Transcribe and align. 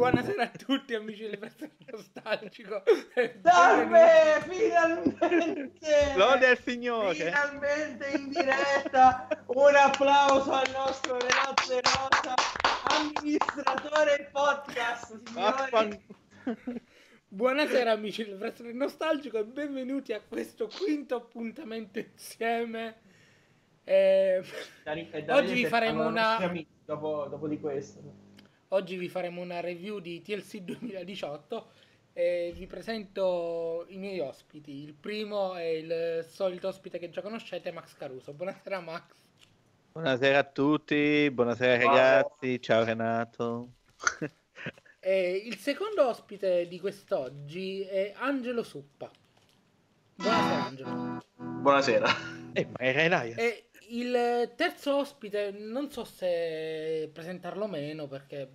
Buonasera 0.00 0.44
a 0.44 0.48
tutti 0.48 0.94
amici 0.94 1.28
del 1.28 1.36
Festival 1.36 1.76
Nostalgico. 1.90 2.82
Salve, 3.42 4.40
finalmente! 4.48 6.14
Lode 6.16 6.46
al 6.46 6.58
Signore! 6.58 7.14
Finalmente 7.16 8.08
in 8.16 8.30
diretta! 8.30 9.28
Un 9.48 9.74
applauso 9.76 10.52
al 10.52 10.70
nostro 10.72 11.18
Renato 11.18 11.80
Rosa, 11.82 12.34
amministratore 12.96 14.16
del 14.16 14.28
podcast, 14.32 15.20
signori! 15.22 16.02
Buonasera 17.28 17.92
amici 17.92 18.24
del 18.24 18.38
Wrestling 18.38 18.76
Nostalgico 18.76 19.36
e 19.36 19.44
benvenuti 19.44 20.14
a 20.14 20.22
questo 20.26 20.66
quinto 20.68 21.16
appuntamento 21.16 21.98
insieme. 21.98 23.00
Eh, 23.84 24.42
oggi 25.28 25.52
vi 25.52 25.66
faremo 25.66 26.06
una... 26.06 26.38
Dopo, 26.86 27.26
dopo 27.28 27.46
di 27.46 27.60
questo. 27.60 28.29
Oggi 28.72 28.96
vi 28.96 29.08
faremo 29.08 29.40
una 29.40 29.58
review 29.58 29.98
di 29.98 30.22
TLC 30.22 30.58
2018 30.58 31.70
e 32.12 32.52
vi 32.54 32.68
presento 32.68 33.84
i 33.88 33.96
miei 33.96 34.20
ospiti. 34.20 34.70
Il 34.70 34.94
primo 34.94 35.56
è 35.56 35.64
il 35.64 36.24
solito 36.28 36.68
ospite 36.68 37.00
che 37.00 37.10
già 37.10 37.20
conoscete, 37.20 37.72
Max 37.72 37.96
Caruso. 37.96 38.32
Buonasera 38.32 38.78
Max. 38.78 39.06
Buonasera 39.90 40.38
a 40.38 40.44
tutti, 40.44 41.28
buonasera 41.32 41.84
ragazzi, 41.84 42.62
ciao 42.62 42.84
Renato. 42.84 43.70
e 45.00 45.42
il 45.44 45.56
secondo 45.56 46.06
ospite 46.06 46.68
di 46.68 46.78
quest'oggi 46.78 47.80
è 47.80 48.14
Angelo 48.18 48.62
Suppa. 48.62 49.10
Buonasera 50.14 50.64
Angelo. 50.64 51.24
Buonasera. 51.34 52.08
Eh, 52.52 52.66
ma 52.66 52.78
era 52.78 53.02
Elias. 53.02 53.36
E 53.36 53.69
il 53.90 54.52
terzo 54.56 54.96
ospite, 54.96 55.54
non 55.56 55.90
so 55.90 56.04
se 56.04 57.10
presentarlo 57.12 57.64
o 57.64 57.68
meno 57.68 58.06
perché 58.06 58.52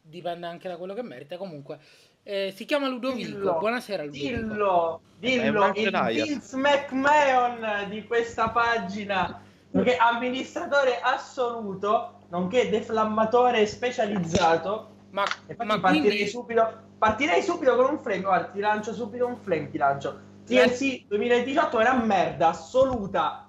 dipende 0.00 0.46
anche 0.46 0.68
da 0.68 0.76
quello 0.76 0.94
che 0.94 1.02
merita. 1.02 1.36
Comunque, 1.36 1.78
eh, 2.22 2.52
si 2.54 2.64
chiama 2.64 2.88
Ludovico. 2.88 3.28
Dillo, 3.28 3.58
Buonasera, 3.58 4.04
Ludovico. 4.04 4.36
Dillo, 4.36 5.00
dillo 5.18 5.72
il 5.74 6.24
Vince 6.24 6.56
McMahon 6.56 7.88
di 7.88 8.06
questa 8.06 8.50
pagina, 8.50 9.42
nonché 9.70 9.96
amministratore 9.96 11.00
assoluto, 11.00 12.20
nonché 12.28 12.68
deflammatore 12.68 13.66
specializzato. 13.66 14.94
Ma, 15.10 15.24
ma 15.64 15.80
partirei, 15.80 16.10
quindi... 16.10 16.26
subito, 16.28 16.80
partirei 16.98 17.42
subito 17.42 17.74
con 17.74 17.90
un 17.90 17.98
flame. 17.98 18.22
Guarda, 18.22 18.48
ti 18.48 18.60
lancio 18.60 18.92
subito 18.92 19.26
un 19.26 19.36
flame. 19.38 19.70
Ti 19.70 19.78
lancio. 19.78 20.20
TLC 20.44 21.06
2018 21.08 21.80
era 21.80 21.94
merda 21.94 22.48
assoluta 22.50 23.45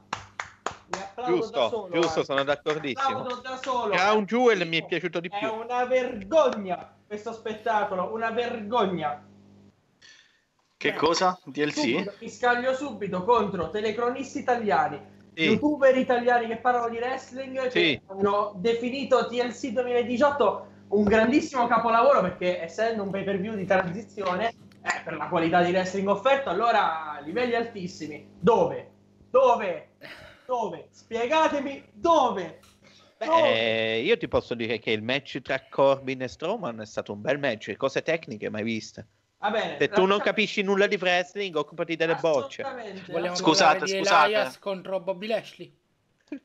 giusto, 1.25 1.69
solo, 1.69 1.89
giusto, 1.99 2.23
sono 2.23 2.43
d'accordissimo. 2.43 3.23
Da 3.41 3.59
solo. 3.61 3.93
Crown 3.93 4.25
Jewel 4.25 4.67
mi 4.67 4.77
è 4.77 4.85
piaciuto 4.85 5.19
di 5.19 5.29
più. 5.29 5.47
È 5.47 5.49
una 5.49 5.85
vergogna 5.85 6.95
questo 7.07 7.31
spettacolo, 7.31 8.13
una 8.13 8.29
vergogna. 8.31 9.25
Che 10.75 10.87
eh, 10.87 10.93
cosa? 10.93 11.39
DLC? 11.45 11.73
Subito, 11.73 12.13
mi 12.19 12.29
scaglio 12.29 12.75
subito 12.75 13.23
contro 13.23 13.69
telecronisti 13.71 14.39
italiani, 14.39 15.01
sì. 15.33 15.43
youtuber 15.45 15.97
italiani 15.97 16.47
che 16.47 16.57
parlano 16.57 16.89
di 16.89 16.97
wrestling, 16.97 17.67
sì. 17.67 17.69
che 17.69 18.01
hanno 18.07 18.53
definito 18.57 19.25
TLC 19.27 19.69
2018 19.69 20.67
un 20.89 21.03
grandissimo 21.03 21.65
capolavoro 21.67 22.21
perché 22.21 22.61
essendo 22.61 23.03
un 23.03 23.09
pay 23.09 23.23
per 23.23 23.39
view 23.39 23.55
di 23.55 23.65
transizione, 23.65 24.49
eh, 24.49 25.01
per 25.03 25.15
la 25.15 25.27
qualità 25.27 25.63
di 25.63 25.71
wrestling 25.71 26.07
offerto, 26.09 26.49
allora 26.49 27.19
livelli 27.23 27.55
altissimi. 27.55 28.27
Dove? 28.39 28.91
Dove? 29.29 29.86
Dove? 30.47 30.87
Spiegatemi 30.91 31.83
dove. 31.91 32.59
Beh, 33.17 33.99
io 33.99 34.15
ti 34.15 34.27
posso 34.29 34.53
dire 34.53 34.79
che 34.79 34.91
il 34.91 35.01
match 35.01 35.41
tra 35.41 35.61
Corbin 35.69 36.21
e 36.21 36.29
Strowman 36.29 36.79
è 36.79 36.85
stato 36.85 37.11
un 37.11 37.21
bel 37.21 37.37
match, 37.37 37.75
cose 37.75 38.01
tecniche 38.01 38.49
mai 38.49 38.63
viste. 38.63 39.07
Va 39.39 39.51
bene, 39.51 39.77
Se 39.77 39.89
tu 39.89 40.05
non 40.05 40.19
capisci 40.19 40.61
nulla 40.61 40.87
di 40.87 40.95
wrestling, 40.95 41.55
occupati 41.55 41.95
delle 41.95 42.15
bocce. 42.15 42.63
Vogliamo 43.07 43.35
scusate, 43.35 43.85
di 43.85 43.97
scusate. 43.97 44.25
Elias 44.25 44.59
contro 44.59 44.99
Bobby 44.99 45.27
Lashley. 45.27 45.75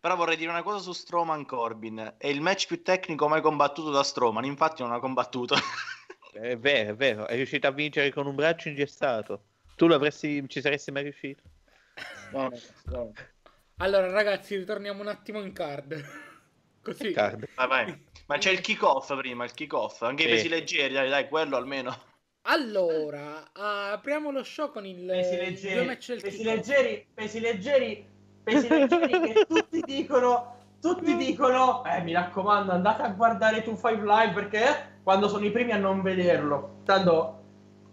Però 0.00 0.16
vorrei 0.16 0.36
dire 0.36 0.50
una 0.50 0.62
cosa 0.62 0.78
su 0.78 0.92
Strowman 0.92 1.44
Corbin. 1.44 2.14
È 2.16 2.26
il 2.26 2.40
match 2.40 2.66
più 2.66 2.82
tecnico 2.82 3.28
mai 3.28 3.42
combattuto 3.42 3.90
da 3.90 4.02
Strowman, 4.02 4.44
infatti 4.44 4.82
non 4.82 4.92
ha 4.92 5.00
combattuto. 5.00 5.54
è 6.32 6.56
vero, 6.56 6.90
è 6.90 6.94
vero, 6.94 7.26
è 7.26 7.34
riuscito 7.34 7.66
a 7.66 7.72
vincere 7.72 8.10
con 8.10 8.26
un 8.26 8.34
braccio 8.34 8.68
ingessato. 8.68 9.42
Tu 9.76 9.86
l'avresti, 9.86 10.44
ci 10.48 10.60
saresti 10.60 10.92
mai 10.92 11.02
riuscito? 11.02 11.42
No, 12.32 12.50
no. 12.86 13.12
Allora, 13.78 14.08
ragazzi, 14.10 14.56
ritorniamo 14.56 15.00
un 15.00 15.08
attimo 15.08 15.40
in 15.40 15.52
card. 15.52 16.02
Così. 16.82 17.12
Card. 17.12 17.48
Vai. 17.56 17.98
Ma 18.26 18.38
c'è 18.38 18.50
il 18.50 18.60
kick-off 18.60 19.16
prima, 19.16 19.44
il 19.44 19.52
kick-off. 19.52 20.02
Anche 20.02 20.24
i 20.24 20.28
pesi 20.28 20.48
leggeri, 20.48 20.94
dai, 20.94 21.08
dai, 21.08 21.28
quello 21.28 21.56
almeno. 21.56 22.12
Allora, 22.46 23.50
apriamo 23.52 24.30
lo 24.30 24.44
show 24.44 24.70
con 24.70 24.84
il 24.84 25.06
pesi 25.06 25.36
leggeri, 25.36 25.86
pesi 26.20 26.44
leggeri, 26.44 27.06
pesi 27.14 27.40
leggeri, 27.40 28.06
pesi 28.42 28.68
leggeri 28.68 29.20
che 29.20 29.46
tutti 29.48 29.80
dicono, 29.80 30.74
tutti 30.78 31.16
dicono, 31.16 31.82
eh, 31.86 32.02
mi 32.02 32.12
raccomando, 32.12 32.70
andate 32.70 33.02
a 33.02 33.08
guardare 33.08 33.62
tu 33.62 33.74
Five 33.74 34.02
Live 34.04 34.34
perché 34.34 34.98
quando 35.02 35.26
sono 35.28 35.46
i 35.46 35.50
primi 35.50 35.72
a 35.72 35.78
non 35.78 36.02
vederlo. 36.02 36.82
Tanto 36.84 37.44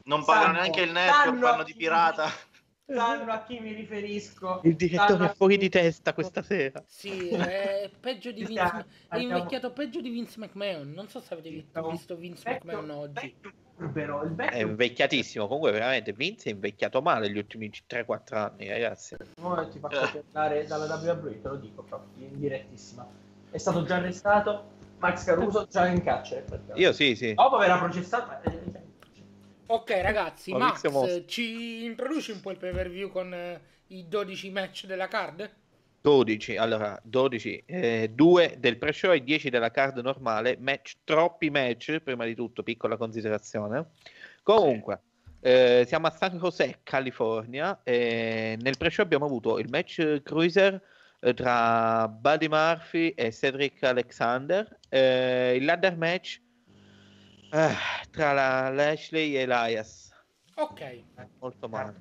non 0.04 0.26
pagano 0.26 0.54
neanche 0.54 0.82
il 0.82 0.92
network, 0.92 1.40
fanno 1.40 1.64
di 1.64 1.76
pirata 1.76 2.30
sanno 2.94 3.32
a 3.32 3.44
chi 3.44 3.60
mi 3.60 3.74
riferisco. 3.74 4.62
Il 4.64 4.76
direttore 4.76 5.26
è 5.26 5.34
fuori 5.34 5.58
di 5.58 5.70
testa 5.70 6.14
questa 6.14 6.42
sera. 6.42 6.84
Sì, 6.88 7.30
è 7.30 7.90
peggio 8.00 8.32
di 8.32 8.44
Vince 8.46 8.86
È 9.08 9.18
invecchiato 9.18 9.72
peggio 9.72 10.02
di 10.02 10.10
Vince 10.10 10.40
McMahon. 10.40 10.92
Non 10.92 11.08
so 11.08 11.20
se 11.20 11.34
avete 11.34 11.50
visto 11.90 12.16
Vince 12.16 12.50
McMahon 12.50 12.90
oggi. 12.90 13.36
Però, 13.94 14.24
il 14.24 14.36
vecchio... 14.36 14.58
È 14.58 14.62
invecchiatissimo. 14.62 15.48
Comunque, 15.48 15.72
veramente 15.72 16.14
Vince 16.14 16.50
è 16.50 16.54
invecchiato 16.54 17.02
male 17.02 17.30
gli 17.32 17.38
ultimi 17.38 17.70
3-4 17.70 18.36
anni, 18.36 18.68
ragazzi. 18.68 19.16
No, 19.42 19.68
ti 19.70 19.80
faccio 19.80 20.24
parlare 20.32 20.66
dalla 20.68 20.96
WWE, 20.96 21.42
te 21.42 21.48
lo 21.48 21.56
dico 21.56 21.82
proprio 21.84 22.28
in 22.28 22.40
direttissima. 22.40 23.08
È 23.50 23.58
stato 23.58 23.84
già 23.84 23.96
arrestato. 23.96 24.80
Max 25.00 25.24
Caruso 25.24 25.68
già 25.68 25.88
in 25.88 26.04
carcere. 26.04 26.46
Io 26.76 26.94
sì, 26.94 27.16
sì. 27.16 27.34
Dopo 27.34 27.58
verrà 27.58 27.80
processato. 27.80 28.40
Eh, 29.72 29.74
Ok 29.74 29.92
ragazzi, 30.02 30.52
Max, 30.52 30.84
Max 30.90 31.24
ci 31.28 31.86
introduci 31.86 32.32
un 32.32 32.42
po' 32.42 32.52
il 32.52 32.58
pay 32.58 32.74
per 32.74 32.90
view 32.90 33.10
con 33.10 33.34
eh, 33.34 33.62
i 33.88 34.08
12 34.08 34.50
match 34.52 34.86
della 34.86 35.08
card? 35.08 35.50
12, 36.02 36.58
allora 36.58 37.00
12, 37.04 37.64
eh, 37.66 38.12
2 38.14 38.56
del 38.60 38.78
pre-show 38.78 39.14
e 39.14 39.24
10 39.24 39.50
della 39.50 39.72
card 39.72 40.00
normale, 40.00 40.58
match, 40.60 40.98
troppi 41.04 41.50
match, 41.50 42.00
prima 42.00 42.26
di 42.26 42.36
tutto, 42.36 42.64
piccola 42.64 42.98
considerazione. 42.98 43.92
Comunque, 44.44 45.00
eh, 45.40 45.86
siamo 45.88 46.08
a 46.08 46.12
San 46.12 46.38
José, 46.38 46.80
California, 46.84 47.80
nel 47.86 48.78
pre-show 48.78 49.06
abbiamo 49.06 49.26
avuto 49.26 49.60
il 49.60 49.70
match 49.70 50.22
cruiser 50.24 50.82
eh, 51.20 51.34
tra 51.34 52.08
Buddy 52.08 52.48
Murphy 52.48 53.10
e 53.10 53.32
Cedric 53.32 53.84
Alexander, 53.84 54.80
eh, 54.90 55.56
il 55.56 55.66
ladder 55.66 55.96
match 55.96 56.42
eh, 57.52 57.76
tra 58.12 58.34
la 58.34 58.70
Lashley 58.70 59.36
e 59.36 59.42
Elias. 59.42 60.14
Ok. 60.56 61.04
Molto 61.40 61.68
male. 61.68 61.96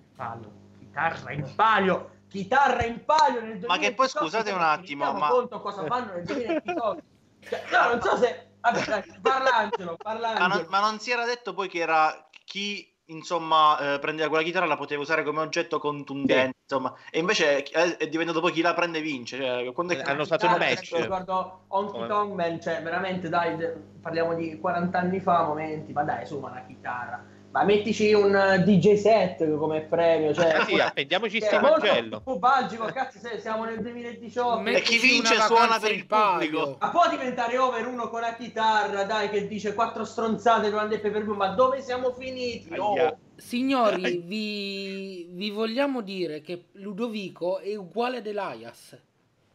Chitarra 0.78 1.32
in 1.32 1.52
palio. 1.54 2.10
Chitarra 2.28 2.84
in 2.84 3.04
palio 3.04 3.40
nel 3.40 3.58
2018. 3.58 3.66
Ma 3.66 3.78
che 3.78 3.94
poi 3.94 4.08
scusate 4.08 4.52
un 4.52 4.62
attimo, 4.62 5.12
ma... 5.12 5.28
conto 5.28 5.60
cosa 5.60 5.84
fanno 5.86 6.12
nel 6.12 6.24
2018. 6.24 7.02
Cioè, 7.40 7.64
no, 7.70 7.88
non 7.88 8.00
so 8.00 8.16
se... 8.16 8.48
Vabbè, 8.60 8.84
dai, 8.84 9.02
parla 9.22 9.54
Angelo, 9.56 9.96
parla 9.96 10.28
Angelo. 10.28 10.48
Ma, 10.48 10.54
non, 10.54 10.66
ma 10.68 10.80
non 10.80 10.98
si 11.00 11.10
era 11.10 11.24
detto 11.24 11.54
poi 11.54 11.68
che 11.68 11.78
era 11.78 12.28
chi 12.44 12.94
insomma, 13.10 13.94
eh, 13.94 13.98
prendeva 13.98 14.28
quella 14.28 14.42
chitarra 14.42 14.66
la 14.66 14.76
poteva 14.76 15.02
usare 15.02 15.22
come 15.22 15.40
oggetto 15.40 15.78
contundente, 15.78 16.56
sì. 16.56 16.74
insomma, 16.74 16.94
e 17.10 17.18
invece 17.18 17.62
è, 17.62 17.96
è, 17.96 18.08
diventato 18.08 18.40
poi 18.40 18.52
chi 18.52 18.62
la 18.62 18.74
prende 18.74 19.00
vince. 19.00 19.36
Cioè, 19.36 19.72
quando 19.72 19.94
è... 19.94 20.02
Hanno 20.04 20.22
usato 20.22 20.46
il 20.46 20.56
match. 20.58 20.94
Ricordo 20.94 21.64
Honky 21.68 22.06
Tonk 22.06 22.34
Man, 22.34 22.60
cioè 22.60 22.82
veramente 22.82 23.28
dai, 23.28 23.56
parliamo 24.00 24.34
di 24.34 24.58
40 24.58 24.98
anni 24.98 25.20
fa, 25.20 25.44
momenti, 25.44 25.92
ma 25.92 26.02
dai, 26.02 26.22
insomma, 26.22 26.50
una 26.50 26.64
chitarra 26.66 27.38
ma 27.50 27.64
mettici 27.64 28.12
un 28.12 28.34
eh, 28.34 28.62
DJ 28.62 28.94
set 28.94 29.56
come 29.56 29.80
premio, 29.80 30.32
cioè, 30.32 30.52
ah, 30.52 30.64
sì, 30.64 30.78
appendiamoci 30.78 31.40
sti 31.40 31.58
Mangello. 31.58 32.22
Magico, 32.38 32.84
cazzo, 32.86 33.18
siamo 33.38 33.64
nel 33.64 33.80
2018. 33.80 34.68
E 34.70 34.80
chi 34.82 34.98
vince 34.98 35.34
suona 35.40 35.78
per 35.80 35.92
il 35.92 36.06
pubblico. 36.06 36.76
Ma 36.80 36.90
può 36.90 37.08
diventare 37.08 37.58
over 37.58 37.86
uno 37.86 38.08
con 38.08 38.20
la 38.20 38.34
chitarra, 38.34 39.02
dai, 39.02 39.30
che 39.30 39.48
dice 39.48 39.74
quattro 39.74 40.04
stronzate 40.04 40.70
durante 40.70 40.94
il 40.94 41.00
pay 41.00 41.24
ma 41.24 41.48
dove 41.48 41.82
siamo 41.82 42.12
finiti? 42.12 42.72
Oh. 42.78 43.18
Signori, 43.34 44.22
vi, 44.24 45.26
vi, 45.30 45.50
vogliamo 45.50 46.02
dire 46.02 46.42
che 46.42 46.66
Ludovico 46.72 47.58
è 47.58 47.74
uguale 47.74 48.18
ad 48.18 48.26
Elias. 48.26 48.96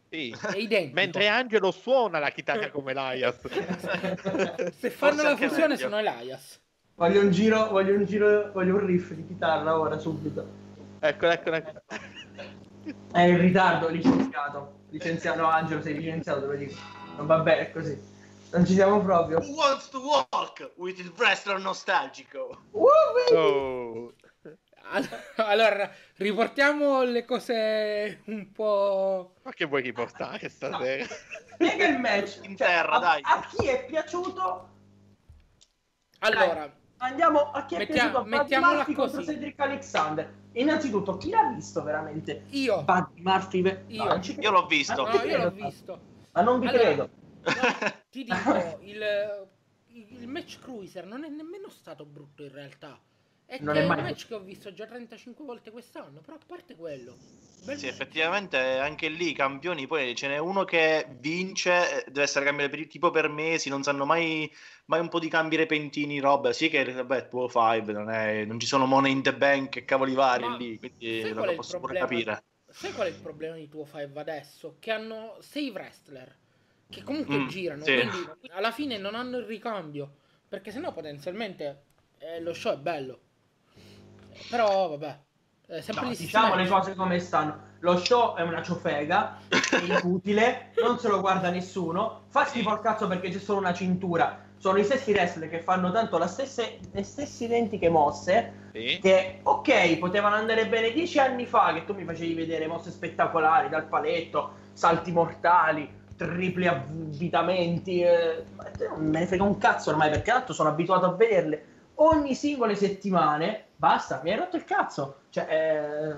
Sì. 0.09 0.35
È 0.37 0.57
identico. 0.57 0.95
Mentre 0.95 1.27
Angelo 1.27 1.71
suona 1.71 2.19
la 2.19 2.29
chitarra 2.31 2.69
come 2.71 2.91
Elias. 2.91 3.39
Se 4.75 4.89
fanno 4.89 5.21
Forse 5.21 5.23
la 5.23 5.37
fusione 5.37 5.77
sono 5.77 5.97
Elias. 5.97 6.63
Voglio 6.97 7.19
un 7.19 7.29
giro, 7.31 7.67
voglio 7.71 7.93
un 7.93 8.05
giro, 8.05 8.51
voglio 8.53 8.75
un 8.75 8.85
riff 8.85 9.11
di 9.11 9.27
chitarra 9.27 9.77
ora, 9.77 9.97
subito. 9.97 10.47
Ecco, 10.99 11.27
ecco, 11.27 11.51
ecco. 11.51 11.81
È 13.11 13.19
in 13.19 13.37
ritardo, 13.37 13.89
licenziato. 13.89 14.83
Licenziato, 14.91 15.41
no, 15.41 15.49
Angelo, 15.49 15.81
sei 15.81 15.95
licenziato, 15.95 16.41
te 16.41 16.45
lo 16.45 16.55
dico. 16.55 16.75
Non 17.17 17.25
va 17.25 17.39
bene 17.39 17.69
così. 17.71 18.01
Non 18.51 18.65
ci 18.65 18.73
siamo 18.73 19.01
proprio. 19.01 19.39
Who 19.39 19.55
wants 19.55 19.89
to 19.89 19.99
walk 19.99 20.71
with 20.77 20.97
il 20.99 21.11
wrestler 21.17 21.59
nostalgico? 21.59 22.61
Oh. 22.71 24.13
Allora, 25.37 25.91
riportiamo 26.17 27.01
le 27.03 27.25
cose 27.25 28.21
un 28.25 28.51
po'... 28.51 29.33
Ma 29.41 29.51
che 29.51 29.65
vuoi 29.65 29.81
riportare 29.81 30.47
stasera? 30.47 31.05
Spiega 31.53 31.87
il 31.87 31.99
match. 31.99 32.39
In 32.43 32.55
Cioè, 32.55 32.67
terra, 32.67 32.91
a, 32.91 32.99
dai. 32.99 33.21
a 33.23 33.47
chi 33.49 33.65
è 33.65 33.83
piaciuto? 33.85 34.69
Allora, 36.19 36.71
Andiamo 36.97 37.51
a 37.51 37.65
chi 37.65 37.75
è 37.75 37.79
Mettia- 37.79 37.95
piaciuto 38.09 38.23
Murphy 38.23 38.93
contro. 38.93 39.23
Cedric 39.23 39.59
Alexander. 39.59 40.33
Innanzitutto, 40.53 41.17
chi 41.17 41.29
l'ha 41.29 41.51
visto 41.53 41.83
veramente? 41.83 42.45
io... 42.51 42.83
Buddy 42.83 43.21
Murphy. 43.21 43.61
ve- 43.61 43.83
Io. 43.87 44.03
credo. 44.05 44.41
Io 44.41 44.51
l'ho 44.51 44.65
visto. 44.65 45.03
Ma 45.03 45.11
No, 45.11 45.23
io 45.23 45.37
l'ho 45.37 45.51
visto. 45.51 45.99
Ma 46.31 46.41
non 46.41 46.59
vi 46.59 46.67
Allora, 46.67 46.83
credo. 46.83 47.09
no, 47.43 47.93
ti 48.09 48.23
dico, 48.23 48.77
il, 48.81 49.47
il 49.87 50.27
match 50.27 50.59
cruiser 50.61 51.05
non 51.05 51.23
è 51.25 51.29
nemmeno 51.29 51.69
stato 51.69 52.05
brutto 52.05 52.43
in 52.43 52.51
realtà. 52.51 52.97
È 53.47 53.59
Non 53.59 53.77
è 53.77 53.81
mai 53.81 53.97
un 53.97 54.01
match 54.01 54.27
che 54.27 54.35
ho 54.35 54.39
visto 54.39 54.71
già 54.71 54.85
35 54.85 55.43
volte 55.45 55.71
quest'anno, 55.71 56.21
però 56.21 56.37
a 56.37 56.41
parte 56.45 56.75
quello. 56.75 57.23
bel 57.57 57.77
Sì, 57.77 57.87
match. 57.87 57.87
effettivamente 57.87 58.57
anche 58.79 59.09
lì 59.09 59.29
i 59.31 59.33
campioni, 59.33 59.85
poi 59.85 60.15
ce 60.15 60.27
n'è 60.29 60.37
uno 60.37 60.63
che 60.63 61.05
vince, 61.19 62.05
eh, 62.05 62.09
deve 62.09 62.21
essere 62.23 62.45
cambiato 62.45 62.75
per, 62.75 62.87
tipo 62.87 63.11
per 63.11 63.27
mesi, 63.27 63.67
non 63.69 63.83
sanno 63.83 64.05
mai, 64.05 64.49
mai 64.85 65.01
un 65.01 65.09
po' 65.09 65.19
di 65.19 65.27
cambi 65.27 65.57
repentini, 65.57 66.19
roba. 66.19 66.53
Sì 66.53 66.69
che, 66.69 66.83
vabbè, 66.89 67.27
205, 67.27 67.91
non, 67.93 68.09
è, 68.09 68.45
non 68.45 68.59
ci 68.59 68.65
sono 68.67 68.85
money 68.85 69.11
in 69.11 69.21
the 69.23 69.35
bank 69.35 69.75
e 69.75 69.83
cavoli 69.85 70.13
vari 70.13 70.49
Ma 70.49 70.55
lì, 70.55 70.79
quindi 70.79 71.31
non 71.33 71.43
lo 71.43 71.53
posso 71.53 71.77
pure 71.79 71.95
capire. 71.95 72.45
Sai 72.69 72.91
qual 72.93 73.07
è 73.07 73.09
il 73.11 73.17
problema 73.19 73.55
di 73.55 73.67
tuo 73.69 73.85
5 73.85 74.19
adesso? 74.21 74.77
Che 74.79 74.91
hanno 74.91 75.37
6 75.41 75.69
wrestler 75.69 76.37
che 76.89 77.03
comunque 77.03 77.43
Mm, 77.43 77.47
girano, 77.47 77.89
sì. 77.89 77.91
quindi 77.91 78.29
alla 78.49 78.71
fine 78.71 78.97
non 78.97 79.15
hanno 79.15 79.37
il 79.37 79.45
ricambio, 79.45 80.17
perché 80.47 80.71
sennò 80.71 80.91
potenzialmente 80.93 81.85
eh, 82.17 82.39
lo 82.41 82.53
show 82.53 82.73
è 82.73 82.77
bello. 82.77 83.24
Però 84.49 84.89
vabbè, 84.89 85.19
è 85.67 85.81
sempre 85.81 86.05
No, 86.05 86.13
diciamo 86.13 86.55
le 86.55 86.67
cose 86.67 86.95
come 86.95 87.19
stanno. 87.19 87.73
Lo 87.79 87.97
show 87.97 88.35
è 88.35 88.41
una 88.41 88.61
ciofega, 88.61 89.39
è 89.47 89.83
inutile, 89.83 90.71
non 90.81 90.97
se 90.97 91.07
lo 91.07 91.19
guarda 91.21 91.49
nessuno. 91.49 92.21
Fa 92.27 92.45
schifo 92.45 92.69
al 92.69 92.81
cazzo 92.81 93.07
perché 93.07 93.29
c'è 93.29 93.39
solo 93.39 93.59
una 93.59 93.73
cintura. 93.73 94.43
Sono 94.57 94.77
i 94.79 94.83
stessi 94.83 95.11
wrestler 95.11 95.49
che 95.49 95.59
fanno 95.59 95.91
tanto 95.91 96.17
la 96.17 96.27
stesse, 96.27 96.79
le 96.91 97.03
stesse 97.03 97.45
identiche 97.45 97.89
mosse. 97.89 98.69
Sì. 98.73 98.99
Che 99.01 99.39
ok, 99.43 99.97
potevano 99.97 100.35
andare 100.35 100.67
bene 100.67 100.91
dieci 100.91 101.19
anni 101.19 101.45
fa. 101.45 101.73
Che 101.73 101.85
tu 101.85 101.93
mi 101.93 102.03
facevi 102.03 102.33
vedere 102.33 102.65
mosse 102.65 102.89
spettacolari 102.89 103.69
dal 103.69 103.85
paletto, 103.85 104.53
salti 104.73 105.11
mortali, 105.11 105.87
tripli 106.15 106.65
avvitamenti. 106.67 108.01
Eh, 108.01 108.45
ma 108.55 108.63
non 108.95 109.09
me 109.09 109.19
ne 109.19 109.27
frega 109.27 109.43
un 109.43 109.57
cazzo 109.57 109.91
ormai 109.91 110.09
perché 110.09 110.31
tanto 110.31 110.53
sono 110.53 110.69
abituato 110.69 111.05
a 111.05 111.11
vederle 111.11 111.73
ogni 111.95 112.35
singole 112.35 112.75
settimane. 112.75 113.65
Basta, 113.75 114.21
mi 114.23 114.31
hai 114.31 114.37
rotto 114.37 114.55
il 114.55 114.63
cazzo. 114.63 115.21
Cioè, 115.29 115.47
eh, 115.49 116.15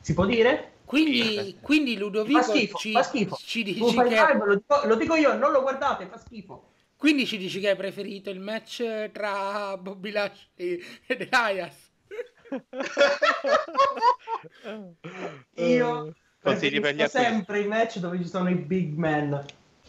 si 0.00 0.14
può 0.14 0.24
dire? 0.26 0.72
Quindi, 0.84 1.56
quindi 1.62 1.96
Ludovico 1.96 2.42
Fa 2.42 2.50
schifo, 2.50 2.76
ci, 2.76 2.92
fa 2.92 3.02
schifo. 3.02 3.36
ci 3.36 3.62
dici 3.62 3.80
che, 3.80 4.04
live, 4.04 4.44
lo, 4.44 4.54
dico, 4.54 4.80
lo 4.84 4.96
dico 4.96 5.14
io, 5.14 5.34
non 5.34 5.50
lo 5.50 5.62
guardate, 5.62 6.06
fa 6.06 6.18
schifo. 6.18 6.72
quindi 6.98 7.26
ci 7.26 7.38
dici 7.38 7.58
che 7.58 7.70
hai 7.70 7.76
preferito 7.76 8.28
il 8.28 8.38
match 8.38 9.10
tra 9.10 9.78
Bobby 9.78 10.10
Lashley 10.10 10.78
ed 11.06 11.26
Elias. 11.30 11.90
Io 15.54 16.14
Consigli 16.44 17.06
sempre 17.06 17.60
i 17.60 17.66
match 17.66 17.98
dove 17.98 18.18
ci 18.18 18.28
sono 18.28 18.50
i 18.50 18.54
big 18.54 18.94
man. 18.94 19.42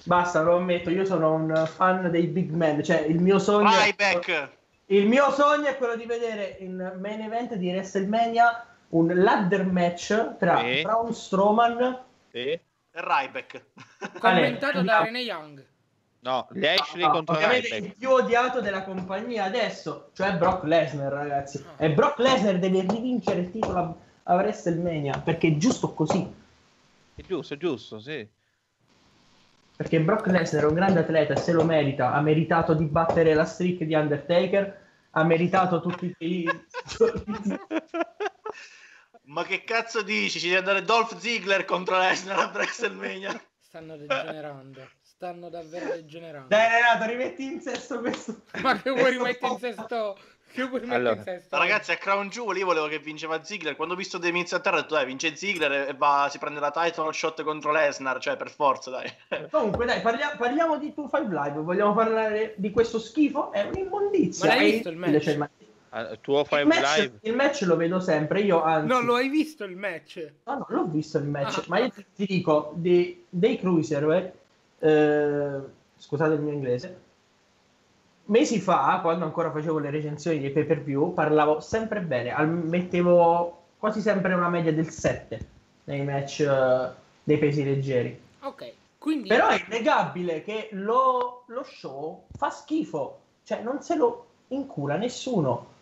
Basta, 0.05 0.41
lo 0.41 0.55
ammetto, 0.55 0.89
io 0.89 1.03
sono 1.03 1.33
un 1.33 1.67
fan 1.67 2.09
dei 2.09 2.27
big 2.27 2.51
man, 2.51 2.81
cioè 2.81 3.01
il 3.01 3.19
mio 3.19 3.39
sogno 3.39 3.69
Ryback! 3.69 4.49
Il 4.87 5.07
mio 5.07 5.31
sogno 5.31 5.65
è 5.67 5.77
quello 5.77 5.95
di 5.95 6.05
vedere 6.05 6.57
in 6.59 6.97
main 6.99 7.21
event 7.21 7.55
di 7.55 7.69
WrestleMania 7.69 8.65
un 8.89 9.11
ladder 9.15 9.65
match 9.65 10.35
tra 10.37 10.59
Sì. 10.59 10.81
Braun 10.81 11.13
Strowman 11.13 11.99
Sì. 12.31 12.59
Ryback. 12.91 13.63
Commentato 14.19 14.81
da. 14.81 15.03
Rene 15.03 15.19
Young. 15.21 15.65
No, 16.19 16.47
Lashley 16.51 17.03
No, 17.03 17.11
contro 17.11 17.35
ovviamente 17.35 17.67
Ryback. 17.67 17.83
il 17.85 17.95
più 17.97 18.09
odiato 18.09 18.61
della 18.61 18.83
compagnia 18.83 19.43
adesso, 19.43 20.09
cioè 20.13 20.35
Brock 20.37 20.63
Lesnar, 20.63 21.11
ragazzi. 21.11 21.63
Ah. 21.77 21.83
E 21.85 21.91
Brock 21.91 22.17
Lesnar 22.19 22.57
deve 22.57 22.81
rivincere 22.81 23.41
il 23.41 23.51
titolo 23.51 23.77
a, 23.77 23.93
a 24.23 24.35
WrestleMania 24.35 25.19
perché 25.19 25.49
è 25.49 25.57
giusto 25.57 25.93
così. 25.93 26.33
È 27.15 27.21
giusto, 27.21 27.53
è 27.53 27.57
giusto, 27.57 27.99
sì. 27.99 28.27
Perché 29.75 29.99
Brock 29.99 30.27
Lesnar 30.27 30.63
è 30.63 30.67
un 30.67 30.73
grande 30.73 30.99
atleta 30.99 31.33
e 31.33 31.37
se 31.37 31.51
lo 31.51 31.63
merita. 31.63 32.13
Ha 32.13 32.21
meritato 32.21 32.73
di 32.73 32.85
battere 32.85 33.33
la 33.33 33.45
streak 33.45 33.83
di 33.83 33.93
Undertaker. 33.93 34.83
Ha 35.11 35.23
meritato 35.23 35.81
tutti 35.81 36.15
i. 36.19 36.47
Ma 39.27 39.43
che 39.43 39.63
cazzo 39.63 40.01
dici? 40.01 40.39
Ci 40.39 40.47
deve 40.47 40.59
andare 40.59 40.83
Dolph 40.83 41.17
Ziggler 41.17 41.65
contro 41.65 41.97
Lesnar 41.97 42.39
a 42.39 42.51
WrestleMania. 42.53 43.41
Stanno 43.59 43.97
degenerando. 43.97 44.87
Stanno 45.17 45.47
davvero 45.49 45.93
degenerando. 45.93 46.49
Dai, 46.49 46.67
Renato, 46.69 47.09
rimetti 47.09 47.45
in 47.45 47.61
sesto 47.61 47.99
questo. 48.01 48.41
Ma 48.61 48.75
che 48.81 48.89
vuoi 48.91 49.11
rimettere 49.11 49.53
in 49.53 49.59
sesto? 49.59 50.17
Che 50.51 50.63
vuoi 50.67 50.81
rimettere 50.81 50.93
Allora. 50.99 51.15
in 51.15 51.23
sesto? 51.23 51.57
Ragazzi, 51.57 51.91
a 51.93 51.95
Crown 51.95 52.27
Jewel 52.27 52.57
io 52.57 52.65
volevo 52.65 52.87
che 52.87 52.99
vinceva 52.99 53.41
Ziggler. 53.41 53.77
Quando 53.77 53.93
ho 53.93 53.97
visto 53.97 54.19
The 54.19 54.33
Miz 54.33 54.51
a 54.51 54.59
terra 54.59 54.75
ho 54.75 54.81
detto, 54.81 54.95
dai, 54.95 55.05
vince 55.05 55.33
Ziggler 55.33 55.71
e 55.87 55.93
va, 55.93 56.27
si 56.29 56.37
prende 56.37 56.59
la 56.59 56.69
title 56.71 57.13
shot 57.13 57.43
contro 57.43 57.71
Lesnar. 57.71 58.19
Cioè, 58.19 58.35
per 58.35 58.49
forza, 58.51 58.89
dai. 58.89 59.09
Comunque, 59.51 59.85
dai, 59.85 60.01
parlia- 60.01 60.35
parliamo 60.37 60.77
di 60.77 60.93
2-5 60.93 61.29
Live. 61.29 61.59
Vogliamo 61.61 61.93
parlare 61.93 62.53
di 62.57 62.71
questo 62.71 62.99
schifo? 62.99 63.53
È 63.53 63.61
un'immondizia. 63.61 64.49
Ma 64.49 64.55
l'hai 64.55 64.71
visto 64.73 64.89
il 64.89 64.97
match? 64.97 65.19
cioè, 65.23 65.37
ma- 65.37 65.49
Ah, 65.91 66.13
Tuo 66.17 66.41
il, 66.41 66.45
5 66.47 66.63
match, 66.65 66.97
live. 66.97 67.19
il 67.21 67.35
match 67.35 67.61
lo 67.61 67.77
vedo 67.77 68.01
sempre. 68.01 68.41
Io 68.41 68.61
anzi. 68.61 68.87
Non 68.89 69.05
lo 69.05 69.15
hai 69.15 69.29
visto 69.29 69.63
il 69.63 69.77
match? 69.77 70.29
No, 70.43 70.55
no, 70.55 70.65
l'ho 70.67 70.85
visto 70.87 71.17
il 71.19 71.23
match, 71.23 71.59
Ah. 71.59 71.63
ma 71.67 71.79
io 71.79 71.89
ti, 72.13 72.25
dico, 72.25 72.73
di- 72.75 73.23
dei 73.29 73.57
cruiser, 73.57 74.33
eh, 74.79 75.59
scusate 75.97 76.33
il 76.33 76.41
mio 76.41 76.53
inglese, 76.53 77.01
mesi 78.25 78.59
fa, 78.59 78.99
quando 79.01 79.25
ancora 79.25 79.51
facevo 79.51 79.79
le 79.79 79.89
recensioni 79.89 80.39
dei 80.39 80.51
pay 80.51 80.65
per 80.65 80.81
view, 80.81 81.13
parlavo 81.13 81.59
sempre 81.59 82.01
bene, 82.01 82.33
al- 82.33 82.49
mettevo 82.49 83.63
quasi 83.77 84.01
sempre 84.01 84.33
una 84.33 84.49
media 84.49 84.73
del 84.73 84.89
7 84.89 85.49
nei 85.85 86.03
match 86.03 86.39
eh, 86.39 86.89
dei 87.23 87.37
pesi 87.37 87.63
leggeri. 87.63 88.19
Ok, 88.41 88.73
quindi... 88.97 89.27
Però 89.27 89.47
è 89.47 89.63
innegabile 89.65 90.43
che 90.43 90.69
lo, 90.71 91.43
lo 91.47 91.63
show 91.63 92.25
fa 92.35 92.49
schifo, 92.49 93.19
cioè 93.43 93.61
non 93.61 93.81
se 93.81 93.95
lo 93.95 94.25
incura 94.49 94.95
nessuno. 94.95 95.73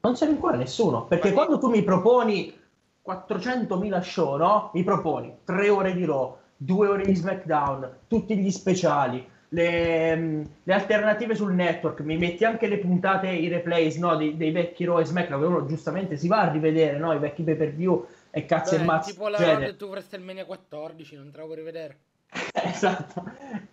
Non 0.00 0.16
se 0.16 0.26
lo 0.26 0.32
incura 0.32 0.56
nessuno, 0.56 1.04
perché 1.04 1.32
quando 1.32 1.58
tu 1.58 1.68
mi 1.68 1.82
proponi 1.82 2.56
400.000 3.04 4.00
show, 4.02 4.36
no? 4.36 4.70
Mi 4.74 4.84
proponi 4.84 5.38
3 5.44 5.68
ore 5.68 5.94
di 5.94 6.04
Raw, 6.04 6.36
2 6.56 6.88
ore 6.88 7.04
di 7.04 7.14
SmackDown, 7.14 7.98
tutti 8.08 8.36
gli 8.36 8.50
speciali, 8.50 9.26
le, 9.50 10.16
mm, 10.16 10.42
le 10.64 10.74
alternative 10.74 11.34
sul 11.34 11.52
network, 11.52 12.00
mi 12.00 12.16
metti 12.16 12.44
anche 12.44 12.66
le 12.66 12.78
puntate, 12.78 13.28
i 13.28 13.48
replays, 13.48 13.96
no? 13.96 14.16
Dei, 14.16 14.36
dei 14.36 14.50
vecchi 14.50 14.84
Raw 14.84 14.98
e 14.98 15.04
SmackDown, 15.04 15.40
che 15.40 15.46
uno 15.46 15.66
giustamente 15.66 16.16
si 16.16 16.28
va 16.28 16.42
a 16.42 16.50
rivedere, 16.50 16.98
no? 16.98 17.12
I 17.12 17.18
vecchi 17.18 17.42
pay 17.42 17.56
per 17.56 17.72
view 17.72 18.06
e 18.30 18.44
cazzi 18.44 18.74
e 18.74 18.78
Beh, 18.78 18.84
mazzi. 18.84 19.10
tipo 19.12 19.28
la. 19.28 19.38
Road 19.38 19.76
to 19.76 19.86
WrestleMania 19.86 20.44
14, 20.44 21.16
non 21.16 21.30
te 21.30 21.38
la 21.38 21.44
vuoi 21.44 21.56
rivedere? 21.56 21.98
Esatto, 22.52 23.24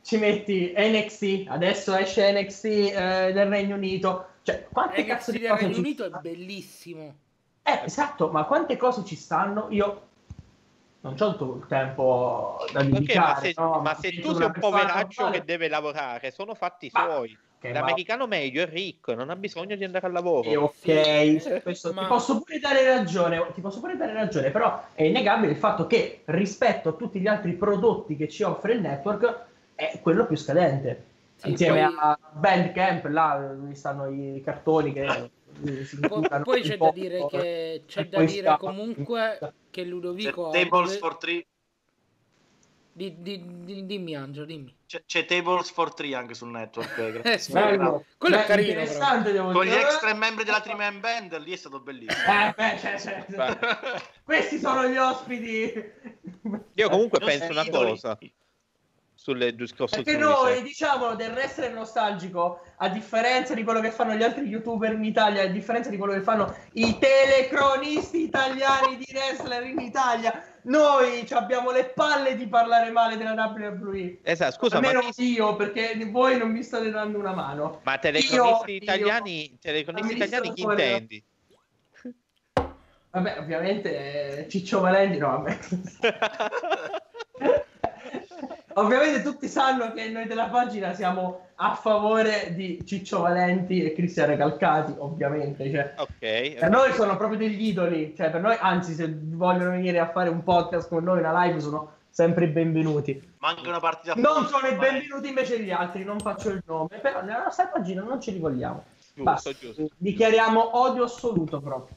ci 0.01 0.17
metti 0.17 0.73
NXT, 0.77 1.45
adesso 1.47 1.95
esce 1.95 2.31
NXT 2.31 2.65
eh, 2.65 3.31
del 3.33 3.47
Regno 3.47 3.75
Unito, 3.75 4.27
cioè 4.43 4.67
quante 4.71 5.01
NXT 5.01 5.07
cazzo 5.07 5.31
di 5.31 5.39
del 5.39 5.51
Regno 5.51 5.77
Unito 5.77 6.03
è 6.03 6.07
stanno? 6.07 6.21
bellissimo. 6.21 7.15
Eh, 7.63 7.81
esatto, 7.85 8.29
ma 8.29 8.43
quante 8.45 8.77
cose 8.77 9.03
ci 9.03 9.15
stanno? 9.15 9.67
Io 9.71 10.01
non 11.03 11.15
ho 11.19 11.35
tutto 11.35 11.55
il 11.61 11.65
tempo 11.67 12.57
da 12.71 12.79
Ok, 12.79 12.85
ma 12.87 12.99
dedicare, 12.99 13.51
se, 13.51 13.53
no? 13.57 13.81
ma 13.81 13.93
se 13.93 14.19
tu 14.21 14.33
sei 14.33 14.45
un 14.45 14.53
poveraccio 14.57 15.29
che 15.29 15.43
deve 15.43 15.67
lavorare, 15.67 16.31
sono 16.31 16.55
fatti 16.55 16.89
Ma- 16.93 17.01
suoi. 17.01 17.37
va- 17.61 17.69
L'americano 17.71 18.25
meglio 18.27 18.63
è 18.63 18.67
ricco, 18.67 19.13
non 19.13 19.29
ha 19.29 19.35
bisogno 19.35 19.75
di 19.75 19.83
andare 19.83 20.07
al 20.07 20.13
lavoro. 20.13 20.49
Eh, 20.49 20.55
ok, 20.57 21.61
questo 21.61 21.91
ma- 21.93 22.01
ti 22.01 22.07
posso 22.07 22.41
pure 22.41 22.59
dare 22.59 22.85
ragione, 22.85 23.45
ti 23.53 23.59
posso 23.61 23.79
pure 23.81 23.97
dare 23.97 24.13
ragione, 24.13 24.49
però 24.51 24.81
è 24.93 25.03
innegabile 25.03 25.51
il 25.51 25.57
fatto 25.57 25.87
che 25.87 26.21
rispetto 26.25 26.89
a 26.89 26.93
tutti 26.93 27.19
gli 27.19 27.27
altri 27.27 27.53
prodotti 27.53 28.15
che 28.15 28.29
ci 28.29 28.43
offre 28.43 28.73
il 28.73 28.81
network 28.81 29.45
è 29.75 29.99
quello 30.01 30.25
più 30.25 30.35
scadente. 30.37 31.11
Sì, 31.35 31.49
Insieme 31.49 31.83
poi- 31.85 31.95
a 31.99 32.19
Bandcamp, 32.31 33.05
là 33.07 33.53
dove 33.55 33.75
stanno 33.75 34.07
i 34.07 34.41
cartoni 34.43 34.93
che 34.93 35.03
eh, 35.65 35.85
si 35.85 35.99
Poi, 36.43 36.61
c'è 36.61 36.77
da 36.77 36.91
dire 36.91 37.25
che 37.27 37.83
c'è 37.87 38.07
da 38.07 38.23
dire 38.23 38.47
sta- 38.47 38.57
comunque 38.57 39.37
che 39.69 39.81
C'è 39.81 39.87
Ludovico 39.87 40.49
ha 40.49 40.51
Tables 40.51 40.97
for 40.97 41.17
Three. 41.17 41.45
di, 42.91 43.21
di- 43.21 43.63
di- 43.63 43.85
dimmi 43.85 44.15
Angelo, 44.15 44.45
dimmi. 44.45 44.75
C'è, 44.85 45.03
c'è 45.05 45.25
Tables 45.25 45.71
for 45.71 45.93
Three 45.93 46.13
anche 46.13 46.33
sul 46.35 46.49
network. 46.49 46.97
eh, 46.97 47.21
Eh, 47.23 47.37
sì. 47.39 47.51
Bello. 47.51 48.05
Quello 48.17 48.35
è 48.35 48.39
Beh, 48.39 48.45
carino, 48.45 48.69
interessante, 48.69 49.31
devo 49.31 49.51
Con 49.51 49.65
gli 49.65 49.71
extra 49.73 50.13
membri 50.13 50.43
della 50.43 50.61
Three 50.61 50.75
Man 50.75 50.99
Band, 50.99 51.37
lì 51.39 51.51
è 51.51 51.55
stato 51.55 51.79
bellissimo. 51.79 52.31
Eh, 52.31 52.53
beh, 52.55 52.77
cioè, 52.79 52.99
cioè, 52.99 53.25
Beh, 53.27 53.57
questi 54.23 54.59
sono 54.59 54.87
gli 54.87 54.97
ospiti. 54.97 55.91
Io 56.75 56.89
comunque 56.89 57.19
Non 57.19 57.27
penso 57.27 57.51
una 57.51 57.69
cosa. 57.69 58.17
Sul 59.23 59.53
discorso. 59.55 60.03
Perché 60.03 60.17
noi, 60.19 60.61
diciamo, 60.63 61.15
del 61.15 61.31
wrestler 61.31 61.71
nostalgico, 61.71 62.59
a 62.75 62.89
differenza 62.89 63.53
di 63.53 63.63
quello 63.63 63.79
che 63.79 63.89
fanno 63.89 64.15
gli 64.15 64.21
altri 64.21 64.45
youtuber 64.47 64.91
in 64.91 65.05
Italia, 65.05 65.43
a 65.43 65.47
differenza 65.47 65.89
di 65.89 65.95
quello 65.95 66.11
che 66.11 66.19
fanno 66.19 66.53
i 66.73 66.97
telecronisti 66.99 68.21
italiani 68.21 68.97
di 68.97 69.05
wrestler 69.13 69.65
in 69.65 69.79
Italia, 69.79 70.43
noi 70.63 71.25
abbiamo 71.29 71.71
le 71.71 71.85
palle 71.85 72.35
di 72.35 72.47
parlare 72.47 72.91
male 72.91 73.15
della 73.15 73.31
WWE. 73.31 74.19
Esatto, 74.23 74.55
scusa, 74.55 74.75
Almeno 74.75 75.01
ma 75.01 75.09
chi... 75.11 75.31
io, 75.31 75.55
perché 75.55 75.97
voi 76.11 76.37
non 76.37 76.51
mi 76.51 76.61
state 76.61 76.89
dando 76.89 77.17
una 77.17 77.33
mano. 77.33 77.79
Ma 77.83 77.97
telecronisti 77.97 78.71
io, 78.71 78.77
italiani, 78.77 79.51
io... 79.51 79.57
telecronisti 79.61 80.15
italiani 80.15 80.53
chi 80.53 80.61
intendi? 80.63 81.23
Vabbè, 83.11 83.39
ovviamente 83.39 84.39
eh, 84.39 84.49
Ciccio 84.49 84.81
Valenti 84.81 85.17
no, 85.17 85.27
vabbè. 85.29 85.59
ovviamente 88.75 89.21
tutti 89.21 89.47
sanno 89.47 89.91
che 89.93 90.09
noi 90.09 90.25
della 90.25 90.47
pagina 90.47 90.93
siamo 90.93 91.47
a 91.55 91.75
favore 91.75 92.53
di 92.55 92.81
Ciccio 92.85 93.21
Valenti 93.21 93.83
e 93.83 93.93
Cristian 93.93 94.27
Recalcati, 94.27 94.93
ovviamente. 94.97 95.69
Cioè, 95.69 95.93
okay, 95.97 96.55
per 96.55 96.69
noi 96.69 96.93
sono 96.93 97.15
proprio 97.15 97.37
degli 97.37 97.67
idoli, 97.67 98.13
cioè 98.15 98.29
per 98.29 98.41
noi, 98.41 98.57
anzi, 98.59 98.93
se 98.93 99.13
vogliono 99.17 99.71
venire 99.71 99.99
a 99.99 100.09
fare 100.09 100.29
un 100.29 100.43
podcast 100.43 100.89
con 100.89 101.03
noi, 101.03 101.19
una 101.19 101.45
live, 101.45 101.59
sono 101.59 101.91
sempre 102.09 102.45
i 102.45 102.49
benvenuti. 102.49 103.21
Ma 103.39 103.49
anche 103.49 103.67
una 103.67 103.79
partita. 103.79 104.13
Non 104.15 104.45
sono 104.47 104.67
i 104.67 104.75
benvenuti 104.75 105.27
invece 105.27 105.59
gli 105.59 105.71
altri, 105.71 106.03
non 106.03 106.19
faccio 106.19 106.49
il 106.49 106.61
nome, 106.65 106.99
però 107.01 107.21
nella 107.23 107.43
nostra 107.43 107.67
pagina 107.67 108.01
non 108.01 108.21
ci 108.21 108.31
rivogliamo. 108.31 108.83
Giusto, 109.15 109.51
giusto. 109.53 109.87
Dichiariamo 109.97 110.77
odio 110.79 111.03
assoluto 111.03 111.59
proprio. 111.59 111.95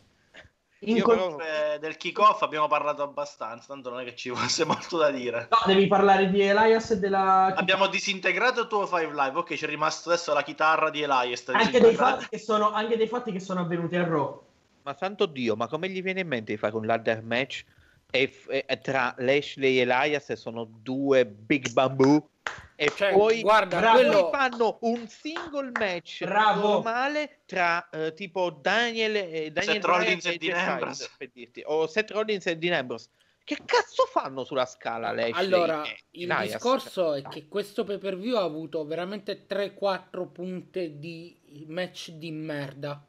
In 0.81 0.97
Io 0.97 1.37
del 1.81 1.97
kick-off 1.97 2.43
abbiamo 2.43 2.69
parlato 2.69 3.03
abbastanza, 3.03 3.69
tanto 3.69 3.89
non 3.89 4.01
è 4.01 4.05
che 4.05 4.15
ci 4.15 4.29
fosse 4.29 4.65
molto 4.67 4.99
da 4.99 5.11
dire. 5.11 5.49
No, 5.51 5.59
devi 5.65 5.87
parlare 5.87 6.29
di 6.29 6.43
Elias 6.43 6.91
e 6.91 6.99
della... 6.99 7.55
Abbiamo 7.55 7.87
disintegrato 7.87 8.63
il 8.63 8.67
tuo 8.67 8.87
5 8.87 9.15
Live, 9.15 9.39
ok, 9.39 9.55
c'è 9.55 9.67
rimasto 9.67 10.11
adesso 10.11 10.35
la 10.35 10.43
chitarra 10.43 10.91
di 10.91 11.01
Elias. 11.01 11.45
Anche 11.49 11.81
dei, 11.81 11.95
fatti 11.95 12.27
che 12.29 12.39
sono, 12.39 12.73
anche 12.73 12.97
dei 12.99 13.09
fatti 13.09 13.33
che 13.33 13.41
sono 13.41 13.61
avvenuti 13.61 13.97
a 13.97 14.05
Raw. 14.05 14.43
Ma 14.83 14.95
santo 14.95 15.27
Dio, 15.27 15.57
ma 15.57 15.67
come 15.67 15.89
gli 15.89 16.03
viene 16.03 16.21
in 16.21 16.29
mente 16.29 16.53
di 16.53 16.59
fare 16.59 16.77
un 16.77 16.85
ladder 16.85 17.23
match 17.23 17.65
e, 18.11 18.31
e, 18.47 18.79
tra 18.81 19.15
Lashley 19.19 19.79
e 19.79 19.81
Elias 19.81 20.33
sono 20.35 20.69
due 20.83 21.25
big 21.27 21.71
bamboo 21.71 22.29
e 22.77 22.93
cioè, 22.95 23.13
poi, 23.13 23.41
guarda, 23.41 23.79
bravo, 23.79 23.97
quello... 23.97 24.31
fanno 24.31 24.79
un 24.83 25.09
single 25.09 25.71
match 25.73 26.25
bravo. 26.25 26.69
normale 26.69 27.41
tra 27.47 27.89
uh, 27.91 28.13
tipo 28.13 28.51
Daniel, 28.51 29.17
eh, 29.17 29.51
Daniel 29.51 29.75
Seth 29.75 29.85
Rollins 29.85 30.25
e, 30.27 30.33
e 30.35 30.39
Dean 30.39 30.69
Ambrose 30.69 31.11
per 31.17 31.31
dirti, 31.33 31.63
o 31.65 31.87
Seth 31.87 32.11
Rollins 32.11 32.47
e 32.47 32.57
Dean 32.57 32.75
Ambrose 32.75 33.09
che 33.47 33.59
cazzo 33.65 34.07
fanno 34.07 34.43
sulla 34.43 34.67
scala 34.67 35.13
lei? 35.13 35.31
Allora, 35.31 35.85
il 36.11 36.29
Elias. 36.29 36.55
discorso 36.55 37.15
è 37.15 37.23
che 37.23 37.47
questo 37.47 37.85
pay 37.85 37.99
per 37.99 38.19
view 38.19 38.37
ha 38.37 38.43
avuto 38.43 38.85
veramente 38.85 39.47
3-4 39.49 40.33
punte 40.33 40.99
di 40.99 41.65
match 41.69 42.11
di 42.11 42.33
merda. 42.33 43.01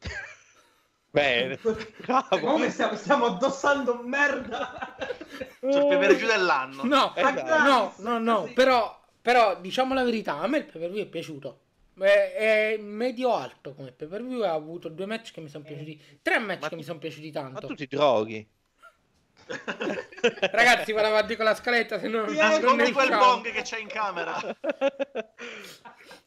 Bene, 1.10 1.58
bravo. 2.04 2.38
Come 2.38 2.68
stiamo, 2.68 2.96
stiamo 2.96 3.24
addossando 3.24 4.02
merda 4.02 4.94
sul 5.58 5.86
pay 5.88 5.98
per 5.98 6.16
view 6.16 6.28
dell'anno. 6.28 6.84
No, 6.84 7.16
esatto. 7.16 7.62
no, 7.62 7.94
no, 7.96 8.18
no, 8.18 8.50
però 8.52 8.97
però 9.28 9.60
diciamo 9.60 9.92
la 9.92 10.04
verità, 10.04 10.38
a 10.38 10.46
me 10.46 10.56
il 10.56 10.64
pay 10.64 10.80
per 10.80 10.90
view 10.90 11.04
è 11.04 11.06
piaciuto. 11.06 11.60
È, 11.98 12.32
è 12.72 12.76
medio 12.78 13.34
alto 13.34 13.74
come 13.74 13.92
pay 13.92 14.08
per 14.08 14.24
view. 14.24 14.40
Ha 14.40 14.54
avuto 14.54 14.88
due 14.88 15.04
match 15.04 15.32
che 15.32 15.42
mi 15.42 15.50
sono 15.50 15.64
piaciuti, 15.64 16.00
tre 16.22 16.38
match 16.38 16.62
ma 16.62 16.68
che 16.70 16.76
mi 16.76 16.82
sono 16.82 16.98
piaciuti 16.98 17.30
tanto. 17.30 17.60
Ma 17.60 17.60
tu 17.60 17.74
ti 17.74 17.86
droghi. 17.86 18.48
Ragazzi, 20.50 20.92
vado 20.92 21.08
avanti 21.08 21.36
con 21.36 21.44
la 21.44 21.54
scaletta. 21.54 21.98
Se 21.98 22.08
non, 22.08 22.32
yeah, 22.32 22.58
non 22.58 22.70
come 22.70 22.90
quel 22.90 23.08
bong 23.10 23.52
che 23.52 23.60
c'è 23.60 23.78
in 23.80 23.88
camera. 23.88 24.40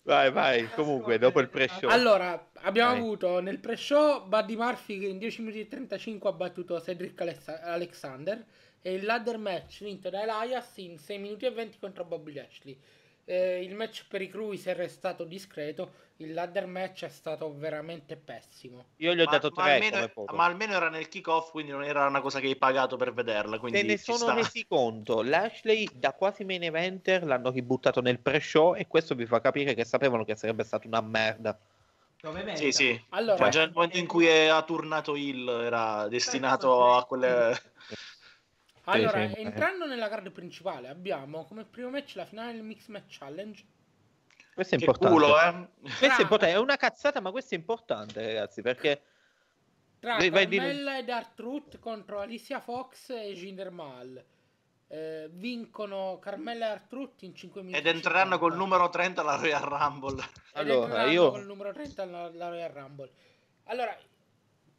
vai, 0.03 0.31
vai. 0.31 0.69
Comunque, 0.69 1.17
dopo 1.17 1.39
il 1.39 1.49
pre-show. 1.49 1.89
Allora, 1.89 2.51
abbiamo 2.59 2.91
vai. 2.91 2.99
avuto 2.99 3.39
nel 3.39 3.57
pre-show 3.57 4.27
Buddy 4.27 4.55
Murphy 4.55 4.99
che 4.99 5.07
in 5.07 5.17
10 5.17 5.41
minuti 5.41 5.61
e 5.61 5.67
35 5.67 6.29
ha 6.29 6.33
battuto 6.33 6.79
Cedric 6.79 7.19
Alexander 7.63 8.45
e 8.81 8.93
il 8.93 9.05
ladder 9.05 9.37
match 9.37 9.83
vinto 9.83 10.09
da 10.09 10.21
Elias 10.21 10.77
in 10.77 10.97
6 10.97 11.17
minuti 11.19 11.45
e 11.45 11.51
20 11.51 11.77
contro 11.79 12.03
Bobby 12.03 12.33
Lashley. 12.33 12.79
Eh, 13.25 13.61
il 13.63 13.75
match 13.75 14.05
per 14.07 14.21
i 14.21 14.27
cruiser 14.27 14.77
è 14.77 14.87
stato 14.87 15.23
discreto, 15.23 15.91
il 16.17 16.33
ladder 16.33 16.65
match 16.65 17.05
è 17.05 17.09
stato 17.09 17.55
veramente 17.55 18.15
pessimo. 18.15 18.85
Io 18.97 19.13
gli 19.13 19.21
ho 19.21 19.25
ma, 19.25 19.31
dato 19.31 19.51
3 19.51 19.63
ma 19.63 19.73
almeno, 19.73 20.11
ma 20.33 20.45
almeno 20.45 20.73
era 20.73 20.89
nel 20.89 21.07
kick-off, 21.07 21.51
quindi 21.51 21.71
non 21.71 21.83
era 21.83 22.07
una 22.07 22.21
cosa 22.21 22.39
che 22.39 22.47
hai 22.47 22.55
pagato 22.55 22.97
per 22.97 23.13
vederla. 23.13 23.59
Se 23.69 23.83
ne 23.83 23.97
sono 23.97 24.17
sta. 24.17 24.33
resi 24.33 24.65
conto, 24.67 25.21
Lashley 25.21 25.87
da 25.93 26.13
quasi 26.13 26.43
main 26.43 26.63
eventer 26.63 27.23
l'hanno 27.23 27.51
ributtato 27.51 28.01
nel 28.01 28.19
pre-show 28.19 28.75
e 28.75 28.87
questo 28.87 29.13
vi 29.13 29.27
fa 29.27 29.39
capire 29.39 29.75
che 29.75 29.85
sapevano 29.85 30.25
che 30.25 30.35
sarebbe 30.35 30.63
stata 30.63 30.87
una 30.87 31.01
merda. 31.01 31.57
Sì, 32.53 32.71
sì. 32.71 33.03
Allora, 33.09 33.37
cioè, 33.37 33.49
già 33.49 33.59
nel 33.61 33.71
momento 33.73 33.97
in 33.97 34.05
cui 34.05 34.27
ha 34.47 34.61
turnato 34.61 35.15
Hill 35.15 35.47
era 35.47 36.07
destinato 36.07 36.93
a 36.93 37.03
quelle 37.05 37.59
allora, 38.85 39.27
sì, 39.27 39.33
sì. 39.33 39.39
entrando 39.41 39.85
nella 39.85 40.09
card 40.09 40.31
principale, 40.31 40.87
abbiamo 40.87 41.45
come 41.45 41.65
primo 41.65 41.89
match 41.89 42.15
la 42.15 42.25
finale 42.25 42.53
del 42.53 42.63
Mix 42.63 42.87
Match 42.87 43.17
Challenge. 43.19 43.63
Questo 44.53 44.75
è 44.75 44.77
che 44.77 44.85
importante. 44.85 45.15
Culo, 45.15 45.39
eh? 45.39 45.67
Questo 45.81 46.05
è 46.05 46.21
importante, 46.21 46.55
è 46.55 46.57
una 46.57 46.75
cazzata, 46.77 47.19
ma 47.21 47.31
questo 47.31 47.53
è 47.55 47.57
importante, 47.57 48.25
ragazzi, 48.25 48.61
perché 48.61 49.01
tra 49.99 50.17
vai, 50.17 50.31
Carmella 50.31 50.97
ed 50.97 51.09
Artruth 51.09 51.79
contro 51.79 52.19
Alicia 52.19 52.59
Fox 52.59 53.09
e 53.09 53.33
Jinder 53.33 53.69
Mahal. 53.69 54.25
Eh, 54.87 55.29
vincono 55.31 56.19
Carmella 56.19 56.65
e 56.65 56.69
Artruth 56.71 57.21
in 57.21 57.33
5 57.33 57.61
minuti. 57.61 57.79
Ed 57.79 57.85
entreranno 57.85 58.37
col 58.39 58.55
numero 58.55 58.89
30 58.89 59.21
alla 59.21 59.35
Royal 59.35 59.61
Rumble. 59.61 60.21
Allora, 60.53 61.05
io... 61.05 61.29
col 61.29 61.45
numero 61.45 61.71
30 61.71 62.01
alla, 62.01 62.23
alla 62.23 62.49
Royal 62.49 62.71
Rumble. 62.71 63.11
Allora, 63.65 63.95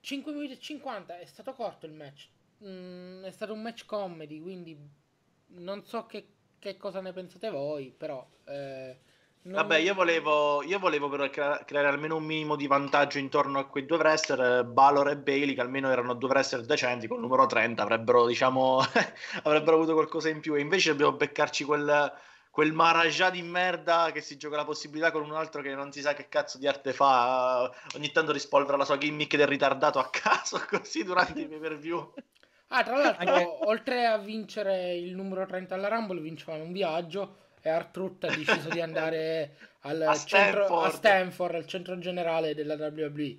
5 0.00 0.32
minuti 0.32 0.52
e 0.52 0.58
50 0.58 1.18
è 1.18 1.24
stato 1.24 1.54
corto 1.54 1.86
il 1.86 1.92
match 1.92 2.28
mh, 2.62 2.68
mm, 2.68 3.22
è 3.24 3.30
stato 3.30 3.52
un 3.52 3.62
match 3.62 3.84
comedy, 3.84 4.40
quindi 4.40 4.76
non 5.48 5.84
so 5.84 6.06
che, 6.06 6.26
che 6.58 6.76
cosa 6.76 7.00
ne 7.00 7.12
pensate 7.12 7.50
voi, 7.50 7.92
però... 7.96 8.26
Eh. 8.46 8.96
Vabbè, 9.44 9.78
io 9.78 9.92
volevo, 9.92 10.62
io 10.62 10.78
volevo 10.78 11.08
però 11.08 11.28
crea- 11.28 11.64
creare 11.64 11.88
almeno 11.88 12.14
un 12.14 12.22
minimo 12.22 12.54
di 12.54 12.68
vantaggio 12.68 13.18
intorno 13.18 13.58
a 13.58 13.66
quei 13.66 13.84
due 13.84 13.96
wrestler, 13.96 14.64
Balor 14.64 15.10
e 15.10 15.16
Bailey, 15.16 15.54
che 15.56 15.60
almeno 15.60 15.90
erano 15.90 16.14
due 16.14 16.28
wrestler 16.28 16.64
decenti, 16.64 17.08
con 17.08 17.16
il 17.16 17.24
numero 17.24 17.46
30 17.46 17.82
avrebbero, 17.82 18.24
diciamo, 18.24 18.78
avrebbero 19.42 19.78
avuto 19.78 19.94
qualcosa 19.94 20.28
in 20.28 20.38
più. 20.38 20.54
E 20.54 20.60
invece 20.60 20.90
dobbiamo 20.90 21.14
beccarci 21.14 21.64
quel, 21.64 22.12
quel 22.52 22.72
Maharaja 22.72 23.30
di 23.30 23.42
merda 23.42 24.10
che 24.12 24.20
si 24.20 24.36
gioca 24.36 24.54
la 24.54 24.64
possibilità 24.64 25.10
con 25.10 25.24
un 25.24 25.34
altro 25.34 25.60
che 25.60 25.74
non 25.74 25.90
si 25.90 26.02
sa 26.02 26.14
che 26.14 26.28
cazzo 26.28 26.58
di 26.58 26.68
arte 26.68 26.92
fa, 26.92 27.68
ogni 27.96 28.12
tanto 28.12 28.30
rispolvera 28.30 28.76
la 28.76 28.84
sua 28.84 28.96
gimmick 28.96 29.36
del 29.36 29.48
ritardato 29.48 29.98
a 29.98 30.08
caso, 30.08 30.62
così 30.70 31.02
durante 31.02 31.40
i 31.40 31.48
pay 31.48 31.58
per 31.58 31.78
view. 31.78 32.12
Ah, 32.74 32.82
tra 32.84 32.96
l'altro, 32.96 33.68
oltre 33.68 34.06
a 34.06 34.16
vincere 34.16 34.94
il 34.94 35.14
numero 35.14 35.44
30 35.44 35.74
alla 35.74 35.88
Rumble, 35.88 36.20
vincevano 36.22 36.64
un 36.64 36.72
viaggio 36.72 37.36
e 37.60 37.68
Artruth 37.68 38.24
ha 38.24 38.34
deciso 38.34 38.70
di 38.70 38.80
andare 38.80 39.56
al 39.80 40.00
a 40.00 40.14
centro, 40.14 40.64
Stanford. 40.64 40.86
a 40.86 40.90
Stanford, 40.90 41.54
al 41.54 41.66
centro 41.66 41.98
generale 41.98 42.54
della 42.54 42.74
WWE. 42.74 43.38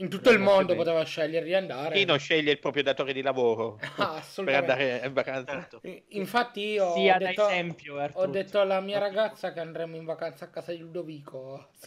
In 0.00 0.08
tutto 0.08 0.30
il 0.30 0.38
mondo 0.38 0.76
poteva 0.76 1.02
scegliere 1.02 1.44
di 1.44 1.54
andare. 1.54 1.96
Chi 1.96 2.04
non 2.04 2.18
sceglie 2.18 2.52
il 2.52 2.58
proprio 2.60 2.84
datore 2.84 3.12
di 3.12 3.20
lavoro 3.20 3.80
ah, 3.96 4.22
per 4.44 4.54
andare 4.54 5.02
in 5.04 5.12
vacanza? 5.12 5.52
Certo. 5.52 5.80
Infatti 6.10 6.60
io 6.60 6.92
Sia 6.92 7.16
ho, 7.16 7.18
detto, 7.18 7.48
esempio, 7.48 8.08
ho 8.12 8.26
detto 8.26 8.60
alla 8.60 8.80
mia 8.80 8.98
ragazza 8.98 9.52
che 9.52 9.58
andremo 9.60 9.96
in 9.96 10.04
vacanza 10.04 10.44
a 10.44 10.48
casa 10.48 10.70
di 10.72 10.78
Ludovico. 10.78 11.70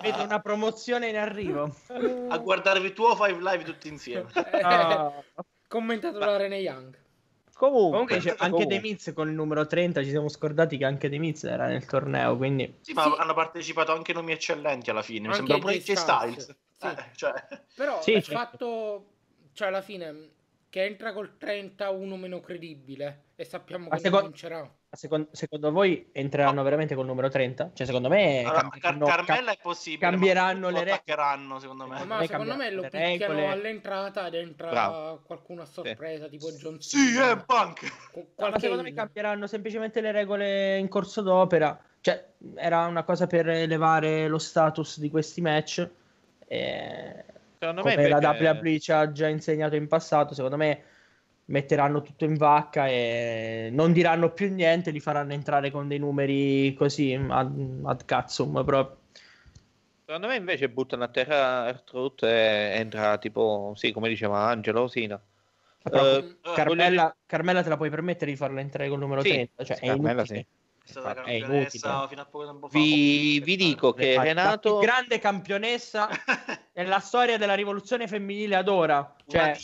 vedo 0.00 0.22
una 0.22 0.40
promozione 0.40 1.08
in 1.08 1.16
arrivo. 1.16 1.74
A 2.28 2.38
guardarvi 2.38 2.92
tuo 2.94 3.14
5 3.14 3.38
live 3.38 3.64
tutti 3.64 3.88
insieme. 3.88 4.30
oh. 4.62 5.24
Commentato 5.68 6.18
da 6.18 6.36
Rene 6.36 6.58
Young. 6.58 6.96
Comunque, 7.56 8.18
comunque 8.18 8.36
anche. 8.38 8.66
The 8.66 8.80
Miz 8.80 9.12
con 9.14 9.28
il 9.28 9.34
numero 9.34 9.66
30. 9.66 10.02
Ci 10.02 10.10
siamo 10.10 10.28
scordati 10.28 10.76
che 10.76 10.84
anche 10.84 11.08
The 11.08 11.16
Miz 11.16 11.44
era 11.44 11.66
nel 11.66 11.86
torneo. 11.86 12.36
Quindi... 12.36 12.78
Sì, 12.82 12.92
ma 12.92 13.04
sì. 13.04 13.14
hanno 13.16 13.32
partecipato 13.32 13.92
anche 13.92 14.12
nomi 14.12 14.32
eccellenti 14.32 14.90
alla 14.90 15.00
fine. 15.00 15.28
Mi 15.28 15.34
sembra 15.34 15.58
pure 15.58 15.78
J 15.78 15.92
Styles. 15.94 16.54
Sì. 16.76 16.86
Eh, 16.86 17.04
cioè. 17.14 17.32
Però 17.74 18.02
sì, 18.02 18.12
il 18.12 18.22
fatto, 18.22 19.06
cioè, 19.54 19.68
alla 19.68 19.80
fine, 19.80 20.32
che 20.76 20.84
entra 20.84 21.14
col 21.14 21.38
31 21.38 22.16
meno 22.16 22.40
credibile 22.40 23.28
e 23.34 23.44
sappiamo 23.44 23.88
che 23.88 23.96
secondo... 23.96 24.26
vincerà. 24.26 24.70
Secondo, 24.90 25.28
secondo, 25.32 25.72
voi 25.72 26.10
entreranno 26.12 26.62
veramente 26.62 26.94
col 26.94 27.06
numero 27.06 27.30
30? 27.30 27.70
Cioè, 27.72 27.86
secondo 27.86 28.10
me 28.10 28.44
allora, 28.44 28.68
Car- 28.78 28.98
Carmella 28.98 29.52
è 29.52 29.58
possibile. 29.60 30.10
Cambieranno 30.10 30.68
le 30.68 30.84
regole. 30.84 31.60
secondo 31.60 31.86
me. 31.86 32.04
Ma 32.04 32.26
secondo 32.26 32.56
me 32.56 32.70
lo 32.70 32.82
picchiano 32.82 33.16
regole. 33.16 33.46
all'entrata 33.46 34.26
ed 34.26 34.34
entra 34.34 34.68
Bravo. 34.68 35.22
qualcuno 35.24 35.62
a 35.62 35.64
sorpresa, 35.64 36.24
sì. 36.24 36.30
tipo 36.32 36.50
John 36.52 36.78
Cena. 36.78 37.04
Sì, 37.04 37.18
è 37.18 37.42
punk. 37.42 37.92
No, 38.36 38.50
ma 38.50 38.58
secondo 38.58 38.82
me 38.82 38.92
cambieranno 38.92 39.46
semplicemente 39.46 40.02
le 40.02 40.12
regole 40.12 40.76
in 40.76 40.88
corso 40.88 41.22
d'opera. 41.22 41.78
Cioè, 42.02 42.32
era 42.54 42.84
una 42.84 43.02
cosa 43.02 43.26
per 43.26 43.48
elevare 43.48 44.28
lo 44.28 44.38
status 44.38 44.98
di 44.98 45.08
questi 45.08 45.40
match. 45.40 45.88
E... 46.46 47.24
Secondo 47.66 47.82
come 47.82 47.96
me 47.96 48.08
perché... 48.08 48.20
la 48.20 48.60
WWE 48.60 48.80
ci 48.80 48.92
ha 48.92 49.10
già 49.10 49.28
insegnato 49.28 49.74
in 49.74 49.88
passato, 49.88 50.34
secondo 50.34 50.56
me 50.56 50.82
metteranno 51.46 52.02
tutto 52.02 52.24
in 52.24 52.36
vacca 52.36 52.86
e 52.86 53.68
non 53.72 53.92
diranno 53.92 54.32
più 54.32 54.52
niente, 54.52 54.90
li 54.90 55.00
faranno 55.00 55.32
entrare 55.32 55.70
con 55.70 55.88
dei 55.88 55.98
numeri 55.98 56.74
così 56.74 57.12
ad, 57.14 57.80
ad 57.84 58.04
cazzum 58.04 58.64
proprio. 58.64 58.98
Secondo 60.04 60.28
me 60.28 60.36
invece 60.36 60.68
buttano 60.68 61.02
a 61.04 61.08
terra 61.08 61.66
Ertrud 61.68 62.22
e 62.22 62.76
entra 62.76 63.18
tipo, 63.18 63.72
sì, 63.74 63.90
come 63.90 64.08
diceva 64.08 64.46
Angelo, 64.46 64.86
Sina. 64.86 65.20
Uh, 65.82 66.36
Carmella, 66.54 67.02
voglio... 67.02 67.16
Carmella, 67.26 67.62
te 67.62 67.68
la 67.68 67.76
puoi 67.76 67.90
permettere 67.90 68.30
di 68.30 68.36
farla 68.36 68.60
entrare 68.60 68.88
col 68.88 68.98
numero 68.98 69.22
sì, 69.22 69.30
30? 69.30 69.64
Cioè, 69.64 69.76
Carmella 69.78 70.24
sì. 70.24 70.46
È 70.86 70.90
stata 70.90 71.22
è 71.24 71.32
inutile. 71.32 71.68
fino 72.08 72.20
a 72.20 72.26
poco 72.26 72.46
tempo 72.46 72.68
fa. 72.68 72.78
Vi, 72.78 73.40
vi 73.40 73.56
dico 73.56 73.92
che 73.92 74.20
Renato... 74.20 74.74
La 74.74 74.78
più 74.78 74.86
grande 74.86 75.18
campionessa 75.18 76.08
nella 76.74 77.00
storia 77.00 77.36
della 77.36 77.54
rivoluzione 77.54 78.06
femminile 78.06 78.54
ad 78.54 78.68
ora. 78.68 79.16
Cioè, 79.26 79.56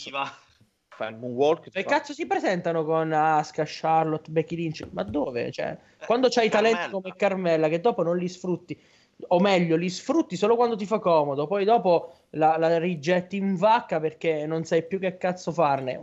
fa 0.89 1.07
il 1.07 1.17
moonwalk. 1.17 1.69
E 1.71 1.83
cazzo 1.85 2.13
si 2.13 2.27
presentano 2.27 2.83
con 2.83 3.11
Aska, 3.13 3.63
Charlotte, 3.65 4.29
Becky 4.29 4.55
Lynch? 4.55 4.87
Ma 4.91 5.03
dove? 5.03 5.49
Cioè, 5.51 5.77
eh, 5.99 6.05
quando 6.05 6.27
c'hai 6.29 6.49
talenti 6.49 6.89
come 6.89 7.15
Carmella 7.15 7.69
che 7.69 7.79
dopo 7.79 8.03
non 8.03 8.17
li 8.17 8.27
sfrutti 8.27 8.79
o 9.27 9.39
meglio, 9.39 9.75
li 9.75 9.89
sfrutti 9.89 10.35
solo 10.35 10.55
quando 10.55 10.75
ti 10.75 10.85
fa 10.85 10.99
comodo, 10.99 11.47
poi 11.47 11.63
dopo 11.63 12.13
la, 12.31 12.57
la 12.57 12.77
rigetti 12.77 13.37
in 13.37 13.55
vacca 13.55 13.99
perché 13.99 14.45
non 14.45 14.65
sai 14.65 14.85
più 14.85 14.99
che 14.99 15.17
cazzo 15.17 15.51
farne. 15.51 15.99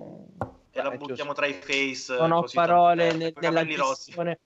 E 0.70 0.82
la 0.82 0.90
buttiamo 0.90 1.32
tra 1.32 1.46
i 1.46 1.52
face. 1.52 2.16
Non 2.16 2.32
ho 2.32 2.44
parole 2.52 3.12
ne, 3.12 3.32
nella 3.40 3.66
gestione. 3.66 4.38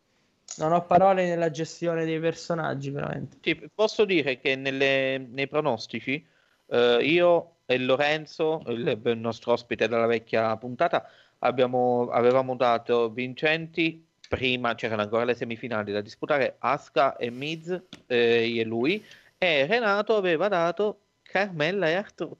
Non 0.57 0.73
ho 0.73 0.85
parole 0.85 1.27
nella 1.27 1.51
gestione 1.51 2.05
dei 2.05 2.21
personaggi, 2.21 2.91
veramente. 2.91 3.39
Sì, 3.41 3.69
posso 3.75 4.05
dire 4.05 4.39
che 4.39 4.57
nelle, 4.57 5.19
nei 5.19 5.49
pronostici 5.49 6.25
eh, 6.67 6.99
io 7.03 7.57
e 7.67 7.79
Lorenzo, 7.79 8.63
il, 8.67 9.01
il 9.05 9.19
nostro 9.19 9.53
ospite 9.53 9.89
della 9.89 10.07
vecchia 10.07 10.57
puntata, 10.57 11.09
abbiamo, 11.39 12.09
avevamo 12.11 12.57
dato 12.57 13.11
vincenti 13.11 14.07
prima 14.27 14.75
c'erano 14.75 15.03
ancora 15.03 15.25
le 15.25 15.35
semifinali 15.35 15.93
da 15.93 16.01
disputare 16.01 16.57
Aska 16.59 17.17
e 17.17 17.31
Miz 17.31 17.69
eh, 18.07 18.59
e 18.59 18.65
lui 18.65 19.05
e 19.37 19.67
Renato 19.67 20.17
aveva 20.17 20.49
dato 20.49 21.01
Carmella 21.23 21.89
e 21.89 21.95
Arturo 21.95 22.39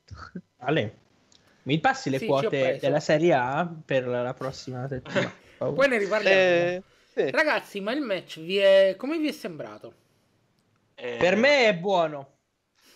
Ale 0.59 1.03
mi 1.65 1.79
passi 1.79 2.11
le 2.11 2.19
sì, 2.19 2.27
quote 2.27 2.79
della 2.81 3.01
Serie 3.01 3.33
A 3.35 3.71
per 3.85 4.07
la 4.07 4.35
prossima 4.35 4.87
settimana? 4.89 5.33
Poi 5.57 5.89
ne 5.89 5.99
riparliamo. 5.99 6.37
Eh, 6.37 6.83
sì. 7.15 7.31
ragazzi 7.31 7.81
ma 7.81 7.93
il 7.93 8.01
match 8.01 8.41
vi 8.41 8.57
è... 8.59 8.95
come 8.97 9.19
vi 9.19 9.29
è 9.29 9.33
sembrato? 9.33 9.95
Eh... 10.95 11.17
per 11.19 11.37
me 11.37 11.69
è 11.69 11.75
buono 11.75 12.39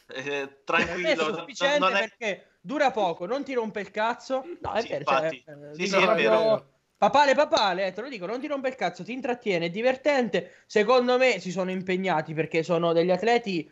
eh, 0.07 0.61
tranquillo 0.65 1.31
è 1.31 1.35
sufficiente 1.35 1.79
non 1.79 1.95
è... 1.95 2.01
perché 2.01 2.47
dura 2.61 2.91
poco 2.91 3.27
non 3.27 3.45
ti 3.45 3.53
rompe 3.55 3.81
il 3.81 3.91
cazzo 3.91 4.45
no 4.61 4.73
è 4.73 4.81
sì, 4.83 4.89
vero 4.89 5.05
cioè, 5.05 5.29
sì, 5.75 5.87
sì, 5.87 5.97
è 5.97 6.15
vero 6.15 6.77
Papale, 6.99 7.37
papale, 7.37 7.87
eh, 7.87 7.93
te 7.93 8.01
lo 8.01 8.09
dico, 8.09 8.27
non 8.27 8.41
ti 8.41 8.49
rompe 8.49 8.67
il 8.67 8.75
cazzo, 8.75 9.05
ti 9.05 9.13
intrattiene, 9.13 9.67
è 9.67 9.71
divertente. 9.71 10.65
Secondo 10.67 11.17
me 11.17 11.39
si 11.39 11.53
sono 11.53 11.71
impegnati 11.71 12.35
perché 12.35 12.65
sono 12.65 12.93
degli 12.93 13.13
atleti, 13.13 13.71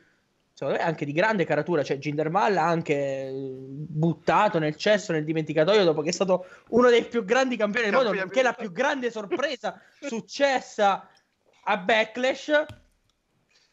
secondo 0.57 0.79
me, 0.79 0.85
anche 0.87 1.05
di 1.05 1.13
grande 1.13 1.45
caratura. 1.45 1.83
Cioè, 1.83 1.99
Gindermal 1.99 2.57
ha 2.57 2.67
anche 2.67 2.95
eh, 2.95 3.31
buttato 3.31 4.59
nel 4.59 4.75
cesso, 4.77 5.13
nel 5.13 5.25
dimenticatoio, 5.25 5.85
dopo 5.85 6.01
che 6.01 6.09
è 6.09 6.13
stato 6.13 6.47
uno 6.69 6.89
dei 6.89 7.05
più 7.05 7.27
grandi 7.27 7.59
campioni 7.59 7.91
del 7.91 7.95
mondo, 7.95 8.27
che 8.29 8.41
è 8.41 8.43
la 8.43 8.55
più 8.55 8.73
grande 8.73 9.11
sorpresa 9.11 9.79
successa 10.01 11.11
a 11.65 11.77
Backlash. 11.77 12.65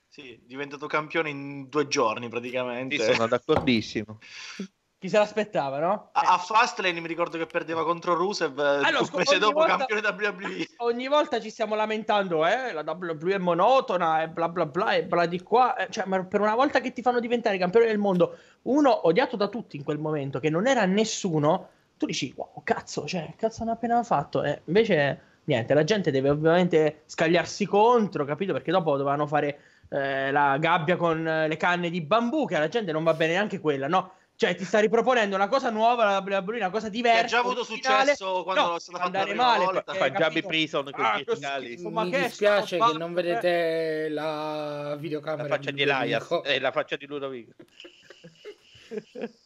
Sì, 0.10 0.34
è 0.34 0.40
diventato 0.44 0.86
campione 0.88 1.30
in 1.30 1.70
due 1.70 1.88
giorni 1.88 2.28
praticamente. 2.28 2.98
Sì, 3.00 3.14
sono 3.14 3.28
d'accordissimo. 3.28 4.20
Chi 5.04 5.10
se 5.10 5.18
l'aspettava, 5.18 5.80
no? 5.80 6.10
A, 6.14 6.36
a 6.36 6.38
Fastlane 6.38 7.02
mi 7.02 7.10
ricordo 7.10 7.38
che 7.38 7.46
perdeva 7.46 7.84
contro 7.84 8.14
Rusev 8.14 8.58
eh, 8.58 8.86
allora, 8.86 9.00
un 9.00 9.10
mese 9.16 9.38
dopo 9.38 9.60
volta, 9.60 9.86
campione 9.86 10.02
WWE. 10.02 10.68
Ogni 10.80 11.10
volta 11.10 11.42
ci 11.42 11.50
stiamo 11.50 11.76
lamentando, 11.76 12.48
eh, 12.48 12.72
la 12.72 12.86
WWE 12.88 13.34
è 13.34 13.38
monotona 13.38 14.22
e 14.22 14.30
bla 14.30 14.48
bla 14.48 14.66
bla 14.66 14.94
e 14.94 15.04
bla 15.04 15.26
di 15.26 15.44
qua. 15.44 15.76
Eh, 15.76 15.88
cioè, 15.90 16.06
ma 16.06 16.24
per 16.24 16.40
una 16.40 16.56
volta 16.56 16.80
che 16.80 16.94
ti 16.94 17.02
fanno 17.02 17.20
diventare 17.20 17.58
campione 17.58 17.88
del 17.88 17.98
mondo, 17.98 18.38
uno 18.62 19.06
odiato 19.06 19.36
da 19.36 19.50
tutti 19.50 19.76
in 19.76 19.84
quel 19.84 20.00
momento, 20.00 20.40
che 20.40 20.50
non 20.50 20.68
era 20.68 20.86
nessuno, 20.86 21.68
tu 21.98 22.06
dici, 22.06 22.32
wow, 22.34 22.62
cazzo, 22.64 23.06
cioè, 23.06 23.34
cazzo 23.36 23.64
hanno 23.64 23.74
appena 23.74 24.02
fatto. 24.04 24.42
Eh, 24.42 24.62
invece, 24.68 25.20
niente, 25.44 25.74
la 25.74 25.84
gente 25.84 26.12
deve 26.12 26.30
ovviamente 26.30 27.02
scagliarsi 27.08 27.66
contro, 27.66 28.24
capito? 28.24 28.54
Perché 28.54 28.72
dopo 28.72 28.96
dovevano 28.96 29.28
fare 29.28 29.60
eh, 29.90 30.32
la 30.32 30.58
gabbia 30.60 30.96
con 30.96 31.22
le 31.22 31.58
canne 31.58 31.90
di 31.90 32.00
bambù, 32.00 32.48
che 32.48 32.56
alla 32.56 32.70
gente 32.70 32.94
non 32.94 33.04
va 33.04 33.14
bene 33.14 33.34
neanche 33.34 33.60
quella, 33.60 33.90
no? 33.90 34.22
Cioè, 34.36 34.56
ti 34.56 34.66
sta 34.66 34.80
riproponendo 34.80 35.36
una 35.36 35.48
cosa 35.48 35.70
nuova, 35.70 36.04
la 36.06 36.44
una 36.46 36.70
cosa 36.70 36.90
diversa. 36.90 37.20
Che 37.20 37.26
ha 37.26 37.28
già 37.28 37.40
avuto 37.40 37.64
successo 37.64 38.44
quando 38.44 38.62
no, 38.62 38.76
è 38.76 38.80
stata 38.80 39.04
andare 39.04 39.34
male. 39.34 39.68
Perché, 39.72 39.98
fa 39.98 40.08
Gabby 40.10 40.42
Prison 40.42 40.90
con 40.92 41.06
ah, 41.06 41.22
finali. 41.26 41.78
Mi 41.78 42.10
dispiace 42.10 42.78
che 42.78 42.98
non 42.98 43.14
vedete 43.14 44.10
la 44.10 44.96
videocamera. 45.00 45.48
La 45.48 45.56
faccia 45.56 45.72
di 45.72 45.82
Elias 45.84 46.30
e 46.44 46.56
eh, 46.56 46.60
la 46.60 46.72
faccia 46.72 46.96
di 46.96 47.06
Ludovico. 47.06 47.54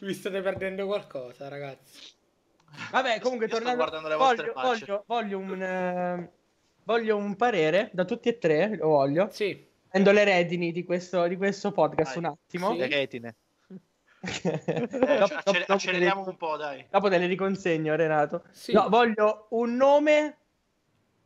Vi 0.00 0.14
state 0.14 0.40
perdendo 0.40 0.86
qualcosa, 0.86 1.48
ragazzi. 1.48 2.12
Vabbè, 2.90 3.20
comunque, 3.20 3.46
tornando. 3.46 3.84
Voglio, 4.16 4.52
voglio, 4.54 5.04
voglio, 5.06 5.38
un, 5.38 5.60
uh, 5.60 6.30
voglio 6.82 7.16
un 7.16 7.36
parere 7.36 7.90
da 7.92 8.04
tutti 8.04 8.28
e 8.28 8.38
tre. 8.38 8.76
Lo 8.76 8.88
voglio. 8.88 9.28
Sì. 9.30 9.72
Prendo 9.88 10.10
le 10.10 10.24
redini 10.24 10.72
di 10.72 10.82
questo, 10.82 11.28
di 11.28 11.36
questo 11.36 11.70
podcast 11.70 12.14
Vai. 12.14 12.24
un 12.24 12.30
attimo. 12.30 12.72
Sì. 12.72 12.78
Le 12.78 12.88
retine. 12.88 13.34
Eh, 14.24 15.18
dopo, 15.18 15.34
accer- 15.34 15.70
acceleriamo 15.70 16.24
dopo, 16.24 16.30
un 16.30 16.36
po', 16.36 16.56
dai. 16.56 16.86
Dopo 16.90 17.08
te 17.08 17.18
le 17.18 17.26
riconsegno, 17.26 17.94
Renato. 17.94 18.44
Sì. 18.50 18.72
No, 18.72 18.88
voglio 18.88 19.48
un 19.50 19.76
nome 19.76 20.38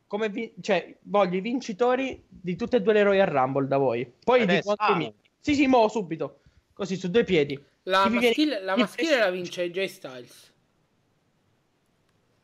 come 0.08 0.30
vi- 0.30 0.52
cioè, 0.60 0.96
voglio 1.02 1.36
i 1.36 1.40
vincitori 1.40 2.24
di 2.26 2.56
tutte 2.56 2.78
e 2.78 2.82
due 2.82 2.94
le 2.94 3.02
Royal 3.02 3.28
Rumble 3.28 3.68
da 3.68 3.76
voi. 3.76 4.10
Poi 4.24 4.42
Adesso, 4.42 4.70
dico 4.70 4.82
anche 4.82 5.06
ah. 5.06 5.12
Sì, 5.38 5.54
sì, 5.54 5.66
mo 5.66 5.86
subito. 5.88 6.40
Così 6.72 6.96
su 6.96 7.10
due 7.10 7.24
piedi. 7.24 7.62
La 7.84 8.08
maschile, 8.08 8.32
viene... 8.34 8.60
la, 8.62 8.76
maschile 8.76 9.18
la 9.18 9.30
vince 9.30 9.70
Jay 9.70 9.88
Styles. 9.88 10.52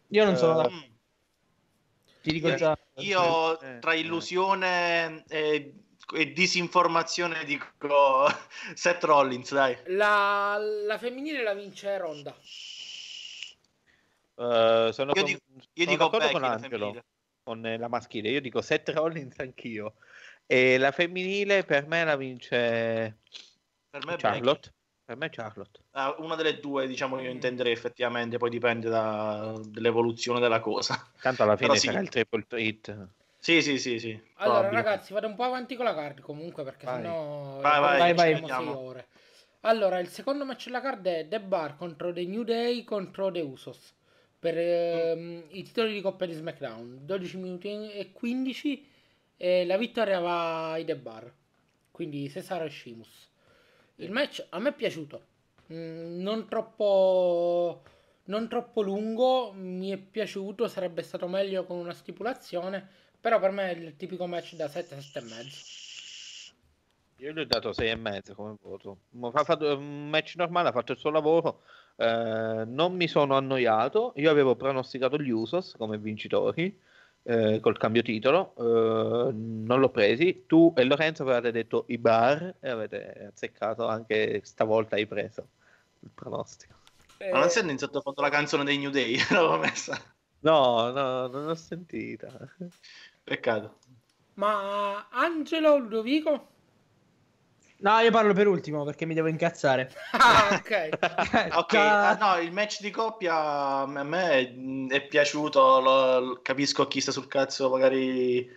Io 0.09 0.25
non 0.25 0.37
sono 0.37 0.61
uh, 0.61 0.71
Ti 2.23 2.31
dico 2.31 2.55
già. 2.55 2.79
Io 2.97 3.61
eh, 3.61 3.79
tra 3.81 3.95
illusione 3.95 5.25
e 5.29 5.75
e 6.13 6.33
disinformazione 6.33 7.45
dico 7.45 8.27
Seth 8.75 9.05
Rollins, 9.05 9.53
dai. 9.53 9.77
La, 9.87 10.57
la 10.59 10.99
femminile 10.99 11.43
la 11.43 11.55
vince 11.55 11.97
Ronda. 11.99 12.35
Uh, 14.35 14.91
sono 14.91 15.13
io, 15.15 15.23
con, 15.23 15.25
dico, 15.25 15.41
io 15.73 15.85
sono 15.85 15.97
dico 15.97 16.11
Becky, 16.11 16.33
con 16.33 16.45
Angelo 16.45 17.05
con 17.45 17.61
la 17.61 17.89
maschile. 17.89 18.31
Io 18.31 18.41
dico 18.41 18.61
Seth 18.63 18.89
Rollins 18.89 19.39
anch'io. 19.39 19.95
E 20.47 20.79
la 20.79 20.91
femminile 20.91 21.63
per 21.63 21.87
me 21.87 22.05
la 22.05 22.17
vince 22.17 23.19
per 23.91 24.05
me 24.07 24.17
Charlotte. 24.17 24.69
Becky. 24.69 24.83
Per 25.05 25.17
me 25.19 25.29
Charlotte. 25.31 25.81
Uh, 25.93 26.25
una 26.25 26.35
delle 26.35 26.59
due, 26.61 26.87
diciamo, 26.87 27.21
io 27.21 27.31
intenderei 27.31 27.73
effettivamente, 27.73 28.39
poi 28.39 28.49
dipende 28.49 28.89
da, 28.89 29.55
dall'evoluzione 29.63 30.41
della 30.41 30.61
cosa. 30.61 31.11
Tanto 31.21 31.43
alla 31.43 31.57
fine 31.57 31.69
Però 31.69 31.79
sarà 31.79 31.99
sì. 31.99 32.05
il 32.05 32.09
triple 32.11 32.45
threat. 32.49 33.09
Sì, 33.45 33.61
sì, 33.61 33.79
sì, 33.79 33.99
sì. 33.99 34.19
Allora, 34.37 34.71
ragazzi, 34.71 35.13
vado 35.13 35.27
un 35.27 35.35
po' 35.35 35.43
avanti 35.43 35.77
con 35.77 35.85
la 35.85 35.95
card 35.95 36.21
comunque 36.21 36.65
perché 36.65 36.87
vai. 36.87 37.03
sennò 37.03 37.61
vai, 37.61 37.99
vai, 37.99 38.15
vai, 38.15 38.41
vai 38.41 38.69
ore. 38.69 39.09
Allora, 39.61 39.99
il 39.99 40.09
secondo 40.09 40.47
match 40.47 40.65
della 40.65 40.81
card 40.81 41.07
è 41.07 41.29
The 41.29 41.41
Bar 41.41 41.77
contro 41.77 42.11
The 42.11 42.25
New 42.25 42.43
Day 42.43 42.85
contro 42.85 43.31
The 43.31 43.43
Usos 43.43 43.93
per 44.39 44.57
ehm, 44.57 45.45
i 45.51 45.63
titoli 45.63 45.93
di 45.93 46.01
coppia 46.01 46.27
di 46.27 46.33
SmackDown. 46.33 47.01
12 47.03 47.37
minuti 47.37 47.93
e 47.93 48.13
15 48.13 48.89
e 49.37 49.67
la 49.67 49.77
vittoria 49.77 50.21
va 50.21 50.73
ai 50.73 50.87
The 50.87 50.97
Bar. 50.97 51.31
Quindi 51.91 52.31
Cesaro 52.31 52.65
e 52.65 52.71
Shimus. 52.71 53.31
Il 53.97 54.11
match 54.11 54.43
a 54.49 54.59
me 54.59 54.71
è 54.71 54.73
piaciuto. 54.73 55.23
Mm, 55.71 56.23
non 56.23 56.49
troppo 56.49 57.83
non 58.25 58.49
troppo 58.49 58.81
lungo, 58.81 59.53
mi 59.53 59.91
è 59.91 59.99
piaciuto, 59.99 60.67
sarebbe 60.67 61.03
stato 61.03 61.29
meglio 61.29 61.65
con 61.65 61.77
una 61.77 61.93
stipulazione 61.93 63.04
però 63.25 63.41
per 63.41 63.53
me 63.53 63.71
è 63.71 63.75
il 63.75 63.97
tipico 63.97 64.27
match 64.27 64.55
da 64.55 64.69
7, 64.69 65.01
7 65.01 65.19
e 65.19 65.23
mezzo. 65.23 65.65
Io 67.21 67.33
gli 67.33 67.39
ho 67.39 67.47
dato 67.47 67.73
6 67.73 67.89
e 67.89 67.97
mezzo 67.97 68.35
come 68.35 68.55
voto. 68.61 68.99
Ha 69.33 69.45
fatto 69.45 69.79
un 69.79 70.11
match 70.11 70.35
normale, 70.37 70.69
ha 70.69 70.73
fatto 70.73 70.93
il 70.93 70.99
suo 70.99 71.09
lavoro. 71.09 71.63
Eh, 71.97 72.65
non 72.67 72.95
mi 72.95 73.09
sono 73.09 73.35
annoiato. 73.35 74.13
Io 74.17 74.31
avevo 74.31 74.57
pronosticato 74.57 75.17
gli 75.17 75.31
Usos 75.31 75.75
come 75.79 75.97
vincitori 75.97 76.79
eh, 77.23 77.61
col 77.61 77.79
cambio 77.79 78.03
titolo. 78.03 78.53
Eh, 78.59 79.33
non 79.33 79.81
l'ho 79.81 79.89
presi. 79.89 80.45
Tu 80.47 80.75
e 80.77 80.85
Lorenzo 80.85 81.23
avevate 81.23 81.51
detto 81.51 81.87
i 81.89 81.97
bar 81.97 82.57
e 82.61 82.69
avete 82.69 83.29
azzeccato 83.33 83.87
anche 83.87 84.43
stavolta 84.45 84.97
hai 84.97 85.07
preso 85.07 85.49
il 86.01 86.11
pronostico. 86.13 86.75
Ma 87.33 87.39
non 87.39 87.49
senti 87.49 87.73
in 87.73 87.79
sottofondo 87.79 88.21
la 88.21 88.29
canzone 88.29 88.65
dei 88.65 88.77
New 88.77 88.91
Day? 88.91 89.17
L'avevo 89.33 89.57
messa. 89.57 89.99
No, 90.41 90.91
no, 90.91 91.27
non 91.29 91.47
l'ho 91.47 91.55
sentita. 91.55 92.29
Peccato. 93.25 93.79
Ma 94.35 95.09
Angelo 95.11 95.79
Ludovico? 95.79 96.49
No, 97.79 97.99
io 97.99 98.11
parlo 98.11 98.33
per 98.33 98.47
ultimo 98.47 98.85
perché 98.85 99.05
mi 99.05 99.15
devo 99.15 99.29
incazzare. 99.29 99.93
Ah, 100.13 100.55
ok. 100.55 100.89
ok, 101.57 101.75
ah, 101.75 102.17
no, 102.17 102.41
il 102.41 102.53
match 102.53 102.81
di 102.81 102.91
coppia 102.91 103.35
a 103.35 103.87
me 103.87 104.89
è 104.89 105.07
piaciuto, 105.07 105.81
lo, 105.81 106.39
capisco 106.43 106.87
chi 106.87 107.01
sta 107.01 107.13
sul 107.13 107.27
cazzo, 107.27 107.69
magari 107.69 108.49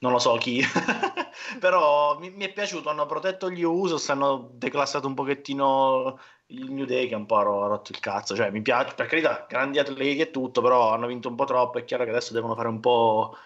non 0.00 0.12
lo 0.12 0.18
so 0.18 0.34
chi, 0.36 0.62
però 1.58 2.18
mi, 2.18 2.30
mi, 2.30 2.44
è 2.44 2.52
piaciuto, 2.52 2.88
hanno 2.88 3.06
protetto 3.06 3.50
gli 3.50 3.62
Usos, 3.62 4.08
hanno 4.10 4.50
declassato 4.52 5.08
un 5.08 5.14
pochettino 5.14 6.20
il 6.48 6.70
New 6.70 6.84
Day 6.84 7.08
che 7.08 7.14
un 7.16 7.26
po' 7.26 7.36
ha 7.36 7.42
rotto 7.42 7.90
il 7.90 7.98
cazzo, 7.98 8.36
cioè 8.36 8.50
mi 8.50 8.62
piace, 8.62 8.94
per 8.94 9.06
carità, 9.06 9.46
grandi 9.48 9.78
atleti 9.78 10.20
e 10.20 10.30
tutto, 10.30 10.62
però 10.62 10.92
hanno 10.92 11.08
vinto 11.08 11.28
un 11.28 11.34
po' 11.34 11.44
troppo, 11.44 11.78
è 11.78 11.84
chiaro 11.84 12.04
che 12.04 12.10
adesso 12.10 12.32
devono 12.32 12.54
fare 12.54 12.68
un 12.68 12.80
po', 12.80 13.36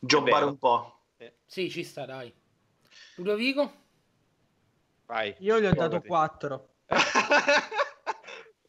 giocare 0.00 0.44
un 0.44 0.58
po'. 0.58 0.94
Sì, 1.46 1.70
ci 1.70 1.84
sta, 1.84 2.04
dai. 2.06 2.32
Ludovico? 3.16 3.72
Vai. 5.06 5.34
Io 5.40 5.60
gli 5.60 5.66
ho 5.66 5.74
dato 5.74 6.00
4. 6.00 6.68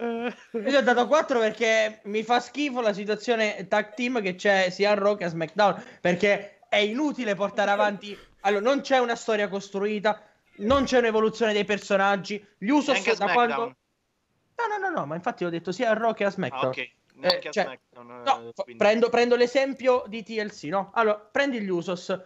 Io 0.02 0.34
gli 0.52 0.76
ho 0.76 0.82
dato 0.82 1.08
4 1.08 1.40
perché 1.40 2.02
mi 2.06 2.24
fa 2.24 2.40
schifo 2.40 2.82
la 2.82 2.94
situazione 2.94 3.68
tag 3.68 3.94
team 3.94 4.22
che 4.22 4.36
c'è 4.36 4.72
sia 4.72 4.92
a 4.92 4.96
Raw 4.96 5.16
che 5.16 5.26
a 5.26 5.30
SmackDown. 5.30 5.84
Perché 6.02 6.60
è 6.68 6.78
inutile 6.78 7.36
portare 7.36 7.70
avanti. 7.70 8.18
Allora, 8.42 8.64
non 8.64 8.82
c'è 8.82 8.98
una 8.98 9.16
storia 9.16 9.48
costruita, 9.48 10.20
non 10.58 10.86
c'è 10.86 10.98
un'evoluzione 10.98 11.54
dei 11.54 11.66
personaggi. 11.66 12.44
Gli 12.58 12.70
Usos 12.70 13.16
da 13.18 13.32
quando. 13.32 13.76
No, 14.56 14.68
no, 14.68 14.78
no, 14.80 14.90
no, 14.90 15.06
ma 15.06 15.16
infatti 15.16 15.46
ho 15.46 15.50
detto 15.50 15.72
sia 15.72 15.92
a 15.92 15.94
Raw 15.94 16.14
che 16.14 16.26
a 16.26 16.32
SmackDown. 16.32 16.66
Ah, 16.66 16.70
ok. 16.70 16.92
Eh, 17.22 17.52
cioè, 17.52 17.64
SmackDown, 17.64 18.22
no, 18.24 18.52
quindi... 18.54 18.76
prendo, 18.76 19.10
prendo, 19.10 19.36
l'esempio 19.36 20.04
di 20.08 20.24
TLC, 20.24 20.64
no? 20.66 20.92
Allora, 20.94 21.18
prendi 21.18 21.62
gli 21.62 21.70
Usos, 21.70 22.18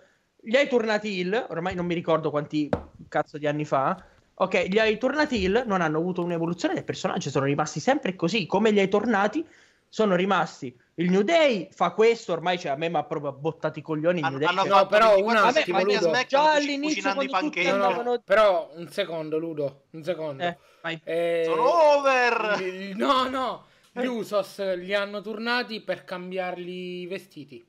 gli 0.41 0.55
hai 0.55 0.67
tornati 0.67 1.19
il, 1.19 1.45
ormai 1.49 1.75
non 1.75 1.85
mi 1.85 1.93
ricordo 1.93 2.29
quanti 2.29 2.69
cazzo 3.09 3.37
di 3.37 3.47
anni 3.47 3.65
fa. 3.65 4.03
Ok, 4.35 4.65
gli 4.67 4.77
hai 4.77 4.97
tornati 4.97 5.41
il, 5.41 5.63
non 5.65 5.81
hanno 5.81 5.97
avuto 5.97 6.23
un'evoluzione 6.23 6.73
del 6.73 6.83
personaggio, 6.83 7.29
sono 7.29 7.45
rimasti 7.45 7.79
sempre 7.79 8.15
così. 8.15 8.45
Come 8.45 8.73
gli 8.73 8.79
hai 8.79 8.89
tornati, 8.89 9.45
sono 9.89 10.15
rimasti. 10.15 10.77
Il 10.95 11.09
New 11.09 11.21
Day 11.23 11.69
fa 11.71 11.91
questo, 11.91 12.33
ormai 12.33 12.59
cioè, 12.59 12.71
a 12.71 12.75
me 12.75 12.89
mi 12.89 12.97
ha 12.97 13.03
proprio 13.03 13.31
bottato 13.33 13.79
i 13.79 13.81
coglioni. 13.81 14.19
Il 14.19 14.27
New 14.29 14.37
Day, 14.39 14.47
hanno 14.47 14.61
cioè, 14.61 14.69
no, 14.69 14.87
però 14.87 15.17
un 15.17 15.35
attimo, 15.35 15.81
Ludo. 15.81 16.11
Già 16.27 16.53
all'inizio 16.53 17.13
quando 17.13 17.37
tutti 17.37 17.67
andavano... 17.67 18.21
Però 18.23 18.71
un 18.75 18.89
secondo, 18.89 19.37
Ludo, 19.37 19.83
un 19.91 20.03
secondo. 20.03 20.43
Eh, 20.43 20.57
eh, 21.03 21.43
sono 21.45 21.97
over! 21.97 22.93
No, 22.95 23.27
no, 23.27 23.65
gli 24.01 24.05
Usos 24.05 24.75
li 24.75 24.93
hanno 24.93 25.21
tornati 25.21 25.81
per 25.81 26.03
cambiargli 26.03 27.01
i 27.01 27.07
vestiti. 27.07 27.65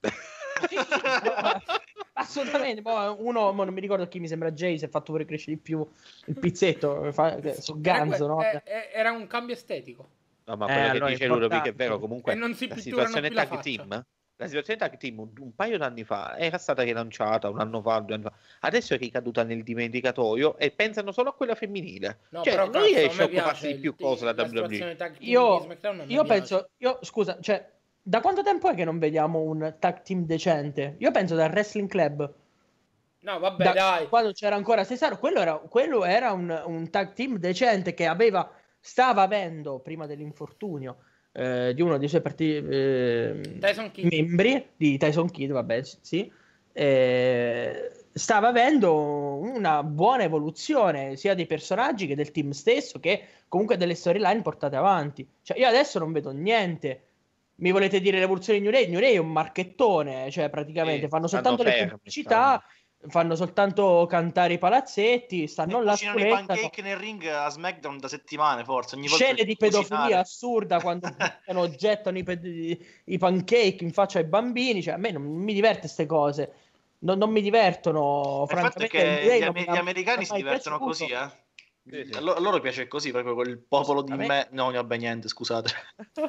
assolutamente. 2.14 2.82
Poi 2.82 3.14
uno, 3.18 3.52
non 3.52 3.72
mi 3.72 3.80
ricordo 3.80 4.06
chi 4.08 4.20
mi 4.20 4.28
sembra 4.28 4.50
Jay, 4.52 4.78
si 4.78 4.84
è 4.84 4.88
fatto 4.88 5.12
pure 5.12 5.24
crescere 5.24 5.56
di 5.56 5.60
più 5.62 5.86
il 6.26 6.38
pizzetto. 6.38 7.10
Fa, 7.12 7.38
su 7.60 7.80
Ganzo, 7.80 8.26
no? 8.26 8.40
Era 8.64 9.12
un 9.12 9.26
cambio 9.26 9.54
estetico. 9.54 10.08
No, 10.44 10.56
ma 10.56 10.66
quello 10.66 10.80
eh, 10.80 10.84
che 10.84 10.90
allora 10.90 11.10
dice 11.10 11.26
Ludovic 11.26 11.66
è 11.66 11.74
vero. 11.74 11.98
Comunque, 11.98 12.34
la 12.36 12.54
situazione 12.54 13.30
tag 13.30 13.60
team. 13.60 14.04
La 14.36 14.46
situazione 14.46 14.80
tag 14.80 14.96
team 14.96 15.20
un, 15.20 15.30
un, 15.38 15.54
paio 15.54 15.78
d'anni 15.78 16.02
fa 16.02 16.36
era 16.36 16.58
stata 16.58 16.82
rilanciata 16.82 17.48
un 17.48 17.60
anno 17.60 17.80
fa, 17.80 18.00
due 18.00 18.14
anni 18.14 18.24
fa. 18.24 18.32
Adesso 18.60 18.94
è 18.94 18.98
ricaduta 18.98 19.44
nel 19.44 19.62
dimenticatoio 19.62 20.56
e 20.58 20.72
pensano 20.72 21.12
solo 21.12 21.30
a 21.30 21.34
quella 21.34 21.54
femminile. 21.54 22.18
No, 22.30 22.42
cioè, 22.42 22.54
però, 22.54 22.68
non 22.68 22.82
riesce 22.82 23.22
a 23.22 23.24
occuparsi 23.26 23.66
di 23.68 23.78
più 23.78 23.94
cose 23.94 24.24
la 24.24 24.34
WWE. 24.36 24.96
Io, 25.20 25.78
io 26.06 26.24
penso, 26.24 26.70
io 26.78 26.98
scusa, 27.02 27.38
cioè, 27.40 27.64
da 28.02 28.20
quanto 28.20 28.42
tempo 28.42 28.68
è 28.68 28.74
che 28.74 28.84
non 28.84 28.98
vediamo 28.98 29.38
un 29.38 29.76
tag 29.78 30.02
team 30.02 30.26
decente? 30.26 30.96
Io 30.98 31.12
penso 31.12 31.36
dal 31.36 31.50
Wrestling 31.50 31.88
Club. 31.88 32.34
No, 33.20 33.38
vabbè, 33.38 33.64
da, 33.64 33.72
dai. 33.72 34.08
Quando 34.08 34.32
c'era 34.32 34.56
ancora 34.56 34.84
Cesaro, 34.84 35.16
quello 35.16 35.40
era, 35.40 35.54
quello 35.58 36.04
era 36.04 36.32
un, 36.32 36.62
un, 36.66 36.90
tag 36.90 37.12
team 37.12 37.38
decente 37.38 37.94
che 37.94 38.06
aveva, 38.06 38.50
stava 38.80 39.22
avendo 39.22 39.78
prima 39.78 40.06
dell'infortunio 40.06 40.96
eh, 41.36 41.74
di 41.74 41.82
uno 41.82 41.98
dei 41.98 42.08
suoi 42.08 42.20
partiti, 42.22 42.64
eh, 42.66 43.58
membri 44.08 44.68
di 44.76 44.96
Tyson 44.96 45.30
Kidd, 45.30 45.50
vabbè, 45.50 45.82
sì. 46.00 46.30
Eh, 46.72 47.92
stava 48.12 48.48
avendo 48.48 49.36
una 49.36 49.82
buona 49.82 50.22
evoluzione 50.22 51.16
sia 51.16 51.34
dei 51.34 51.46
personaggi 51.46 52.06
che 52.06 52.14
del 52.14 52.30
team 52.30 52.50
stesso, 52.50 53.00
che 53.00 53.24
comunque 53.48 53.76
delle 53.76 53.94
storyline 53.94 54.42
portate 54.42 54.76
avanti. 54.76 55.26
Cioè, 55.42 55.58
io 55.58 55.66
adesso 55.66 55.98
non 55.98 56.12
vedo 56.12 56.30
niente 56.30 57.02
mi 57.56 57.70
volete 57.70 58.00
dire 58.00 58.18
l'evoluzione 58.18 58.58
di 58.58 58.64
New 58.64 58.72
Day? 58.72 58.88
New 58.88 59.00
Day 59.00 59.14
è 59.14 59.18
un 59.18 59.30
marchettone, 59.30 60.30
cioè 60.30 60.50
praticamente 60.50 61.08
fanno 61.08 61.28
soltanto 61.28 61.62
le 61.62 61.86
pubblicità, 61.88 62.56
stanno. 62.56 62.62
Fanno 63.08 63.34
soltanto 63.34 64.06
cantare 64.08 64.54
i 64.54 64.58
palazzetti, 64.58 65.46
stanno 65.46 65.82
là. 65.82 65.92
Cucinano 65.92 66.18
i 66.20 66.28
pancake 66.28 66.82
nel 66.82 66.96
ring 66.96 67.24
a 67.26 67.48
SmackDown 67.48 67.98
da 67.98 68.08
settimane, 68.08 68.64
forse. 68.64 68.96
Ogni 68.96 69.08
Scene 69.08 69.44
di 69.44 69.56
pedofilia 69.56 69.96
cucinare. 69.96 70.14
assurda 70.14 70.80
quando 70.80 71.08
gettano 71.76 72.18
i, 72.18 72.22
pe- 72.22 72.78
i, 73.04 73.18
pancake 73.18 73.78
in 73.80 73.92
faccia 73.92 74.18
ai 74.18 74.24
bambini, 74.24 74.82
cioè 74.82 74.94
a 74.94 74.98
me 74.98 75.10
non 75.10 75.22
mi 75.22 75.54
diverte 75.54 75.80
queste 75.80 76.06
cose. 76.06 76.52
Non, 77.00 77.18
non 77.18 77.30
mi 77.30 77.42
divertono, 77.42 78.44
francamente. 78.46 78.88
Che 78.88 79.40
gli, 79.40 79.70
gli 79.70 79.76
americani 79.76 80.24
si 80.24 80.34
divertono 80.34 80.78
così, 80.78 81.04
eh? 81.04 81.42
Sì, 81.86 82.08
sì. 82.10 82.16
A, 82.16 82.20
loro, 82.20 82.60
piace 82.60 82.88
così, 82.88 83.10
proprio 83.10 83.34
quel 83.34 83.58
popolo 83.58 84.00
di 84.00 84.14
me. 84.14 84.48
No, 84.52 84.70
vabbè, 84.70 84.96
niente, 84.96 85.28
scusate. 85.28 85.70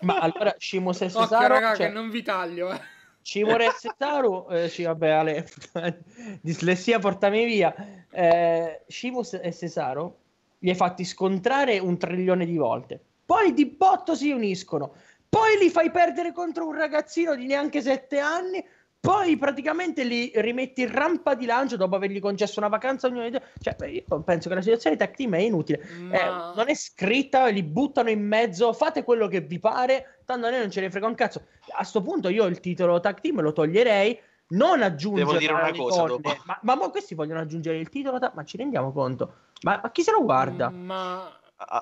Ma 0.01 0.17
allora, 0.19 0.53
Shimos 0.57 0.99
e 1.01 1.05
Cesaro... 1.05 1.23
Occhio, 1.35 1.47
raga, 1.47 1.75
cioè... 1.75 1.87
che 1.87 1.93
non 1.93 2.09
vi 2.09 2.21
taglio, 2.21 2.73
eh. 2.73 2.81
Cimore 3.25 3.65
e 3.65 3.73
Cesaro, 3.79 4.47
eh, 4.49 4.69
sì, 4.69 4.83
vabbè, 4.83 5.09
Ale, 5.09 5.49
dislessia, 6.41 6.99
portami 6.99 7.43
via. 7.45 7.73
Eh, 8.11 8.83
Shimos 8.85 9.33
e 9.41 9.51
Cesaro 9.51 10.19
li 10.59 10.69
hai 10.69 10.75
fatti 10.75 11.03
scontrare 11.03 11.79
un 11.79 11.97
trilione 11.97 12.45
di 12.45 12.55
volte. 12.55 13.03
Poi 13.25 13.55
di 13.55 13.65
botto 13.65 14.13
si 14.13 14.29
uniscono. 14.29 14.93
Poi 15.27 15.57
li 15.59 15.71
fai 15.71 15.89
perdere 15.89 16.33
contro 16.33 16.67
un 16.67 16.75
ragazzino 16.75 17.33
di 17.33 17.47
neanche 17.47 17.81
sette 17.81 18.19
anni 18.19 18.63
poi 19.05 19.37
praticamente 19.37 20.03
li 20.03 20.31
rimetti 20.35 20.81
in 20.81 20.91
rampa 20.91 21.35
di 21.35 21.45
lancio 21.45 21.77
dopo 21.77 21.95
avergli 21.95 22.19
concesso 22.19 22.59
una 22.59 22.69
vacanza 22.69 23.05
ognuno 23.05 23.29
di. 23.29 23.39
Cioè, 23.59 23.75
io 23.87 24.21
penso 24.21 24.49
che 24.49 24.55
la 24.55 24.61
situazione 24.61 24.95
tag 24.95 25.13
team 25.15 25.35
è 25.35 25.39
inutile. 25.39 25.87
Ma... 25.99 26.51
Eh, 26.51 26.55
non 26.55 26.69
è 26.69 26.73
scritta, 26.73 27.45
li 27.47 27.61
buttano 27.61 28.09
in 28.09 28.25
mezzo, 28.25 28.73
fate 28.73 29.03
quello 29.03 29.27
che 29.27 29.41
vi 29.41 29.59
pare, 29.59 30.21
tanto 30.25 30.47
a 30.47 30.49
noi 30.49 30.59
non 30.59 30.71
ce 30.71 30.81
ne 30.81 30.89
frega 30.89 31.05
un 31.05 31.15
cazzo. 31.15 31.43
A 31.77 31.83
sto 31.83 32.01
punto 32.01 32.29
io 32.29 32.45
il 32.45 32.59
titolo 32.59 32.99
tag 32.99 33.21
team 33.21 33.41
lo 33.41 33.53
toglierei. 33.53 34.19
Non 34.47 34.83
aggiungere 34.83 35.25
Devo 35.25 35.39
dire 35.39 35.53
una 35.53 35.71
cosa 35.71 36.03
dopo. 36.03 36.35
Ma, 36.45 36.59
ma, 36.61 36.75
ma, 36.75 36.89
questi 36.89 37.15
vogliono 37.15 37.39
aggiungere 37.39 37.77
il 37.79 37.89
titolo, 37.89 38.19
ma 38.33 38.43
ci 38.43 38.57
rendiamo 38.57 38.91
conto? 38.91 39.33
Ma, 39.61 39.79
ma 39.81 39.91
chi 39.91 40.03
se 40.03 40.11
lo 40.11 40.23
guarda? 40.23 40.69
Ma 40.69 41.31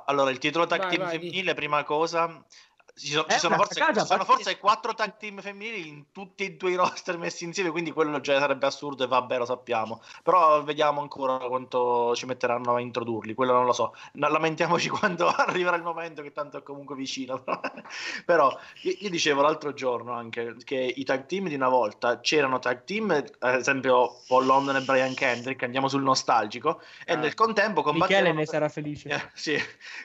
allora, 0.05 0.29
il 0.29 0.37
titolo 0.37 0.65
tag 0.65 0.81
vai, 0.81 0.89
team 0.89 1.01
vai, 1.01 1.11
femminile, 1.11 1.53
prima 1.55 1.83
cosa, 1.83 2.43
ci 2.95 3.07
sono, 3.07 3.25
ci 3.27 3.39
sono 3.39 3.55
forse, 3.55 3.73
ci 3.73 4.05
sono 4.05 4.23
forse 4.23 4.59
quattro 4.59 4.93
tag 4.93 5.17
team 5.17 5.41
femminili 5.41 5.87
in 5.87 6.11
tutti 6.11 6.45
e 6.45 6.51
due 6.53 6.71
i 6.71 6.75
roster 6.75 7.17
messi 7.17 7.43
insieme, 7.43 7.71
quindi 7.71 7.91
quello 7.91 8.19
già 8.19 8.37
sarebbe 8.37 8.67
assurdo 8.67 9.03
e 9.03 9.07
vabbè, 9.07 9.39
lo 9.39 9.45
sappiamo. 9.45 10.01
Però 10.21 10.61
vediamo 10.63 11.01
ancora 11.01 11.37
quanto 11.39 12.15
ci 12.15 12.27
metteranno 12.27 12.75
a 12.75 12.79
introdurli, 12.79 13.33
quello 13.33 13.53
non 13.53 13.65
lo 13.65 13.73
so. 13.73 13.95
Lamentiamoci 14.13 14.89
quando 14.93 15.27
arriverà 15.27 15.75
il 15.75 15.81
momento, 15.81 16.21
che 16.21 16.31
tanto 16.31 16.57
è 16.57 16.63
comunque 16.63 16.95
vicino. 16.95 17.43
Però 18.25 18.55
io, 18.83 18.95
io 18.99 19.09
dicevo 19.09 19.41
l'altro 19.41 19.73
giorno 19.73 20.13
anche 20.13 20.55
che 20.63 20.93
i 20.95 21.03
tag 21.03 21.25
team 21.25 21.47
di 21.47 21.55
una 21.55 21.69
volta 21.69 22.19
c'erano 22.19 22.59
tag 22.59 22.83
team, 22.83 23.09
ad 23.39 23.55
esempio 23.55 24.21
Paul 24.27 24.45
London 24.45 24.75
e 24.75 24.81
Brian 24.81 25.15
Kendrick, 25.15 25.63
andiamo 25.63 25.87
sul 25.87 26.03
nostalgico, 26.03 26.79
e 27.05 27.13
ah. 27.13 27.17
nel 27.17 27.33
contempo 27.33 27.81
combattevano... 27.81 28.27
Michele 28.27 28.39
ne 28.39 28.45
sarà 28.45 28.69
felice. 28.69 29.09
Eh, 29.09 29.21
sì, 29.33 29.57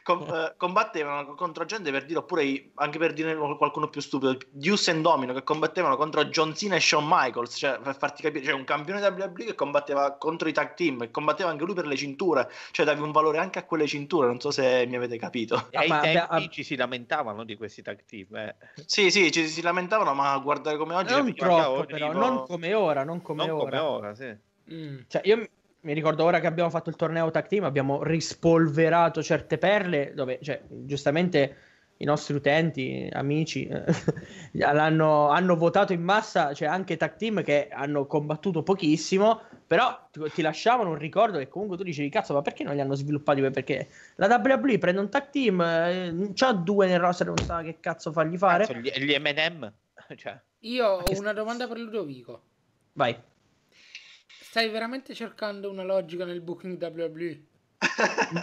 com- 0.03 0.27
eh, 0.27 0.55
combattevano 0.57 1.35
contro 1.35 1.66
gente 1.66 1.90
per 1.90 2.07
dire, 2.07 2.18
oppure 2.20 2.44
i 2.44 2.70
anche 2.78 2.98
per 2.98 3.12
dire 3.12 3.36
qualcuno 3.36 3.88
più 3.88 4.00
stupido, 4.00 4.36
Deuce 4.50 4.92
e 4.92 5.00
Domino 5.00 5.32
che 5.32 5.42
combattevano 5.42 5.96
contro 5.96 6.24
John 6.26 6.54
Cena 6.54 6.76
e 6.76 6.80
Shawn 6.80 7.04
Michaels, 7.06 7.56
cioè 7.56 7.78
per 7.80 7.96
farti 7.96 8.22
capire, 8.22 8.44
cioè 8.44 8.54
un 8.54 8.64
campione 8.64 9.06
WWE 9.06 9.44
che 9.44 9.54
combatteva 9.54 10.16
contro 10.16 10.48
i 10.48 10.52
tag 10.52 10.74
team 10.74 11.02
e 11.02 11.10
combatteva 11.10 11.50
anche 11.50 11.64
lui 11.64 11.74
per 11.74 11.86
le 11.86 11.96
cinture, 11.96 12.50
cioè 12.70 12.86
davi 12.86 13.00
un 13.00 13.12
valore 13.12 13.38
anche 13.38 13.58
a 13.58 13.64
quelle 13.64 13.86
cinture, 13.86 14.26
non 14.26 14.40
so 14.40 14.50
se 14.50 14.86
mi 14.86 14.96
avete 14.96 15.18
capito. 15.18 15.66
E 15.70 15.78
ai 15.78 15.88
ma, 15.88 16.00
tempi 16.00 16.44
a... 16.44 16.48
ci 16.48 16.62
si 16.62 16.76
lamentavano 16.76 17.44
di 17.44 17.56
questi 17.56 17.82
tag 17.82 18.04
team. 18.04 18.34
Eh. 18.36 18.56
Sì, 18.86 19.10
sì, 19.10 19.30
ci 19.30 19.46
si 19.46 19.60
lamentavano, 19.60 20.14
ma 20.14 20.36
guardare 20.38 20.76
come 20.76 20.94
oggi... 20.94 21.12
Non 21.12 21.34
troppo, 21.34 21.84
però, 21.84 22.06
tipo... 22.06 22.12
non 22.18 22.44
come 22.46 22.74
ora, 22.74 23.04
non 23.04 23.20
come 23.22 23.46
non 23.46 23.58
ora. 23.58 23.78
Come 23.78 23.78
ora 23.78 24.14
sì. 24.14 24.36
Mm. 24.72 24.98
Cioè, 25.08 25.22
io 25.24 25.48
mi 25.80 25.92
ricordo 25.92 26.24
ora 26.24 26.40
che 26.40 26.46
abbiamo 26.46 26.70
fatto 26.70 26.90
il 26.90 26.96
torneo 26.96 27.30
tag 27.30 27.46
team, 27.46 27.64
abbiamo 27.64 28.02
rispolverato 28.02 29.22
certe 29.22 29.58
perle 29.58 30.12
dove, 30.14 30.38
cioè, 30.42 30.60
giustamente 30.68 31.56
i 31.98 32.04
nostri 32.04 32.34
utenti, 32.34 33.08
amici, 33.12 33.66
eh, 33.66 33.84
hanno 34.62 35.56
votato 35.56 35.92
in 35.92 36.02
massa, 36.02 36.52
cioè 36.54 36.68
anche 36.68 36.96
tag 36.96 37.16
team 37.16 37.42
che 37.42 37.68
hanno 37.70 38.06
combattuto 38.06 38.62
pochissimo, 38.62 39.40
però 39.66 40.08
ti, 40.11 40.20
ti, 40.32 40.42
lasciavano 40.42 40.90
un 40.90 40.98
ricordo 40.98 41.38
che 41.38 41.48
comunque 41.48 41.76
tu 41.76 41.82
dicevi, 41.82 42.08
cazzo, 42.08 42.34
ma 42.34 42.42
perché 42.42 42.62
non 42.62 42.74
li 42.74 42.80
hanno 42.80 42.94
sviluppati? 42.94 43.40
Perché 43.50 43.88
la 44.16 44.26
WWE 44.42 44.78
prende 44.78 45.00
un 45.00 45.11
tag 45.11 45.30
team, 45.30 45.61
eh, 45.61 46.30
c'ha 46.34 46.52
due 46.52 46.87
nel 46.87 47.00
roster, 47.00 47.26
non 47.26 47.38
sa 47.38 47.62
che 47.62 47.78
cazzo 47.80 48.12
fargli 48.12 48.37
fare. 48.37 48.66
Cazzo, 48.66 48.78
gli, 48.78 48.90
gli 48.90 49.14
M&M? 49.18 49.72
Cioè. 50.16 50.40
Io 50.61 50.87
ho 50.87 51.18
una 51.18 51.32
domanda 51.32 51.68
per 51.68 51.78
Ludovico. 51.78 52.42
Vai. 52.94 53.16
stai 54.40 54.70
veramente 54.70 55.14
cercando 55.14 55.70
una 55.70 55.84
logica 55.84 56.24
nel 56.24 56.40
booking 56.40 56.80
WWE? 56.80 57.42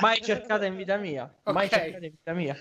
Mai 0.02 0.22
cercata 0.22 0.66
in 0.66 0.76
vita 0.76 0.98
mia. 0.98 1.34
Mai 1.44 1.66
okay. 1.66 1.80
cercata 1.80 2.06
in 2.06 2.12
vita 2.12 2.34
mia. 2.34 2.58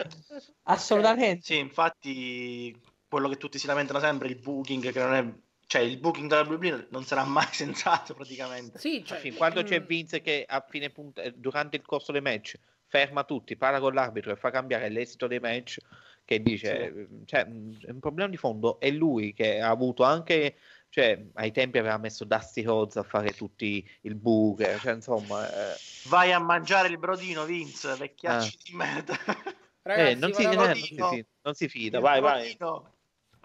Assolutamente. 0.65 1.43
Sì, 1.43 1.59
infatti 1.59 2.79
quello 3.09 3.29
che 3.29 3.37
tutti 3.37 3.59
si 3.59 3.67
lamentano 3.67 4.01
sempre, 4.01 4.29
il 4.29 4.41
booking 4.41 4.91
che 4.91 5.01
non 5.01 5.15
è 5.15 5.33
cioè 5.67 5.83
il 5.83 5.99
booking 5.99 6.29
della 6.29 6.43
WWE 6.43 6.89
non 6.91 7.05
sarà 7.05 7.25
mai 7.25 7.49
sensato 7.53 8.15
praticamente. 8.15 8.79
Sì, 8.79 9.05
cioè, 9.05 9.33
quando 9.35 9.63
c'è 9.63 9.81
mm. 9.81 9.87
Vince 9.87 10.21
che 10.21 10.45
a 10.47 10.65
fine 10.69 10.91
punta, 10.91 11.23
eh, 11.23 11.33
durante 11.35 11.77
il 11.77 11.83
corso 11.85 12.13
dei 12.13 12.21
match 12.21 12.59
ferma 12.87 13.25
tutti, 13.25 13.57
parla 13.57 13.81
con 13.81 13.93
l'arbitro 13.93 14.31
e 14.31 14.37
fa 14.37 14.51
cambiare 14.51 14.89
l'esito 14.89 15.27
dei 15.27 15.41
match, 15.41 15.79
che 16.25 16.41
dice, 16.41 17.09
sì. 17.09 17.27
cioè, 17.27 17.41
è 17.41 17.91
un 17.91 17.99
problema 17.99 18.31
di 18.31 18.37
fondo, 18.37 18.79
è 18.79 18.91
lui 18.91 19.33
che 19.33 19.61
ha 19.61 19.69
avuto 19.69 20.05
anche, 20.05 20.57
cioè, 20.95 21.21
ai 21.33 21.51
tempi 21.51 21.79
aveva 21.79 21.99
messo 21.99 22.25
Dusty 22.25 22.63
Rhodes 22.63 22.95
a 22.95 23.03
fare 23.03 23.33
tutti 23.33 23.85
il 24.03 24.15
booker, 24.15 24.79
cioè, 24.79 24.93
insomma... 24.93 25.45
Eh... 25.51 25.77
Vai 26.05 26.31
a 26.31 26.39
mangiare 26.39 26.87
il 26.87 26.99
brodino, 26.99 27.45
Vince, 27.45 27.97
vecchiacci 27.97 28.57
ah. 28.57 28.63
di 28.63 28.77
merda. 28.77 29.17
Ragazzi, 29.83 30.11
eh, 30.13 30.15
non, 30.15 30.33
si, 30.33 30.43
eh, 30.45 30.55
non, 30.55 30.75
si, 30.77 31.27
non, 31.43 31.55
si, 31.55 31.69
fida, 31.69 31.99
vai, 31.99 32.21
brodino. 32.21 32.81
vai. 32.81 32.93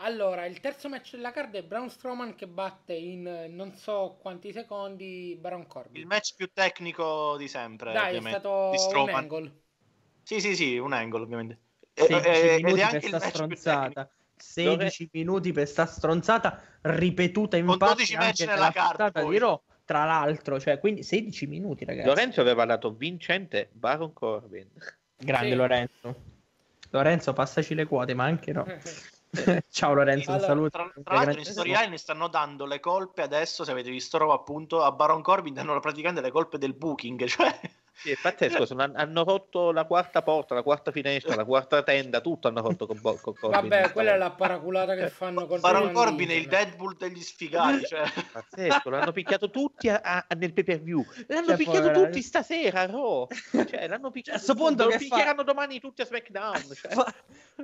Allora, 0.07 0.45
il 0.45 0.59
terzo 0.59 0.89
match 0.89 1.15
della 1.15 1.31
card 1.31 1.55
è 1.55 1.63
Braun 1.63 1.89
Strowman 1.89 2.35
che 2.35 2.45
batte 2.45 2.93
in 2.93 3.47
non 3.49 3.73
so 3.73 4.19
quanti 4.21 4.51
secondi 4.51 5.35
Baron 5.41 5.65
Corbin. 5.65 6.01
Il 6.01 6.05
match 6.07 6.35
più 6.35 6.51
tecnico 6.53 7.35
di 7.35 7.47
sempre. 7.47 7.93
Dai, 7.93 8.15
ovviamente. 8.15 8.37
è 8.37 8.77
stato 8.77 9.01
un 9.01 9.09
angle. 9.09 9.61
Sì, 10.21 10.39
sì, 10.39 10.55
sì, 10.55 10.77
un 10.77 10.93
angle 10.93 11.23
ovviamente. 11.23 11.59
16 11.93 12.29
e, 12.29 12.61
minuti 12.61 12.99
per 12.99 13.03
sta 13.07 13.19
stronzata. 13.19 14.11
16 14.39 15.09
minuti 15.13 15.51
per 15.51 15.67
sta 15.67 15.85
stronzata 15.85 16.61
ripetuta 16.81 17.57
in 17.57 17.75
parte 17.77 18.03
anche 18.15 18.45
nella 18.45 18.71
carta 18.71 19.23
di 19.23 19.37
Raw 19.37 19.61
tra 19.89 20.05
l'altro, 20.05 20.59
cioè 20.59 20.77
quindi 20.77 21.01
16 21.01 21.47
minuti, 21.47 21.83
ragazzi. 21.83 22.07
Lorenzo 22.07 22.41
aveva 22.41 22.63
dato 22.63 22.93
vincente 22.93 23.69
Baron 23.71 24.13
Corbin. 24.13 24.69
Grande 25.17 25.49
sì. 25.49 25.55
Lorenzo. 25.55 26.15
Lorenzo, 26.91 27.33
passaci 27.33 27.73
le 27.73 27.87
quote, 27.87 28.13
ma 28.13 28.25
anche 28.25 28.51
no. 28.51 28.67
Ciao 29.69 29.93
Lorenzo, 29.93 30.29
allora, 30.29 30.45
saluto. 30.45 30.69
Tra, 30.69 30.91
tra 31.03 31.15
l'altro 31.15 31.39
in 31.39 31.45
storyline 31.45 31.97
stanno 31.97 32.27
dando 32.27 32.67
le 32.67 32.79
colpe 32.79 33.23
adesso, 33.23 33.63
se 33.63 33.71
avete 33.71 33.89
visto 33.89 34.19
roba 34.19 34.35
appunto, 34.35 34.83
a 34.83 34.91
Baron 34.91 35.23
Corbin 35.23 35.55
danno 35.55 35.79
praticamente 35.79 36.21
le 36.21 36.29
colpe 36.31 36.59
del 36.59 36.75
booking, 36.75 37.25
cioè 37.27 37.59
sì, 38.01 38.11
è 38.11 38.17
pazzesco, 38.21 38.65
sono, 38.65 38.89
hanno 38.93 39.23
rotto 39.23 39.71
la 39.71 39.83
quarta 39.83 40.21
porta, 40.21 40.55
la 40.55 40.63
quarta 40.63 40.91
finestra, 40.91 41.35
la 41.35 41.43
quarta 41.43 41.83
tenda, 41.83 42.21
tutto 42.21 42.47
hanno 42.47 42.61
rotto 42.61 42.87
con, 42.87 42.99
con 43.01 43.19
Corbin. 43.19 43.49
Vabbè, 43.49 43.91
quella 43.91 44.13
è 44.13 44.17
la 44.17 44.31
paraculata 44.31 44.95
che 44.95 45.09
fanno 45.09 45.45
con 45.45 45.59
Baron 45.59 45.91
Corbin 45.91 46.29
è 46.29 46.33
il 46.33 46.47
Deadpool 46.47 46.95
degli 46.95 47.21
sfigati, 47.21 47.85
cioè. 47.85 48.03
Pazzesco, 48.31 48.89
l'hanno 48.89 49.11
picchiato 49.11 49.49
tutti 49.49 49.89
a, 49.89 49.99
a, 50.01 50.25
nel 50.37 50.53
pay 50.53 50.63
per 50.63 50.81
view. 50.81 51.05
L'hanno 51.27 51.47
cioè, 51.47 51.57
picchiato 51.57 51.91
poi, 51.91 52.05
tutti 52.05 52.21
stasera 52.21 52.81
a 52.81 52.85
Raw. 52.85 53.27
Cioè, 53.51 53.87
l'hanno 53.87 54.11
picchiato. 54.11 54.39
Cioè, 54.39 54.55
a 54.55 54.57
punto 54.57 54.85
lo 54.85 54.97
picchieranno 54.97 55.43
fa... 55.43 55.43
domani 55.43 55.79
tutti 55.79 56.01
a 56.01 56.05
SmackDown. 56.05 56.61
Cioè. 56.73 57.05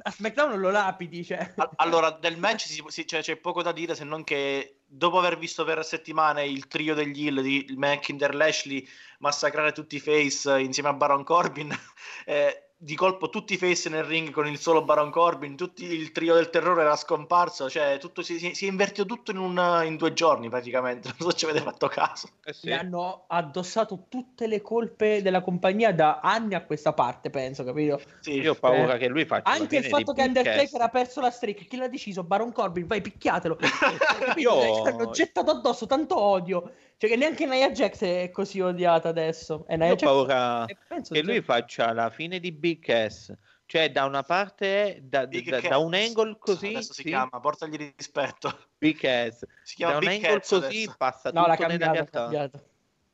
A 0.02 0.12
SmackDown 0.12 0.60
lo 0.60 0.70
lapidi, 0.70 1.24
cioè. 1.24 1.54
Allora, 1.78 2.12
del 2.12 2.38
match 2.38 2.66
si, 2.66 2.84
si, 2.88 3.08
cioè, 3.08 3.22
c'è 3.22 3.38
poco 3.38 3.62
da 3.62 3.72
dire 3.72 3.96
se 3.96 4.04
non 4.04 4.24
che 4.24 4.80
dopo 4.96 5.18
aver 5.18 5.38
visto 5.38 5.64
per 5.66 5.84
settimane 5.84 6.46
il 6.46 6.68
trio 6.68 6.94
degli 6.94 7.26
Hill 7.26 7.42
di 7.42 7.66
McIntyre, 7.76 8.34
Lashley 8.34 8.88
massacrare 9.20 9.72
tutti 9.72 9.98
i 9.98 10.00
face 10.00 10.60
insieme 10.60 10.90
a 10.90 10.94
Baron 10.94 11.24
Corbin, 11.24 11.76
eh, 12.26 12.65
di 12.86 12.96
colpo 12.96 13.30
tutti 13.30 13.54
i 13.54 13.58
face 13.58 13.90
nel 13.90 14.04
ring 14.04 14.30
con 14.30 14.46
il 14.46 14.60
solo 14.60 14.84
Baron 14.84 15.10
Corbin, 15.10 15.56
tutti, 15.56 15.86
il 15.86 16.12
trio 16.12 16.36
del 16.36 16.52
terrore 16.52 16.82
era 16.82 16.96
scomparso, 16.96 17.68
cioè 17.68 17.98
tutto, 17.98 18.22
si, 18.22 18.38
si, 18.38 18.54
si, 18.54 18.68
è 18.68 18.70
invertito 18.70 19.08
tutto 19.08 19.32
in, 19.32 19.38
un, 19.38 19.82
in, 19.86 19.96
due 19.96 20.14
giorni 20.14 20.50
praticamente, 20.50 21.08
non 21.18 21.18
so 21.18 21.32
se 21.32 21.36
ci 21.36 21.46
avete 21.46 21.62
fatto 21.62 21.88
caso. 21.88 22.30
Eh 22.44 22.54
sì. 22.54 22.72
hanno 22.72 23.24
addossato 23.26 24.06
tutte 24.08 24.46
le 24.46 24.62
colpe 24.62 25.24
della 25.24 25.42
compagnia 25.42 25.92
da 25.92 26.20
anni 26.22 26.54
a 26.54 26.64
questa 26.64 26.94
parte, 26.94 27.32
penso, 27.32 27.64
capito? 27.64 28.00
Sì, 28.20 28.34
io 28.34 28.52
ho 28.52 28.56
paura 28.56 28.94
eh, 28.94 28.98
che 29.00 29.08
lui 29.08 29.26
faccia 29.26 29.50
Anche 29.50 29.78
il 29.78 29.86
fatto 29.86 30.14
che 30.14 30.22
Undertaker 30.22 30.82
ha 30.82 30.90
perso 30.90 31.22
la 31.22 31.32
streak, 31.32 31.66
chi 31.66 31.78
l'ha 31.78 31.88
deciso? 31.88 32.24
Baron 32.24 32.52
Corbin, 32.52 32.86
vai 32.86 33.02
picchiatelo. 33.02 33.58
io... 34.38 34.84
hanno 34.84 35.10
gettato 35.10 35.50
addosso 35.50 35.88
tanto 35.88 36.20
odio. 36.20 36.72
Cioè 36.98 37.10
che 37.10 37.16
neanche 37.16 37.46
Nia 37.46 37.72
Jax 37.72 38.02
è 38.04 38.30
così 38.32 38.62
odiata 38.62 39.10
adesso. 39.10 39.66
E 39.68 39.76
Nia 39.78 39.92
ho 39.92 39.96
Jax 39.96 40.04
paura 40.04 40.66
che 40.66 41.22
lui 41.22 41.42
faccia 41.42 41.92
la 41.94 42.10
fine 42.10 42.40
di 42.40 42.52
Big 42.52 43.08
S. 43.08 43.34
Cioè, 43.68 43.92
da 43.92 44.06
una 44.06 44.22
parte, 44.22 45.00
da, 45.04 45.26
da, 45.26 45.62
da 45.62 45.78
un 45.80 45.94
angle 45.96 46.38
così. 46.38 46.68
Adesso 46.68 46.94
si 46.94 47.02
sì. 47.02 47.08
chiama, 47.08 47.40
portagli 47.40 47.94
rispetto. 47.98 48.68
Big 48.78 48.98
S. 49.00 49.46
Si 49.64 49.76
chiama 49.76 49.94
da 49.94 50.00
un 50.00 50.06
Big 50.06 50.24
angle 50.24 50.42
S 50.42 50.50
così 50.50 50.66
adesso. 50.66 50.96
passa 50.98 51.32
no, 51.32 51.46
tutto 51.46 51.68
nella 51.68 51.92
realtà. 51.92 52.52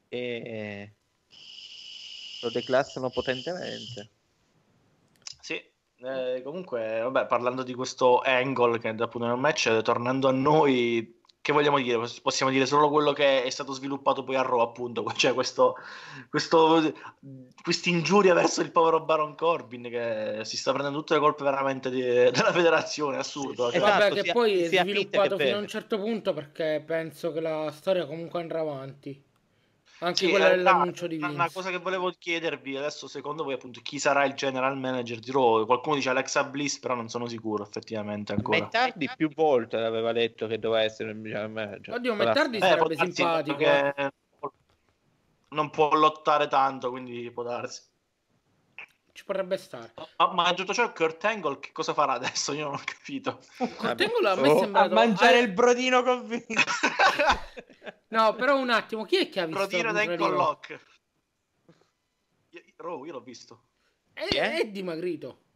E 0.10 0.94
lo 2.42 2.50
declassano 2.50 3.10
potentemente. 3.10 4.10
Sì, 5.40 5.62
eh, 5.98 6.42
comunque, 6.44 7.00
vabbè, 7.02 7.28
parlando 7.28 7.64
di 7.64 7.74
questo 7.74 8.20
angle 8.20 8.80
che 8.80 8.90
è 8.90 8.96
appunto 8.98 9.28
nel 9.28 9.38
match, 9.38 9.82
tornando 9.82 10.28
a 10.28 10.32
noi, 10.32 11.21
che 11.42 11.52
vogliamo 11.52 11.80
dire? 11.80 12.00
Possiamo 12.22 12.52
dire 12.52 12.68
solo 12.68 12.90
quello 12.90 13.14
che 13.14 13.44
è 13.44 13.50
stato 13.50 13.74
sviluppato 13.74 14.24
poi 14.24 14.36
a 14.36 14.44
Raw, 14.44 14.60
appunto, 14.60 15.04
cioè 15.18 15.34
questo, 15.34 15.76
questo 16.30 17.00
ingiuria 17.86 18.36
verso 18.36 18.62
il 18.62 18.72
povero 18.72 19.04
Baron 19.04 19.36
Corbin 19.36 19.90
che 19.90 20.42
si 20.44 20.56
sta 20.56 20.72
prendendo 20.72 21.00
tutte 21.00 21.16
le 21.16 21.20
colpe 21.20 21.44
veramente 21.44 21.90
di, 21.90 22.02
della 22.32 22.52
federazione, 22.52 23.18
assurdo. 23.18 23.72
Cioè. 23.72 23.78
Esatto, 23.78 24.10
Vabbè, 24.10 24.22
che 24.22 24.32
poi 24.32 24.62
è 24.62 24.68
sviluppato 24.68 25.38
fino 25.38 25.58
a 25.58 25.60
un 25.60 25.68
certo 25.68 25.98
punto 25.98 26.34
perché 26.34 26.84
penso 26.86 27.32
che 27.32 27.42
la 27.42 27.72
storia 27.72 28.06
comunque 28.06 28.40
andrà 28.40 28.60
avanti. 28.60 29.30
Anche 30.04 30.26
sì, 30.26 30.30
quella 30.32 30.50
dell'annuncio 30.50 31.06
di 31.06 31.18
Vince. 31.18 31.34
Una 31.34 31.50
cosa 31.52 31.70
che 31.70 31.78
volevo 31.78 32.12
chiedervi 32.18 32.76
adesso, 32.76 33.08
secondo 33.08 33.44
voi, 33.44 33.54
appunto, 33.54 33.82
chi 33.84 34.00
sarà 34.00 34.26
il 34.26 34.34
general 34.34 34.76
manager 34.76 35.20
di 35.20 35.32
Raw? 35.32 35.64
Qualcuno 35.66 35.96
dice 35.96 36.10
Alexa 36.10 36.44
Bliss, 36.44 36.80
però 36.80 36.96
non 36.96 37.08
sono 37.08 37.28
sicuro 37.28 37.64
effettivamente 37.64 38.34
ancora. 38.34 38.60
Mettardi 38.60 39.08
più 39.16 39.30
volte 39.36 39.78
aveva 39.78 40.12
detto 40.12 40.48
che 40.48 40.58
doveva 40.58 40.84
essere 40.84 41.12
il 41.12 41.22
general 41.22 41.52
manager. 41.52 41.94
Oddio, 41.94 42.16
Mettardi 42.16 42.58
eh, 42.58 42.62
sarebbe 42.62 42.96
simpatico. 42.96 43.60
Eh. 43.60 44.12
Non 45.50 45.70
può 45.70 45.94
lottare 45.94 46.48
tanto, 46.48 46.90
quindi 46.90 47.30
può 47.30 47.44
darsi. 47.44 47.82
Ci 49.14 49.26
potrebbe 49.26 49.58
stare. 49.58 49.94
Ma, 50.18 50.34
ma 50.34 50.54
tutto 50.54 50.74
ciò 50.74 50.92
Kurt 50.92 51.24
Angle 51.26 51.60
che 51.60 51.72
cosa 51.72 51.94
farà 51.94 52.14
adesso? 52.14 52.54
Io 52.54 52.66
non 52.66 52.76
ho 52.76 52.82
capito. 52.84 53.40
Kurt 53.58 54.02
Angle 54.02 54.30
a 54.30 54.36
me 54.36 54.50
oh, 54.50 54.60
sembra... 54.60 54.82
A 54.82 54.90
mangiare 54.90 55.40
il 55.40 55.52
brodino 55.52 56.04
con 56.04 56.28
Vince. 56.28 56.66
no, 58.10 58.34
però 58.36 58.58
un 58.58 58.70
attimo, 58.70 59.04
chi 59.06 59.18
è 59.18 59.30
che 59.30 59.42
ha 59.42 59.46
visto 59.46 59.68
Brodino 59.68 59.92
da 59.92 60.02
Ankle 60.02 60.30
Lock? 60.30 60.80
Io, 62.50 63.06
io 63.06 63.12
l'ho 63.12 63.22
visto. 63.22 63.64
È, 64.14 64.28
è? 64.28 64.60
è 64.60 64.70
dimagrito. 64.70 65.50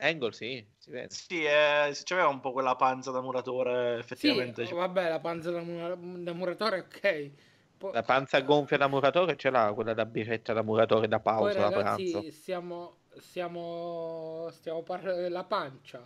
Angle 0.00 0.32
sì, 0.32 0.64
si 0.78 0.90
vede. 0.90 1.10
Sì, 1.10 1.44
eh, 1.44 1.94
c'aveva 2.04 2.28
un 2.28 2.40
po' 2.40 2.52
quella 2.52 2.74
panza 2.74 3.10
da 3.10 3.20
muratore, 3.20 3.98
effettivamente. 3.98 4.66
Sì, 4.66 4.72
vabbè, 4.72 5.08
la 5.08 5.20
panza 5.20 5.50
da, 5.50 5.60
mura- 5.60 5.94
da 5.96 6.32
muratore, 6.32 6.78
ok. 6.78 7.30
Po- 7.76 7.92
la 7.92 8.02
panza 8.02 8.40
gonfia 8.40 8.76
da 8.76 8.88
muratore 8.88 9.36
ce 9.36 9.50
l'ha, 9.50 9.72
quella 9.74 9.94
da 9.94 10.04
biretta 10.06 10.52
da 10.52 10.62
muratore 10.62 11.08
da 11.08 11.20
pausa 11.20 11.54
Poi, 11.54 11.70
ragazzi, 11.70 12.12
da 12.12 12.18
pranzo. 12.20 12.30
Stiamo, 12.30 12.96
stiamo, 13.18 14.48
stiamo 14.50 14.82
parlando 14.82 15.20
della 15.20 15.44
pancia. 15.44 16.02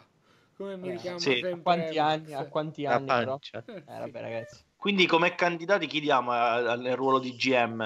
Come 0.57 0.77
mi 0.77 0.89
eh, 0.89 0.93
richiamo 0.93 1.19
sì. 1.19 1.33
sempre. 1.33 1.53
A 1.53 1.59
quanti 1.59 1.99
anni? 1.99 2.33
A 2.33 2.47
quanti 2.47 2.87
anni 2.87 3.07
però? 3.07 3.39
Eh, 3.53 3.83
vabbè, 3.87 4.21
ragazzi. 4.21 4.65
Quindi 4.77 5.07
come 5.07 5.35
candidati 5.35 5.87
chi 5.87 6.01
diamo 6.01 6.31
al 6.31 6.83
ruolo 6.95 7.19
di 7.19 7.35
GM? 7.35 7.81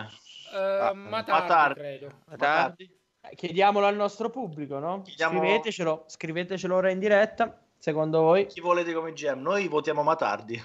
Uh, 0.52 0.56
eh, 0.56 0.78
ah, 0.80 0.92
Matardi, 0.94 2.06
Matardi. 2.26 2.98
Eh, 3.20 3.34
chiediamolo 3.36 3.86
al 3.86 3.96
nostro 3.96 4.30
pubblico, 4.30 4.78
no? 4.78 5.02
Chiediamo... 5.02 5.38
Scrivetecelo, 5.38 6.04
scrivetecelo 6.06 6.74
ora 6.74 6.90
in 6.90 6.98
diretta, 6.98 7.58
secondo 7.78 8.20
voi. 8.20 8.46
Chi 8.46 8.60
volete 8.60 8.92
come 8.92 9.12
GM? 9.12 9.40
Noi 9.40 9.68
votiamo 9.68 10.02
Matardi. 10.02 10.60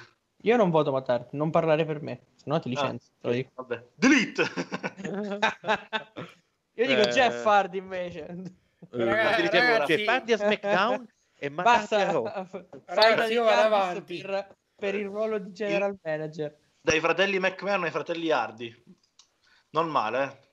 Io 0.45 0.57
non 0.57 0.71
voto 0.71 0.91
Matardi, 0.91 1.37
non 1.37 1.51
parlare 1.51 1.85
per 1.85 2.01
me, 2.01 2.21
se 2.35 2.43
no 2.47 2.59
ti 2.59 2.69
licenzio. 2.69 3.13
Ah, 3.21 3.31
sì, 3.31 3.47
vabbè. 3.53 3.85
Delete! 3.95 4.43
Io 6.75 6.87
dico 6.87 7.01
eh... 7.01 7.09
Jeff 7.09 7.45
Hardy 7.45 7.77
invece. 7.77 8.25
Eh, 8.91 9.05
ragazzi, 9.05 9.47
ragazzi... 9.49 9.95
Jeff 9.95 10.07
Hardy 10.07 10.33
a 10.33 10.37
SmackDown 10.37 11.07
e 11.37 11.49
Matardi 11.49 11.95
a 11.95 12.11
Raw. 12.11 12.23
Ragazzi, 12.85 13.33
io 13.33 13.43
vado 13.43 13.61
avanti. 13.61 14.21
Per, 14.21 14.55
per, 14.75 14.95
il 14.95 15.05
ruolo 15.05 15.39
di 15.39 15.51
general 15.51 15.97
manager. 16.01 16.55
Dai 16.81 16.99
fratelli 16.99 17.39
McMahon 17.39 17.83
ai 17.83 17.91
fratelli 17.91 18.31
Hardy. 18.31 18.83
Non 19.71 19.89
male, 19.89 20.23
eh. 20.23 20.51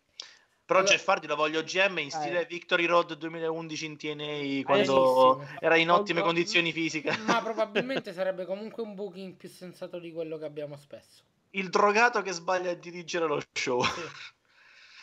Però 0.71 0.79
allora, 0.79 0.95
Jeff 0.95 1.09
Hardy 1.09 1.27
lo 1.27 1.35
voglio 1.35 1.65
GM 1.65 1.99
in 1.99 2.11
stile 2.13 2.43
eh. 2.43 2.47
Victory 2.47 2.87
Road 2.87 3.15
2011 3.15 3.87
in 3.87 3.97
TNA 3.97 4.63
quando 4.65 5.45
era 5.59 5.75
in 5.77 5.91
ottime 5.91 6.21
condizioni 6.21 6.71
fisiche. 6.71 7.17
Ma 7.27 7.41
probabilmente 7.43 8.13
sarebbe 8.13 8.45
comunque 8.47 8.85
un 8.85 8.95
booking 8.95 9.35
più 9.35 9.49
sensato 9.49 9.99
di 9.99 10.13
quello 10.13 10.39
che 10.39 10.45
abbiamo 10.45 10.77
spesso. 10.77 11.25
Il 11.51 11.71
drogato 11.71 12.23
che 12.23 12.31
sbaglia 12.31 12.71
a 12.71 12.75
dirigere 12.75 13.27
lo 13.27 13.43
show. 13.53 13.83
Sì. 13.83 14.01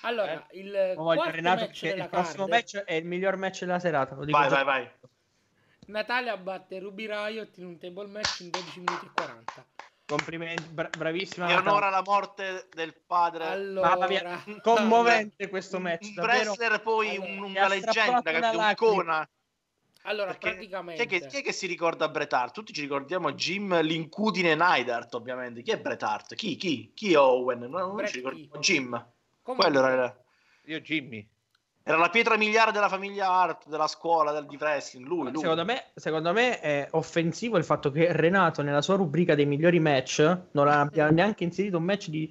Allora, 0.02 0.48
eh, 0.48 0.60
il, 0.60 0.72
Renato, 1.32 1.64
il 1.64 2.08
prossimo 2.10 2.48
card... 2.48 2.50
match 2.50 2.78
è 2.78 2.94
il 2.94 3.06
miglior 3.06 3.36
match 3.36 3.60
della 3.62 3.80
serata. 3.80 4.16
vai, 4.16 4.50
vai, 4.50 4.64
vai. 4.64 4.92
Natalia 5.88 6.36
batte 6.38 6.80
Ruby 6.80 7.08
Riot 7.08 7.58
in 7.58 7.66
un 7.66 7.78
table 7.78 8.08
match 8.08 8.42
in 8.42 8.50
12 8.50 8.80
minuti 8.80 9.06
e 9.06 9.10
40. 9.14 9.66
Complimenti, 10.06 10.64
bra- 10.70 10.90
bravissima. 10.90 11.52
In 11.52 11.58
onore 11.58 11.86
alla 11.86 12.02
morte 12.02 12.68
del 12.74 12.94
padre. 13.06 13.46
Allora, 13.46 14.08
mia, 14.08 14.44
commovente 14.62 15.48
questo 15.50 15.80
match. 15.80 16.08
Un 16.08 16.14
davvero. 16.16 16.52
wrestler 16.52 16.82
poi 16.82 17.16
Allora, 17.16 17.32
un- 17.32 17.42
una 17.44 17.68
leggenda, 17.68 18.32
una 18.38 18.52
un'icona. 18.52 19.30
allora 20.04 20.32
Perché 20.32 20.52
praticamente 20.52 21.06
Chi 21.06 21.16
è, 21.16 21.20
che, 21.20 21.28
chi 21.28 21.38
è 21.38 21.42
che 21.44 21.52
si 21.52 21.68
ricorda 21.68 22.08
Bret 22.10 22.32
Hart? 22.32 22.54
Tutti 22.54 22.74
ci 22.74 22.82
ricordiamo 22.82 23.34
Jim 23.34 23.82
l'incudine 23.82 24.56
Neidhart, 24.56 25.14
ovviamente. 25.14 25.62
Chi 25.62 25.72
è 25.72 25.80
Bret 25.80 26.04
Hart? 26.04 26.36
Chi? 26.36 26.56
Chi? 26.56 26.92
Chi 26.94 27.14
è 27.14 27.20
Owen? 27.20 27.60
No, 27.60 27.94
non 27.94 28.08
ci 28.08 28.18
ricordiamo. 28.18 28.50
chi? 28.52 28.60
Jim. 28.60 29.12
Comunque, 29.48 29.72
Quello 29.72 29.88
era, 29.88 30.24
Io 30.66 30.82
Jimmy. 30.82 31.26
era 31.82 31.96
la 31.96 32.10
pietra 32.10 32.36
miliare 32.36 32.74
della 32.74 32.90
famiglia 32.90 33.30
Hart, 33.30 33.70
della 33.70 33.88
scuola, 33.88 34.34
del, 34.34 34.46
di 34.46 34.58
wrestling. 34.58 35.08
Lui, 35.08 35.32
lui. 35.32 35.40
Secondo 35.40 35.64
me, 35.64 35.86
secondo 35.96 36.34
me 36.34 36.60
è 36.60 36.88
offensivo 36.92 37.58
il 37.58 37.64
fatto 37.64 37.90
che 37.90 38.12
Renato 38.12 38.62
nella 38.62 38.82
sua 38.82 38.98
rubrica 38.98 39.36
dei 39.36 39.46
migliori 39.46 39.80
match 39.80 40.40
non 40.52 40.68
abbia 40.68 41.10
neanche 41.12 41.46
inserito 41.46 41.78
un 41.78 41.86
match 41.86 42.10
di... 42.10 42.30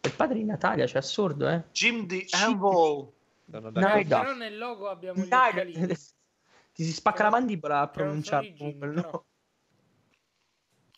del 0.00 0.12
padre 0.12 0.34
di 0.34 0.44
Natalia, 0.44 0.88
cioè 0.88 0.98
assurdo, 0.98 1.48
eh? 1.48 1.62
Jim 1.70 2.04
di 2.04 2.26
Anvil. 2.30 3.12
No, 3.44 3.70
però 3.70 4.34
nel 4.34 4.58
logo 4.58 4.88
abbiamo 4.88 5.22
gli 5.22 5.28
ti 6.74 6.82
si 6.82 6.92
spacca 6.92 7.22
la 7.22 7.30
mandibola 7.30 7.78
a 7.82 7.88
pronunciare 7.88 8.46
di 8.46 8.54
Jim, 8.54 8.78
quel 8.78 8.92
però. 8.92 9.10
nome. 9.12 9.24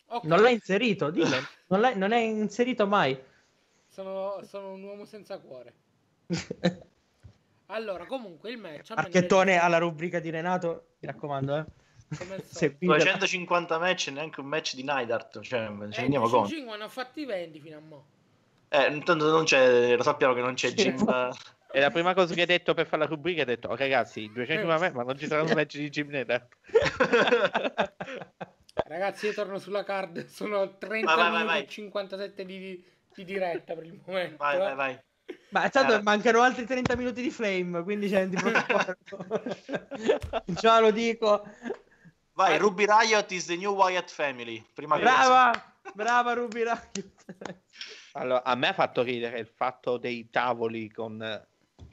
Ok, 0.07 0.23
Non 0.23 0.41
l'hai 0.41 0.53
inserito, 0.53 1.11
dillo. 1.11 1.37
Non 1.69 1.79
l'hai, 1.81 1.95
non 1.95 2.11
è 2.11 2.17
inserito 2.17 2.87
mai. 2.87 3.15
Sono, 4.03 4.41
sono 4.45 4.71
un 4.71 4.83
uomo 4.83 5.05
senza 5.05 5.37
cuore. 5.39 5.73
Allora, 7.71 8.07
comunque 8.07 8.49
il 8.49 8.57
match 8.57 8.93
Marchettone 8.95 9.53
è- 9.53 9.57
alla 9.57 9.77
rubrica 9.77 10.19
di 10.19 10.31
Renato, 10.31 10.87
mi 11.01 11.07
raccomando, 11.07 11.55
eh. 11.57 11.65
Seguitela. 12.43 12.95
250 12.97 13.77
match 13.77 14.07
e 14.07 14.11
neanche 14.11 14.39
un 14.39 14.47
match 14.47 14.73
di 14.73 14.81
Neidhart. 14.83 15.39
Cioè, 15.41 15.67
ci 15.67 15.97
Eh, 15.99 16.01
rendiamo 16.01 16.25
i 16.25 16.29
conto. 16.31 16.55
Ne 16.55 16.83
ho 16.83 16.89
fatti 16.89 17.25
20 17.25 17.59
fino 17.59 17.77
a 17.77 17.79
mo'. 17.79 18.05
Eh, 18.69 18.87
intanto 18.91 19.29
non 19.29 19.43
c'è, 19.43 19.95
lo 19.95 20.01
sappiamo 20.01 20.33
che 20.33 20.41
non 20.41 20.55
c'è 20.55 20.69
Sì. 20.69 20.73
Jim. 20.75 20.95
eh, 21.07 21.29
E 21.71 21.79
la 21.79 21.91
prima 21.91 22.15
cosa 22.15 22.33
che 22.33 22.39
hai 22.41 22.47
detto 22.47 22.73
per 22.73 22.87
fare 22.87 23.03
la 23.03 23.07
rubrica 23.07 23.41
hai 23.41 23.45
detto, 23.45 23.67
oh, 23.67 23.75
ragazzi, 23.75 24.27
200 24.33 24.65
me, 24.79 24.89
ma 24.91 25.03
non 25.03 25.15
ci 25.19 25.27
sarà 25.27 25.43
un 25.43 25.51
match 25.53 25.77
di 25.77 25.89
Jim 25.91 26.07
Neidhart. 26.09 26.47
Ragazzi, 28.73 29.27
io 29.27 29.33
torno 29.33 29.59
sulla 29.59 29.83
card. 29.83 30.25
Sono 30.25 30.75
30 30.77 31.05
Vai, 31.13 31.15
vai, 31.15 31.31
vai, 31.31 31.37
minuti 31.41 31.53
vai. 31.53 31.63
e 31.63 31.67
57 31.67 32.45
di, 32.45 32.83
di 33.23 33.33
diretta 33.33 33.73
per 33.75 33.85
il 33.85 33.99
momento. 34.05 34.37
vai, 34.37 34.57
vai, 34.57 34.75
vai. 34.75 34.99
Ma 35.49 35.69
tanto 35.69 35.95
Eh. 35.95 36.01
mancano 36.01 36.41
altri 36.41 36.65
30 36.65 36.95
minuti 36.95 37.21
di 37.21 37.29
flame, 37.29 37.83
quindi 37.83 38.09
c'è 38.09 38.27
di 38.27 38.35
Già 40.45 40.79
lo 40.79 40.91
dico. 40.91 41.45
Vai, 42.33 42.57
Ruby 42.57 42.85
Riot 42.85 43.31
is 43.31 43.45
the 43.45 43.55
new 43.55 43.73
Wyatt 43.73 44.09
family. 44.09 44.63
Prima 44.73 44.97
cosa. 44.97 45.09
Brava, 45.11 45.73
brava 45.93 46.33
Ruby 46.33 46.63
Riot. 46.63 47.05
Allora, 48.13 48.43
a 48.43 48.55
me 48.55 48.69
ha 48.69 48.73
fatto 48.73 49.01
ridere 49.03 49.39
il 49.39 49.47
fatto 49.47 49.97
dei 49.97 50.29
tavoli 50.29 50.89
con 50.89 51.21
eh, 51.21 51.47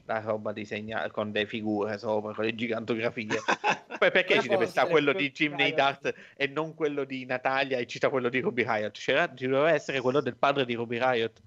la 0.07 0.21
roba 0.21 0.53
disegnata, 0.53 1.11
con 1.11 1.31
le 1.31 1.45
figure 1.45 1.97
sopra, 1.97 2.33
con 2.33 2.45
le 2.45 2.55
gigantografie. 2.55 3.27
Poi 3.99 4.11
perché 4.11 4.41
ci 4.41 4.47
deve 4.47 4.65
stare 4.65 4.89
quello 4.89 5.11
di 5.11 5.17
quel- 5.17 5.31
Jim 5.31 5.49
dai, 5.55 5.67
Neidhart 5.67 6.13
e 6.35 6.47
non 6.47 6.73
quello 6.73 7.03
di 7.03 7.25
Natalia 7.25 7.77
e 7.77 7.85
cita 7.85 8.09
quello 8.09 8.29
di 8.29 8.39
Ruby 8.39 8.63
Riot? 8.63 8.97
C'era, 8.97 9.33
ci 9.33 9.47
doveva 9.47 9.71
essere 9.71 9.99
quello 9.99 10.21
del 10.21 10.37
padre 10.37 10.65
di 10.65 10.75
Ruby 10.75 10.97
Riot. 10.97 11.41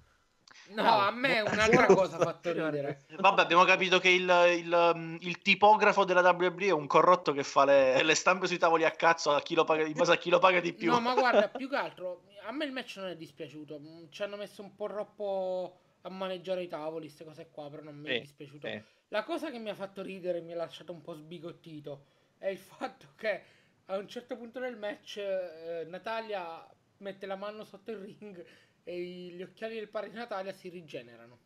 No, 0.69 0.83
a 0.83 1.11
me 1.11 1.41
un'altra 1.41 1.85
cosa 1.87 2.15
ha 2.17 2.19
fatto 2.19 2.51
ridere. 2.51 3.03
Vabbè, 3.17 3.41
abbiamo 3.41 3.63
capito 3.65 3.99
che 3.99 4.09
il, 4.09 4.29
il, 4.57 4.91
um, 4.93 5.17
il 5.19 5.41
tipografo 5.41 6.05
della 6.05 6.21
WWE 6.21 6.67
è 6.67 6.71
un 6.71 6.87
corrotto 6.87 7.33
che 7.33 7.43
fa 7.43 7.65
le, 7.65 8.01
le 8.03 8.15
stampe 8.15 8.47
sui 8.47 8.57
tavoli 8.57 8.85
a 8.85 8.91
cazzo 8.91 9.31
a 9.31 9.41
chi 9.41 9.55
lo 9.55 9.63
paga, 9.63 9.83
in 9.83 9.93
base 9.93 10.13
a 10.13 10.17
chi 10.17 10.29
lo 10.29 10.39
paga 10.39 10.61
di 10.61 10.71
più. 10.71 10.91
No, 10.91 11.01
ma 11.01 11.13
guarda, 11.13 11.49
più 11.49 11.67
che 11.67 11.75
altro, 11.75 12.23
a 12.45 12.51
me 12.51 12.65
il 12.65 12.71
match 12.71 12.97
non 12.97 13.07
è 13.07 13.15
dispiaciuto. 13.17 13.81
Ci 14.09 14.23
hanno 14.23 14.37
messo 14.37 14.61
un 14.61 14.73
po' 14.75 14.87
troppo 14.87 15.79
a 16.01 16.09
maneggiare 16.09 16.63
i 16.63 16.67
tavoli, 16.67 17.05
queste 17.05 17.23
cose 17.25 17.49
qua, 17.49 17.69
però 17.69 17.83
non 17.83 17.97
mi 17.97 18.09
è 18.11 18.15
dispiaciuto. 18.15 18.71
sì. 18.71 18.81
La 19.09 19.23
cosa 19.23 19.51
che 19.51 19.59
mi 19.59 19.69
ha 19.69 19.75
fatto 19.75 20.01
ridere 20.01 20.39
e 20.39 20.41
mi 20.41 20.53
ha 20.53 20.55
lasciato 20.55 20.91
un 20.93 21.01
po' 21.01 21.13
sbigottito 21.13 22.05
è 22.37 22.47
il 22.47 22.57
fatto 22.59 23.13
che 23.15 23.43
a 23.85 23.97
un 23.97 24.07
certo 24.07 24.37
punto 24.37 24.59
del 24.59 24.77
match 24.77 25.17
eh, 25.17 25.85
Natalia 25.87 26.67
mette 26.97 27.25
la 27.25 27.35
mano 27.35 27.63
sotto 27.63 27.91
il 27.91 27.97
ring 27.97 28.45
e 28.83 29.01
i- 29.01 29.31
gli 29.31 29.41
occhiali 29.41 29.75
del 29.75 29.89
padre 29.89 30.09
di 30.09 30.15
Natalia 30.15 30.53
si 30.53 30.69
rigenerano. 30.69 31.39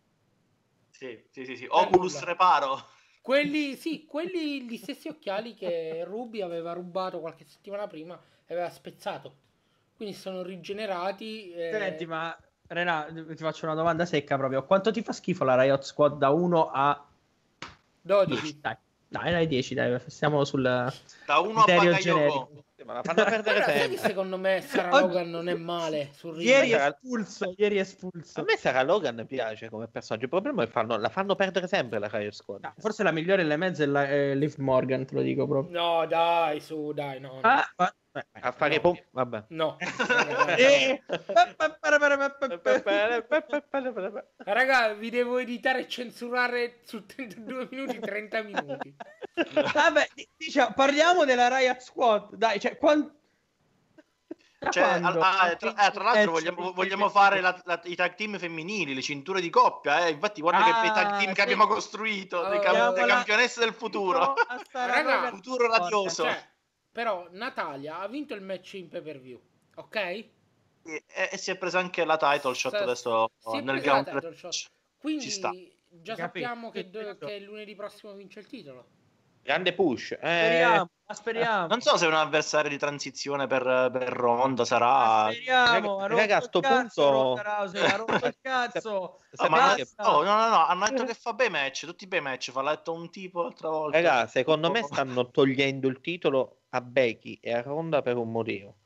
Sì, 0.90 1.24
sì, 1.30 1.46
sì, 1.46 1.56
sì. 1.58 1.66
Oculus. 1.70 2.22
Reparo. 2.24 2.82
Quelli, 3.22 3.76
sì, 3.76 4.06
quelli 4.06 4.62
gli 4.64 4.78
stessi 4.78 5.08
occhiali 5.08 5.54
che 5.56 6.04
Ruby 6.06 6.42
aveva 6.42 6.74
rubato 6.74 7.20
qualche 7.20 7.44
settimana 7.46 7.88
prima 7.88 8.20
e 8.46 8.54
aveva 8.54 8.70
spezzato. 8.70 9.38
Quindi 9.96 10.16
sono 10.16 10.44
rigenerati. 10.44 11.52
eh, 11.52 11.60
Senti, 11.70 12.06
ma 12.06 12.36
Rena, 12.68 13.06
ti 13.14 13.36
faccio 13.36 13.66
una 13.66 13.76
domanda 13.76 14.06
secca 14.06 14.38
proprio. 14.38 14.66
Quanto 14.66 14.92
ti 14.92 15.02
fa 15.02 15.12
schifo 15.12 15.44
la 15.44 15.60
Riot 15.62 15.84
Squad 15.84 16.18
da 16.18 16.30
1 16.32 16.70
a 16.74 17.06
12. 18.02 18.42
10? 18.42 18.60
Dai, 18.62 18.76
dai, 19.08 19.32
dai 19.32 19.48
10, 19.48 19.74
dai, 19.76 20.00
stiamo 20.08 20.44
sul 20.46 20.62
Da 20.64 21.40
uno 21.40 21.60
a 21.60 21.64
criterio 21.64 21.92
Bakayoko. 21.92 22.00
generico. 22.02 22.50
Ma 22.86 22.94
la 22.94 23.02
fanno 23.04 23.24
perdere 23.26 23.64
sempre. 23.64 23.98
secondo 23.98 24.38
me 24.38 24.62
Sarah 24.62 24.94
Oggi- 24.94 25.08
Logan 25.08 25.30
non 25.32 25.48
è 25.50 25.56
male. 25.56 26.12
Ieri 26.38 26.70
è 26.72 26.86
espulso, 26.86 27.54
ieri 27.58 27.76
è 27.78 27.80
A 27.80 27.82
espulso. 27.82 28.44
me 28.44 28.58
Sarah 28.58 28.84
Logan 28.84 29.26
piace 29.28 29.70
come 29.70 29.88
personaggio, 29.88 30.26
il 30.26 30.30
problema 30.30 30.62
è 30.62 30.66
che 30.66 30.72
fanno- 30.72 30.98
la 30.98 31.10
fanno 31.10 31.34
perdere 31.36 31.68
sempre 31.68 31.98
la 31.98 32.08
Riot 32.12 32.34
Squad. 32.34 32.64
No, 32.64 32.74
forse 32.78 33.02
la 33.02 33.12
migliore 33.12 33.42
nelle 33.42 33.58
mezze 33.58 33.86
è, 33.86 33.88
la, 33.88 34.08
è 34.08 34.36
Liv 34.36 34.56
Morgan, 34.58 35.04
te 35.06 35.16
lo 35.16 35.22
dico 35.22 35.48
proprio. 35.48 35.80
No, 35.80 36.06
dai, 36.06 36.60
su, 36.60 36.92
dai, 36.94 37.20
no. 37.20 37.34
no. 37.36 37.40
Ah, 37.42 37.68
ma- 37.78 37.96
eh, 38.16 38.40
A 38.42 38.52
fare 38.54 38.76
No. 38.76 38.82
pom- 38.82 39.04
vabbè. 39.12 39.44
No. 39.50 39.78
eh, 40.58 41.04
Raga, 44.38 44.94
vi 44.94 45.10
devo 45.10 45.38
editare 45.38 45.80
e 45.82 45.88
censurare 45.88 46.80
su 46.84 47.06
32 47.06 47.68
minuti 47.72 48.00
30 48.00 48.42
minuti. 48.44 48.96
Vabbè, 49.74 50.10
di- 50.14 50.28
diciamo, 50.38 50.74
parliamo 50.74 51.26
della 51.26 51.48
Riot 51.56 51.80
Squad. 51.80 52.36
Dai, 52.36 52.60
cioè, 52.60 52.78
quan- 52.78 53.12
Tra 54.58 54.72
Cioè, 54.72 54.84
ah, 55.04 55.50
eh, 55.52 55.58
tra, 55.58 55.76
eh, 55.88 55.92
tra 55.92 56.04
l'altro 56.04 56.22
Eh, 56.22 56.26
vogliamo, 56.26 56.72
vogliamo 56.72 57.10
fare 57.10 57.40
la- 57.42 57.62
la- 57.66 57.82
i 57.84 57.94
tag 57.96 58.16
team 58.16 58.40
femminili, 58.40 58.96
le 58.96 59.02
cinture 59.02 59.40
di 59.42 59.50
coppia. 59.52 60.08
Eh. 60.08 60.12
Infatti, 60.12 60.42
guarda 60.42 60.64
Ah, 60.78 60.82
che 60.82 60.88
tag 60.88 61.10
team 61.18 61.28
sì. 61.30 61.34
che 61.34 61.42
abbiamo 61.42 61.68
costruito, 61.68 62.48
dei, 62.48 62.60
cam- 62.62 62.74
Allora, 62.76 62.92
dei 62.92 63.06
campionesse 63.06 63.60
del 63.60 63.74
futuro. 63.74 64.34
Raga, 64.72 65.28
futuro 65.30 65.68
radioso. 65.68 66.24
Cioè, 66.24 66.54
però 66.96 67.28
Natalia 67.32 68.00
ha 68.00 68.08
vinto 68.08 68.34
il 68.36 68.42
match 68.42 68.76
in 68.76 68.88
pay 68.88 69.02
per 69.02 69.20
view, 69.20 69.38
ok? 69.76 69.96
E, 69.96 70.32
e 71.14 71.38
si 71.38 71.52
è 71.52 71.58
presa 71.58 71.78
anche 71.78 72.06
la 72.06 72.16
title 72.16 72.54
shot 72.54 72.72
Sa- 72.72 72.80
adesso 72.80 73.32
si 73.38 73.58
è 73.58 73.62
nel 73.62 73.82
presa 73.82 73.96
la 73.96 74.02
ground 74.02 74.22
title 74.22 74.34
shot. 74.34 74.72
Quindi 74.98 75.78
già 75.90 76.16
Capito. 76.16 76.16
sappiamo 76.16 76.70
che, 76.70 76.90
che 77.18 77.40
lunedì 77.40 77.76
prossimo 77.76 78.14
vince 78.14 78.40
il 78.40 78.48
titolo. 78.48 78.88
Grande 79.46 79.74
push. 79.74 80.14
Eh, 80.14 80.18
Speriamo, 80.18 80.90
speriamo. 81.14 81.68
Non 81.68 81.80
so 81.80 81.98
se 81.98 82.06
è 82.06 82.08
un 82.08 82.16
avversario 82.16 82.68
di 82.68 82.80
transizione 82.80 83.46
per, 83.46 83.62
per 83.94 84.10
Ronda, 84.10 84.66
sarà... 84.66 85.30
Speriamo. 85.32 86.08
Raga, 86.08 86.38
il 86.38 86.44
sto 86.44 86.62
cazzo, 86.62 87.12
punto- 87.12 87.42
Rousey, 87.44 87.86
ha 87.86 87.96
rotto 87.96 88.26
il 88.26 88.38
cazzo. 88.42 89.20
No, 89.30 89.50
ma 89.50 89.76
oh, 89.98 90.24
no, 90.24 90.36
no, 90.36 90.50
no, 90.50 90.66
hanno 90.66 90.90
detto 90.90 91.04
che 91.04 91.14
fa 91.14 91.34
bei 91.34 91.52
match, 91.52 91.86
tutti 91.86 92.08
bei 92.08 92.22
match, 92.22 92.50
fa 92.50 92.64
letto 92.64 92.92
un 92.92 93.12
tipo 93.12 93.44
l'altra 93.44 93.70
volta. 93.70 93.98
Raga, 93.98 94.26
secondo 94.26 94.72
me 94.72 94.82
stanno 94.82 95.30
togliendo 95.30 95.88
il 95.90 96.02
titolo 96.02 96.62
a 96.70 96.82
Becky 96.82 97.38
e 97.40 97.54
a 97.54 97.62
Ronda 97.62 98.02
per 98.02 98.18
un 98.18 98.32
motivo. 98.32 98.78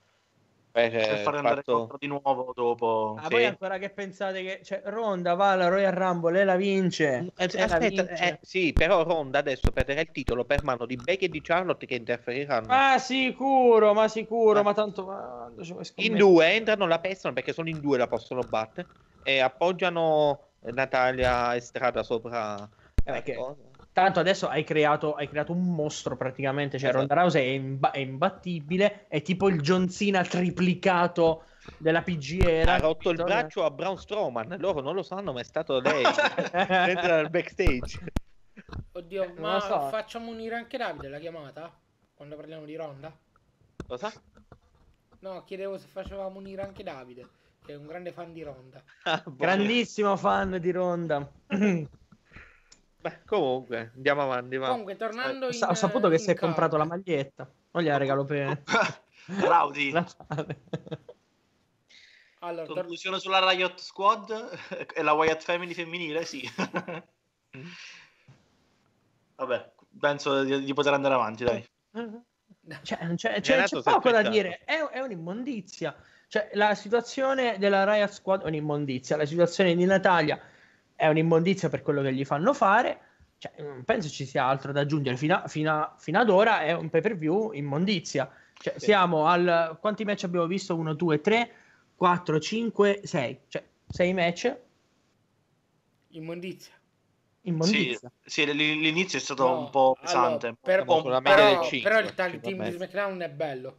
Per, 0.80 0.92
per 0.92 1.14
eh, 1.14 1.18
far 1.24 1.36
andare 1.36 1.56
fatto- 1.58 1.78
contro 1.78 1.98
di 2.00 2.08
nuovo 2.08 2.52
dopo. 2.56 3.14
Ma 3.16 3.24
Sì. 3.24 3.30
poi 3.30 3.46
ancora 3.46 3.78
che 3.78 3.90
pensate 3.90 4.44
che 4.44 4.62
cioè, 4.64 4.82
Ronda 4.86 5.34
va 5.34 5.52
alla 5.52 5.68
Royal 5.68 5.92
Rumble, 5.94 6.32
lei 6.32 6.46
la 6.46 6.56
vince. 6.56 7.32
Eh, 7.36 7.48
Lei 7.48 7.50
la 7.58 7.64
Aspetta, 7.76 8.04
vince. 8.04 8.24
eh, 8.24 8.40
sì, 8.42 8.74
però 8.74 9.04
Ronda 9.04 9.40
adesso 9.40 9.72
perderà 9.72 10.02
il 10.02 10.12
titolo 10.12 10.46
per 10.46 10.64
mano 10.64 10.86
di 10.86 10.96
Becky 10.96 11.26
e 11.26 11.30
di 11.30 11.42
Charlotte 11.42 11.86
che 11.86 11.96
interferiranno. 11.96 12.68
Ma 12.68 12.98
sicuro, 12.98 13.94
ma 13.94 14.08
sicuro, 14.08 14.60
Eh. 14.60 14.64
ma 14.64 14.74
tanto 14.74 15.06
ma 15.06 15.52
in 15.96 16.16
due 16.16 16.46
entrano, 16.54 16.88
la 16.88 17.00
pestano 17.00 17.34
perché 17.34 17.54
solo 17.54 17.70
in 17.70 17.80
due 17.80 17.98
la 17.98 18.08
possono 18.08 18.42
battere 18.48 18.88
e 19.24 19.40
appoggiano 19.40 20.40
Natalia 20.62 21.54
e 21.56 21.60
Strada 21.60 22.04
sopra 22.04 22.56
Eh, 23.04 23.12
perché- 23.12 23.36
cosa. 23.36 23.68
Tanto 24.00 24.20
adesso 24.22 24.48
hai 24.48 24.64
creato, 24.64 25.14
hai 25.14 25.28
creato 25.28 25.52
un 25.52 25.74
mostro 25.74 26.16
praticamente, 26.16 26.78
cioè 26.78 26.90
Esatto. 26.90 27.06
Ronda 27.06 27.22
Rousey 27.22 27.46
è, 27.46 27.52
imba- 27.52 27.92
è 27.92 28.00
imbattibile, 28.00 29.08
è 29.08 29.22
tipo 29.22 29.50
il 29.50 29.60
John 29.60 29.90
Cena 29.90 30.24
triplicato 30.24 31.44
della 31.78 32.02
PG 32.02 32.40
era. 32.42 32.74
ha 32.74 32.80
rotto 32.80 33.10
il 33.10 33.18
braccio 33.18 33.64
a 33.64 33.72
Braun 33.72 33.98
Strowman 33.98 34.58
loro 34.60 34.82
non 34.82 34.96
lo 34.96 35.02
sanno 35.02 35.32
ma 35.32 35.40
è 35.40 35.46
stato 35.46 35.80
lei 35.80 36.04
entra 36.52 37.22
dal 37.22 37.30
backstage 37.30 38.00
Oddio, 38.92 39.34
ma 39.38 39.60
so. 39.60 39.80
facciamo 39.90 40.30
unire 40.32 40.56
anche 40.56 40.78
Davide 40.78 41.08
la 41.08 41.20
chiamata? 41.20 41.72
Quando 42.16 42.36
parliamo 42.36 42.66
di 42.66 42.76
Ronda? 42.76 43.16
cosa? 43.88 44.12
No, 45.20 45.44
chiedevo 45.44 45.78
se 45.78 45.88
facevamo 45.88 46.40
unire 46.40 46.64
anche 46.64 46.84
Davide, 46.84 47.28
che 47.66 47.74
è 47.74 47.76
un 47.76 47.86
grande 47.88 48.12
fan 48.12 48.34
di 48.34 48.42
Ronda. 48.44 48.84
Ah, 49.04 49.24
boh. 49.26 49.36
Grandissimo 49.36 50.18
fan 50.18 50.58
di 50.60 50.72
Ronda. 50.72 51.32
Beh, 53.02 53.22
comunque 53.26 53.92
andiamo 53.96 54.24
avanti 54.24 54.58
va. 54.58 54.70
Comunque, 54.70 54.98
tornando 54.98 55.46
Ho 55.46 55.50
in 55.50 55.64
ho 55.64 55.74
saputo 55.74 56.10
che 56.10 56.16
in 56.16 56.20
si 56.20 56.32
è 56.32 56.36
comprato 56.36 56.76
la 56.76 56.86
maglietta. 56.86 57.50
Non 57.72 57.84
gliela 57.84 57.98
regalo 57.98 58.26
per. 58.26 58.62
Natale. 59.92 60.62
Allora, 62.40 62.66
Conclusione 62.66 63.18
tor- 63.20 63.26
sulla 63.26 63.50
Riot 63.50 63.80
Squad 63.80 64.60
e 64.96 65.02
la 65.02 65.14
Wyatt 65.14 65.42
Family 65.44 65.74
femminile, 65.74 66.26
sì. 66.26 66.50
Vabbè, 69.36 69.72
penso 70.00 70.44
di, 70.44 70.64
di, 70.64 70.74
poter 70.74 70.94
andare 70.94 71.14
avanti, 71.14 71.44
dai. 71.44 71.66
Cioè, 72.82 73.14
c'è, 73.16 73.42
c'è, 73.42 73.64
c'è 73.64 73.82
poco 73.82 74.12
da 74.12 74.22
dire, 74.28 74.62
è, 74.64 74.78
è 74.78 75.00
un'immondizia. 75.00 75.96
Cioè, 76.28 76.50
la 76.54 76.76
situazione 76.76 77.58
della 77.58 77.84
Riot 77.92 78.12
Squad 78.12 78.44
è 78.44 78.48
un'immondizia, 78.48 79.18
la 79.18 79.26
situazione 79.26 79.76
di 79.76 79.86
Natalia 79.86 80.40
è 81.00 81.08
un'immondizia 81.08 81.70
per 81.70 81.82
quello 81.82 82.02
che 82.02 82.14
gli 82.14 82.26
fanno 82.26 82.54
fare. 82.54 83.00
Cioè, 83.38 83.54
non 83.62 83.86
penso 83.86 84.10
ci 84.10 84.26
sia 84.26 84.44
altro 84.44 84.74
da 84.74 84.82
aggiungere. 84.82 85.16
Fino, 85.16 85.36
a, 85.36 85.48
fino, 85.48 85.72
a, 85.72 85.96
fino 85.98 86.20
ad 86.20 86.30
ora 86.30 86.62
è 86.62 86.74
un 86.74 86.90
pay 86.90 87.00
per 87.00 87.16
view 87.16 87.54
immondizia. 87.54 88.30
Cioè, 88.54 88.74
sì. 88.76 88.86
siamo 88.86 89.26
al. 89.26 89.78
Quanti 89.80 90.04
match 90.04 90.26
abbiamo 90.26 90.46
visto? 90.46 90.76
1, 90.76 90.94
2, 90.94 91.22
3, 91.22 91.52
4, 91.96 92.40
5, 92.40 93.00
6. 93.02 93.40
Cioè, 93.48 93.66
6 93.88 94.14
match. 94.14 94.58
Immondizia. 96.10 96.74
Immondizia. 97.44 98.12
Sì, 98.22 98.44
sì, 98.44 98.54
l'inizio 98.54 99.20
è 99.20 99.22
stato 99.22 99.48
no, 99.48 99.60
un 99.60 99.70
po' 99.70 99.96
pesante. 100.02 100.48
Allora, 100.48 100.60
per, 100.62 100.84
po', 100.84 101.02
però, 101.22 101.64
5, 101.64 101.90
però 101.90 102.06
il 102.06 102.14
tag 102.14 102.42
team 102.42 102.62
di 102.62 102.72
SmackDown 102.72 103.20
è 103.22 103.30
bello. 103.30 103.78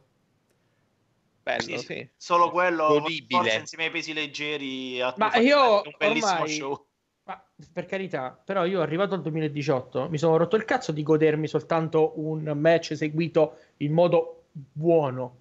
Bello, 1.43 1.61
sì, 1.61 1.77
sì. 1.77 2.09
Solo 2.17 2.49
quello 2.49 3.03
forse 3.29 3.57
insieme 3.57 3.85
ai 3.85 3.91
pesi 3.91 4.13
leggeri 4.13 4.99
ma 5.17 5.35
io 5.37 5.81
un 5.81 5.93
bellissimo 5.97 6.33
ormai, 6.33 6.49
show. 6.49 6.85
Ma 7.31 7.43
per 7.71 7.85
carità, 7.85 8.37
però 8.43 8.65
io 8.65 8.81
arrivato 8.81 9.13
al 9.13 9.21
2018 9.21 10.09
mi 10.09 10.17
sono 10.17 10.35
rotto 10.35 10.55
il 10.55 10.65
cazzo 10.65 10.91
di 10.91 11.03
godermi 11.03 11.47
soltanto 11.47 12.13
un 12.15 12.43
match 12.55 12.95
seguito 12.95 13.57
in 13.77 13.93
modo 13.93 14.45
buono. 14.51 15.37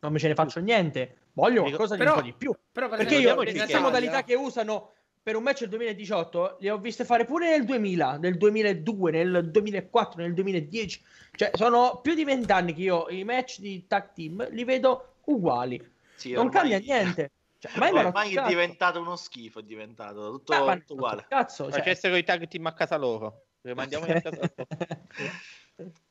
Non 0.00 0.12
me 0.12 0.18
ce 0.18 0.28
ne 0.28 0.34
faccio 0.34 0.60
niente. 0.60 1.16
Voglio 1.32 1.62
qualcosa 1.62 1.96
di 1.96 2.02
un 2.02 2.12
po' 2.12 2.20
di 2.20 2.34
più. 2.36 2.54
Però 2.72 2.88
per 2.88 2.98
perché 2.98 3.16
io 3.16 3.40
le 3.40 3.50
stesse 3.50 3.78
modalità 3.78 4.22
che 4.22 4.34
usano 4.34 4.90
per 5.22 5.36
un 5.36 5.42
match 5.42 5.60
del 5.60 5.70
2018 5.70 6.56
le 6.60 6.70
ho 6.70 6.78
viste 6.78 7.04
fare 7.04 7.24
pure 7.24 7.50
nel 7.50 7.64
2000, 7.64 8.18
nel 8.18 8.36
2002, 8.36 9.10
nel 9.10 9.50
2004, 9.50 10.22
nel 10.22 10.34
2010. 10.34 11.02
Cioè, 11.32 11.50
sono 11.54 12.00
più 12.02 12.14
di 12.14 12.24
vent'anni 12.24 12.74
che 12.74 12.82
io 12.82 13.08
i 13.08 13.24
match 13.24 13.60
di 13.60 13.86
tag 13.86 14.12
team 14.12 14.46
li 14.50 14.64
vedo 14.64 15.14
uguali. 15.24 15.82
Sì, 16.16 16.32
non 16.32 16.48
cambia 16.48 16.78
niente. 16.78 17.30
Cioè, 17.60 17.72
ormai, 17.74 18.04
ormai 18.04 18.34
è 18.34 18.42
diventato 18.46 19.00
uno 19.00 19.16
schifo, 19.16 19.58
è 19.58 19.62
diventato 19.62 20.30
tutto, 20.30 20.52
ah, 20.52 20.76
tutto 20.76 20.94
uguale. 20.94 21.26
Cazzo, 21.28 21.64
cioè... 21.64 21.78
Facessero 21.78 22.16
i 22.16 22.22
tag 22.22 22.46
team 22.46 22.66
a 22.66 22.72
casa 22.72 22.96
loro. 22.96 23.46
Rimandiamoli 23.62 24.12
a 24.12 24.20
casa 24.20 24.36
loro. 24.36 25.92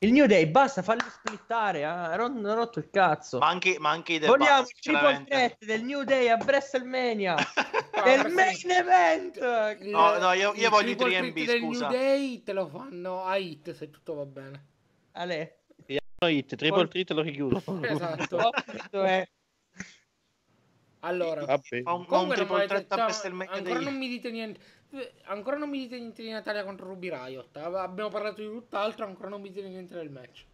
Il 0.00 0.12
New 0.12 0.26
Day, 0.26 0.46
basta 0.46 0.82
farli 0.82 1.08
splittare. 1.08 1.80
Eh? 1.80 2.16
Non 2.16 2.44
ho 2.44 2.54
rotto 2.54 2.80
il 2.80 2.90
cazzo. 2.90 3.38
Ma 3.38 3.48
anche, 3.48 3.78
ma 3.78 3.90
anche 3.90 4.14
i 4.14 4.18
The 4.18 4.26
Vogliamo 4.26 4.60
il 4.60 4.72
triple 4.78 5.24
threat 5.24 5.64
del 5.64 5.84
New 5.84 6.02
Day 6.02 6.28
a 6.28 6.36
WrestleMania. 6.36 7.34
del 8.04 8.30
main 8.30 8.70
event. 8.70 9.80
No, 9.84 10.18
no, 10.18 10.32
io, 10.32 10.52
io 10.54 10.68
voglio 10.68 10.90
i 10.90 10.96
3 10.96 11.32
del 11.32 11.62
New 11.62 11.78
Day 11.88 12.42
te 12.42 12.52
lo 12.52 12.66
fanno 12.68 13.24
a 13.24 13.36
hit 13.36 13.72
se 13.72 13.88
tutto 13.88 14.14
va 14.14 14.26
bene. 14.26 14.66
Ale. 15.12 15.60
Hit, 16.18 16.54
triple 16.56 16.88
threat 16.88 17.10
lo 17.12 17.22
richiudo. 17.22 17.62
Esatto. 17.82 18.50
allora, 21.06 21.44
Vabbè. 21.44 21.82
un, 21.84 22.04
comunque 22.04 22.18
un 22.18 22.34
triple 22.34 22.66
threat 22.66 22.92
a 22.92 23.06
Ancora 23.48 23.80
non 23.80 23.96
mi 23.96 24.08
dite 24.08 24.30
niente 24.30 24.60
ancora 25.24 25.56
non 25.56 25.68
mi 25.68 25.78
dite 25.78 25.98
niente 25.98 26.22
di 26.22 26.30
Natalia 26.30 26.64
contro 26.64 26.86
Ruby 26.86 27.10
Riot. 27.10 27.56
Abbiamo 27.56 28.10
parlato 28.10 28.40
di 28.40 28.48
tutt'altro, 28.48 29.04
ancora 29.04 29.28
non 29.28 29.40
mi 29.40 29.50
dite 29.50 29.68
niente 29.68 29.94
del 29.94 30.10
match. 30.10 30.44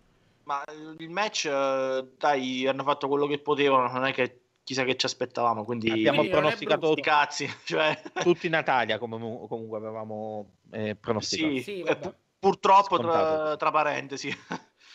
Ma 0.45 0.63
il 0.99 1.11
match, 1.11 1.45
eh, 1.47 2.07
dai, 2.19 2.67
hanno 2.67 2.83
fatto 2.83 3.09
quello 3.09 3.27
che 3.27 3.39
potevano, 3.39 3.91
non 3.91 4.07
è 4.07 4.13
che 4.13 4.41
chissà 4.65 4.85
che 4.85 4.97
ci 4.97 5.07
aspettavamo. 5.07 5.65
Quindi 5.65 5.91
abbiamo 5.91 6.19
quindi 6.19 6.37
pronosticato 6.37 6.89
tutti 6.89 7.03
cazzi, 7.03 7.49
cioè... 7.65 8.01
tutti 8.23 8.49
Natalia, 8.49 8.99
come 8.99 9.19
comunque 9.19 9.79
avevamo 9.79 10.55
eh, 10.71 10.97
pronosticato. 10.97 11.55
Sì, 11.55 11.63
sì 11.63 11.81
eh, 11.83 11.99
purtroppo, 12.39 12.99
tra, 12.99 13.57
tra, 13.57 13.71
parentesi. 13.71 14.37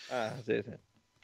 Ah, 0.09 0.35
sì, 0.43 0.61
sì. 0.63 0.71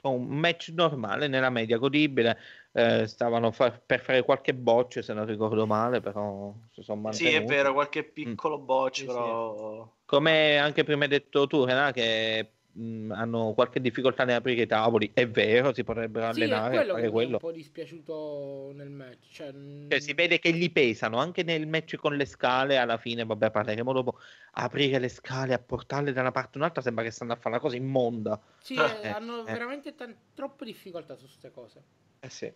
Un 0.10 0.28
match 0.28 0.70
normale, 0.76 1.28
nella 1.28 1.50
media, 1.50 1.78
godibile 1.78 2.38
eh, 2.74 3.06
stavano 3.08 3.52
fa- 3.52 3.80
per 3.86 4.00
fare 4.00 4.24
qualche 4.24 4.54
bocce 4.54 5.04
se 5.04 5.14
non 5.14 5.26
ricordo 5.26 5.68
male 5.68 6.02
però 6.02 6.52
si 6.72 6.82
sono 6.82 7.02
mantenuti 7.02 7.36
sì 7.36 7.42
è 7.42 7.46
vero 7.46 7.72
qualche 7.74 8.08
mm. 8.10 8.14
piccolo 8.14 8.60
mm. 8.60 8.66
bocce 8.66 9.06
però 9.06 9.84
sì. 9.84 9.90
come 10.06 10.58
anche 10.58 10.84
prima 10.84 11.04
hai 11.04 11.10
detto 11.10 11.46
tu 11.46 11.64
Renan 11.66 11.92
che 11.92 12.50
mh, 12.74 12.84
mm, 12.84 13.12
hanno 13.12 13.54
qualche 13.54 13.82
difficoltà 13.82 14.24
nell'aprire 14.24 14.64
i 14.64 14.68
tavoli 14.68 15.12
è 15.14 15.28
vero 15.28 15.74
si 15.74 15.84
potrebbero 15.84 16.32
sì, 16.32 16.44
allenare 16.44 16.86
fare 16.86 17.10
quello 17.10 17.30
è 17.30 17.34
un 17.34 17.40
po' 17.40 17.52
dispiaciuto 17.52 18.72
nel 18.74 18.90
match 18.90 19.32
cioè, 19.32 19.54
cioè, 19.90 20.00
si 20.00 20.14
vede 20.14 20.40
che 20.40 20.52
gli 20.52 20.72
pesano 20.72 21.18
anche 21.18 21.44
nel 21.44 21.68
match 21.68 21.96
con 21.96 22.16
le 22.16 22.26
scale 22.26 22.78
alla 22.78 22.98
fine 22.98 23.26
vabbè 23.26 23.52
parleremo 23.52 23.94
dopo 23.94 24.20
aprire 24.52 25.00
le 25.00 25.10
scale 25.10 25.54
a 25.54 25.60
portarle 25.60 26.14
da 26.14 26.22
una 26.22 26.32
parte 26.32 26.58
o 26.58 26.62
un'altra 26.62 26.82
sembra 26.82 27.04
che 27.04 27.12
stanno 27.12 27.34
a 27.34 27.36
fare 27.36 27.50
una 27.50 27.60
cosa 27.60 27.76
immonda 27.76 28.40
sì 28.60 28.76
eh, 29.02 29.08
hanno 29.08 29.42
eh. 29.46 29.52
veramente 29.52 29.96
t- 29.96 30.16
troppe 30.34 30.66
difficoltà 30.66 31.16
su 31.16 31.26
queste 31.26 31.52
cose 31.52 31.84
eh 32.24 32.30
sì. 32.30 32.52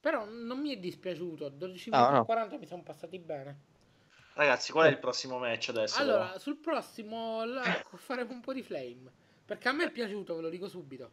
Però 0.00 0.24
non 0.24 0.60
mi 0.60 0.70
è 0.70 0.76
dispiaciuto. 0.76 1.48
12 1.48 1.90
minuti 1.90 2.10
no, 2.10 2.16
no. 2.18 2.24
40 2.24 2.58
mi 2.58 2.66
sono 2.66 2.82
passati 2.82 3.18
bene. 3.18 3.58
Ragazzi, 4.34 4.70
qual 4.70 4.86
è 4.86 4.90
il 4.90 4.98
prossimo 4.98 5.38
match 5.38 5.70
adesso? 5.70 5.98
Allora, 5.98 6.26
però? 6.26 6.38
sul 6.38 6.56
prossimo 6.58 7.44
la, 7.44 7.62
faremo 7.96 8.32
un 8.32 8.40
po' 8.40 8.52
di 8.52 8.62
flame. 8.62 9.10
Perché 9.44 9.68
a 9.68 9.72
me 9.72 9.84
è 9.84 9.90
piaciuto, 9.90 10.36
ve 10.36 10.42
lo 10.42 10.48
dico 10.48 10.68
subito. 10.68 11.10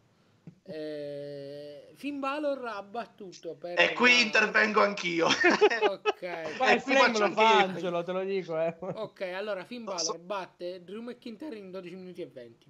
Eh, 0.63 1.91
Finn 1.95 2.19
Balor 2.19 2.65
ha 2.65 2.81
battuto 2.83 3.55
per 3.55 3.79
e 3.79 3.93
qui 3.93 4.21
intervengo 4.21 4.81
anch'io 4.81 5.25
ok 5.27 6.57
ma 6.57 6.71
il 6.71 6.81
flame 6.81 7.17
lo 7.17 7.31
fa 7.31 7.57
Angelo 7.63 8.03
te 8.03 8.11
lo 8.11 8.23
dico 8.23 8.59
eh. 8.59 8.75
ok 8.79 9.21
allora 9.33 9.63
Finn 9.65 9.83
Balor 9.83 10.19
batte 10.19 10.83
Drew 10.83 11.01
McIntyre 11.01 11.57
in 11.57 11.71
12 11.71 11.95
minuti 11.95 12.21
e 12.21 12.27
20 12.27 12.65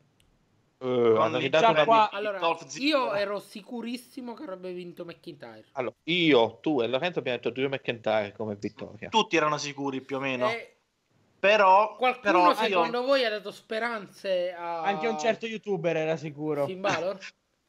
Uh, 0.82 1.16
hanno 1.18 1.38
ridato 1.38 1.70
una 1.70 1.86
qua, 1.86 2.09
allora, 2.09 2.39
io 2.80 3.14
ero 3.14 3.38
sicurissimo 3.38 4.34
che 4.34 4.41
avrebbe 4.41 4.74
vinto 4.74 5.05
McIntyre. 5.05 5.66
Allora, 5.74 5.93
io, 6.05 6.57
tu 6.59 6.82
e 6.82 6.88
Lorenzo 6.88 7.20
abbiamo 7.20 7.38
detto 7.38 7.51
Drew 7.51 7.70
McIntyre 7.70 8.34
come 8.36 8.55
vittoria. 8.55 9.09
Tutti 9.09 9.36
erano 9.36 9.59
sicuri 9.59 10.01
più 10.01 10.16
o 10.16 10.20
meno. 10.20 10.49
E... 10.49 10.78
Però 11.42 11.96
qualcuno 11.96 12.54
però, 12.54 12.54
secondo 12.54 13.00
io... 13.00 13.06
voi 13.08 13.26
ha 13.26 13.30
dato 13.32 13.50
speranze 13.52 14.54
a 14.54 14.84
anche 14.84 15.08
un 15.08 15.18
certo 15.18 15.48
youtuber 15.48 15.98
era 15.98 16.16
sicuro. 16.16 16.68
Finn 16.68 16.82
Balor? 16.82 17.18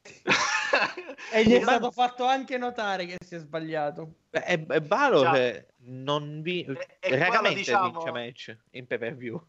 e 1.33 1.43
gli 1.43 1.53
è 1.53 1.61
stato 1.61 1.89
fatto 1.89 2.23
anche 2.23 2.59
notare 2.59 3.07
che 3.07 3.17
si 3.25 3.33
è 3.33 3.39
sbagliato. 3.39 4.17
È, 4.29 4.63
è 4.63 4.79
Balor 4.79 5.33
che 5.33 5.67
non 5.85 6.43
vi 6.43 6.63
e, 6.99 7.17
raramente 7.17 7.55
diciamo... 7.55 7.89
vince 7.89 8.11
match 8.11 8.57
in 8.73 8.85
pay 8.85 8.97
per 8.99 9.15
view. 9.15 9.43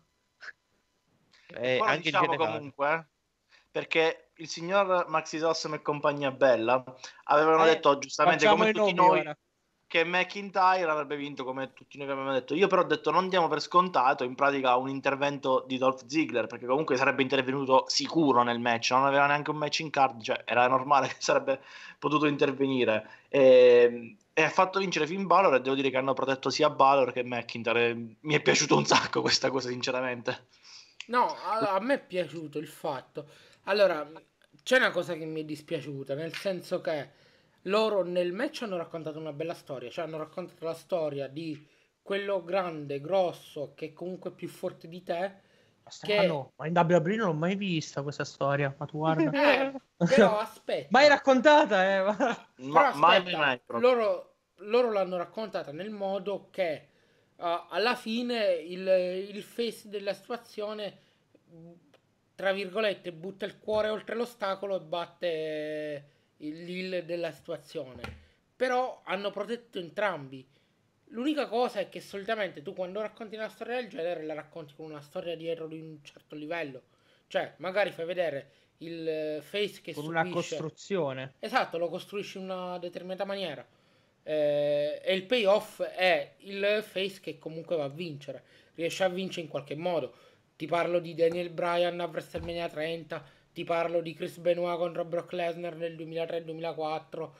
E 1.54 1.78
anche 1.78 2.04
diciamo 2.04 2.24
in 2.24 2.30
generale. 2.30 2.56
comunque 2.56 3.08
perché 3.70 4.30
il 4.36 4.48
signor 4.48 5.06
Maxi 5.08 5.36
Sossam 5.36 5.74
e 5.74 5.82
compagnia 5.82 6.30
bella 6.30 6.82
avevano 7.24 7.66
eh, 7.66 7.74
detto 7.74 7.98
giustamente 7.98 8.46
come 8.46 8.72
tutti 8.72 8.94
noi 8.94 9.20
ora. 9.20 9.36
Che 9.94 10.04
McIntyre 10.04 10.90
avrebbe 10.90 11.14
vinto 11.14 11.44
come 11.44 11.72
tutti 11.72 11.98
noi 11.98 12.08
avevamo 12.08 12.32
detto. 12.32 12.56
Io 12.56 12.66
però 12.66 12.82
ho 12.82 12.84
detto 12.84 13.12
non 13.12 13.28
diamo 13.28 13.46
per 13.46 13.60
scontato 13.60 14.24
in 14.24 14.34
pratica 14.34 14.74
un 14.74 14.88
intervento 14.88 15.62
di 15.68 15.78
Dolph 15.78 16.06
Ziggler 16.08 16.48
perché 16.48 16.66
comunque 16.66 16.96
sarebbe 16.96 17.22
intervenuto 17.22 17.84
sicuro 17.86 18.42
nel 18.42 18.58
match 18.58 18.90
non 18.90 19.04
aveva 19.04 19.26
neanche 19.26 19.52
un 19.52 19.56
match 19.56 19.78
in 19.78 19.90
card 19.90 20.20
cioè 20.20 20.42
era 20.44 20.66
normale 20.66 21.06
che 21.14 21.14
sarebbe 21.18 21.60
potuto 22.00 22.26
intervenire. 22.26 23.08
E, 23.28 24.16
e 24.32 24.42
ha 24.42 24.48
fatto 24.50 24.80
vincere 24.80 25.06
Finn 25.06 25.26
Balor 25.26 25.54
e 25.54 25.60
devo 25.60 25.76
dire 25.76 25.90
che 25.90 25.96
hanno 25.96 26.12
protetto 26.12 26.50
sia 26.50 26.70
Balor 26.70 27.12
che 27.12 27.22
McIntyre. 27.22 27.94
Mi 28.18 28.34
è 28.34 28.42
piaciuto 28.42 28.76
un 28.76 28.86
sacco 28.86 29.20
questa 29.20 29.48
cosa 29.48 29.68
sinceramente. 29.68 30.46
No 31.06 31.36
a, 31.36 31.72
a 31.72 31.78
me 31.78 31.94
è 31.94 32.04
piaciuto 32.04 32.58
il 32.58 32.66
fatto. 32.66 33.28
Allora, 33.66 34.10
c'è 34.60 34.76
una 34.76 34.90
cosa 34.90 35.14
che 35.14 35.24
mi 35.24 35.42
è 35.42 35.44
dispiaciuta, 35.44 36.16
nel 36.16 36.34
senso 36.34 36.80
che 36.80 37.22
loro 37.64 38.02
nel 38.02 38.32
match 38.32 38.62
hanno 38.62 38.76
raccontato 38.76 39.18
una 39.18 39.32
bella 39.32 39.54
storia, 39.54 39.90
cioè 39.90 40.04
hanno 40.04 40.18
raccontato 40.18 40.64
la 40.64 40.74
storia 40.74 41.28
di 41.28 41.66
quello 42.02 42.42
grande, 42.42 43.00
grosso, 43.00 43.72
che 43.74 43.86
è 43.86 43.92
comunque 43.92 44.30
più 44.32 44.48
forte 44.48 44.88
di 44.88 45.02
te. 45.02 45.42
Che... 46.00 46.26
No, 46.26 46.52
ma 46.56 46.66
in 46.66 46.76
WWE 46.76 47.16
non 47.16 47.26
l'ho 47.28 47.34
mai 47.34 47.56
vista 47.56 48.02
questa 48.02 48.24
storia, 48.24 48.74
ma 48.76 48.86
tu 48.86 48.98
guarda. 48.98 49.30
Eh, 49.96 50.06
però 50.06 50.38
aspetta. 50.40 50.88
mai 50.90 51.08
raccontata, 51.08 51.94
eh. 51.94 52.02
Ma... 52.02 52.14
Però 52.56 52.80
aspetta, 52.80 52.98
mai, 52.98 53.32
mai, 53.32 53.60
loro, 53.80 54.34
loro, 54.56 54.90
l'hanno 54.90 55.16
raccontata 55.16 55.72
nel 55.72 55.90
modo 55.90 56.48
che 56.50 56.88
uh, 57.36 57.44
alla 57.70 57.94
fine 57.94 58.54
il, 58.54 58.86
il 59.34 59.42
face 59.42 59.88
della 59.88 60.12
situazione 60.12 60.98
tra 62.34 62.52
virgolette, 62.52 63.12
butta 63.12 63.46
il 63.46 63.58
cuore 63.58 63.88
oltre 63.88 64.16
l'ostacolo 64.16 64.76
e 64.76 64.80
batte 64.80 66.13
l'il 66.38 67.04
della 67.04 67.30
situazione. 67.30 68.02
Però 68.56 69.02
hanno 69.04 69.30
protetto 69.30 69.78
entrambi. 69.78 70.46
L'unica 71.08 71.46
cosa 71.46 71.80
è 71.80 71.88
che 71.88 72.00
solitamente 72.00 72.62
tu 72.62 72.72
quando 72.72 73.00
racconti 73.00 73.36
una 73.36 73.48
storia 73.48 73.76
del 73.76 73.88
genere 73.88 74.24
la 74.24 74.34
racconti 74.34 74.74
con 74.74 74.86
una 74.86 75.00
storia 75.00 75.36
dietro 75.36 75.66
di 75.66 75.78
un 75.78 75.98
certo 76.02 76.34
livello. 76.34 76.82
Cioè, 77.26 77.54
magari 77.58 77.90
fai 77.90 78.04
vedere 78.04 78.50
il 78.78 79.40
face 79.42 79.80
che 79.80 79.92
con 79.92 80.04
subisce. 80.04 80.20
una 80.22 80.30
costruzione. 80.30 81.34
Esatto, 81.38 81.78
lo 81.78 81.88
costruisci 81.88 82.38
in 82.38 82.44
una 82.44 82.78
determinata 82.78 83.24
maniera. 83.24 83.66
Eh, 84.22 85.00
e 85.04 85.14
il 85.14 85.24
payoff 85.24 85.82
è 85.82 86.34
il 86.38 86.82
face 86.82 87.20
che 87.20 87.38
comunque 87.38 87.76
va 87.76 87.84
a 87.84 87.88
vincere, 87.88 88.42
riesce 88.74 89.04
a 89.04 89.08
vincere 89.08 89.42
in 89.42 89.48
qualche 89.48 89.76
modo. 89.76 90.14
Ti 90.56 90.66
parlo 90.66 90.98
di 90.98 91.14
Daniel 91.14 91.50
Bryan 91.50 92.00
a 92.00 92.06
WrestleMania 92.06 92.68
30, 92.68 93.24
ti 93.54 93.64
parlo 93.64 94.02
di 94.02 94.12
Chris 94.12 94.36
Benoit 94.36 94.76
contro 94.76 95.04
Brock 95.06 95.32
Lesnar 95.32 95.76
nel 95.76 95.96
2003-2004, 95.96 97.30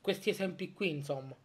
questi 0.00 0.30
esempi 0.30 0.72
qui 0.72 0.90
insomma. 0.90 1.36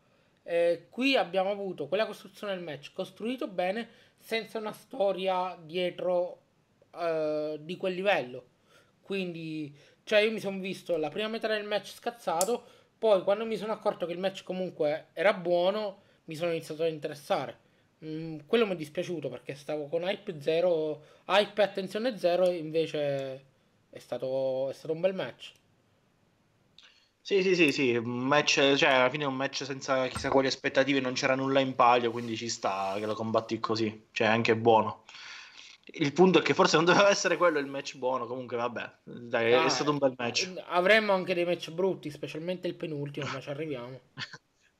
Eh, 0.43 0.87
qui 0.89 1.15
abbiamo 1.15 1.51
avuto 1.51 1.87
quella 1.87 2.05
costruzione 2.05 2.55
del 2.55 2.63
match 2.63 2.93
costruito 2.93 3.47
bene 3.47 3.89
senza 4.17 4.57
una 4.57 4.71
storia 4.71 5.55
dietro 5.61 6.39
eh, 6.95 7.57
di 7.59 7.77
quel 7.77 7.93
livello. 7.93 8.45
Quindi, 9.01 9.73
cioè, 10.03 10.21
io 10.21 10.31
mi 10.31 10.39
sono 10.39 10.57
visto 10.59 10.97
la 10.97 11.09
prima 11.09 11.27
metà 11.27 11.47
del 11.47 11.65
match 11.65 11.93
scazzato 11.93 12.75
poi 12.97 13.21
quando 13.21 13.45
mi 13.45 13.57
sono 13.57 13.73
accorto 13.73 14.05
che 14.07 14.13
il 14.13 14.19
match 14.19 14.43
comunque 14.43 15.07
era 15.13 15.33
buono, 15.33 16.01
mi 16.25 16.35
sono 16.35 16.51
iniziato 16.51 16.83
a 16.83 16.87
interessare. 16.87 17.65
Mm, 18.03 18.39
quello 18.47 18.65
mi 18.65 18.73
è 18.73 18.75
dispiaciuto 18.75 19.29
perché 19.29 19.53
stavo 19.55 19.87
con 19.87 20.03
hype 20.03 20.41
zero, 20.41 21.03
hype 21.27 21.61
attenzione 21.61 22.17
zero, 22.17 22.47
e 22.47 22.55
invece 22.55 23.45
è 23.89 23.99
stato, 23.99 24.69
è 24.69 24.73
stato 24.73 24.93
un 24.93 25.01
bel 25.01 25.13
match. 25.13 25.51
Sì, 27.21 27.41
sì, 27.43 27.55
sì, 27.55 27.71
sì, 27.73 27.95
un 27.95 28.19
match, 28.19 28.75
cioè 28.75 28.89
alla 28.89 29.09
fine 29.09 29.25
è 29.25 29.27
un 29.27 29.35
match 29.35 29.65
senza 29.65 30.07
chissà 30.07 30.29
quali 30.29 30.47
aspettative, 30.47 31.01
non 31.01 31.11
c'era 31.11 31.35
nulla 31.35 31.59
in 31.59 31.75
palio, 31.75 32.09
quindi 32.09 32.37
ci 32.37 32.47
sta 32.47 32.95
che 32.97 33.05
lo 33.05 33.15
combatti 33.15 33.59
così, 33.59 34.07
cioè 34.13 34.27
anche 34.27 34.55
buono. 34.55 35.03
Il 35.89 36.13
punto 36.13 36.39
è 36.39 36.41
che 36.41 36.53
forse 36.53 36.75
non 36.75 36.85
doveva 36.85 37.09
essere 37.09 37.37
quello 37.37 37.59
il 37.59 37.65
match 37.65 37.97
buono. 37.97 38.27
Comunque, 38.27 38.57
vabbè, 38.57 38.91
dai, 39.03 39.53
ah, 39.53 39.65
è 39.65 39.69
stato 39.69 39.91
un 39.91 39.97
bel 39.97 40.13
match. 40.17 40.53
Avremmo 40.67 41.13
anche 41.13 41.33
dei 41.33 41.45
match 41.45 41.71
brutti, 41.71 42.09
specialmente 42.09 42.67
il 42.67 42.75
penultimo, 42.75 43.25
ma 43.27 43.39
ci 43.39 43.49
arriviamo. 43.49 43.99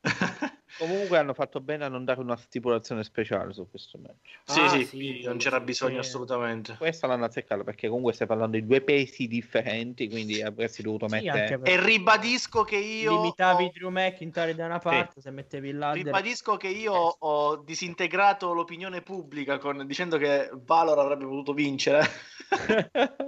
Comunque 0.78 1.18
hanno 1.18 1.34
fatto 1.34 1.60
bene 1.60 1.86
a 1.86 1.88
non 1.88 2.06
dare 2.06 2.20
una 2.20 2.36
stipulazione 2.36 3.04
speciale 3.04 3.54
su 3.54 3.68
questo 3.70 3.98
match. 3.98 4.40
Sì, 4.44 4.60
ah, 4.60 4.70
sì, 4.70 4.86
sì, 4.86 5.22
non 5.24 5.38
c'era 5.38 5.60
bisogno 5.60 6.00
assolutamente. 6.00 6.76
Questa 6.78 7.08
l'hanno 7.08 7.26
azzeccata 7.26 7.64
perché 7.64 7.88
comunque 7.88 8.14
stai 8.14 8.28
parlando 8.28 8.58
di 8.58 8.66
due 8.66 8.82
pesi 8.82 9.28
differenti, 9.28 10.08
quindi 10.10 10.42
avresti 10.42 10.82
dovuto 10.82 11.08
sì, 11.08 11.16
mettere... 11.16 11.60
E 11.64 11.84
ribadisco 11.84 12.64
che 12.64 12.78
io... 12.78 13.16
Limitavi 13.16 13.66
ho... 13.66 13.72
Drew 13.74 13.90
McIntyre 13.90 14.54
da 14.56 14.66
una 14.66 14.80
parte, 14.80 15.14
sì. 15.16 15.22
se 15.22 15.32
mettevi 15.32 15.72
ladder... 15.72 16.04
Ribadisco 16.04 16.58
che 16.58 16.68
io 16.68 16.94
ho 16.94 17.56
disintegrato 17.58 18.54
l'opinione 18.54 19.02
pubblica 19.02 19.58
con... 19.58 19.86
dicendo 19.88 20.18
che 20.18 20.50
Valor 20.54 21.00
avrebbe 21.00 21.26
potuto 21.26 21.54
vincere. 21.54 22.06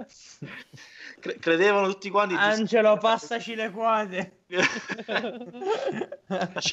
credevano 1.40 1.88
tutti 1.88 2.10
quanti. 2.10 2.34
Angelo, 2.34 2.96
passaci 2.96 3.54
le 3.54 3.70
quadre. 3.70 4.39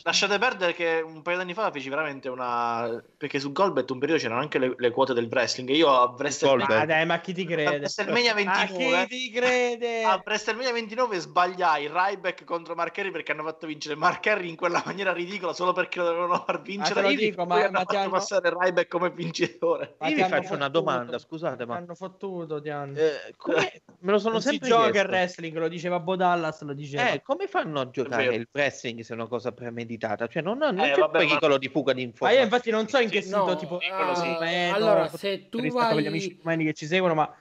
Lasciate 0.03 0.37
perdere 0.39 0.73
che 0.73 1.03
un 1.05 1.21
paio 1.21 1.37
di 1.37 1.43
anni 1.43 1.53
fa 1.53 1.69
feci 1.71 1.89
veramente 1.89 2.29
una. 2.29 3.03
Perché 3.17 3.39
su 3.39 3.51
Golbet 3.51 3.89
un 3.91 3.99
periodo 3.99 4.19
c'erano 4.21 4.41
anche 4.41 4.57
le, 4.57 4.73
le 4.77 4.91
quote 4.91 5.13
del 5.13 5.27
wrestling. 5.29 5.69
Io 5.69 5.89
a 5.89 6.13
WrestleMania. 6.17 6.81
Ah, 6.81 6.85
dai, 6.85 7.05
ma 7.05 7.19
chi 7.19 7.33
ti 7.33 7.45
crede? 7.45 7.67
A 7.67 7.77
WrestleMania 7.77 8.33
29. 8.33 8.95
Ma 8.97 9.05
chi 9.05 9.17
ti 9.17 9.31
crede? 9.31 10.03
A 10.03 10.21
WrestleMania 10.23 10.71
29 10.71 11.19
sbagliai 11.19 11.87
Ryback 11.87 12.43
contro 12.43 12.73
Mark 12.73 12.97
Henry 12.97 13.11
perché 13.11 13.31
hanno 13.31 13.43
fatto 13.43 13.67
vincere 13.67 13.95
Mark 13.95 14.25
Henry 14.25 14.49
in 14.49 14.55
quella 14.55 14.81
maniera 14.85 15.13
ridicola 15.13 15.53
solo 15.53 15.73
perché 15.73 15.99
lo 15.99 16.05
dovevano 16.05 16.43
far 16.45 16.61
vincere. 16.61 17.01
Ma, 17.01 17.13
dico, 17.13 17.45
ma, 17.45 17.63
hanno 17.63 17.79
fatto 17.79 17.97
hanno... 17.97 18.09
passare 18.09 18.49
Ryback 18.49 18.87
come 18.87 19.11
vincitore. 19.11 19.95
Ma 19.99 20.07
Io 20.07 20.15
vi 20.15 20.23
faccio 20.23 20.53
una 20.53 20.69
domanda, 20.69 21.17
scusate, 21.17 21.65
ma. 21.65 21.75
Hanno 21.75 21.95
fottuto, 21.95 22.61
ti 22.61 22.69
hanno. 22.69 22.97
Eh, 22.97 23.33
come... 23.37 23.81
Me 23.99 24.11
lo 24.11 24.19
sono 24.19 24.33
non 24.33 24.41
sempre 24.41 24.67
si 24.67 24.73
gioca 24.73 25.01
il 25.01 25.07
wrestling, 25.07 25.57
lo 25.57 25.67
diceva 25.67 25.99
Bodallas, 25.99 26.61
lo 26.61 26.73
diceva. 26.73 27.11
Eh, 27.11 27.21
come 27.21 27.47
fanno 27.47 27.66
a 27.75 27.89
giocare 27.89 28.35
il 28.35 28.47
wrestling 28.51 29.01
se 29.01 29.13
è 29.13 29.15
una 29.15 29.27
cosa 29.27 29.51
premeditata? 29.51 30.27
Cioè, 30.27 30.41
non, 30.41 30.57
non 30.57 30.79
eh, 30.79 30.91
c'è 30.91 30.99
vabbè, 30.99 31.17
pericolo 31.17 31.53
ma... 31.53 31.59
di 31.59 31.67
fuga 31.67 31.93
di 31.93 32.01
informazioni. 32.03 32.33
Ma 32.33 32.39
io 32.39 32.45
infatti 32.45 32.71
non 32.71 32.87
so 32.87 32.99
in 32.99 33.09
che 33.09 33.21
sì, 33.21 33.27
sito, 33.27 33.45
no, 33.45 33.55
tipo... 33.57 33.75
Uh, 33.75 34.15
sì. 34.15 34.37
Meno, 34.39 34.75
allora, 34.75 35.07
se 35.09 35.49
tu 35.49 35.67
vai... 35.67 35.91
con 35.93 36.01
gli 36.01 36.07
amici 36.07 36.39
umani 36.41 36.63
che 36.63 36.73
ci 36.73 36.85
seguono, 36.85 37.13
ma... 37.13 37.35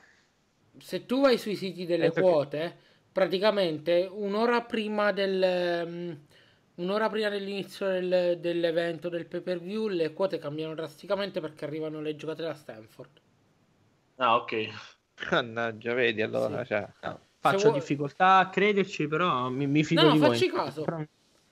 Se 0.78 1.06
tu 1.06 1.20
vai 1.20 1.38
sui 1.38 1.54
siti 1.54 1.86
delle 1.86 2.06
eh, 2.06 2.12
quote, 2.12 2.58
perché... 2.58 2.76
praticamente 3.12 4.08
un'ora 4.10 4.62
prima 4.62 5.12
del... 5.12 5.84
Um, 5.86 6.18
un'ora 6.76 7.08
prima 7.08 7.30
dell'inizio 7.30 7.86
del, 7.86 8.38
dell'evento 8.38 9.08
del 9.08 9.26
pay 9.26 9.40
per 9.40 9.60
view 9.60 9.88
le 9.88 10.12
quote 10.12 10.36
cambiano 10.36 10.74
drasticamente 10.74 11.40
perché 11.40 11.64
arrivano 11.64 12.02
le 12.02 12.16
giocate 12.16 12.42
da 12.42 12.52
Stanford. 12.52 13.20
Ah, 14.16 14.36
ok. 14.36 14.68
Mannaggia, 15.30 15.94
vedi 15.94 16.20
allora. 16.20 16.60
Sì. 16.60 16.66
Cioè, 16.68 16.86
no. 17.00 17.20
Faccio 17.50 17.68
vuoi... 17.68 17.80
difficoltà 17.80 18.38
a 18.38 18.48
crederci, 18.48 19.06
però 19.06 19.48
mi, 19.48 19.66
mi 19.66 19.84
fido 19.84 20.02
no, 20.02 20.12
di 20.12 20.18
no, 20.18 20.26
voi. 20.26 20.36
Facci 20.36 20.50
caso. 20.50 20.82
Però... 20.82 20.96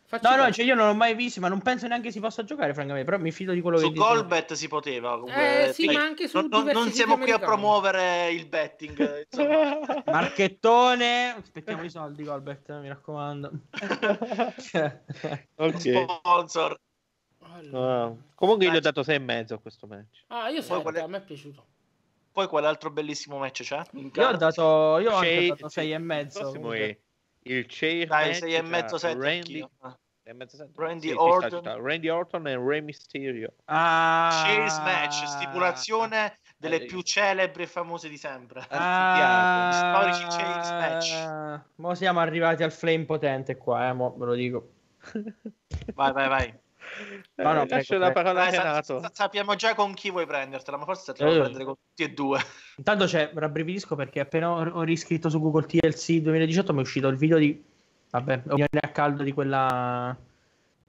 Facci 0.07 0.25
no, 0.25 0.31
caso. 0.31 0.43
no, 0.43 0.53
cioè 0.53 0.65
io 0.65 0.75
non 0.75 0.87
l'ho 0.89 0.95
mai 0.95 1.15
visto, 1.15 1.41
ma 1.41 1.49
non 1.49 1.61
penso 1.61 1.87
neanche 1.87 2.11
si 2.11 2.21
possa 2.21 2.45
giocare, 2.45 2.75
francamente. 2.75 3.11
Però 3.11 3.23
mi 3.23 3.33
fido 3.33 3.53
di 3.53 3.61
quello 3.61 3.79
su 3.79 3.91
che 3.91 3.97
Su 3.97 4.01
Golbet 4.01 4.53
si 4.53 4.69
poteva. 4.69 5.13
Comunque. 5.13 5.69
Eh, 5.69 5.73
sì, 5.73 5.87
ma 5.87 6.03
anche 6.03 6.29
su 6.29 6.47
non, 6.47 6.65
non 6.67 6.91
siamo 6.91 7.19
qui 7.19 7.31
a 7.31 7.39
promuovere 7.39 8.31
il 8.31 8.47
betting. 8.47 9.27
Marchettone, 10.07 11.37
aspettiamo 11.39 11.83
i 11.83 11.91
soldi, 11.91 12.25
Golbet, 12.25 12.79
mi 12.81 12.89
raccomando. 12.89 13.51
ok. 15.57 16.07
Sponsor. 16.21 16.79
Allora. 17.53 18.07
Uh, 18.07 18.19
comunque 18.35 18.67
io 18.67 18.73
gli 18.73 18.77
ho 18.77 18.81
dato 18.81 19.03
6 19.03 19.15
e 19.15 19.19
mezzo 19.19 19.55
a 19.55 19.59
questo 19.59 19.87
match. 19.87 20.25
Ah, 20.29 20.49
io 20.49 20.61
so, 20.61 20.83
a 20.83 21.07
me 21.07 21.19
è 21.19 21.23
piaciuto. 21.23 21.67
Poi 22.35 22.49
quale 22.49 22.67
altro 22.67 22.91
bellissimo 22.91 23.39
match 23.39 23.63
c'è? 23.63 23.81
Io 23.93 24.29
ho 24.29 24.37
dato, 24.37 24.99
io 24.99 25.13
ho 25.13 25.23
Shea, 25.23 25.51
dato 25.51 25.69
6 25.69 25.93
e 25.93 25.99
mezzo. 25.99 26.73
È 26.73 26.99
il 27.43 27.67
chair 27.69 28.09
Dai, 28.09 28.35
6 28.35 28.55
e 28.55 28.63
mezzo 28.63 28.99
7 28.99 29.17
Randy, 29.17 29.65
Randy 30.75 31.13
Orton. 31.13 31.63
Randy 31.81 32.09
Orton 32.09 32.49
e 32.49 32.57
Rey 32.59 32.81
Mysterio. 32.81 33.53
Ah, 33.67 34.43
Chase 34.45 34.81
match, 34.81 35.29
stipulazione 35.29 36.41
delle 36.57 36.87
più 36.87 37.03
celebri 37.03 37.63
e 37.63 37.67
famose 37.69 38.09
di 38.09 38.17
sempre. 38.19 38.67
Ah, 38.71 40.11
storici 40.11 40.37
Chase 40.37 40.73
match. 40.75 41.61
Mo 41.77 41.95
siamo 41.95 42.19
arrivati 42.19 42.65
al 42.65 42.73
flame 42.73 43.05
potente 43.05 43.57
qua, 43.57 43.91
eh, 43.91 43.93
mo 43.93 44.13
ve 44.19 44.25
lo 44.25 44.35
dico. 44.35 44.73
vai, 45.95 46.13
vai, 46.13 46.29
vai. 46.29 46.63
No, 47.37 47.53
no, 47.53 47.63
eh, 47.63 47.69
lascio 47.69 47.99
la 47.99 48.13
parola 48.13 48.45
a 48.45 48.51
Renato. 48.51 49.01
Sa- 49.01 49.11
sappiamo 49.13 49.55
già 49.55 49.75
con 49.75 49.95
chi 49.95 50.11
vuoi 50.11 50.27
prendertela, 50.27 50.77
ma 50.77 50.85
forse 50.85 51.13
te 51.13 51.25
la 51.25 51.31
eh. 51.31 51.39
prendere 51.41 51.65
con 51.65 51.75
tutti 51.75 52.03
e 52.03 52.15
due. 52.15 52.41
Intanto 52.79 53.07
c'è, 53.07 53.31
rabbrividisco 53.35 53.97
perché 53.97 54.21
appena 54.21 54.51
ho 54.51 54.83
riscritto 54.83 55.29
su 55.29 55.41
Google 55.41 55.67
TLC 55.67 56.21
2018 56.21 56.73
mi 56.73 56.79
è 56.79 56.83
uscito 56.83 57.09
il 57.09 57.17
video 57.17 57.39
di, 57.39 57.63
vabbè, 58.11 58.43
opinione 58.45 58.81
a 58.81 58.89
caldo 58.89 59.23
di 59.23 59.33
quella 59.33 60.17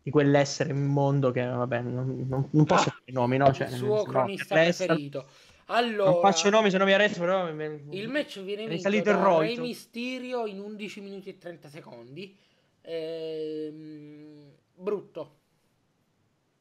di 0.05 0.11
quell'essere 0.11 0.71
mondo 0.71 1.31
che, 1.31 1.43
vabbè, 1.43 1.81
non, 1.81 2.25
non, 2.29 2.47
non 2.51 2.65
posso 2.65 2.89
ah, 2.89 2.91
fare 2.91 3.03
i 3.05 3.11
nomi, 3.11 3.37
no? 3.37 3.51
Cioè, 3.51 3.69
il 3.69 3.73
suo 3.73 4.03
cronista 4.03 4.53
preferito. 4.53 5.27
Allora, 5.69 6.11
non 6.11 6.21
faccio 6.21 6.51
nomi, 6.51 6.69
se 6.69 6.77
no 6.77 6.85
mi 6.85 6.93
arresto, 6.93 7.19
però... 7.19 7.49
Il 7.49 8.07
match 8.09 8.39
viene 8.41 8.67
vinto 8.67 8.83
salito 8.83 9.11
da 9.11 9.37
Rey 9.39 9.57
Mysterio 9.57 10.45
in 10.45 10.59
11 10.59 11.01
minuti 11.01 11.29
e 11.29 11.37
30 11.39 11.69
secondi. 11.69 12.37
Ehm, 12.81 14.51
brutto 14.75 15.37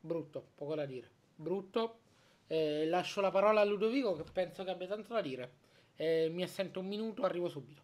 brutto, 0.05 0.51
poco 0.55 0.75
da 0.75 0.85
dire. 0.85 1.11
Brutto. 1.35 1.99
Eh, 2.47 2.87
lascio 2.87 3.21
la 3.21 3.31
parola 3.31 3.63
a 3.63 3.65
Ludovico 3.65 4.15
che 4.15 4.25
penso 4.31 4.65
che 4.65 4.71
abbia 4.71 4.87
tanto 4.87 5.15
da 5.15 5.21
dire. 5.21 5.53
Eh, 5.97 6.29
mi 6.31 6.43
assento 6.43 6.81
un 6.81 6.87
minuto, 6.87 7.23
arrivo 7.25 7.49
subito. 7.49 7.83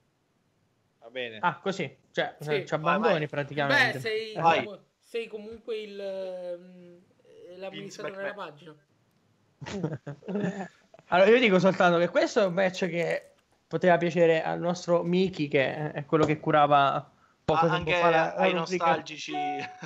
Va 0.99 1.09
bene. 1.09 1.39
Ah, 1.41 1.59
così. 1.59 1.97
Cioè, 2.11 2.37
sì. 2.39 2.67
ci 2.67 2.75
abbandoni 2.75 3.13
vai, 3.13 3.19
vai. 3.21 3.29
praticamente. 3.29 3.93
Beh, 3.93 4.01
sei, 4.01 4.35
comunque, 4.35 4.81
sei 4.99 5.27
comunque 5.29 5.77
il, 5.79 6.01
ehm, 6.01 7.01
l'amministratore 7.57 8.23
della 8.23 8.35
pagina. 8.35 8.77
allora, 11.09 11.31
io 11.31 11.39
dico 11.39 11.59
soltanto 11.59 11.99
che 11.99 12.09
questo 12.09 12.43
è 12.43 12.45
un 12.45 12.55
match 12.55 12.89
che 12.89 13.33
poteva 13.67 13.97
piacere 13.97 14.43
al 14.43 14.61
nostro 14.61 15.03
Miki, 15.03 15.49
che 15.49 15.93
è 15.93 16.05
quello 16.05 16.27
che 16.27 16.39
curava 16.39 17.11
poco 17.51 17.67
ah, 17.67 17.75
anche 17.75 18.01
la, 18.01 18.35
ai 18.37 18.55
nostalgici. 18.55 19.33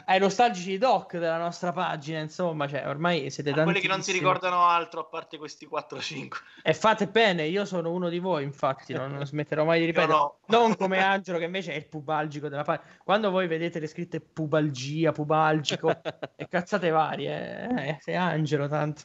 ai 0.04 0.18
nostalgici 0.18 0.78
doc 0.78 1.16
della 1.16 1.38
nostra 1.38 1.72
pagina 1.72 2.18
insomma 2.18 2.68
cioè 2.68 2.86
ormai 2.86 3.30
siete 3.30 3.50
tanti 3.50 3.64
quelli 3.64 3.80
che 3.80 3.88
non 3.88 4.02
si 4.02 4.12
ricordano 4.12 4.66
altro 4.66 5.00
a 5.00 5.04
parte 5.04 5.38
questi 5.38 5.68
4-5 5.70 6.28
e 6.62 6.74
fate 6.74 7.06
bene 7.06 7.44
io 7.44 7.64
sono 7.64 7.90
uno 7.90 8.08
di 8.08 8.18
voi 8.18 8.44
infatti 8.44 8.92
non, 8.92 9.12
non 9.12 9.26
smetterò 9.26 9.64
mai 9.64 9.80
di 9.80 9.86
ripetere. 9.86 10.12
no. 10.12 10.38
non 10.48 10.76
come 10.76 11.02
Angelo 11.02 11.38
che 11.38 11.44
invece 11.44 11.72
è 11.72 11.76
il 11.76 11.86
pubalgico 11.86 12.48
della 12.48 12.62
pagina 12.62 12.88
quando 13.02 13.30
voi 13.30 13.46
vedete 13.46 13.78
le 13.78 13.86
scritte 13.86 14.20
pubalgia 14.20 15.12
pubalgico 15.12 15.90
e 16.36 16.48
cazzate 16.48 16.90
varie 16.90 17.68
eh, 17.76 17.98
sei 18.00 18.16
Angelo 18.16 18.68
tanto. 18.68 19.02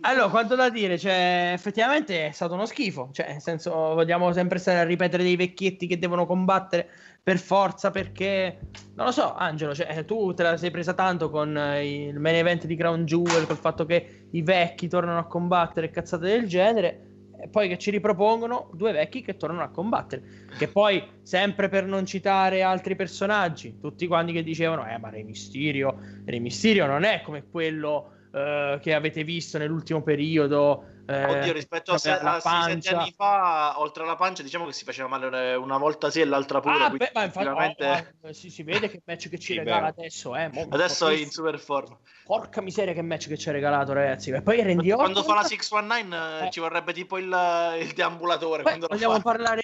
Allora 0.00 0.28
quanto 0.28 0.54
da 0.54 0.70
dire 0.70 0.98
cioè 0.98 1.50
effettivamente 1.52 2.28
è 2.28 2.30
stato 2.30 2.54
uno 2.54 2.64
schifo 2.64 3.10
cioè 3.12 3.28
nel 3.32 3.40
senso 3.40 3.70
vogliamo 3.72 4.32
sempre 4.32 4.58
stare 4.58 4.80
a 4.80 4.84
ripetere 4.84 5.22
dei 5.22 5.36
vecchietti 5.36 5.86
che 5.86 5.98
devono 5.98 6.26
combattere 6.26 6.88
per 7.22 7.38
forza 7.38 7.90
perché 7.90 8.58
non 8.94 9.06
lo 9.06 9.12
so 9.12 9.34
Angelo 9.34 9.74
cioè, 9.74 10.04
tu 10.04 10.34
te 10.34 10.42
la 10.42 10.56
sei 10.56 10.70
presa 10.70 10.92
tanto 10.92 11.30
con 11.30 11.56
eh, 11.56 12.06
il 12.08 12.18
main 12.18 12.36
event 12.36 12.66
di 12.66 12.76
Crown 12.76 13.04
Jewel 13.04 13.46
col 13.46 13.58
fatto 13.58 13.84
che 13.84 14.26
i 14.30 14.42
vecchi 14.42 14.88
tornano 14.88 15.18
a 15.18 15.26
combattere 15.26 15.90
cazzate 15.90 16.26
del 16.26 16.48
genere 16.48 17.06
e 17.42 17.48
poi 17.48 17.66
che 17.66 17.76
ci 17.76 17.90
ripropongono 17.90 18.70
due 18.72 18.92
vecchi 18.92 19.20
che 19.20 19.36
tornano 19.36 19.64
a 19.64 19.68
combattere. 19.68 20.22
Che 20.56 20.68
poi, 20.68 21.02
sempre 21.22 21.68
per 21.68 21.84
non 21.86 22.06
citare 22.06 22.62
altri 22.62 22.94
personaggi, 22.94 23.80
tutti 23.80 24.06
quanti 24.06 24.32
che 24.32 24.44
dicevano, 24.44 24.86
eh 24.86 24.96
ma 24.98 25.08
Re 25.08 25.24
Mysterio, 25.24 25.98
Re 26.24 26.38
Mysterio 26.38 26.86
non 26.86 27.02
è 27.02 27.20
come 27.22 27.42
quello 27.50 28.12
uh, 28.30 28.78
che 28.78 28.94
avete 28.94 29.24
visto 29.24 29.58
nell'ultimo 29.58 30.02
periodo 30.02 30.84
eh, 31.06 31.24
Oddio, 31.24 31.52
rispetto 31.52 31.92
a, 31.92 31.98
se, 31.98 32.10
a 32.12 32.38
6 32.38 32.80
anni 32.94 33.12
fa, 33.16 33.74
oltre 33.78 34.04
alla 34.04 34.14
pancia, 34.14 34.42
diciamo 34.42 34.66
che 34.66 34.72
si 34.72 34.84
faceva 34.84 35.08
male 35.08 35.54
una 35.56 35.76
volta 35.76 36.10
sì 36.10 36.20
e 36.20 36.24
l'altra 36.24 36.60
pure. 36.60 36.74
Ah, 36.74 36.90
beh, 36.90 37.10
ma 37.12 37.24
infatti, 37.24 37.44
sicuramente... 37.44 38.16
oh, 38.20 38.32
si, 38.32 38.50
si, 38.50 38.62
vede 38.62 38.88
che 38.88 39.02
match 39.04 39.28
che 39.28 39.38
ci 39.38 39.52
sì, 39.52 39.58
regala 39.58 39.92
beh. 39.92 40.00
adesso. 40.00 40.36
Eh, 40.36 40.66
adesso 40.70 41.08
è 41.08 41.14
in 41.14 41.30
super 41.30 41.58
forma. 41.58 41.98
Porca 42.24 42.60
miseria, 42.60 42.92
che 42.92 43.02
match 43.02 43.28
che 43.28 43.36
ci 43.36 43.48
ha 43.48 43.52
regalato, 43.52 43.92
ragazzi. 43.92 44.30
E 44.30 44.42
poi 44.42 44.62
rendi 44.62 44.90
Quando 44.92 45.22
fa 45.22 45.34
la 45.34 45.42
619 45.42 46.46
eh. 46.46 46.50
ci 46.50 46.60
vorrebbe 46.60 46.92
tipo 46.92 47.18
il, 47.18 47.36
il 47.80 47.92
deambulatore. 47.92 48.62
Beh, 48.62 48.78
vogliamo, 48.78 49.20
parlare, 49.20 49.62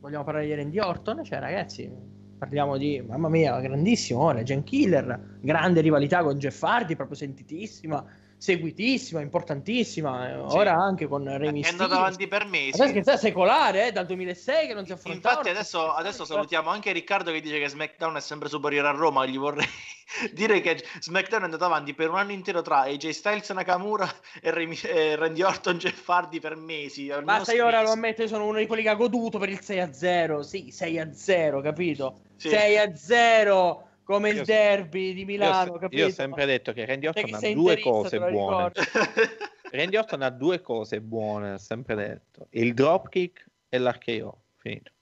vogliamo 0.00 0.24
parlare 0.24 0.46
di 0.46 0.54
Randy 0.54 0.78
Orton? 0.78 1.22
Cioè, 1.22 1.38
ragazzi. 1.38 2.16
Parliamo 2.38 2.76
di, 2.76 3.02
mamma 3.04 3.28
mia, 3.28 3.58
grandissimo, 3.58 4.30
Legend 4.30 4.62
Killer, 4.62 5.38
grande 5.40 5.80
rivalità 5.80 6.22
con 6.22 6.38
Jeff 6.38 6.62
Hardy, 6.62 6.94
proprio 6.94 7.16
sentitissima 7.16 8.04
seguitissima, 8.38 9.20
importantissima. 9.20 10.30
Eh, 10.30 10.36
ora 10.36 10.72
anche 10.72 11.06
con 11.08 11.24
Rey 11.24 11.50
Mysterio. 11.50 11.62
È 11.62 11.70
andato 11.70 11.94
avanti 11.94 12.28
per 12.28 12.46
mesi. 12.46 12.80
Adesso 12.80 13.10
è 13.10 13.16
secolare, 13.16 13.88
eh, 13.88 13.92
dal 13.92 14.06
2006 14.06 14.66
che 14.68 14.74
non 14.74 14.86
si 14.86 14.92
affrontava. 14.92 15.34
Infatti 15.34 15.50
adesso, 15.50 15.92
adesso 15.92 16.24
salutiamo 16.24 16.70
anche 16.70 16.92
Riccardo 16.92 17.32
che 17.32 17.40
dice 17.40 17.58
che 17.58 17.68
SmackDown 17.68 18.16
è 18.16 18.20
sempre 18.20 18.48
superiore 18.48 18.88
a 18.88 18.92
Roma. 18.92 19.26
Gli 19.26 19.36
vorrei 19.36 19.66
dire 20.32 20.60
che 20.60 20.82
SmackDown 21.00 21.42
è 21.42 21.44
andato 21.44 21.64
avanti 21.64 21.92
per 21.94 22.10
un 22.10 22.16
anno 22.16 22.32
intero 22.32 22.62
tra 22.62 22.82
AJ 22.82 23.08
Styles 23.10 23.50
Nakamura 23.50 24.08
e, 24.40 24.50
Remy, 24.52 24.78
e 24.84 25.16
Randy 25.16 25.42
Orton 25.42 25.78
Jeff 25.78 26.08
Hardy 26.08 26.38
per 26.38 26.56
mesi. 26.56 27.12
Basta, 27.22 27.52
io 27.52 27.66
ora 27.66 27.82
lo 27.82 27.90
ammetto, 27.90 28.26
sono 28.28 28.46
uno 28.46 28.58
di 28.58 28.66
quelli 28.66 28.82
che 28.82 28.88
ha 28.88 28.94
goduto 28.94 29.38
per 29.38 29.48
il 29.48 29.60
6-0. 29.60 30.40
Sì, 30.40 30.72
6-0, 30.72 31.60
capito? 31.60 32.20
Sì. 32.36 32.48
6-0 32.50 33.86
come 34.08 34.30
il 34.30 34.42
derby 34.42 35.12
di 35.12 35.26
Milano. 35.26 35.78
Io, 35.78 35.88
io 35.90 36.06
ho 36.06 36.10
sempre 36.10 36.46
detto 36.46 36.72
che 36.72 36.86
Randy 36.86 37.08
Orton 37.08 37.34
ha 37.34 37.52
due 37.52 37.78
cose 37.78 38.18
buone. 38.18 38.72
Randy 39.70 39.96
Orton 39.98 40.22
ha 40.22 40.30
due 40.30 40.62
cose 40.62 41.02
buone, 41.02 41.52
ho 41.52 41.58
sempre 41.58 41.94
detto: 41.94 42.46
il 42.52 42.72
dropkick 42.72 43.44
e 43.68 43.76
l'archeo. 43.76 44.44
Finito. 44.56 44.92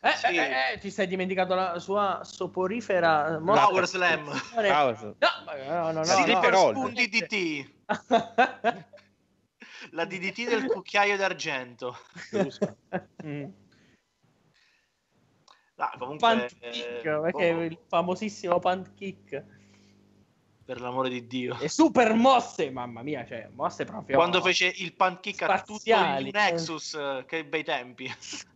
Eh, 0.00 0.12
sì. 0.16 0.26
eh, 0.26 0.74
eh, 0.74 0.78
ti 0.78 0.92
sei 0.92 1.08
dimenticato 1.08 1.56
la 1.56 1.80
sua 1.80 2.20
soporifera 2.22 3.40
Power 3.44 3.88
Slam. 3.88 4.30
Power 4.54 4.96
Slam. 4.96 5.16
No, 5.18 5.28
no, 5.66 5.82
no, 5.82 5.92
no, 5.92 6.04
Slipper 6.04 6.52
no, 6.52 6.70
no. 6.70 6.88
DDT. 6.88 7.68
la 9.90 10.04
DDT 10.04 10.48
del 10.48 10.66
cucchiaio 10.66 11.16
d'argento. 11.16 11.98
mm. 13.26 13.44
Ah, 15.76 15.94
comunque, 15.98 16.28
punt 16.28 16.58
kick, 16.58 17.04
eh, 17.04 17.20
perché 17.20 17.52
oh. 17.52 17.62
il 17.62 17.78
famosissimo 17.88 18.58
punt 18.58 18.94
kick. 18.94 19.44
Per 20.64 20.80
l'amore 20.80 21.08
di 21.08 21.26
Dio. 21.26 21.58
E 21.58 21.68
super 21.68 22.14
mosse, 22.14 22.70
mamma 22.70 23.02
mia, 23.02 23.26
cioè, 23.26 23.48
mosse 23.52 23.84
proprio... 23.84 24.16
Quando 24.16 24.40
fece 24.40 24.72
il 24.76 24.94
punt 24.94 25.20
kick 25.20 25.42
a 25.42 25.60
tutto 25.60 25.90
il 26.18 26.30
Nexus, 26.32 26.94
eh. 26.94 27.24
che 27.26 27.44
bei 27.44 27.64
tempi. 27.64 28.08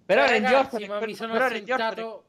Però 0.04 0.24
eh, 0.24 0.38
Randy 0.38 0.54
Orton... 0.54 0.84
Ma 0.86 1.04
mi 1.04 1.14
sono 1.14 1.32
però 1.32 1.48
sentato... 1.48 2.24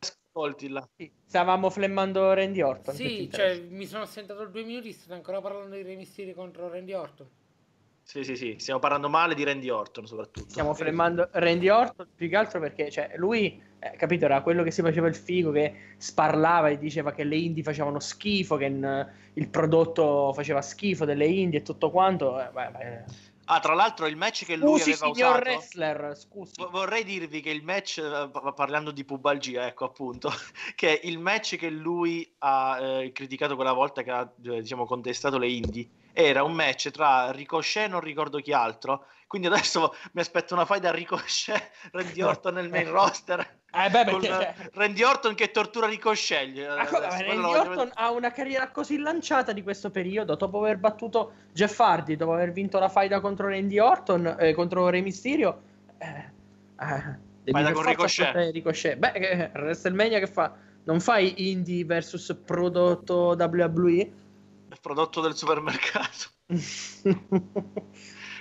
Ascolti 0.00 0.68
là. 0.68 0.88
Sì, 0.96 1.10
stavamo 1.24 1.68
flemmando 1.68 2.32
Randy 2.32 2.62
Orton. 2.62 2.94
Sì, 2.94 3.28
cioè, 3.30 3.60
mi 3.68 3.86
sono 3.86 4.06
sentato 4.06 4.46
due 4.46 4.62
minuti, 4.62 4.92
state 4.92 5.12
ancora 5.12 5.40
parlando 5.40 5.74
di 5.74 5.82
Re 5.82 6.34
contro 6.34 6.68
Randy 6.68 6.92
Orton. 6.92 7.28
Sì, 8.02 8.22
sì, 8.24 8.36
sì, 8.36 8.56
stiamo 8.58 8.78
parlando 8.78 9.08
male 9.08 9.34
di 9.34 9.42
Randy 9.42 9.68
Orton 9.68 10.06
soprattutto. 10.06 10.48
Stiamo 10.48 10.72
flemmando 10.74 11.28
Randy 11.32 11.68
Orton 11.68 12.08
più 12.14 12.28
che 12.28 12.36
altro 12.36 12.60
perché, 12.60 12.90
cioè, 12.90 13.12
lui 13.16 13.60
eh, 13.80 13.96
capito, 13.96 14.24
era 14.24 14.42
quello 14.42 14.62
che 14.62 14.70
si 14.70 14.82
faceva 14.82 15.06
il 15.06 15.14
figo, 15.14 15.52
che 15.52 15.94
sparlava 15.96 16.68
e 16.68 16.78
diceva 16.78 17.12
che 17.12 17.24
le 17.24 17.36
indie 17.36 17.62
facevano 17.62 18.00
schifo, 18.00 18.56
che 18.56 18.64
in, 18.64 19.06
il 19.34 19.48
prodotto 19.48 20.32
faceva 20.32 20.60
schifo 20.62 21.04
delle 21.04 21.26
indie 21.26 21.60
e 21.60 21.62
tutto 21.62 21.90
quanto. 21.90 22.40
Eh, 22.40 22.48
beh, 22.50 22.70
beh. 22.70 23.04
Ah, 23.50 23.60
tra 23.60 23.72
l'altro 23.72 24.06
il 24.06 24.16
match 24.16 24.44
che 24.44 24.56
lui 24.56 24.78
scusi, 24.78 24.90
aveva 24.90 25.08
usato... 25.08 25.38
wrestler, 25.38 26.16
scusi. 26.18 26.52
Vorrei 26.70 27.02
dirvi 27.02 27.40
che 27.40 27.48
il 27.48 27.62
match, 27.62 27.98
eh, 27.98 28.30
parlando 28.54 28.90
di 28.90 29.04
pubalgia, 29.04 29.66
ecco 29.66 29.86
appunto, 29.86 30.30
che 30.74 31.00
il 31.04 31.18
match 31.18 31.56
che 31.56 31.70
lui 31.70 32.30
ha 32.38 32.78
eh, 32.78 33.12
criticato 33.12 33.54
quella 33.54 33.72
volta 33.72 34.02
che 34.02 34.10
ha, 34.10 34.30
eh, 34.42 34.60
diciamo, 34.60 34.84
contestato 34.84 35.38
le 35.38 35.48
indie, 35.48 35.88
era 36.12 36.42
un 36.42 36.52
match 36.52 36.90
tra 36.90 37.30
Ricochet 37.30 37.86
e 37.86 37.88
non 37.88 38.00
ricordo 38.00 38.38
chi 38.38 38.52
altro, 38.52 39.06
quindi 39.26 39.46
adesso 39.46 39.94
mi 40.12 40.20
aspetto 40.20 40.52
una 40.52 40.66
fight 40.66 40.82
da 40.82 40.90
Ricochet, 40.90 41.70
Randy 41.92 42.20
Orton 42.20 42.54
nel 42.54 42.68
main 42.68 42.90
roster. 42.90 43.57
Eh 43.70 43.90
beh, 43.90 44.04
perché, 44.04 44.26
cioè... 44.26 44.54
Randy 44.72 45.02
Orton 45.02 45.34
che 45.34 45.50
tortura 45.50 45.86
Ricochet. 45.86 46.56
Ecco, 46.56 47.00
Randy 47.00 47.54
Orton 47.54 47.90
ha 47.94 48.10
una 48.10 48.30
carriera 48.30 48.70
così 48.70 48.98
lanciata 48.98 49.52
di 49.52 49.62
questo 49.62 49.90
periodo, 49.90 50.36
dopo 50.36 50.58
aver 50.58 50.78
battuto 50.78 51.32
Jeff 51.52 51.78
Hardy, 51.78 52.16
dopo 52.16 52.32
aver 52.32 52.52
vinto 52.52 52.78
la 52.78 52.88
faida 52.88 53.20
contro 53.20 53.48
Randy 53.48 53.78
Orton, 53.78 54.36
eh, 54.38 54.54
contro 54.54 54.88
Re 54.88 55.02
Mysterio. 55.02 55.60
Eh, 55.98 56.06
eh, 56.80 57.26
Faida 57.50 57.72
con 57.72 57.84
Ricochet. 57.84 58.52
Ricochet. 58.52 58.96
Beh, 58.96 59.12
eh, 59.12 59.50
WrestleMania 59.54 60.18
che 60.18 60.26
fa? 60.26 60.54
Non 60.84 61.00
fai 61.00 61.50
indie 61.50 61.84
versus 61.84 62.34
prodotto 62.44 63.36
WWE? 63.38 64.12
prodotto 64.80 65.20
del 65.20 65.34
supermercato. 65.34 66.30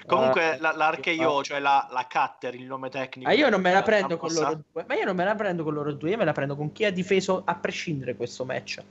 Comunque 0.07 0.55
uh, 0.57 0.61
la, 0.61 0.71
l'RKO, 0.71 1.43
cioè 1.43 1.59
la, 1.59 1.87
la 1.91 2.07
cutter, 2.09 2.55
il 2.55 2.65
nome 2.65 2.89
tecnico. 2.89 3.29
Ma 3.29 3.35
io 3.35 3.49
non 3.49 3.61
me 3.61 3.73
la 3.73 3.83
prendo 3.83 4.17
con 4.17 4.31
loro 4.31 4.61
due. 4.71 4.85
Ma 4.87 4.95
io 4.95 5.05
non 5.05 5.15
me 5.15 5.25
la 5.25 5.35
prendo 5.35 5.63
con 5.63 5.73
loro 5.73 5.91
due, 5.93 6.11
io 6.11 6.17
me 6.17 6.25
la 6.25 6.31
prendo 6.31 6.55
con 6.55 6.71
chi 6.71 6.85
ha 6.85 6.91
difeso 6.91 7.41
a 7.45 7.55
prescindere 7.55 8.15
questo 8.15 8.45
match. 8.45 8.81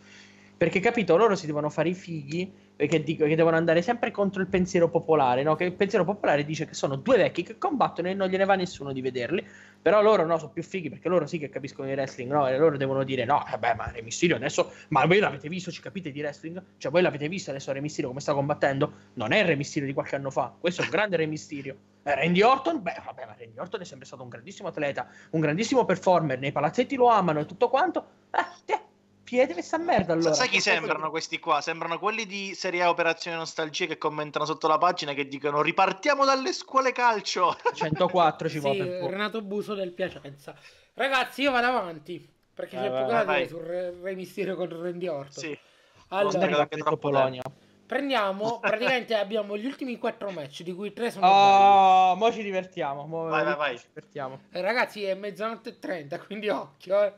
Perché 0.57 0.81
capito, 0.81 1.17
loro 1.17 1.35
si 1.35 1.47
devono 1.47 1.71
fare 1.71 1.89
i 1.89 1.95
fighi 1.95 2.53
che, 2.77 3.03
dico, 3.03 3.25
che 3.25 3.35
devono 3.35 3.57
andare 3.57 3.81
sempre 3.81 4.11
contro 4.11 4.43
il 4.43 4.49
pensiero 4.49 4.91
popolare, 4.91 5.43
no? 5.43 5.55
Che 5.55 5.65
il 5.65 5.73
pensiero 5.73 6.05
popolare 6.05 6.45
dice 6.45 6.67
che 6.67 6.75
sono 6.75 6.97
due 6.97 7.17
vecchi 7.17 7.43
che 7.43 7.57
combattono 7.57 8.09
e 8.09 8.15
non 8.15 8.29
gliene 8.29 8.45
va 8.45 8.55
nessuno 8.55 8.93
di 8.93 9.01
vederli. 9.01 9.45
Però 9.81 10.03
loro 10.03 10.27
no, 10.27 10.37
sono 10.37 10.51
più 10.51 10.63
fighi 10.63 10.91
perché 10.91 11.09
loro 11.09 11.27
sì 11.27 11.39
che 11.39 11.49
capiscono 11.49 11.87
di 11.89 11.95
wrestling, 11.95 12.31
no? 12.31 12.47
E 12.47 12.59
loro 12.59 12.77
devono 12.77 13.03
dire: 13.03 13.25
no, 13.25 13.43
vabbè, 13.51 13.75
ma 13.77 13.91
Re 13.91 14.03
Mysterio 14.03 14.37
adesso. 14.37 14.73
Ma 14.89 15.07
voi 15.07 15.21
l'avete 15.21 15.49
visto, 15.49 15.71
ci 15.71 15.81
capite 15.81 16.11
di 16.11 16.21
wrestling? 16.21 16.63
Cioè, 16.77 16.91
voi 16.91 17.01
l'avete 17.01 17.29
visto 17.29 17.51
adesso 17.51 17.73
Re 17.73 17.81
Mysterio 17.81 18.09
come 18.09 18.21
sta 18.21 18.35
combattendo? 18.35 18.93
Non 19.15 19.33
è 19.33 19.39
il 19.39 19.47
Re 19.47 19.57
Mysterio 19.57 19.89
di 19.89 19.95
qualche 19.95 20.17
anno 20.17 20.31
fa, 20.31 20.53
questo 20.59 20.83
è 20.83 20.85
un 20.85 20.91
grande 20.91 21.17
Re 21.17 21.27
Mysterio. 21.27 21.77
Eh, 22.03 22.15
Randy 22.15 22.43
Orton, 22.43 22.83
beh, 22.83 23.03
vabbè, 23.05 23.27
ma 23.27 23.37
Randy 23.39 23.59
Orton 23.59 23.81
è 23.81 23.85
sempre 23.85 24.07
stato 24.07 24.23
un 24.23 24.29
grandissimo 24.29 24.69
atleta, 24.69 25.09
un 25.31 25.41
grandissimo 25.41 25.85
performer. 25.85 26.39
Nei 26.39 26.53
palazzetti 26.53 26.95
lo 26.97 27.09
amano 27.09 27.41
e 27.41 27.47
tutto 27.47 27.69
quanto. 27.69 28.07
Eh, 28.31 28.85
piede 29.27 29.55
questa 29.55 29.77
merda 29.77 30.13
allora. 30.13 30.33
Sai 30.33 30.49
chi 30.49 30.61
sembrano 30.61 31.11
questi 31.11 31.41
qua? 31.41 31.61
Sembrano 31.61 31.99
quelli 31.99 32.27
di 32.27 32.55
Serie 32.55 32.83
A 32.83 32.89
Operazione 32.89 33.37
Nostalgia 33.37 33.87
che 33.87 33.99
commentano 33.99 34.45
sotto 34.45 34.69
la 34.69 34.79
pagina 34.79 35.15
che 35.15 35.27
dicono 35.27 35.63
ripartiamo 35.63 36.25
dalle 36.25 36.53
scuole 36.53 36.93
calcio. 36.93 37.57
104 37.75 38.49
ci 38.49 38.61
sì, 38.61 38.81
Renato 38.81 39.43
Buso 39.43 39.75
del 39.75 39.91
Piacenza. 39.93 40.55
Ragazzi, 40.95 41.43
io 41.43 41.51
vado 41.51 41.67
avanti 41.67 42.27
perché 42.55 42.77
c'è 42.77 42.89
poco 42.89 43.11
da 43.11 43.25
dire 43.25 43.49
sul 43.49 43.61
Re 43.61 44.15
Mysterio 44.15 44.55
contro 44.55 44.81
Randy 44.81 45.09
Orton. 45.09 45.43
Sì. 45.43 45.59
Allora, 46.09 46.69
Polonia. 46.97 47.43
Prendiamo, 47.85 48.59
praticamente 48.63 49.15
abbiamo 49.15 49.57
gli 49.57 49.67
ultimi 49.67 49.99
quattro 49.99 50.31
match, 50.31 50.63
di 50.63 50.73
cui 50.73 50.93
tre 50.93 51.11
sono 51.11 51.27
Oh, 51.27 52.15
belli. 52.15 52.19
mo 52.19 52.33
ci 52.33 52.43
divertiamo. 52.43 53.07
Mo 53.07 53.25
vai, 53.25 53.45
vai, 53.45 53.57
vai. 53.57 53.79
Ci 53.79 53.87
divertiamo. 53.89 54.41
Eh, 54.53 54.61
ragazzi, 54.61 55.03
è 55.03 55.15
mezzanotte 55.15 55.71
e 55.71 55.79
trenta, 55.79 56.19
quindi 56.21 56.49
occhio. 56.49 57.03
Eh. 57.03 57.13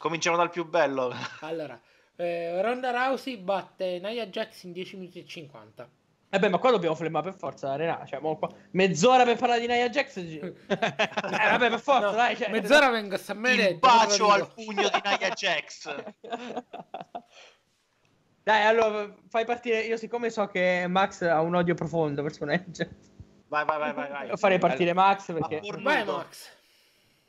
Cominciamo 0.00 0.38
dal 0.38 0.48
più 0.48 0.66
bello. 0.66 1.12
Allora, 1.40 1.78
eh, 2.16 2.62
Ronda 2.62 2.90
Rousey 2.90 3.36
batte 3.36 4.00
Nia 4.02 4.26
Jax 4.28 4.62
in 4.62 4.72
10 4.72 4.96
minuti 4.96 5.18
e 5.18 5.26
50. 5.26 5.88
Eh 6.30 6.38
beh, 6.38 6.48
ma 6.48 6.56
qua 6.56 6.70
dobbiamo 6.70 6.94
flemmare 6.94 7.30
per 7.30 7.38
forza, 7.38 7.76
Renata. 7.76 8.06
Cioè, 8.06 8.18
qua... 8.20 8.48
mezz'ora 8.70 9.24
per 9.24 9.36
parlare 9.36 9.60
di 9.60 9.66
Nia 9.66 9.90
Jax. 9.90 10.16
eh, 10.16 10.54
vabbè, 10.68 11.68
per 11.68 11.80
forza, 11.80 12.06
no, 12.06 12.12
dai. 12.12 12.34
Cioè... 12.34 12.48
Mezz'ora 12.48 12.88
vengo 12.88 13.16
a 13.16 13.18
sapere. 13.18 13.68
Il 13.68 13.78
bacio 13.78 14.30
al 14.30 14.50
pugno 14.50 14.88
di 14.88 15.00
Nia 15.04 15.28
Jax. 15.36 15.94
dai, 18.42 18.64
allora, 18.64 19.14
fai 19.28 19.44
partire. 19.44 19.80
Io, 19.80 19.98
siccome 19.98 20.30
so 20.30 20.46
che 20.46 20.86
Max 20.88 21.20
ha 21.20 21.42
un 21.42 21.54
odio 21.54 21.74
profondo 21.74 22.22
verso 22.22 22.46
Nia 22.46 22.64
Jax. 22.66 22.88
Vai, 23.48 23.66
vai, 23.66 23.78
vai, 23.78 23.92
vai. 23.92 24.08
vai. 24.08 24.36
Farei 24.38 24.58
partire 24.58 24.94
Max 24.94 25.30
perché... 25.30 25.60
Vai, 25.82 26.06
Max. 26.06 26.48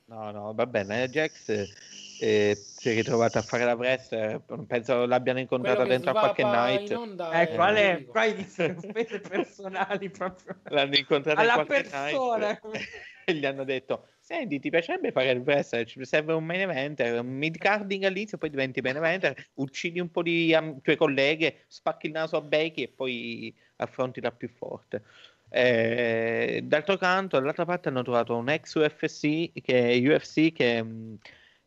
No, 0.05 0.31
no, 0.31 0.53
va 0.53 0.65
bene. 0.65 0.95
Nia 0.95 1.07
Jax 1.09 1.99
e 2.23 2.55
si 2.55 2.89
è 2.91 2.93
ritrovato 2.93 3.39
a 3.39 3.41
fare 3.41 3.65
la 3.65 3.75
pressa 3.75 4.39
penso 4.67 5.07
l'abbiano 5.07 5.39
incontrata 5.39 5.85
dentro 5.85 6.11
a 6.11 6.13
qualche 6.13 6.43
night. 6.43 6.91
ecco 6.91 7.55
qual 7.55 7.75
è? 7.75 8.05
qua 8.05 8.25
iniziano 8.25 8.77
offese 8.77 9.19
personali 9.21 10.07
proprio. 10.11 10.59
L'hanno 10.65 10.97
incontrata 10.97 11.41
alla 11.41 11.65
persona. 11.65 12.59
E 13.25 13.33
gli 13.33 13.43
hanno 13.43 13.63
detto 13.63 14.05
senti 14.19 14.59
ti 14.59 14.69
piacerebbe 14.69 15.11
fare 15.11 15.31
il 15.31 15.39
wrestler 15.39 15.83
ci 15.87 16.05
serve 16.05 16.33
un 16.33 16.43
main 16.43 16.61
eventer 16.61 17.19
un 17.19 17.27
mid 17.27 17.57
carding 17.57 18.03
all'inizio 18.03 18.37
poi 18.37 18.51
diventi 18.51 18.81
main 18.81 18.97
eventer 18.97 19.49
uccidi 19.55 19.99
un 19.99 20.11
po' 20.11 20.21
di 20.21 20.55
um, 20.55 20.79
tue 20.81 20.95
colleghe 20.95 21.63
spacchi 21.67 22.05
il 22.05 22.11
naso 22.11 22.37
a 22.37 22.41
Becky 22.41 22.83
e 22.83 22.87
poi 22.89 23.55
affronti 23.77 24.21
la 24.21 24.31
più 24.31 24.47
forte. 24.47 25.01
Eh, 25.49 26.61
d'altro 26.63 26.97
canto, 26.97 27.39
dall'altra 27.39 27.65
parte 27.65 27.89
hanno 27.89 28.03
trovato 28.03 28.35
un 28.37 28.47
ex 28.47 28.75
UFC 28.75 29.51
che, 29.59 30.01
UFC 30.05 30.53
che 30.53 30.81
mh, 30.81 31.17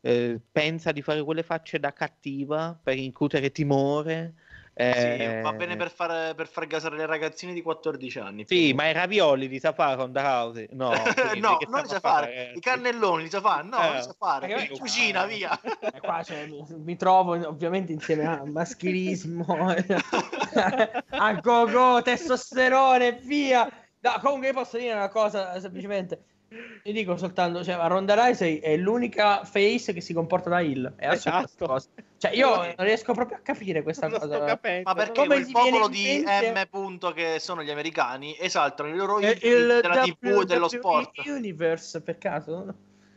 eh, 0.04 0.38
pensa 0.52 0.92
di 0.92 1.00
fare 1.00 1.22
quelle 1.22 1.42
facce 1.42 1.80
da 1.80 1.92
cattiva 1.92 2.78
per 2.80 2.98
incutere 2.98 3.50
timore 3.50 4.34
eh, 4.76 5.16
sì, 5.18 5.42
va 5.42 5.52
bene 5.52 5.76
per 5.76 5.88
far, 5.88 6.34
per 6.34 6.48
far 6.48 6.66
gasare 6.66 6.96
le 6.96 7.06
ragazzine 7.06 7.52
di 7.52 7.62
14 7.62 8.18
anni. 8.18 8.44
Sì, 8.44 8.72
ma 8.72 8.88
i 8.88 8.92
ravioli 8.92 9.46
li 9.46 9.60
sa 9.60 9.72
fare 9.72 9.94
Ronda 9.94 10.22
House? 10.22 10.66
No, 10.72 10.90
no 11.38 11.58
non 11.68 11.82
li 11.82 11.88
sa 11.88 12.00
fare. 12.00 12.26
fare. 12.26 12.52
I 12.56 12.60
cannelloni 12.60 13.22
li 13.22 13.30
sa 13.30 13.40
fare? 13.40 13.62
No, 13.62 13.80
eh. 13.80 13.86
non 13.86 13.94
li 13.94 14.02
sa 14.02 14.16
fare. 14.18 14.48
Eh, 14.48 14.76
cucina, 14.76 15.26
via. 15.30 15.58
Eh, 15.62 16.00
qua, 16.00 16.24
cioè, 16.24 16.46
mi, 16.46 16.64
mi, 16.68 16.96
trovo 16.96 17.34
ovviamente 17.48 17.92
insieme 17.92 18.26
a 18.26 18.42
maschilismo, 18.44 19.46
a 21.08 21.34
go 21.34 21.66
go, 21.70 22.02
testosterone, 22.02 23.20
via. 23.22 23.70
No, 24.00 24.18
comunque 24.20 24.52
posso 24.52 24.76
dire 24.76 24.92
una 24.92 25.08
cosa 25.08 25.58
semplicemente 25.60 26.33
io 26.82 26.92
dico 26.92 27.16
soltanto, 27.16 27.64
cioè, 27.64 27.76
Ronda 27.86 28.14
Rousey 28.14 28.58
è 28.58 28.76
l'unica 28.76 29.44
face 29.44 29.92
che 29.92 30.00
si 30.00 30.12
comporta 30.12 30.50
da 30.50 30.60
Hill. 30.60 30.94
È 30.96 31.08
esatto. 31.08 31.80
Cioè, 32.18 32.32
io 32.32 32.56
non 32.56 32.74
riesco 32.78 33.12
proprio 33.12 33.38
a 33.38 33.40
capire 33.40 33.82
questa 33.82 34.08
non 34.08 34.18
cosa. 34.18 34.58
Ma 34.84 34.94
perché 34.94 35.20
Come 35.20 35.36
il 35.36 35.50
popolo 35.50 35.88
di. 35.88 36.22
M. 36.24 36.62
Punto, 36.70 37.12
che 37.12 37.38
sono 37.38 37.62
gli 37.62 37.70
americani 37.70 38.36
esaltano 38.38 38.88
i 38.88 38.96
loro 38.96 39.18
il, 39.20 39.38
il 39.42 39.78
della 39.82 40.02
w, 40.02 40.16
TV 40.18 40.40
e 40.40 40.44
dello 40.44 40.68
sport. 40.68 41.22
Universe, 41.26 42.00
per 42.00 42.18
caso? 42.18 42.74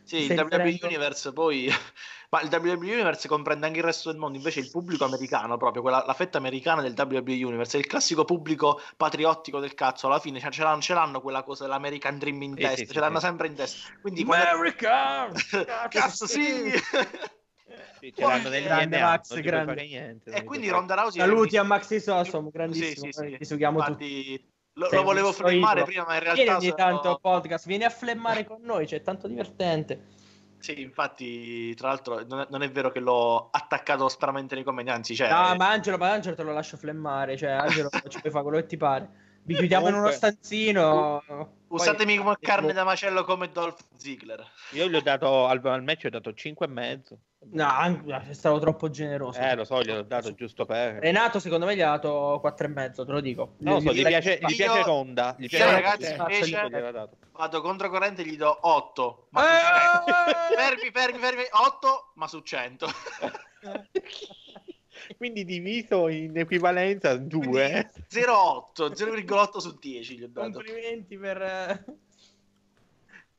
Sì, 0.08 0.32
il 0.32 0.40
WWE 0.40 0.80
Universe 0.84 1.34
poi 1.34 1.70
ma 2.30 2.42
il 2.42 2.50
WWE 2.52 2.94
Universe 2.94 3.28
comprende 3.28 3.66
anche 3.66 3.80
il 3.80 3.86
resto 3.86 4.10
del 4.10 4.20
mondo, 4.20 4.38
invece 4.38 4.60
il 4.60 4.70
pubblico 4.70 5.06
americano, 5.06 5.58
proprio 5.58 5.82
quella, 5.82 6.04
la 6.06 6.14
fetta 6.14 6.38
americana 6.38 6.82
del 6.82 6.94
WWE 6.98 7.44
Universe, 7.44 7.78
è 7.78 7.80
il 7.80 7.88
classico 7.88 8.26
pubblico 8.26 8.82
patriottico 8.96 9.60
del 9.60 9.74
cazzo, 9.74 10.08
alla 10.08 10.20
fine 10.20 10.40
ce, 10.40 10.64
l'hanno, 10.64 10.82
ce 10.82 10.94
l'hanno 10.94 11.22
quella 11.22 11.44
cosa 11.44 11.64
dell'American 11.64 12.18
Dream 12.18 12.42
in 12.42 12.56
testa, 12.56 12.76
sì, 12.76 12.86
sì, 12.86 12.94
ce 12.94 13.00
l'hanno 13.00 13.20
sempre 13.20 13.48
in 13.48 13.56
testa. 13.56 13.94
Quindi 14.02 14.24
America! 14.24 15.30
cazzo 15.90 16.26
sì! 16.26 16.72
Sì, 18.00 18.14
ce 18.14 18.22
l'hanno 18.22 18.50
nel 18.50 18.64
grande 18.64 18.96
DNA, 18.98 19.06
Max, 19.06 19.40
grande. 19.40 19.84
Niente, 19.84 20.32
e 20.32 20.44
quindi 20.44 20.70
Ronda 20.70 20.94
Rousey 20.94 21.20
saluti 21.20 21.58
a 21.58 21.64
Maxi 21.64 22.00
Sosom 22.00 22.50
grandissimo 22.52 23.06
sì, 23.06 23.12
sì, 23.12 23.36
sì. 23.40 23.46
sughiamo 23.46 23.80
Infatti, 23.80 23.94
tutti 24.36 24.52
lo, 24.78 24.90
lo 24.92 25.04
volevo 25.04 25.32
flemmare 25.32 25.84
prima 25.84 26.06
ma 26.06 26.16
in 26.16 26.22
realtà 26.22 26.42
vieni 26.42 26.56
ogni 26.56 26.70
sono... 26.70 26.76
tanto 26.76 27.20
podcast 27.22 27.66
vieni 27.66 27.84
a 27.84 27.90
flemmare 27.90 28.46
con 28.46 28.62
noi 28.62 28.86
c'è 28.86 28.98
cioè, 28.98 29.02
tanto 29.02 29.28
divertente 29.28 30.16
sì, 30.60 30.82
infatti, 30.82 31.76
tra 31.76 31.90
l'altro, 31.90 32.26
non 32.28 32.42
è, 32.42 32.48
non 32.50 32.64
è, 32.64 32.72
vero 32.72 32.92
che 32.92 33.00
l'ho 33.00 33.50
attaccato 33.52 34.06
aspramente 34.06 34.56
nei 34.56 34.64
commenti, 34.64 34.90
anzi, 34.90 35.16
cioè... 35.16 35.30
No, 35.30 35.56
ma 35.56 35.70
Angelo, 35.70 35.98
ma 35.98 36.12
Angelo 36.12 36.36
te 36.36 36.42
lo 36.42 36.52
lascio 36.52 36.78
flemmare, 36.78 37.38
cioè, 37.38 37.52
Angelo 37.52 37.90
ci 38.10 38.20
puoi 38.20 38.32
fare 38.32 38.44
quello 38.44 38.60
che 38.60 38.66
ti 38.66 38.76
pare. 38.76 39.10
Vi 39.44 39.56
chiudiamo 39.56 39.86
Comunque, 39.86 40.10
in 40.10 40.18
uno 40.18 40.30
stanzino. 40.30 41.24
Usatemi 41.68 42.18
come 42.18 42.36
carne 42.42 42.74
da 42.74 42.84
macello 42.84 43.24
come 43.24 43.50
Dolph 43.50 43.80
Ziggler. 43.96 44.46
Io 44.72 44.90
gli 44.90 44.96
ho 44.96 45.02
dato 45.02 45.48
al, 45.48 45.62
al 45.64 45.84
match 45.84 46.06
ho 46.06 46.10
dato 46.10 46.34
5 46.34 46.66
e 46.66 46.70
mezzo. 46.70 47.20
No, 47.40 48.02
è 48.28 48.34
stato 48.34 48.60
troppo 48.60 48.90
generoso. 48.90 49.40
Eh, 49.40 49.56
lo 49.56 49.64
so, 49.64 49.82
gli 49.82 49.92
ho 49.92 50.02
dato 50.02 50.34
giusto 50.34 50.66
per. 50.66 50.96
Renato, 50.96 51.40
secondo 51.40 51.66
me, 51.66 51.76
gli 51.76 51.82
ha 51.82 51.92
dato 51.92 52.40
4 52.42 52.66
e 52.66 52.70
mezzo, 52.70 53.06
te 53.06 53.12
lo 53.12 53.22
dico. 53.22 53.54
No, 53.60 53.80
so, 53.80 53.94
gli, 53.94 54.04
piace, 54.04 54.40
gli 54.42 54.56
piace 54.56 54.84
Ronda. 54.84 55.36
Gli 55.38 55.48
piace 55.48 55.72
ragazzi, 55.72 56.16
invece, 56.18 57.10
vado 57.32 57.62
contro 57.62 57.90
corrente 57.90 58.26
gli 58.26 58.36
do 58.36 58.58
8. 58.60 59.28
Ma 59.30 59.44
eh! 59.44 60.56
fermi, 60.56 60.90
fermi, 60.92 61.20
fermi. 61.20 61.44
8, 61.50 62.12
ma 62.16 62.28
su 62.28 62.42
100. 62.42 62.88
Quindi 65.16 65.46
diviso 65.46 66.10
in 66.10 66.38
equivalenza 66.38 67.16
2. 67.16 67.92
0,8, 68.10 68.92
0,8 68.92 69.58
su 69.58 69.78
10 69.80 70.18
gli 70.18 70.24
ho 70.24 70.28
dato. 70.28 70.52
Complimenti 70.52 71.18
per 71.18 71.86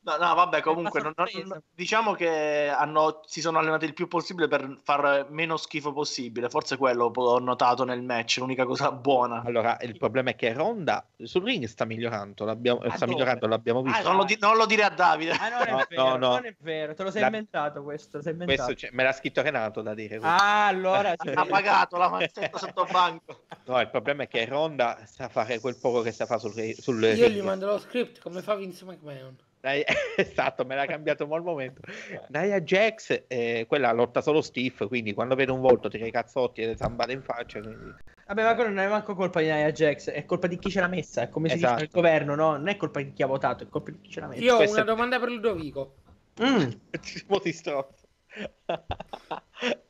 No, 0.09 0.17
no, 0.17 0.35
vabbè, 0.35 0.63
comunque 0.63 1.03
non, 1.03 1.13
non, 1.15 1.63
diciamo 1.75 2.15
che 2.15 2.69
hanno, 2.69 3.21
si 3.27 3.43
sono 3.43 3.59
allenati 3.59 3.85
il 3.85 3.93
più 3.93 4.09
possibile 4.09 4.49
per 4.49 4.79
far 4.83 5.27
meno 5.29 5.59
schifo 5.59 5.93
possibile. 5.93 6.49
Forse 6.49 6.79
quello 6.79 7.13
ho 7.15 7.39
notato 7.39 7.85
nel 7.85 8.03
match, 8.03 8.39
l'unica 8.39 8.65
cosa 8.65 8.91
buona. 8.91 9.43
Allora, 9.45 9.77
il 9.83 9.99
problema 9.99 10.31
è 10.31 10.35
che 10.37 10.55
Ronda 10.55 11.07
sul 11.23 11.45
ring 11.45 11.67
sta 11.67 11.85
migliorando, 11.85 12.47
l'abbiamo, 12.47 12.81
sta 12.95 13.07
migliorando, 13.07 13.47
l'abbiamo 13.47 13.83
visto. 13.83 13.99
Ah, 13.99 14.03
non, 14.03 14.17
lo 14.17 14.25
di, 14.25 14.39
non, 14.41 14.57
lo 14.57 14.65
dire 14.65 14.85
a 14.85 14.89
Davide. 14.89 15.33
Ah, 15.33 15.49
non, 15.51 15.59
no, 15.69 15.79
è 15.79 15.87
vero, 15.89 16.03
no, 16.03 16.17
no. 16.17 16.29
non 16.29 16.47
è 16.47 16.57
vero, 16.61 16.95
te 16.95 17.03
lo 17.03 17.11
sei 17.11 17.21
La... 17.21 17.27
inventato 17.27 17.83
questo. 17.83 18.23
Sei 18.23 18.33
inventato. 18.33 18.73
questo 18.73 18.89
me 18.93 19.03
l'ha 19.03 19.13
scritto 19.13 19.43
Renato 19.43 19.83
da 19.83 19.93
dire. 19.93 20.19
Questo. 20.19 20.43
Ah, 20.43 20.67
allora 20.69 21.13
sì. 21.19 21.29
ha 21.29 21.45
pagato 21.45 21.99
la 21.99 22.09
mazzetta 22.09 22.57
sotto 22.57 22.87
banco. 22.91 23.43
No, 23.67 23.79
il 23.81 23.91
problema 23.91 24.23
è 24.23 24.29
che 24.29 24.47
Ronda 24.47 24.99
sa 25.05 25.29
fare 25.29 25.61
quel 25.61 25.77
poco 25.79 26.01
che 26.01 26.13
sa 26.13 26.25
fare 26.25 26.41
sul, 26.41 26.53
sul 26.79 27.03
Io 27.03 27.27
ring. 27.27 27.37
gli 27.37 27.43
mando 27.43 27.67
lo 27.67 27.79
script 27.79 28.21
come 28.21 28.41
fa 28.41 28.55
Vince 28.55 28.87
McMahon. 28.87 29.37
esatto, 30.17 30.65
me 30.65 30.75
l'ha 30.75 30.87
cambiato 30.87 31.25
un 31.25 31.33
al 31.33 31.43
momento. 31.43 31.81
Nia 32.29 32.61
Jax, 32.61 33.25
eh, 33.27 33.65
quella 33.69 33.93
lotta 33.93 34.21
solo 34.21 34.41
Steve, 34.41 34.87
quindi 34.87 35.13
quando 35.15 35.35
vede 35.35 35.53
un 35.53 35.61
volto 35.61 35.89
tira 35.89 36.07
i 36.07 36.11
cazzotti 36.11 36.63
e 36.63 36.67
le 36.67 36.77
zambate 36.77 37.13
in 37.13 37.23
faccia. 37.23 37.61
Quindi... 37.61 37.95
Vabbè, 38.27 38.43
ma 38.43 38.55
quello 38.55 38.71
non 38.71 38.79
è 38.79 38.89
manco 38.89 39.15
colpa 39.15 39.41
di 39.41 39.47
Nia 39.47 39.73
Jax, 39.73 40.11
è 40.11 40.25
colpa 40.25 40.47
di 40.47 40.59
chi 40.59 40.71
ce 40.71 40.81
l'ha 40.81 40.89
messa, 40.89 41.23
è 41.23 41.29
come 41.29 41.49
esatto. 41.49 41.61
si 41.61 41.67
dice 41.67 41.81
nel 41.81 41.91
governo, 41.91 42.35
no? 42.35 42.51
Non 42.53 42.69
è 42.69 42.77
colpa 42.77 43.01
di 43.01 43.13
chi 43.13 43.23
ha 43.23 43.27
votato, 43.27 43.65
è 43.65 43.69
colpa 43.69 43.91
di 43.91 44.01
chi 44.01 44.11
ce 44.11 44.21
l'ha 44.21 44.29
messa. 44.29 44.43
Io 44.43 44.55
ho 44.55 44.59
Questa... 44.59 44.83
una 44.83 44.85
domanda 44.85 45.19
per 45.19 45.31
Ludovico. 45.31 45.95
Mm. 46.43 46.71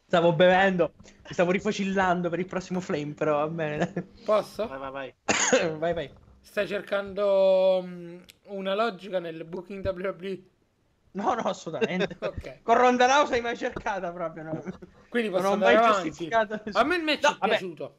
Stavo 0.06 0.32
bevendo, 0.32 0.94
mi 1.04 1.32
stavo 1.32 1.50
rifacillando 1.50 2.30
per 2.30 2.38
il 2.38 2.46
prossimo 2.46 2.80
flame, 2.80 3.12
però 3.12 3.38
va 3.38 3.48
bene. 3.48 3.92
Posso? 4.24 4.66
Vai, 4.68 4.78
vai, 4.78 4.90
vai. 4.90 5.76
vai, 5.76 5.92
vai. 5.92 6.10
Stai 6.40 6.66
cercando 6.66 7.80
um, 7.82 8.24
una 8.46 8.74
logica 8.74 9.18
nel 9.18 9.44
booking 9.44 9.86
WWE? 9.86 10.42
No, 11.12 11.34
no, 11.34 11.42
assolutamente. 11.42 12.16
okay. 12.20 12.60
Con 12.62 12.76
Ronda 12.76 13.06
Rousey 13.06 13.36
hai 13.36 13.42
mai 13.42 13.56
cercata 13.56 14.12
proprio, 14.12 14.42
no? 14.44 14.62
Quindi 15.08 15.30
posso 15.30 15.42
non 15.42 15.52
ho 15.54 15.64
mai 15.64 15.76
giustificato. 15.76 16.60
A 16.72 16.84
me 16.84 16.96
il 16.96 17.02
match 17.02 17.22
no, 17.22 17.30
è 17.30 17.36
vabbè. 17.38 17.48
piaciuto. 17.48 17.96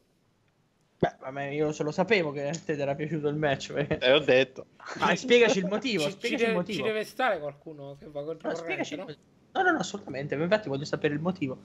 Beh, 0.98 1.14
vabbè, 1.18 1.44
io 1.44 1.72
se 1.72 1.82
lo 1.82 1.92
sapevo 1.92 2.30
che 2.30 2.48
a 2.48 2.52
te 2.52 2.74
ti 2.74 2.80
era 2.80 2.94
piaciuto 2.94 3.28
il 3.28 3.36
match. 3.36 3.72
Perché... 3.72 3.98
Eh, 3.98 4.12
ho 4.12 4.18
detto. 4.18 4.66
Ma 4.98 5.14
spiegaci 5.16 5.58
il 5.58 5.66
motivo, 5.66 6.04
ci, 6.04 6.10
spiegaci 6.10 6.44
ci, 6.44 6.50
il 6.50 6.56
motivo. 6.56 6.78
Ci 6.78 6.84
deve 6.84 7.04
stare 7.04 7.38
qualcuno 7.38 7.96
che 7.98 8.06
va 8.10 8.22
contro 8.22 8.50
no, 8.50 8.56
no? 8.56 9.04
no? 9.52 9.62
no, 9.62 9.70
no, 9.72 9.78
assolutamente. 9.78 10.34
Infatti 10.34 10.68
voglio 10.68 10.84
sapere 10.84 11.14
il 11.14 11.20
motivo. 11.20 11.58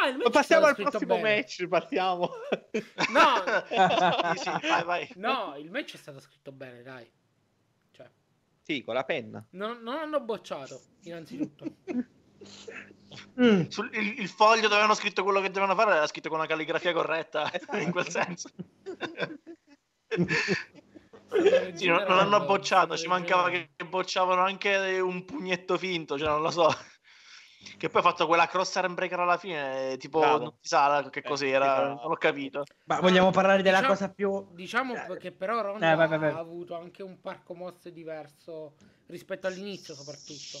Ah, 0.00 0.08
il 0.08 0.30
passiamo 0.30 0.66
al 0.66 0.76
prossimo 0.76 1.16
bene. 1.16 1.36
match, 1.36 1.66
passiamo. 1.66 2.30
No, 3.10 3.42
sì, 4.36 4.50
sì, 4.60 4.68
vai, 4.68 4.84
vai. 4.84 5.12
no, 5.16 5.56
il 5.58 5.70
match 5.70 5.94
è 5.94 5.96
stato 5.96 6.20
scritto 6.20 6.52
bene, 6.52 6.82
dai. 6.82 7.10
Cioè, 7.90 8.08
sì, 8.62 8.82
con 8.84 8.94
la 8.94 9.04
penna. 9.04 9.44
Non, 9.50 9.82
non 9.82 9.96
hanno 9.96 10.20
bocciato, 10.20 10.80
innanzitutto. 11.02 11.64
Mm. 13.40 13.66
Sul, 13.68 13.90
il, 13.94 14.20
il, 14.20 14.28
foglio 14.28 14.68
dove 14.68 14.82
hanno 14.82 14.94
scritto 14.94 15.24
quello 15.24 15.40
che 15.40 15.48
dovevano 15.48 15.74
fare 15.74 15.96
era 15.96 16.06
scritto 16.06 16.28
con 16.28 16.38
una 16.38 16.46
calligrafia 16.46 16.92
corretta, 16.92 17.50
esatto. 17.52 17.76
in 17.78 17.90
quel 17.90 18.08
senso. 18.08 18.48
sì, 21.74 21.86
non, 21.86 22.04
non 22.06 22.18
hanno 22.18 22.44
bocciato, 22.44 22.96
ci 22.96 23.08
mancava 23.08 23.50
che 23.50 23.70
bocciavano 23.88 24.42
anche 24.42 25.00
un 25.00 25.24
pugnetto 25.24 25.78
finto, 25.78 26.18
cioè 26.18 26.28
non 26.28 26.42
lo 26.42 26.50
so. 26.50 26.68
Che 27.76 27.88
poi 27.88 28.00
ha 28.00 28.04
fatto 28.04 28.26
quella 28.26 28.46
cross 28.46 28.76
arm 28.76 28.94
breaker 28.94 29.20
alla 29.20 29.36
fine, 29.36 29.96
tipo, 29.98 30.20
Bravo. 30.20 30.38
non 30.38 30.52
si 30.60 30.68
sa 30.68 31.08
che 31.10 31.18
eh, 31.18 31.22
cos'era, 31.22 31.88
non 31.88 32.10
ho 32.12 32.16
capito. 32.16 32.64
Ma 32.86 33.00
vogliamo 33.00 33.30
parlare 33.30 33.62
della 33.62 33.78
diciamo, 33.78 33.94
cosa 33.94 34.08
più... 34.10 34.46
Diciamo 34.52 34.94
eh, 34.94 35.16
che 35.18 35.32
però 35.32 35.60
Ronda 35.60 35.92
eh, 35.92 35.94
vai, 35.94 36.08
vai, 36.08 36.18
vai. 36.18 36.30
ha 36.30 36.38
avuto 36.38 36.76
anche 36.76 37.02
un 37.02 37.20
parco 37.20 37.54
mosse 37.54 37.92
diverso 37.92 38.74
rispetto 39.06 39.46
all'inizio 39.46 39.94
soprattutto. 39.94 40.58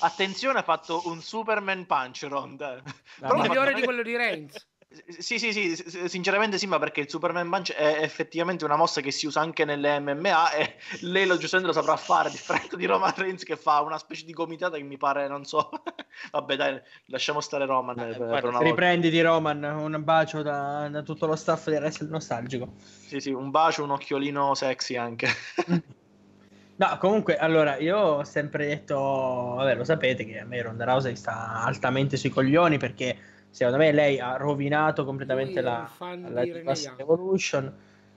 Attenzione, 0.00 0.58
ha 0.58 0.62
fatto 0.62 1.02
un 1.06 1.20
Superman 1.20 1.86
punch 1.86 2.26
Ronda. 2.28 2.82
No, 3.20 3.34
migliore 3.34 3.74
di 3.74 3.82
quello 3.82 4.02
di 4.02 4.16
Reigns. 4.16 4.70
Sì, 5.18 5.38
sì, 5.38 5.52
sì, 5.52 6.08
sinceramente 6.08 6.58
sì, 6.58 6.66
ma 6.66 6.78
perché 6.78 7.00
il 7.00 7.08
Superman 7.08 7.48
Punch 7.48 7.72
è 7.72 7.98
effettivamente 8.02 8.64
una 8.64 8.76
mossa 8.76 9.00
che 9.00 9.10
si 9.10 9.26
usa 9.26 9.40
anche 9.40 9.64
nelle 9.64 9.98
MMA 10.00 10.52
e 10.52 10.76
lei 11.02 11.26
lo 11.26 11.36
giustamente 11.36 11.74
lo 11.74 11.80
saprà 11.80 11.96
fare, 11.96 12.28
a 12.28 12.30
differenza 12.30 12.76
di 12.76 12.86
Roman 12.86 13.12
Reigns 13.16 13.44
che 13.44 13.56
fa 13.56 13.80
una 13.80 13.98
specie 13.98 14.24
di 14.24 14.32
gomitata 14.32 14.76
che 14.76 14.82
mi 14.82 14.96
pare, 14.96 15.28
non 15.28 15.44
so. 15.44 15.70
Vabbè 16.30 16.56
dai, 16.56 16.80
lasciamo 17.06 17.40
stare 17.40 17.66
Roman. 17.66 17.98
Eh, 17.98 18.16
per, 18.16 18.40
per 18.40 18.54
riprenditi 18.60 19.20
Roman, 19.20 19.62
un 19.62 20.02
bacio 20.04 20.42
da, 20.42 20.88
da, 20.88 21.02
tutto 21.02 21.26
lo 21.26 21.36
staff 21.36 21.68
del 21.68 21.80
Wrestle 21.80 22.08
Nostalgico. 22.08 22.74
Sì, 22.78 23.20
sì, 23.20 23.30
un 23.30 23.50
bacio, 23.50 23.84
un 23.84 23.90
occhiolino 23.90 24.54
sexy 24.54 24.96
anche. 24.96 25.28
No, 26.74 26.98
comunque, 26.98 27.36
allora, 27.36 27.76
io 27.76 27.96
ho 27.96 28.24
sempre 28.24 28.66
detto, 28.66 28.96
vabbè, 28.96 29.74
lo 29.76 29.84
sapete 29.84 30.24
che 30.24 30.40
a 30.40 30.44
me 30.44 30.60
Ronda 30.62 30.84
Rousey 30.84 31.14
sta 31.14 31.62
altamente 31.62 32.16
sui 32.16 32.30
coglioni 32.30 32.78
perché 32.78 33.16
secondo 33.52 33.78
me 33.78 33.92
lei 33.92 34.18
ha 34.18 34.36
rovinato 34.36 35.04
completamente 35.04 35.60
la, 35.60 35.88
la 35.98 36.42
Evolution. 36.96 37.72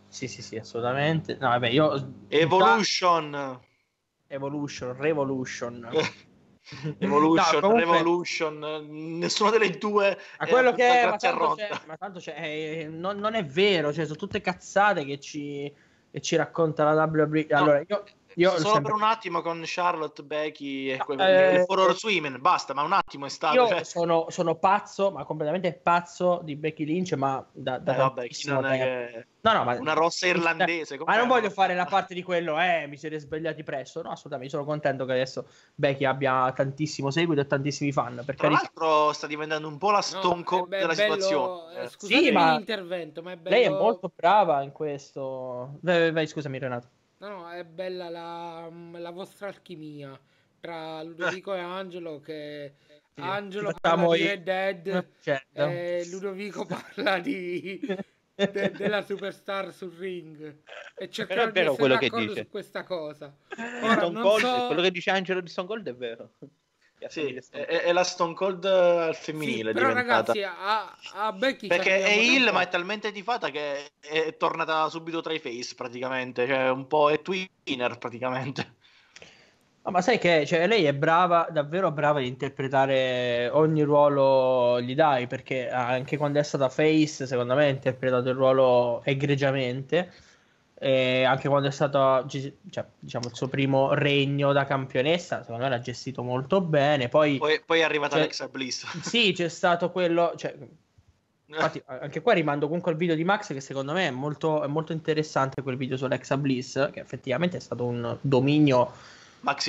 Sì, 0.07 0.29
sì, 0.29 0.41
sì, 0.41 0.55
assolutamente. 0.55 1.37
No, 1.39 1.49
vabbè, 1.49 1.67
io... 1.67 2.13
Evolution! 2.29 3.59
Evolution, 4.27 4.95
Revolution. 4.97 5.89
Evolution, 6.99 7.53
no, 7.55 7.59
comunque... 7.59 7.97
Revolution, 7.97 8.87
nessuna 9.19 9.49
delle 9.51 9.71
due. 9.71 10.17
Ma 10.39 10.47
quello 10.47 10.71
che 10.71 11.01
è, 11.01 11.05
ma 11.05 11.17
tanto, 11.17 11.53
c'è, 11.55 11.69
ma 11.85 11.97
tanto 11.97 12.19
c'è, 12.19 12.33
eh, 12.37 12.87
non, 12.89 13.19
non, 13.19 13.35
è 13.35 13.45
vero, 13.45 13.91
cioè, 13.91 14.05
sono 14.05 14.17
tutte 14.17 14.39
cazzate 14.39 15.03
che 15.03 15.19
ci, 15.19 15.71
e 16.09 16.21
ci 16.21 16.35
racconta 16.37 16.89
la 16.91 17.03
WWE. 17.03 17.47
Allora, 17.49 17.83
io 17.85 18.03
io 18.35 18.51
Solo 18.51 18.73
sempre... 18.73 18.81
per 18.81 18.93
un 18.93 19.03
attimo 19.03 19.41
con 19.41 19.61
Charlotte, 19.63 20.23
Becky 20.23 20.91
e 20.91 20.97
quel... 20.97 21.19
eh, 21.19 21.55
il 21.55 21.63
Horror 21.65 21.95
Women, 22.03 22.37
basta, 22.41 22.73
ma 22.73 22.81
un 22.81 22.91
attimo 22.91 23.25
è 23.25 23.29
stato. 23.29 23.55
Io 23.55 23.67
cioè... 23.67 23.83
sono, 23.83 24.25
sono, 24.29 24.55
pazzo, 24.55 25.11
ma 25.11 25.23
completamente 25.23 25.71
pazzo 25.73 26.41
di 26.43 26.55
Becky 26.55 26.83
Lynch, 26.83 27.13
ma 27.13 27.45
da, 27.51 27.77
da 27.77 27.93
eh, 27.93 27.97
vabbè, 27.97 28.27
chi 28.27 28.47
non 28.49 28.65
è 28.65 28.77
che... 28.77 29.27
no, 29.41 29.53
no, 29.53 29.63
ma... 29.63 29.79
una 29.79 29.93
rossa 29.93 30.27
irlandese. 30.27 30.97
Ma 31.05 31.15
non 31.15 31.27
voglio 31.27 31.49
fare 31.49 31.75
la 31.75 31.85
parte 31.89 32.13
di 32.13 32.23
quello, 32.23 32.59
eh, 32.59 32.87
mi 32.87 32.97
siete 32.97 33.19
svegliati 33.19 33.63
presto. 33.63 34.01
No, 34.01 34.11
assolutamente, 34.11 34.51
sono 34.51 34.65
contento 34.65 35.05
che 35.05 35.13
adesso 35.13 35.47
Becky 35.73 36.03
abbia 36.03 36.51
tantissimo 36.53 37.11
seguito 37.11 37.41
e 37.41 37.47
tantissimi 37.47 37.93
fan. 37.93 38.21
Per 38.25 38.35
Tra 38.35 38.49
l'altro 38.49 39.13
sta 39.13 39.27
diventando 39.27 39.67
un 39.67 39.77
po' 39.77 39.91
la 39.91 40.01
Stone 40.01 40.43
Cold 40.43 40.71
no, 40.73 40.77
della 40.77 40.93
bello... 40.93 41.13
situazione. 41.13 41.83
Eh, 41.83 41.87
scusate 41.87 42.21
sì, 42.21 42.31
ma 42.31 42.55
l'intervento, 42.55 43.21
ma 43.21 43.31
è 43.31 43.37
bello... 43.37 43.55
lei 43.55 43.65
è 43.65 43.69
molto 43.69 44.11
brava 44.13 44.61
in 44.61 44.73
questo. 44.73 45.77
Vai, 45.79 46.11
vai 46.11 46.27
scusami 46.27 46.59
Renato. 46.59 46.87
No, 47.25 47.37
no, 47.37 47.49
è 47.49 47.63
bella 47.63 48.07
la, 48.09 48.69
la 48.97 49.09
vostra 49.09 49.47
alchimia 49.47 50.17
tra 50.59 51.01
Ludovico 51.01 51.55
e 51.55 51.57
Angelo 51.59 52.19
che 52.19 52.75
sì, 53.15 53.21
Angelo 53.21 53.73
parla 53.81 54.15
di 54.15 54.27
Red 54.27 54.43
Dead 54.43 55.07
certo. 55.21 55.65
e 55.65 56.05
Ludovico 56.11 56.65
parla 56.69 57.17
di 57.17 57.79
de, 58.35 58.71
della 58.71 59.01
superstar 59.01 59.73
sul 59.73 59.95
ring 59.97 60.61
e 60.95 61.09
cercherò 61.09 61.49
di 61.49 61.59
essere 61.61 61.75
quello 61.75 61.97
che 61.97 62.09
dice. 62.09 62.43
su 62.43 62.49
questa 62.49 62.83
cosa. 62.83 63.35
Ora, 63.81 64.01
Cold, 64.11 64.41
so... 64.41 64.65
quello 64.67 64.81
che 64.83 64.91
dice 64.91 65.09
Angelo 65.09 65.41
di 65.41 65.49
Stone 65.49 65.67
Cold 65.67 65.87
è 65.87 65.95
vero. 65.95 66.33
Sì, 67.07 67.39
è, 67.51 67.65
è, 67.65 67.91
la 67.91 68.03
Stone 68.03 68.33
Cold 68.33 68.65
al 68.65 69.15
femminile. 69.15 69.69
Sì, 69.69 69.75
però 69.75 69.89
diventata. 69.89 70.33
ragazzi, 70.33 70.43
a, 70.43 71.27
a 71.27 71.31
Becky 71.33 71.67
perché 71.67 72.03
è 72.03 72.11
Hill, 72.11 72.51
ma 72.51 72.61
è 72.61 72.67
talmente 72.67 73.11
tifata 73.11 73.49
che 73.49 73.91
è 73.99 74.35
tornata 74.37 74.89
subito 74.89 75.21
tra 75.21 75.33
i 75.33 75.39
face 75.39 75.75
praticamente. 75.75 76.47
Cioè, 76.47 76.69
un 76.69 76.87
po' 76.87 77.11
è 77.11 77.21
twinner 77.21 77.97
praticamente. 77.97 78.73
No, 79.83 79.91
ma 79.91 80.01
sai 80.01 80.17
che 80.17 80.47
cioè, 80.47 80.65
lei 80.65 80.85
è 80.85 80.93
brava, 80.95 81.47
davvero 81.51 81.91
brava 81.91 82.19
di 82.19 82.27
interpretare 82.27 83.49
ogni 83.49 83.83
ruolo 83.83 84.81
gli 84.81 84.95
dai, 84.95 85.27
perché 85.27 85.69
anche 85.69 86.17
quando 86.17 86.39
è 86.39 86.43
stata 86.43 86.69
face, 86.69 87.27
secondo 87.27 87.53
me 87.53 87.65
ha 87.65 87.69
interpretato 87.69 88.29
il 88.29 88.35
ruolo 88.35 89.03
egregiamente 89.03 90.11
e 90.77 91.23
anche 91.23 91.47
quando 91.47 91.69
è 91.69 91.71
stato 91.71 92.25
cioè, 92.27 92.85
diciamo, 92.99 93.27
il 93.27 93.35
suo 93.35 93.47
primo 93.47 93.93
regno 93.93 94.51
da 94.51 94.65
campionessa, 94.65 95.41
secondo 95.41 95.63
me 95.63 95.69
l'ha 95.69 95.79
gestito 95.79 96.21
molto 96.21 96.59
bene. 96.59 97.07
Poi, 97.07 97.37
poi, 97.37 97.61
poi 97.65 97.79
è 97.79 97.83
arrivata 97.83 98.15
Alexa 98.15 98.49
Bliss. 98.49 98.85
Sì, 99.01 99.31
c'è 99.33 99.47
stato 99.47 99.89
quello. 99.89 100.33
Cioè, 100.35 100.53
infatti, 101.45 101.81
anche 101.85 102.21
qua 102.21 102.33
rimando 102.33 102.65
comunque 102.65 102.91
al 102.91 102.97
video 102.97 103.15
di 103.15 103.23
Max, 103.23 103.53
che 103.53 103.61
secondo 103.61 103.93
me 103.93 104.07
è 104.07 104.11
molto, 104.11 104.63
è 104.63 104.67
molto 104.67 104.91
interessante 104.91 105.61
quel 105.61 105.77
video 105.77 105.95
su 105.95 106.03
Alexa 106.03 106.35
Bliss, 106.35 106.91
che 106.91 106.99
effettivamente 106.99 107.55
è 107.55 107.61
stato 107.61 107.85
un 107.85 108.17
dominio 108.19 108.91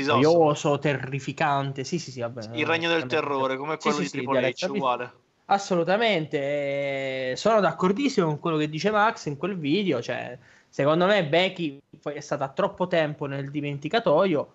noioso, 0.06 0.80
terrificante. 0.80 1.84
Sì, 1.84 2.00
sì, 2.00 2.10
sì, 2.10 2.18
vabbè, 2.20 2.56
il 2.56 2.66
regno 2.66 2.88
del 2.88 3.06
terrore, 3.06 3.56
come 3.56 3.76
quello 3.76 3.96
sì, 3.96 4.02
di 4.02 4.08
sì, 4.08 4.16
Triple 4.16 4.50
H, 4.50 4.66
uguale. 4.70 5.12
Assolutamente, 5.48 7.36
sono 7.36 7.60
d'accordissimo 7.60 8.26
con 8.26 8.40
quello 8.40 8.56
che 8.56 8.68
dice 8.68 8.90
Max 8.90 9.26
in 9.26 9.36
quel 9.36 9.56
video, 9.56 10.02
cioè 10.02 10.36
Secondo 10.68 11.06
me 11.06 11.26
Becky 11.26 11.80
è 12.02 12.20
stata 12.20 12.48
troppo 12.50 12.86
tempo 12.86 13.26
nel 13.26 13.50
dimenticatoio, 13.50 14.54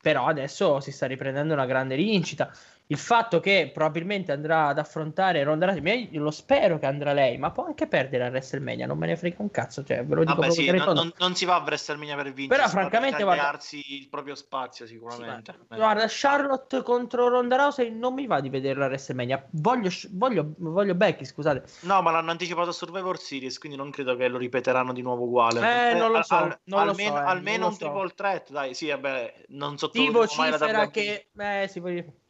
però 0.00 0.26
adesso 0.26 0.80
si 0.80 0.92
sta 0.92 1.06
riprendendo 1.06 1.52
una 1.52 1.66
grande 1.66 1.94
rincita 1.94 2.50
il 2.90 2.96
fatto 2.96 3.38
che 3.40 3.70
probabilmente 3.72 4.32
andrà 4.32 4.68
ad 4.68 4.78
affrontare 4.78 5.42
Ronda 5.42 5.66
Rousey, 5.66 6.08
io 6.10 6.22
lo 6.22 6.30
spero 6.30 6.78
che 6.78 6.86
andrà 6.86 7.12
lei, 7.12 7.36
ma 7.36 7.50
può 7.50 7.66
anche 7.66 7.86
perdere 7.86 8.26
a 8.26 8.28
WrestleMania, 8.28 8.86
non 8.86 8.96
me 8.96 9.06
ne 9.06 9.16
frega 9.16 9.36
un 9.40 9.50
cazzo, 9.50 9.84
cioè 9.84 10.04
ve 10.06 10.14
lo 10.14 10.24
dico 10.24 10.40
Vabbè, 10.40 10.50
sì, 10.50 10.70
non, 10.70 10.94
non, 10.94 11.12
non, 11.18 11.34
si 11.34 11.44
va 11.44 11.56
a 11.56 11.62
WrestleMania 11.62 12.16
per 12.16 12.32
vincere, 12.32 12.60
però 12.60 12.68
francamente 12.68 13.22
guarda 13.22 13.58
il 13.70 14.08
proprio 14.08 14.34
spazio 14.34 14.86
sicuramente. 14.86 15.54
Sì, 15.68 15.76
guarda, 15.76 16.06
Charlotte 16.08 16.82
contro 16.82 17.28
Ronda 17.28 17.56
Rousey 17.56 17.90
non 17.90 18.14
mi 18.14 18.26
va 18.26 18.40
di 18.40 18.48
vederla 18.48 18.86
a 18.86 18.88
WrestleMania. 18.88 19.46
Voglio, 19.50 19.90
voglio, 20.12 20.54
voglio 20.56 20.94
Becky, 20.94 21.26
scusate. 21.26 21.64
No, 21.80 22.00
ma 22.00 22.10
l'hanno 22.10 22.30
anticipato 22.30 22.70
a 22.70 22.72
Survivor 22.72 23.18
Series, 23.18 23.58
quindi 23.58 23.76
non 23.76 23.90
credo 23.90 24.16
che 24.16 24.28
lo 24.28 24.38
ripeteranno 24.38 24.94
di 24.94 25.02
nuovo 25.02 25.24
uguale. 25.24 25.90
Eh, 25.90 25.94
non 25.94 26.10
lo 26.10 26.22
so, 26.22 26.36
al, 26.36 26.58
non 26.64 26.88
almeno, 26.88 27.10
lo 27.10 27.16
so, 27.16 27.22
eh, 27.22 27.28
almeno 27.28 27.66
un 27.66 27.72
so. 27.72 27.78
triple 27.78 28.12
threat, 28.14 28.50
dai, 28.50 28.72
sì, 28.72 28.88
vabbè, 28.88 29.44
non 29.48 29.76
sottovalutiamo 29.76 30.56
tipo 30.56 30.66
la 30.70 30.90
che 30.90 31.28
eh, 31.36 31.68
sì, 31.68 31.80
poi 31.82 32.26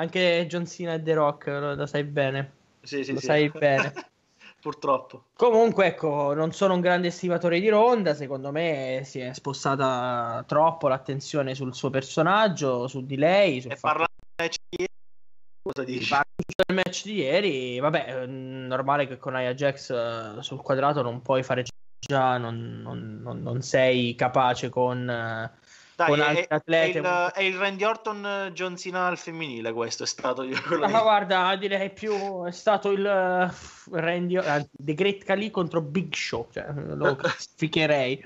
anche 0.00 0.46
John 0.48 0.66
Cena 0.66 0.94
e 0.94 1.02
The 1.02 1.14
Rock 1.14 1.46
lo, 1.46 1.74
lo 1.74 1.86
sai 1.86 2.04
bene. 2.04 2.52
Sì, 2.82 3.04
sì, 3.04 3.12
lo 3.12 3.20
sì. 3.20 3.26
sai 3.26 3.48
bene. 3.50 3.92
Purtroppo. 4.60 5.24
Comunque, 5.34 5.86
ecco, 5.86 6.34
non 6.34 6.52
sono 6.52 6.74
un 6.74 6.80
grande 6.80 7.08
estimatore 7.08 7.60
di 7.60 7.68
Ronda. 7.68 8.14
Secondo 8.14 8.50
me 8.50 9.02
si 9.04 9.20
è 9.20 9.32
spostata 9.32 10.44
troppo 10.46 10.88
l'attenzione 10.88 11.54
sul 11.54 11.74
suo 11.74 11.88
personaggio, 11.88 12.86
su 12.86 13.04
di 13.06 13.16
lei. 13.16 13.60
Sul 13.60 13.72
e 13.72 13.76
parla 13.80 14.06
del 14.06 14.46
match 14.46 14.56
di 14.68 14.76
ieri. 14.78 14.92
Cosa 15.62 15.84
dici? 15.84 16.14
del 16.66 16.76
match 16.76 17.04
di 17.04 17.14
ieri. 17.14 17.78
Vabbè, 17.78 18.26
normale 18.26 19.06
che 19.06 19.16
con 19.16 19.34
Aya 19.34 19.54
Jax 19.54 20.36
uh, 20.36 20.40
sul 20.40 20.60
quadrato 20.60 21.00
non 21.00 21.22
puoi 21.22 21.42
fare 21.42 21.64
già, 21.98 22.36
non, 22.36 22.80
non, 22.82 23.20
non, 23.22 23.40
non 23.40 23.62
sei 23.62 24.14
capace 24.14 24.68
con. 24.68 25.50
Dai, 26.00 26.08
con 26.08 26.20
altri 26.20 26.42
è, 26.44 26.54
atleti. 26.54 26.96
È 26.96 27.00
il, 27.00 27.32
è 27.34 27.42
il 27.42 27.56
Randy 27.58 27.84
Orton 27.84 28.26
eh, 28.26 28.52
John 28.52 28.76
Cena 28.76 29.06
al 29.06 29.18
femminile 29.18 29.72
questo 29.72 30.04
è 30.04 30.06
stato 30.06 30.42
io. 30.42 30.56
Ma 30.78 30.86
guarda, 31.02 31.54
direi 31.56 31.90
più 31.90 32.44
è 32.44 32.50
stato 32.52 32.90
il 32.90 33.04
uh, 33.04 33.94
Randy 33.94 34.36
uh, 34.36 34.68
The 34.70 34.94
Great 34.94 35.24
Khali 35.24 35.50
contro 35.50 35.82
Big 35.82 36.14
Show, 36.14 36.48
cioè, 36.50 36.72
lo 36.72 37.16
classificherei. 37.16 38.22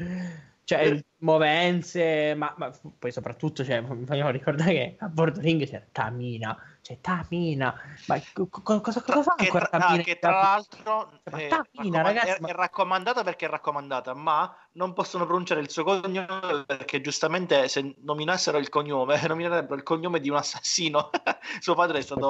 Cioè, 0.63 1.05
movenze, 1.19 2.35
ma, 2.35 2.55
ma, 2.57 2.73
poi 2.99 3.13
soprattutto, 3.13 3.65
cioè, 3.65 3.83
vogliamo 3.83 4.31
ricordare 4.31 4.73
che 4.73 4.97
a 4.99 5.09
bordo 5.09 5.41
ring 5.41 5.67
c'è 5.67 5.89
Tamina 5.93 6.57
cioè 6.85 7.01
Tamina, 7.01 7.75
ma 8.09 8.21
co- 8.35 8.47
cosa, 8.47 9.01
cosa 9.01 9.23
fa 9.23 9.35
che 9.37 9.45
ancora 9.45 9.65
tra, 9.69 9.79
Tamina? 9.79 9.97
No, 9.97 10.03
che 10.03 10.19
tra 10.19 10.31
l'altro 10.33 11.13
è, 11.23 11.49
Tamina, 11.49 12.03
ragazzi, 12.03 12.29
è, 12.29 12.37
ma... 12.41 12.49
è, 12.49 12.53
raccomandata 12.53 13.25
perché 13.25 13.47
è 13.47 13.49
raccomandata, 13.49 14.13
ma 14.13 14.55
non 14.73 14.93
possono 14.93 15.25
pronunciare 15.25 15.63
il 15.63 15.71
suo 15.71 15.83
cognome 15.83 16.27
perché 16.67 17.01
giustamente 17.01 17.69
se 17.69 17.95
nominassero 18.03 18.59
il 18.59 18.69
cognome, 18.69 19.17
nominerebbero 19.27 19.77
il 19.77 19.83
cognome 19.83 20.21
di 20.21 20.29
un 20.29 20.37
assassino. 20.37 21.09
suo 21.59 21.75
padre 21.75 22.01
è 22.01 22.03
stato 22.03 22.29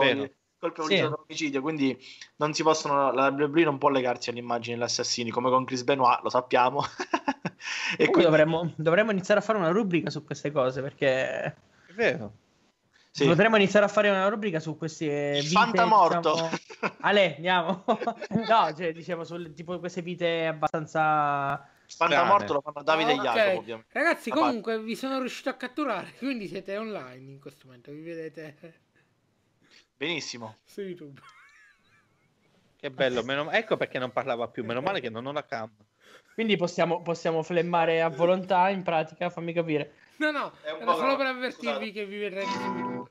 colpevolizzato 0.61 1.17
sì. 1.17 1.23
omicidio, 1.27 1.61
quindi 1.61 1.99
non 2.37 2.55
si 2.55 2.63
possono, 2.63 3.11
la 3.11 3.31
WWE 3.31 3.65
non 3.65 3.79
può 3.79 3.89
legarsi 3.89 4.31
all'immagine 4.31 4.77
degli 4.77 4.85
assassini, 4.85 5.31
come 5.31 5.51
con 5.51 5.65
Chris 5.65 5.83
Benoit, 5.83 6.21
lo 6.23 6.31
sappiamo. 6.31 6.85
e 7.99 8.07
quindi 8.07 8.23
dovremmo, 8.23 8.73
dovremmo 8.77 9.11
iniziare 9.11 9.41
a 9.41 9.43
fare 9.43 9.59
una 9.59 9.71
rubrica 9.71 10.11
su 10.11 10.23
queste 10.25 10.53
cose 10.53 10.81
perché... 10.81 11.57
È 11.89 11.93
vero 11.93 12.43
sì. 13.17 13.27
Potremmo 13.27 13.55
iniziare 13.55 13.87
a 13.87 13.89
fare 13.89 14.11
una 14.11 14.27
rubrica 14.27 14.59
su 14.59 14.77
queste 14.77 15.35
vite, 15.35 15.47
Fantamorto. 15.47 16.33
Diciamo... 16.33 16.97
Ale, 16.99 17.37
andiamo. 17.37 17.85
no, 17.87 18.75
cioè, 18.77 18.93
diciamo, 18.93 19.23
su 19.23 19.53
tipo 19.55 19.79
queste 19.79 20.03
vite 20.03 20.47
abbastanza... 20.47 21.65
Fantamorto 21.87 22.55
lo 22.55 22.61
fanno 22.61 22.83
Davide 22.83 23.13
oh, 23.13 23.21
okay. 23.21 23.35
Jacopo, 23.35 23.59
ovviamente. 23.59 23.91
Ragazzi, 23.93 24.31
comunque 24.31 24.81
vi 24.81 24.97
sono 24.97 25.21
riuscito 25.21 25.49
a 25.49 25.55
catturare, 25.55 26.15
quindi 26.19 26.49
siete 26.49 26.77
online 26.77 27.31
in 27.31 27.39
questo 27.39 27.67
momento, 27.67 27.93
vi 27.93 28.01
vedete... 28.01 28.57
Benissimo. 29.97 30.57
Su 30.65 30.81
YouTube. 30.81 31.21
Che 32.77 32.91
bello, 32.91 33.23
meno... 33.23 33.49
ecco 33.53 33.77
perché 33.77 34.01
non 34.01 34.11
parlava 34.11 34.49
più, 34.49 34.65
meno 34.65 34.81
male 34.81 35.01
che 35.01 35.09
non 35.09 35.25
ho 35.25 35.31
la 35.31 35.45
cam. 35.45 35.71
Quindi 36.35 36.57
possiamo, 36.57 37.01
possiamo 37.01 37.43
flemmare 37.45 38.03
a 38.03 38.09
volontà, 38.09 38.69
in 38.69 38.83
pratica, 38.83 39.31
fammi 39.31 39.53
capire. 39.53 39.93
No, 40.17 40.33
no, 40.33 40.53
era 40.65 40.95
solo 40.95 41.17
per 41.17 41.27
avvertirvi 41.27 41.93
che 41.93 42.07
vi 42.07 42.19
verrete 42.19 42.47
su 42.47 42.61
YouTube. 42.61 43.11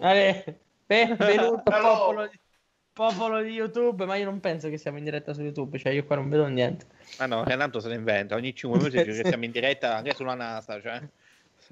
Ale, 0.00 0.60
benvenuto 0.86 1.62
popolo 1.62 2.26
di, 2.26 2.38
popolo 2.92 3.42
di 3.42 3.50
YouTube, 3.50 4.06
ma 4.06 4.16
io 4.16 4.24
non 4.24 4.40
penso 4.40 4.68
che 4.68 4.76
siamo 4.76 4.98
in 4.98 5.04
diretta 5.04 5.32
su 5.34 5.42
YouTube, 5.42 5.78
cioè 5.78 5.92
io 5.92 6.04
qua 6.04 6.16
non 6.16 6.28
vedo 6.28 6.46
niente. 6.46 6.86
Ma 7.18 7.26
no, 7.26 7.44
Renato 7.44 7.78
se 7.78 7.88
ne 7.88 7.94
inventa, 7.94 8.34
ogni 8.34 8.52
5 8.52 8.78
minuti 8.78 8.98
dice 9.04 9.22
che 9.22 9.28
siamo 9.28 9.44
in 9.44 9.52
diretta 9.52 9.96
anche 9.96 10.12
sulla 10.12 10.34
NASA, 10.34 10.80
cioè. 10.80 11.00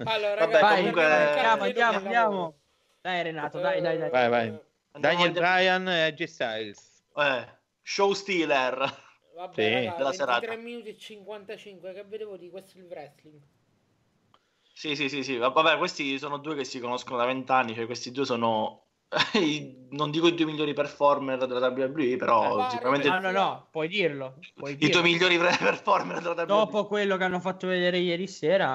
Allora, 0.03 0.35
ragazzi, 0.35 0.61
Vabbè, 0.61 0.75
comunque... 0.77 1.03
andiamo, 1.03 1.63
andiamo, 1.63 1.97
andiamo. 1.97 2.55
Dai 3.01 3.23
Renato, 3.23 3.59
dai, 3.59 3.81
dai, 3.81 3.97
dai. 3.97 4.09
Vai, 4.09 4.29
vai. 4.29 4.59
Daniel 4.93 5.31
Bryan 5.31 5.87
e 5.89 6.13
G 6.13 6.23
Styles. 6.23 7.03
Eh, 7.17 7.45
show 7.81 8.13
stealer. 8.13 9.03
Vabbè, 9.35 9.53
sì. 9.53 9.85
raga, 9.85 10.03
23 10.03 10.13
serata. 10.13 10.55
minuti 10.55 10.89
e 10.89 10.97
55, 10.97 11.93
che 11.93 12.03
vedevo 12.07 12.37
di 12.37 12.49
questo 12.49 12.77
il 12.77 12.85
wrestling. 12.85 13.39
Sì, 14.73 14.95
sì, 14.95 15.09
sì, 15.09 15.23
sì. 15.23 15.37
Vabbè, 15.37 15.77
questi 15.77 16.17
sono 16.17 16.37
due 16.37 16.55
che 16.55 16.63
si 16.63 16.79
conoscono 16.79 17.17
da 17.17 17.25
vent'anni, 17.25 17.75
cioè 17.75 17.85
questi 17.85 18.11
due 18.11 18.25
sono 18.25 18.83
i, 19.33 19.87
non 19.91 20.09
dico 20.09 20.27
i 20.27 20.35
due 20.35 20.45
migliori 20.45 20.73
performer 20.73 21.45
della 21.45 21.67
WWE, 21.67 22.15
però 22.17 22.65
eh, 22.65 22.69
sicuramente 22.69 23.09
no, 23.09 23.19
no, 23.19 23.31
no, 23.31 23.67
puoi 23.71 23.87
dirlo, 23.87 24.35
puoi 24.55 24.73
i 24.73 24.75
dirlo. 24.75 25.01
due 25.01 25.09
migliori 25.09 25.37
performer 25.39 26.21
della 26.21 26.33
WWE. 26.33 26.45
Dopo 26.45 26.87
quello 26.87 27.17
che 27.17 27.23
hanno 27.23 27.39
fatto 27.41 27.67
vedere 27.67 27.97
ieri 27.97 28.27
sera, 28.27 28.69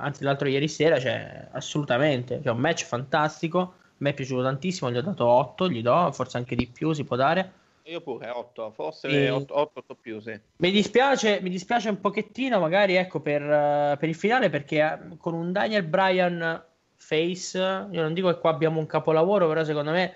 anzi 0.00 0.22
l'altro 0.22 0.48
ieri 0.48 0.68
sera, 0.68 1.00
cioè 1.00 1.48
assolutamente, 1.52 2.40
cioè 2.42 2.52
un 2.52 2.60
match 2.60 2.84
fantastico, 2.84 3.74
mi 3.98 4.10
è 4.10 4.14
piaciuto 4.14 4.42
tantissimo, 4.42 4.90
gli 4.90 4.96
ho 4.96 5.02
dato 5.02 5.24
8, 5.24 5.68
gli 5.68 5.82
do, 5.82 6.10
forse 6.12 6.36
anche 6.36 6.54
di 6.54 6.68
più 6.68 6.92
si 6.92 7.04
può 7.04 7.16
dare. 7.16 7.64
Io 7.86 8.00
pure, 8.00 8.28
8, 8.28 8.70
forse 8.72 9.08
e... 9.08 9.30
8, 9.30 9.58
8, 9.58 9.78
8 9.78 9.94
più, 9.94 10.20
sì. 10.20 10.38
Mi 10.56 10.70
dispiace, 10.70 11.40
mi 11.40 11.50
dispiace 11.50 11.88
un 11.88 12.00
pochettino 12.00 12.58
magari 12.58 12.94
ecco 12.94 13.20
per, 13.20 13.42
uh, 13.42 13.96
per 13.96 14.08
il 14.08 14.14
finale 14.14 14.50
perché 14.50 14.82
uh, 14.82 15.16
con 15.16 15.34
un 15.34 15.52
Daniel 15.52 15.84
Bryan 15.84 16.64
face, 16.94 17.58
io 17.58 18.02
non 18.02 18.14
dico 18.14 18.28
che 18.28 18.40
qua 18.40 18.50
abbiamo 18.50 18.80
un 18.80 18.86
capolavoro, 18.86 19.46
però 19.46 19.62
secondo 19.62 19.92
me, 19.92 20.14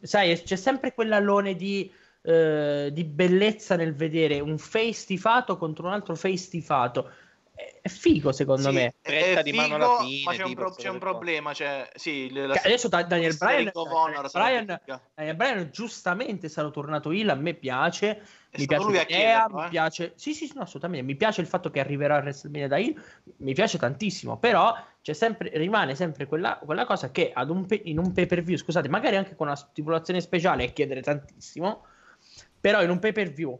sai, 0.00 0.40
c'è 0.40 0.56
sempre 0.56 0.94
quell'allone 0.94 1.54
di 1.54 1.90
eh, 2.24 2.90
di 2.92 3.02
bellezza 3.02 3.74
nel 3.74 3.96
vedere 3.96 4.38
un 4.38 4.56
face 4.56 5.06
tifato 5.06 5.56
contro 5.56 5.88
un 5.88 5.92
altro 5.92 6.14
face 6.14 6.48
tifato. 6.50 7.10
È, 7.80 7.88
figo, 7.88 8.32
secondo 8.32 8.68
sì, 8.68 8.74
me. 8.74 8.94
È, 9.00 9.42
di 9.42 9.52
mano 9.52 9.74
alla 9.74 9.98
fine, 10.00 10.24
ma 10.24 10.32
c'è 10.32 10.44
un, 10.44 10.54
pro- 10.54 10.74
c'è 10.74 10.88
un 10.88 10.98
problema. 10.98 11.52
Cioè, 11.52 11.88
sì, 11.94 12.30
la, 12.32 12.54
adesso 12.62 12.88
Daniel 12.88 13.36
Bryan, 13.36 13.70
Bryan, 14.32 14.80
Daniel 15.14 15.36
Bryan 15.36 15.68
giustamente 15.72 16.46
è 16.46 16.48
stato 16.50 16.70
tornato 16.70 17.12
il 17.12 17.28
a 17.30 17.34
me 17.34 17.54
piace. 17.54 18.22
È 18.50 18.58
mi 18.58 18.66
piace 18.66 18.86
l'idea, 18.86 19.04
chiederlo, 19.04 19.56
mi 19.56 19.64
eh? 19.64 19.68
piace... 19.70 20.12
Sì, 20.16 20.34
sì, 20.34 20.50
no, 20.54 20.62
assolutamente. 20.62 21.06
Mi 21.06 21.16
piace 21.16 21.40
il 21.40 21.46
fatto 21.46 21.70
che 21.70 21.80
arriverà 21.80 22.16
a 22.16 22.20
WrestleMania 22.20 22.68
da 22.68 22.76
Hill, 22.76 23.02
mi 23.38 23.54
piace 23.54 23.78
tantissimo, 23.78 24.38
però 24.38 24.76
c'è 25.00 25.14
sempre, 25.14 25.50
rimane 25.54 25.94
sempre 25.94 26.26
quella, 26.26 26.58
quella 26.62 26.84
cosa 26.84 27.10
che 27.10 27.32
ad 27.32 27.48
un 27.48 27.66
pe- 27.66 27.80
in 27.84 27.98
un 27.98 28.12
pay 28.12 28.26
per 28.26 28.42
view, 28.42 28.58
scusate, 28.58 28.88
magari 28.88 29.16
anche 29.16 29.34
con 29.34 29.46
una 29.46 29.56
stipulazione 29.56 30.20
speciale 30.20 30.64
è 30.64 30.72
chiedere 30.72 31.00
tantissimo, 31.00 31.86
però 32.60 32.82
in 32.82 32.90
un 32.90 32.98
pay 32.98 33.12
per 33.12 33.32
view 33.32 33.58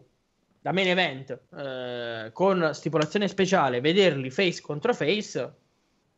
da 0.62 0.70
main 0.70 0.88
event 0.88 1.40
eh, 1.56 2.30
con 2.32 2.70
stipulazione 2.72 3.26
speciale, 3.26 3.80
vederli 3.80 4.30
face 4.30 4.62
contro 4.62 4.94
face 4.94 5.54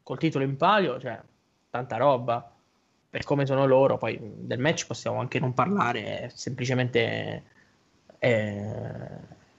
col 0.03 0.18
titolo 0.18 0.45
in 0.45 0.57
palio, 0.59 1.01
cioè 1.01 1.18
tanta 1.70 1.97
roba 1.97 2.53
per 3.09 3.24
come 3.24 3.47
sono 3.47 3.64
loro. 3.64 3.97
Poi 3.97 4.18
del 4.20 4.59
match 4.59 4.86
possiamo 4.86 5.18
anche 5.18 5.40
non 5.40 5.55
parlare, 5.55 6.30
semplicemente 6.34 7.42
è, 8.18 8.62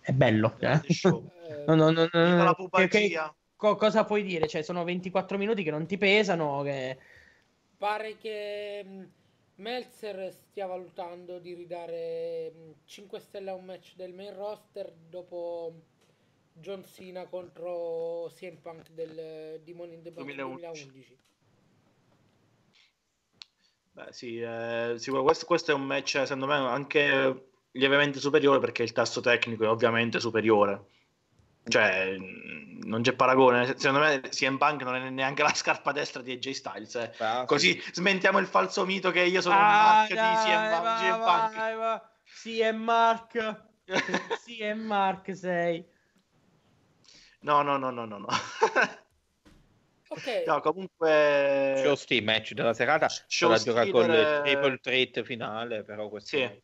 è 0.02 0.12
bello. 0.12 0.56
Eh? 0.60 0.80
no, 1.66 1.74
no, 1.74 1.90
no, 1.90 2.10
no, 2.14 2.70
che, 2.70 2.88
che, 2.88 3.20
co- 3.56 3.76
cosa 3.76 4.06
puoi 4.06 4.22
dire? 4.22 4.48
Cioè, 4.48 4.62
sono 4.62 4.84
24 4.84 5.40
minuti 5.40 5.64
che 5.64 5.72
non 5.72 5.88
ti 5.88 5.98
pesano. 5.98 6.62
Che... 6.62 6.98
Pare 7.76 8.18
che 8.18 8.86
Meltzer 9.56 10.32
stia 10.34 10.66
valutando 10.66 11.40
di 11.40 11.54
ridare 11.54 12.52
5 12.86 13.20
stelle 13.20 13.50
a 13.52 13.54
un 13.54 13.66
match 13.66 13.96
del 13.96 14.14
main 14.14 14.36
roster 14.36 14.92
dopo 14.92 15.74
John 16.52 16.84
Cena 16.86 17.26
contro 17.26 18.32
CM 18.36 18.58
Punk 18.58 18.90
del 18.92 19.62
Demon 19.64 19.92
in 19.94 20.02
the 20.02 20.12
Bank 20.12 20.26
2011. 20.26 20.84
2011. 20.86 21.18
Beh 23.92 24.12
sì, 24.12 24.40
eh, 24.40 24.96
sicuro, 24.98 25.24
questo, 25.24 25.46
questo, 25.46 25.72
è 25.72 25.74
un 25.74 25.86
match 25.86 26.22
secondo 26.24 26.48
me 26.48 26.56
anche 26.56 27.50
lievemente 27.72 28.20
superiore 28.20 28.60
perché 28.60 28.84
il 28.84 28.92
tasto 28.92 29.22
tecnico 29.22 29.64
è 29.64 29.70
ovviamente 29.70 30.20
superiore 30.20 30.88
cioè, 31.68 32.16
non 32.18 33.02
c'è 33.02 33.14
paragone. 33.14 33.78
Secondo 33.78 34.00
me 34.00 34.22
CM 34.30 34.58
Punk 34.58 34.84
non 34.84 34.96
è 34.96 35.10
neanche 35.10 35.42
la 35.42 35.54
scarpa 35.54 35.92
destra 35.92 36.22
di 36.22 36.32
AJ 36.34 36.50
Styles. 36.52 36.96
Eh. 36.96 37.12
Ah, 37.18 37.46
Così 37.46 37.80
sì. 37.82 37.94
smentiamo 37.94 38.38
il 38.40 38.48
falso 38.48 38.86
mito 38.86 39.12
che 39.12 39.22
io 39.22 39.42
sono 39.42 39.56
ah, 39.56 39.60
un 39.60 39.66
mark 39.66 40.10
di 40.10 40.16
CM, 40.16 40.82
va, 40.82 40.98
CM 41.00 41.18
Punk. 41.24 41.56
Vai, 41.56 41.76
va. 41.76 42.10
CM 42.24 42.84
Mark. 42.84 43.64
CM 44.46 44.80
Mark 44.82 45.36
sei. 45.36 45.86
No, 47.40 47.62
no, 47.62 47.78
no, 47.78 47.90
no, 47.90 48.06
no, 48.06 48.18
no. 48.18 48.28
ok. 50.10 50.44
No, 50.48 50.62
comunque... 50.62 51.82
Show 51.84 51.96
Steam 51.96 52.26
match 52.26 52.54
della 52.54 52.74
serata. 52.74 53.08
Show 53.08 53.50
la 53.50 53.58
gioca 53.58 53.88
con 53.90 54.10
il 54.12 54.42
triple 54.44 54.80
threat 54.80 55.24
finale, 55.24 55.84
però 55.84 56.10
questo... 56.10 56.38
Sì. 56.38 56.64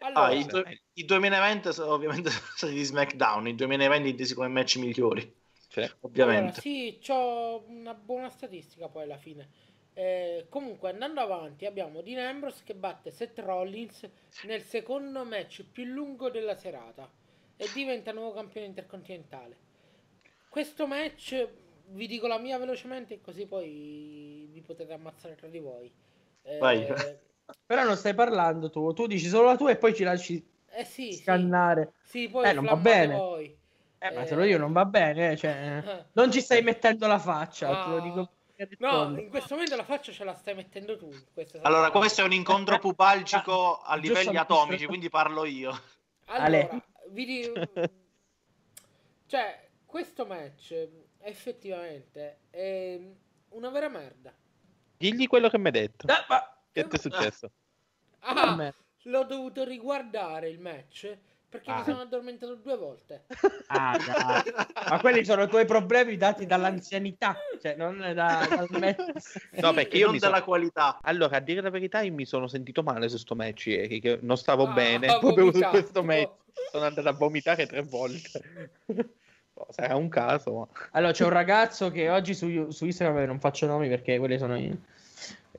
Allora, 0.00 0.26
ah, 0.26 0.32
i, 0.32 0.44
do, 0.46 0.62
i, 1.00 1.04
due 1.04 1.18
main 1.18 1.32
event 1.32 1.68
sono 1.70 1.92
ovviamente 1.92 2.30
stati 2.30 2.72
di 2.72 2.84
SmackDown, 2.84 3.48
i 3.48 3.54
due 3.54 3.66
main 3.66 3.80
event 3.80 4.06
intesi 4.06 4.34
come 4.34 4.48
match 4.48 4.76
migliori. 4.76 5.34
Cioè, 5.68 5.90
ovviamente. 6.00 6.40
Allora, 6.40 6.60
sì, 6.60 6.98
ho 7.08 7.64
una 7.68 7.94
buona 7.94 8.28
statistica 8.30 8.88
poi 8.88 9.02
alla 9.04 9.18
fine. 9.18 9.48
Eh, 9.92 10.46
comunque, 10.48 10.90
andando 10.90 11.20
avanti, 11.20 11.66
abbiamo 11.66 12.02
Dean 12.02 12.24
Ambrose 12.24 12.62
che 12.64 12.74
batte 12.74 13.10
Seth 13.10 13.38
Rollins 13.40 14.08
nel 14.44 14.62
secondo 14.62 15.24
match 15.24 15.64
più 15.64 15.84
lungo 15.84 16.30
della 16.30 16.54
serata 16.54 17.10
e 17.56 17.68
diventa 17.74 18.12
nuovo 18.12 18.32
campione 18.32 18.66
intercontinentale. 18.66 19.56
Questo 20.48 20.86
match, 20.86 21.48
vi 21.88 22.06
dico 22.06 22.26
la 22.26 22.38
mia 22.38 22.58
velocemente, 22.58 23.20
così 23.20 23.46
poi 23.46 24.48
vi 24.50 24.62
potete 24.64 24.92
ammazzare 24.92 25.34
tra 25.34 25.48
di 25.48 25.58
voi. 25.58 25.92
Eh, 26.42 26.58
Vai. 26.58 26.86
Però 27.66 27.82
non 27.82 27.96
stai 27.96 28.14
parlando 28.14 28.70
tu, 28.70 28.92
tu 28.92 29.06
dici 29.06 29.26
solo 29.26 29.46
la 29.46 29.56
tua 29.56 29.70
e 29.70 29.76
poi 29.76 29.94
ci 29.94 30.04
lasci 30.04 30.46
eh 30.70 30.84
sì, 30.84 31.12
scannare. 31.12 31.94
Sì, 32.02 32.22
sì 32.22 32.28
poi 32.28 32.48
eh, 32.48 32.52
non 32.52 32.64
va 32.64 32.76
bene. 32.76 33.14
Voi. 33.14 33.56
Eh, 34.00 34.12
ma 34.12 34.24
se 34.26 34.34
lo 34.34 34.44
io 34.44 34.58
non 34.58 34.72
va 34.72 34.84
bene, 34.84 35.36
cioè, 35.36 35.82
eh. 35.84 36.04
non 36.12 36.30
ci 36.30 36.40
stai 36.40 36.62
mettendo 36.62 37.06
la 37.06 37.18
faccia, 37.18 37.68
ah. 37.68 37.84
te 37.84 37.90
lo 37.90 38.00
dico. 38.00 38.30
No, 38.78 39.16
in 39.16 39.28
questo 39.28 39.54
momento 39.54 39.76
la 39.76 39.84
faccia 39.84 40.10
ce 40.10 40.24
la 40.24 40.34
stai 40.34 40.54
mettendo 40.54 40.96
tu. 40.96 41.08
Allora, 41.62 41.92
questo 41.92 42.22
è 42.22 42.24
un 42.24 42.32
incontro 42.32 42.78
pubalgico 42.80 43.80
a 43.80 43.94
livelli 43.94 44.36
atomici, 44.36 44.86
quindi 44.86 45.08
parlo 45.08 45.44
io. 45.44 45.80
Allora, 46.26 46.68
vi 47.10 47.24
dico... 47.24 47.52
cioè, 49.26 49.68
questo 49.86 50.26
match 50.26 50.88
effettivamente 51.20 52.40
è 52.50 53.00
una 53.50 53.70
vera 53.70 53.88
merda. 53.88 54.34
Digli 54.96 55.28
quello 55.28 55.48
che 55.48 55.58
mi 55.58 55.66
hai 55.66 55.72
detto. 55.72 56.06
No, 56.06 56.14
ma 56.28 56.60
che 56.72 56.86
ti 56.86 56.96
è 56.96 56.98
successo? 56.98 57.50
Ah, 58.20 58.72
l'ho 59.08 59.24
dovuto 59.24 59.64
riguardare 59.64 60.48
il 60.48 60.60
match 60.60 61.16
perché 61.48 61.70
ah. 61.70 61.78
mi 61.78 61.84
sono 61.84 62.00
addormentato 62.00 62.56
due 62.56 62.76
volte. 62.76 63.24
Ah, 63.68 63.96
Ma 64.90 65.00
quelli 65.00 65.24
sono 65.24 65.44
i 65.44 65.48
tuoi 65.48 65.64
problemi 65.64 66.18
dati 66.18 66.44
dall'anzianità, 66.44 67.36
cioè 67.60 67.74
non 67.74 67.98
da, 67.98 68.46
dal 68.48 68.68
match. 68.78 69.50
No, 69.52 69.72
perché 69.72 69.96
io 69.96 70.04
non 70.06 70.14
mi 70.14 70.20
dalla 70.20 70.34
sono... 70.34 70.46
qualità. 70.46 70.98
Allora, 71.02 71.38
a 71.38 71.40
dire 71.40 71.62
la 71.62 71.70
verità, 71.70 72.02
io 72.02 72.12
mi 72.12 72.26
sono 72.26 72.48
sentito 72.48 72.82
male 72.82 73.08
su 73.08 73.16
sto 73.16 73.34
match 73.34 73.66
ieri, 73.66 73.98
che 73.98 74.18
non 74.20 74.36
stavo 74.36 74.66
ah, 74.66 74.72
bene. 74.72 75.10
Ho 75.10 75.32
bevuto 75.32 75.66
questo 75.70 76.02
match. 76.02 76.30
Sono 76.70 76.84
andato 76.84 77.08
a 77.08 77.12
vomitare 77.12 77.66
tre 77.66 77.82
volte. 77.82 78.70
Sarà 79.70 79.96
un 79.96 80.10
caso. 80.10 80.52
Ma... 80.52 80.68
Allora, 80.92 81.12
c'è 81.12 81.24
un 81.24 81.30
ragazzo 81.30 81.90
che 81.90 82.10
oggi 82.10 82.34
su, 82.34 82.70
su 82.70 82.84
Instagram 82.84 83.24
non 83.24 83.40
faccio 83.40 83.66
nomi 83.66 83.88
perché 83.88 84.18
quelli 84.18 84.36
sono 84.36 84.58
i 84.58 84.78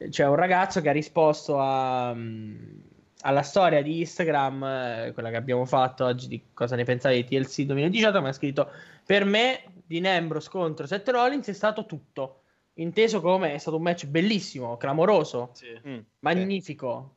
c'è 0.09 0.25
un 0.25 0.35
ragazzo 0.35 0.79
che 0.79 0.89
ha 0.89 0.93
risposto 0.93 1.59
a, 1.59 2.11
um, 2.11 2.81
alla 3.21 3.41
storia 3.41 3.81
di 3.81 3.99
Instagram, 3.99 4.63
eh, 4.63 5.11
quella 5.13 5.29
che 5.29 5.35
abbiamo 5.35 5.65
fatto 5.65 6.05
oggi 6.05 6.27
di 6.27 6.41
cosa 6.53 6.75
ne 6.75 6.83
pensate 6.83 7.15
di 7.15 7.25
TLC 7.25 7.63
2018, 7.63 8.21
mi 8.21 8.27
ha 8.27 8.33
scritto 8.33 8.71
per 9.05 9.25
me 9.25 9.63
di 9.85 9.99
Nembros 9.99 10.47
contro 10.47 10.85
Seth 10.85 11.09
Rollins 11.09 11.47
è 11.47 11.53
stato 11.53 11.85
tutto, 11.85 12.43
inteso 12.75 13.19
come 13.21 13.53
è 13.53 13.57
stato 13.57 13.77
un 13.77 13.83
match 13.83 14.05
bellissimo, 14.05 14.77
clamoroso, 14.77 15.49
sì. 15.53 15.79
Mm, 15.87 15.99
magnifico. 16.19 17.15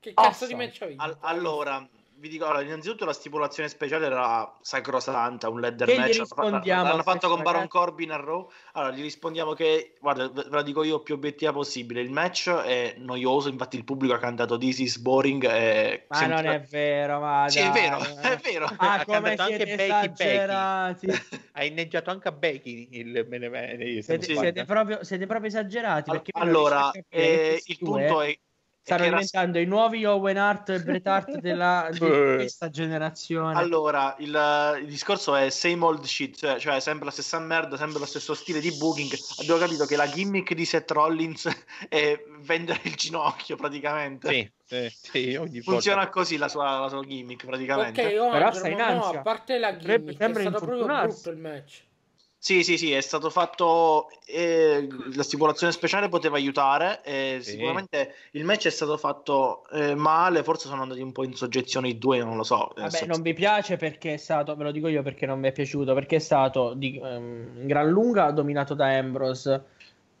Che 0.00 0.14
cazzo 0.14 0.44
awesome. 0.44 0.48
di 0.48 0.54
match 0.54 0.82
hai 0.82 0.94
All- 0.96 1.18
allora, 1.20 1.88
vi 2.22 2.28
dico, 2.28 2.44
allora, 2.44 2.62
innanzitutto 2.62 3.04
la 3.04 3.12
stipulazione 3.12 3.68
speciale 3.68 4.06
era 4.06 4.56
sacrosanta, 4.60 5.48
un 5.48 5.60
ladder 5.60 5.88
che 5.88 5.98
match. 5.98 6.64
L'hanno 6.64 7.02
fatto 7.02 7.28
con 7.28 7.42
Baron 7.42 7.66
Corbin 7.66 8.12
a 8.12 8.16
Raw. 8.16 8.48
Allora, 8.74 8.94
gli 8.94 9.02
rispondiamo 9.02 9.54
che, 9.54 9.96
guarda, 9.98 10.28
ve 10.28 10.44
la 10.48 10.62
dico 10.62 10.84
io 10.84 11.00
più 11.00 11.14
obiettiva 11.14 11.52
possibile. 11.52 12.00
Il 12.00 12.12
match 12.12 12.48
è 12.48 12.94
noioso, 12.98 13.48
infatti 13.48 13.74
il 13.74 13.82
pubblico 13.82 14.14
ha 14.14 14.18
cantato 14.18 14.56
This 14.56 14.78
is 14.78 14.98
boring. 14.98 15.44
E 15.50 16.04
ma 16.10 16.26
non 16.26 16.46
è 16.46 16.60
vero, 16.60 17.18
ma 17.18 17.46
Sì, 17.48 17.58
è 17.58 17.70
vero, 17.72 17.98
è 18.22 18.36
vero. 18.36 18.66
Ma 18.78 18.92
ha 18.92 19.04
come 19.04 19.34
anche 19.34 19.74
Becky 19.74 20.12
Becky. 20.12 21.18
ha 21.54 21.64
inneggiato 21.64 22.10
anche 22.10 22.28
a 22.28 22.32
Becky 22.32 22.86
il 22.92 23.26
Menevene. 23.28 24.00
Siete, 24.00 24.36
siete, 24.36 24.64
proprio, 24.64 25.02
siete 25.02 25.26
proprio 25.26 25.48
esagerati. 25.48 26.08
Perché 26.08 26.30
allora, 26.34 26.92
eh, 27.08 27.60
il 27.64 27.78
punto 27.80 28.20
è 28.20 28.38
stanno 28.82 29.04
diventando 29.04 29.58
era... 29.58 29.66
i 29.66 29.68
nuovi 29.68 30.04
Owen 30.04 30.36
Hart 30.36 30.70
e 30.70 30.80
Bret 30.80 31.06
Hart 31.06 31.38
della, 31.38 31.88
di 31.92 31.98
questa 31.98 32.68
generazione. 32.68 33.54
Allora, 33.54 34.16
il, 34.18 34.78
il, 34.80 34.86
discorso 34.86 35.36
è 35.36 35.50
same 35.50 35.84
old 35.84 36.04
shit, 36.04 36.36
cioè, 36.36 36.58
cioè, 36.58 36.80
sempre 36.80 37.04
la 37.06 37.12
stessa 37.12 37.38
merda, 37.38 37.76
sempre 37.76 38.00
lo 38.00 38.06
stesso 38.06 38.34
stile 38.34 38.60
di 38.60 38.72
booking. 38.72 39.12
Abbiamo 39.38 39.60
capito 39.60 39.86
che 39.86 39.96
la 39.96 40.08
gimmick 40.08 40.52
di 40.54 40.64
Seth 40.64 40.90
Rollins 40.90 41.48
è 41.88 42.20
vendere 42.40 42.80
il 42.82 42.94
ginocchio 42.94 43.54
praticamente. 43.56 44.52
Sì, 44.64 44.90
sì, 44.90 45.38
sì 45.38 45.60
Funziona 45.62 45.98
volta. 45.98 46.10
così 46.10 46.36
la 46.36 46.48
sua, 46.48 46.80
la 46.80 46.88
sua, 46.88 47.04
gimmick 47.04 47.46
praticamente. 47.46 48.04
Ok, 48.04 48.20
oh, 48.20 48.30
Però 48.30 48.52
stai 48.52 48.72
in 48.72 48.80
ansia. 48.80 49.12
No, 49.12 49.18
a 49.18 49.22
parte 49.22 49.58
la 49.58 49.76
gimmick, 49.76 50.18
è 50.18 50.30
stato 50.32 50.64
proprio 50.64 50.84
brutto 50.86 51.30
il 51.30 51.36
match. 51.36 51.82
Sì, 52.44 52.64
sì, 52.64 52.76
sì, 52.76 52.90
è 52.90 53.00
stato 53.00 53.30
fatto. 53.30 54.10
Eh, 54.26 54.88
la 55.14 55.22
stipulazione 55.22 55.72
speciale 55.72 56.08
poteva 56.08 56.34
aiutare. 56.34 57.00
Eh, 57.04 57.38
sì. 57.40 57.52
Sicuramente 57.52 58.16
il 58.32 58.44
match 58.44 58.66
è 58.66 58.70
stato 58.70 58.96
fatto 58.96 59.62
eh, 59.70 59.94
male. 59.94 60.42
Forse 60.42 60.66
sono 60.66 60.82
andati 60.82 61.00
un 61.02 61.12
po' 61.12 61.22
in 61.22 61.36
soggezione 61.36 61.86
i 61.86 61.98
due, 61.98 62.18
non 62.18 62.36
lo 62.36 62.42
so. 62.42 62.72
Vabbè, 62.74 63.06
non 63.06 63.22
vi 63.22 63.32
piace 63.32 63.76
perché 63.76 64.14
è 64.14 64.16
stato. 64.16 64.56
Ve 64.56 64.64
lo 64.64 64.72
dico 64.72 64.88
io 64.88 65.02
perché 65.02 65.24
non 65.24 65.38
mi 65.38 65.46
è 65.46 65.52
piaciuto. 65.52 65.94
Perché 65.94 66.16
è 66.16 66.18
stato 66.18 66.74
di, 66.74 66.98
um, 67.00 67.60
in 67.60 67.66
gran 67.68 67.88
lunga 67.88 68.28
dominato 68.32 68.74
da 68.74 68.88
Ambrose. 68.88 69.64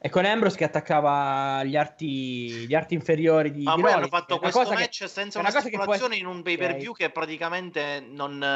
E 0.04 0.08
con 0.10 0.24
Ambrose 0.24 0.56
che 0.56 0.64
attaccava 0.64 1.62
gli 1.62 1.76
arti, 1.76 2.66
gli 2.66 2.74
arti 2.74 2.94
inferiori 2.94 3.52
di 3.52 3.62
Ma 3.62 3.76
di 3.76 3.82
poi 3.82 3.92
Rollins. 3.92 4.12
hanno 4.12 4.20
fatto 4.20 4.38
questo 4.40 4.62
match 4.72 4.98
che- 4.98 5.06
senza 5.08 5.38
una 5.38 5.48
una 5.50 5.60
stipulazione 5.60 6.14
essere- 6.16 6.16
in 6.18 6.26
un 6.26 6.42
pay 6.42 6.56
per 6.56 6.74
view 6.76 6.92
che 6.92 7.10
praticamente 7.10 8.04
non 8.10 8.42
eh, 8.42 8.46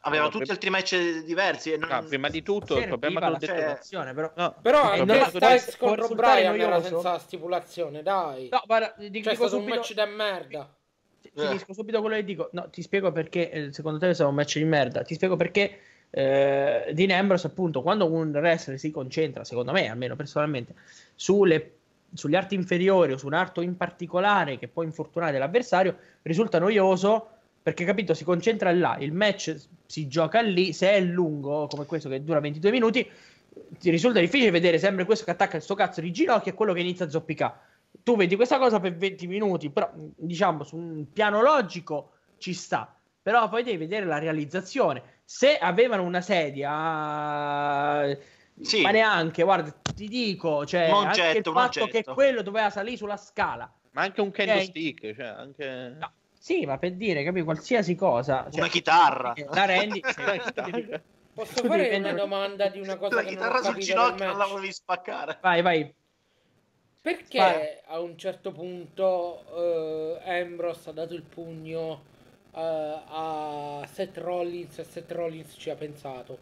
aveva 0.00 0.24
No, 0.24 0.30
tutti 0.30 0.44
per- 0.44 0.52
altri 0.54 0.70
match 0.70 0.96
diversi. 1.24 1.72
E 1.72 1.76
non... 1.76 1.90
No, 1.90 2.02
prima 2.04 2.28
di 2.30 2.42
tutto 2.42 2.78
il 2.78 2.86
problema 2.86 3.20
serviva 3.20 3.20
che 3.20 3.26
la 3.30 3.36
ho 3.36 3.38
detto 3.38 3.52
stipulazione, 3.82 4.14
però 4.14 4.32
No, 4.36 4.56
Però 4.62 4.80
problema 4.96 5.14
non 5.20 5.28
Styles 5.28 5.76
contro 5.76 6.14
Brian 6.14 6.58
era 6.60 6.82
senza 6.82 7.18
stipulazione, 7.18 8.02
dai. 8.02 8.48
No, 8.50 8.62
guarda, 8.64 8.86
cioè, 8.86 8.96
ti 8.98 9.06
è 9.06 9.10
dico 9.10 9.34
stato 9.34 9.56
un 9.56 9.60
subito, 9.60 9.76
match 9.76 9.92
da 9.92 10.06
merda. 10.06 10.74
ti- 11.20 11.30
finisco 11.34 11.72
subito 11.74 12.00
quello 12.00 12.16
che 12.16 12.24
dico. 12.24 12.48
No, 12.52 12.70
ti 12.70 12.80
spiego 12.80 13.12
perché 13.12 13.50
eh, 13.50 13.72
secondo 13.74 13.98
te 13.98 14.08
è 14.08 14.14
stato 14.14 14.30
un 14.30 14.34
match 14.36 14.56
di 14.56 14.64
merda. 14.64 15.02
Ti 15.02 15.12
spiego 15.14 15.36
perché 15.36 15.78
eh, 16.10 16.90
Dean 16.92 17.10
Ambrose, 17.10 17.46
appunto, 17.46 17.82
quando 17.82 18.10
un 18.10 18.30
wrestler 18.30 18.78
si 18.78 18.90
concentra, 18.90 19.44
secondo 19.44 19.72
me, 19.72 19.88
almeno 19.88 20.16
personalmente, 20.16 20.74
sulle, 21.14 21.74
sugli 22.12 22.34
arti 22.34 22.54
inferiori 22.54 23.12
o 23.12 23.16
su 23.16 23.26
un 23.26 23.34
arto 23.34 23.60
in 23.60 23.76
particolare 23.76 24.58
che 24.58 24.68
può 24.68 24.82
infortunare 24.82 25.38
l'avversario, 25.38 25.96
risulta 26.22 26.58
noioso 26.58 27.28
perché, 27.62 27.84
capito, 27.84 28.14
si 28.14 28.24
concentra 28.24 28.72
là, 28.72 28.96
il 28.98 29.12
match 29.12 29.54
si 29.86 30.08
gioca 30.08 30.40
lì, 30.40 30.72
se 30.72 30.92
è 30.92 31.00
lungo, 31.00 31.66
come 31.66 31.84
questo 31.84 32.08
che 32.08 32.24
dura 32.24 32.40
22 32.40 32.70
minuti, 32.70 33.08
ti 33.78 33.90
risulta 33.90 34.20
difficile 34.20 34.50
vedere 34.50 34.78
sempre 34.78 35.04
questo 35.04 35.24
che 35.24 35.32
attacca 35.32 35.56
il 35.56 35.62
suo 35.62 35.74
cazzo 35.74 36.00
di 36.00 36.10
ginocchio 36.10 36.52
e 36.52 36.54
quello 36.54 36.72
che 36.72 36.80
inizia 36.80 37.04
a 37.04 37.10
zoppicare. 37.10 37.68
Tu 38.02 38.16
vedi 38.16 38.36
questa 38.36 38.58
cosa 38.58 38.80
per 38.80 38.96
20 38.96 39.26
minuti, 39.26 39.68
però 39.70 39.90
diciamo 39.94 40.64
su 40.64 40.76
un 40.76 41.12
piano 41.12 41.42
logico 41.42 42.12
ci 42.38 42.54
sta, 42.54 42.94
però 43.20 43.48
poi 43.48 43.62
devi 43.62 43.76
vedere 43.76 44.06
la 44.06 44.18
realizzazione. 44.18 45.02
Se 45.32 45.56
avevano 45.58 46.02
una 46.02 46.20
sedia, 46.20 46.68
Sì. 48.60 48.80
ma 48.82 48.90
neanche, 48.90 49.44
guarda, 49.44 49.72
ti 49.94 50.08
dico, 50.08 50.66
cioè, 50.66 50.88
Un 50.90 51.06
anche 51.06 51.20
oggetto, 51.20 51.38
il 51.38 51.46
un 51.46 51.62
fatto 51.62 51.82
oggetto. 51.84 51.86
che 52.08 52.14
quello 52.14 52.42
doveva 52.42 52.68
salire 52.68 52.96
sulla 52.96 53.16
scala. 53.16 53.72
Ma 53.92 54.02
anche 54.02 54.20
un 54.20 54.32
candlestick, 54.32 55.14
cioè 55.14 55.26
anche... 55.26 55.94
No, 55.96 56.12
sì, 56.36 56.66
ma 56.66 56.78
per 56.78 56.94
dire, 56.94 57.22
capi, 57.22 57.42
qualsiasi 57.42 57.94
cosa. 57.94 58.48
Cioè, 58.50 58.58
Una 58.60 58.68
chitarra. 58.68 59.32
eh, 59.34 59.46
La 59.50 59.64
rendi... 59.66 60.00
Chitarra. 60.02 61.00
Posso 61.32 61.64
fare 61.64 61.96
una 61.96 62.12
domanda 62.12 62.68
di 62.68 62.80
una 62.80 62.96
cosa 62.96 63.14
La 63.14 63.22
che 63.22 63.36
non 63.36 63.44
ho 63.44 63.46
chitarra 63.50 63.62
sul 63.72 63.76
ginocchio 63.80 64.26
non 64.26 64.36
la 64.36 64.46
volevi 64.46 64.72
spaccare. 64.72 65.38
Vai, 65.40 65.62
vai. 65.62 65.94
Perché 67.02 67.38
Spara. 67.38 67.60
a 67.96 68.00
un 68.00 68.18
certo 68.18 68.50
punto 68.50 70.18
eh, 70.26 70.40
Ambrose 70.40 70.90
ha 70.90 70.92
dato 70.92 71.14
il 71.14 71.22
pugno 71.22 72.02
a 72.52 73.86
Seth 73.86 74.16
Rollins 74.18 74.78
e 74.78 74.84
Seth 74.84 75.10
Rollins 75.12 75.54
ci 75.56 75.70
ha 75.70 75.74
pensato? 75.76 76.38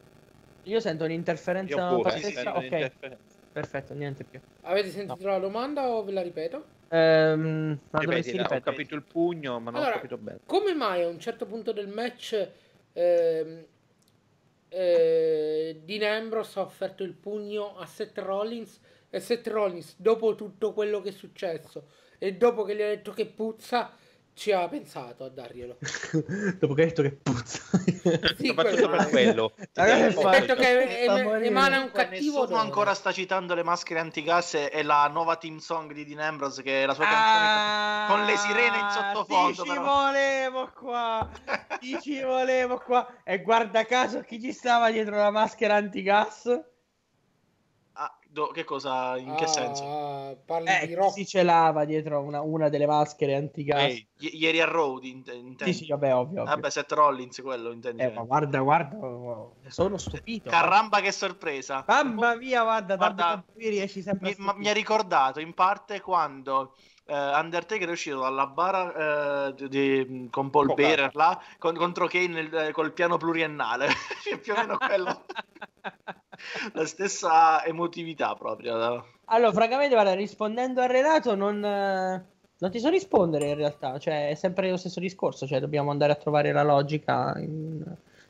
Io 0.65 0.81
sento 0.81 1.05
un'interferenza 1.05 1.81
Io 1.81 1.87
pure, 1.87 2.03
pazzesca. 2.03 2.31
sento 2.31 2.59
Ok, 2.59 2.59
un'interferenza. 2.59 3.39
perfetto, 3.53 3.95
niente 3.95 4.25
più. 4.25 4.41
Avete 4.63 4.91
sentito 4.91 5.27
la 5.27 5.39
domanda 5.39 5.89
o 5.89 6.05
ve 6.05 6.13
la 6.13 6.23
ripeto? 6.23 6.77
Ehm, 6.89 7.79
ma 7.91 7.99
Ripetila, 7.99 8.47
ho 8.49 8.49
ripetere. 8.49 8.61
capito 8.61 8.95
il 8.95 9.03
pugno, 9.03 9.61
ma 9.61 9.71
non 9.71 9.77
Allora, 9.81 9.91
ho 9.91 9.95
capito 9.97 10.19
bene. 10.19 10.41
Come 10.47 10.75
mai 10.75 11.03
a 11.03 11.09
un 11.09 11.19
certo 11.21 11.47
punto 11.47 11.73
del 11.73 11.89
match 11.89 12.49
ehm, 12.93 13.67
eh, 14.69 15.81
Dean 15.85 16.03
Ambrose 16.23 16.59
ha 16.59 16.63
offerto 16.63 17.03
il 17.03 17.15
pugno 17.15 17.77
a 17.79 17.87
Seth 17.87 18.19
Rollins 18.19 18.81
e 19.11 19.21
Seth 19.21 19.47
Rollins 19.49 19.95
dopo 19.99 20.35
tutto 20.35 20.73
quello 20.73 21.01
che 21.01 21.09
è 21.11 21.13
successo 21.13 21.89
e 22.19 22.35
dopo 22.35 22.65
che 22.65 22.75
gli 22.77 22.83
ha 22.83 22.89
detto 22.89 23.13
che 23.13 23.27
puzza 23.27 23.93
ci 24.39 24.53
ha 24.53 24.67
pensato 24.69 25.25
a 25.25 25.29
darglielo 25.29 25.79
Dopo 26.59 26.73
che 26.75 26.83
hai 26.83 26.87
detto 26.89 27.03
che 27.03 27.11
puzza. 27.11 27.61
Sì, 28.39 28.47
Soprattutto 28.47 28.89
per 28.89 29.09
quello. 29.09 29.53
Ragazzi, 29.75 30.17
detto 30.17 30.41
dico- 30.41 30.55
che 30.55 31.01
em- 31.05 31.45
emana 31.45 31.81
un 31.81 31.91
cattivo 31.91 32.17
Nessuno 32.17 32.41
odore. 32.43 32.61
ancora 32.61 32.95
sta 32.95 33.11
citando 33.13 33.55
le 33.55 33.65
maschere 33.65 33.99
antigas 34.01 34.55
e 34.55 34.83
la 34.85 35.09
nuova 35.09 35.37
team 35.37 35.59
song 35.59 35.93
di 35.93 36.05
Dean 36.07 36.21
Ambrose 36.21 36.63
che 36.63 36.85
è 36.85 36.87
la 36.87 36.95
sua 36.95 37.05
canzone 37.05 38.07
con 38.07 38.25
le 38.25 38.37
sirene 38.37 38.79
in 38.79 38.91
sottofondo. 38.91 39.63
Ti 39.63 39.69
ci 39.69 39.75
però. 39.75 39.83
volevo 39.83 40.71
qua. 40.73 41.29
Ti 41.81 41.99
ci 42.01 42.23
volevo 42.23 42.79
qua. 42.79 43.07
E 43.25 43.43
guarda 43.43 43.85
caso 43.85 44.21
chi 44.21 44.41
ci 44.41 44.53
stava 44.53 44.91
dietro 44.91 45.17
la 45.17 45.31
maschera 45.31 45.75
antigas? 45.75 46.45
Do- 48.31 48.49
che 48.49 48.65
cosa? 48.65 49.17
In 49.17 49.35
che 49.35 49.47
Ah, 49.47 49.55
senso? 49.55 49.85
parli 50.45 50.69
Eh, 50.69 50.87
di 50.87 50.95
rock 50.95 51.13
si 51.13 51.27
celava 51.27 51.85
dietro 51.85 52.21
una, 52.23 52.41
una 52.43 52.69
delle 52.69 52.87
maschere 52.87 53.35
antigas? 53.35 53.93
I- 53.93 54.09
ieri 54.19 54.61
a 54.61 54.67
Road, 54.67 55.05
int- 55.05 55.33
intendi? 55.33 55.73
sì, 55.73 55.85
sì, 55.85 55.91
vabbè, 55.91 56.15
ovvio. 56.15 56.43
ovvio. 56.43 56.55
Vabbè, 56.55 56.71
Seth 56.71 56.93
Rollins, 56.93 57.41
quello 57.41 57.71
intendi. 57.73 58.03
Eh, 58.03 58.11
ma 58.11 58.23
guarda, 58.23 58.61
guarda, 58.61 58.97
sono 59.69 59.97
stupito. 59.99 60.51
Caramba, 60.51 61.01
che 61.01 61.13
sorpresa! 61.13 61.85
Mamma 61.87 62.35
mia, 62.37 62.63
guarda, 62.63 62.97
Guarda, 62.97 63.25
guarda 63.25 63.45
qui 63.53 63.69
riesci 63.69 64.03
sempre 64.03 64.29
Mi, 64.29 64.31
a 64.31 64.37
ma- 64.39 64.55
mi 64.55 64.69
ha 64.69 64.73
ricordato 64.73 65.41
in 65.41 65.55
parte 65.55 66.01
quando 66.01 66.75
eh, 67.09 67.15
Undertaker 67.41 67.89
è 67.89 67.93
uscito 67.93 68.21
dalla 68.21 68.47
bara 68.47 69.47
eh, 69.49 69.55
di- 69.55 69.69
di- 69.69 70.29
con 70.31 70.51
Paul 70.51 70.67
Coca. 70.69 70.83
Bearer 70.83 71.15
là, 71.15 71.41
con- 71.59 71.75
contro 71.75 72.07
Kane 72.07 72.27
nel- 72.29 72.55
eh, 72.55 72.73
col 72.73 72.93
piano 72.93 73.17
pluriennale. 73.17 73.87
È 74.31 74.39
più 74.39 74.53
o 74.53 74.57
meno 74.57 74.77
quello. 74.77 75.25
La 76.75 76.87
stessa 76.87 77.65
emotività 77.65 78.35
proprio. 78.35 79.05
Allora, 79.25 79.53
francamente, 79.53 79.95
guarda, 79.95 80.15
rispondendo 80.15 80.81
a 80.81 80.87
Renato, 80.87 81.35
non, 81.35 81.59
non 81.61 82.71
ti 82.71 82.79
so 82.79 82.89
rispondere 82.91 83.49
in 83.49 83.55
realtà. 83.57 83.99
Cioè, 83.99 84.29
è 84.29 84.35
sempre 84.35 84.71
lo 84.71 84.77
stesso 84.77 85.01
discorso. 85.01 85.47
Cioè, 85.47 85.61
dobbiamo 85.61 85.91
andare 85.91 86.13
a 86.13 86.17
trovare 86.17 86.53
la 86.53 86.63
logica 86.63 87.33
in- 87.39 87.83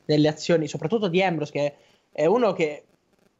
nelle 0.06 0.28
azioni, 0.28 0.66
soprattutto 0.68 1.08
di 1.08 1.22
Ambrose, 1.22 1.52
che 1.52 1.74
è 2.12 2.26
uno 2.26 2.52
che. 2.52 2.84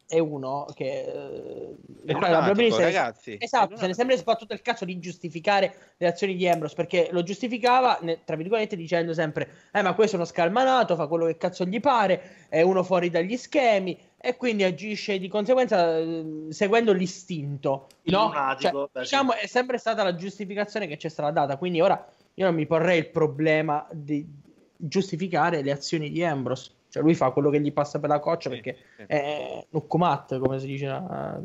È 0.09 0.18
uno 0.18 0.66
che. 0.74 1.02
eh, 1.02 1.76
È 2.06 2.12
lunatico, 2.12 2.76
se- 2.76 2.82
ragazzi. 2.82 3.32
È 3.34 3.44
Esatto, 3.44 3.76
se 3.76 3.84
ne 3.84 3.90
è 3.92 3.94
sempre 3.94 4.16
sbattuto 4.16 4.54
il 4.54 4.62
cazzo 4.62 4.86
di 4.86 4.98
giustificare 4.98 5.74
le 5.98 6.06
azioni 6.06 6.34
di 6.34 6.48
Ambrose 6.48 6.74
perché 6.74 7.09
lo 7.11 7.22
giustificava, 7.22 7.98
ne- 8.00 8.24
tra 8.24 8.34
virgolette, 8.34 8.74
dicendo 8.74 9.12
sempre: 9.12 9.50
Eh, 9.70 9.82
ma 9.82 9.92
questo 9.92 10.16
è 10.16 10.18
uno 10.18 10.26
scalmanato, 10.26 10.96
fa 10.96 11.06
quello 11.09 11.26
che 11.26 11.36
cazzo 11.36 11.66
gli 11.66 11.78
pare, 11.78 12.46
è 12.48 12.62
uno 12.62 12.82
fuori 12.82 13.11
dagli 13.11 13.36
schemi 13.36 13.98
e 14.16 14.34
quindi 14.38 14.64
agisce 14.64 15.18
di 15.18 15.28
conseguenza 15.28 15.98
eh, 15.98 16.46
seguendo 16.48 16.94
l'istinto. 16.94 17.88
Il 18.04 18.12
no? 18.14 18.28
lunatico, 18.28 18.70
Cioè, 18.70 18.80
beh, 18.84 18.88
sì. 18.94 19.00
diciamo, 19.00 19.34
è 19.34 19.46
sempre 19.46 19.76
stata 19.76 20.02
la 20.02 20.14
giustificazione 20.14 20.86
che 20.86 20.96
ci 20.96 21.06
è 21.06 21.11
stata 21.11 21.30
data. 21.30 21.59
Quindi 21.59 21.82
ora 21.82 22.02
io 22.32 22.46
non 22.46 22.54
mi 22.54 22.64
porrei 22.66 22.96
il 22.96 23.09
problema 23.09 23.86
di 23.92 24.26
giustificare 24.74 25.61
le 25.61 25.72
azioni 25.72 26.11
di 26.11 26.24
Ambrose. 26.24 26.76
Cioè, 26.91 27.03
lui 27.03 27.14
fa 27.14 27.30
quello 27.30 27.51
che 27.51 27.61
gli 27.61 27.72
passa 27.72 27.99
per 28.01 28.09
la 28.09 28.18
coccia 28.18 28.49
Sì, 28.51 28.61
perché 28.61 28.78
sì. 28.97 29.03
è 29.07 29.66
Nukkumat, 29.70 30.39
come 30.39 30.59
si 30.59 30.66
dice 30.66 30.86
da, 30.86 31.39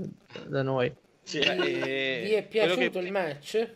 da 0.47 0.61
noi. 0.63 0.93
Sì. 1.23 1.39
Eh, 1.39 2.21
vi 2.23 2.31
è 2.33 2.47
quello 2.47 2.75
piaciuto 2.75 2.99
che- 2.99 3.05
il 3.05 3.11
match? 3.11 3.73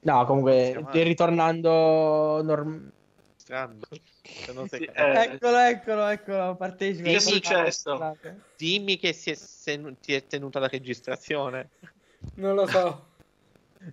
No, 0.00 0.24
comunque, 0.26 0.84
ritornando 0.92 2.40
norm- 2.42 2.90
Strano. 3.36 3.78
Se 4.22 4.52
non 4.52 4.68
sei- 4.68 4.80
Sì, 4.80 4.90
eh. 4.92 5.22
Eccolo, 5.22 5.56
eccolo, 5.56 6.06
eccolo, 6.06 6.54
partecipa. 6.56 7.08
Che 7.08 7.16
è 7.16 7.18
successo? 7.18 8.16
Dimmi 8.56 8.96
che 8.98 9.12
si 9.12 9.30
è, 9.30 9.34
sen- 9.34 9.96
ti 10.00 10.12
è 10.14 10.26
tenuta 10.26 10.58
la 10.58 10.68
registrazione. 10.68 11.70
Non 12.34 12.54
lo 12.54 12.66
so. 12.66 13.06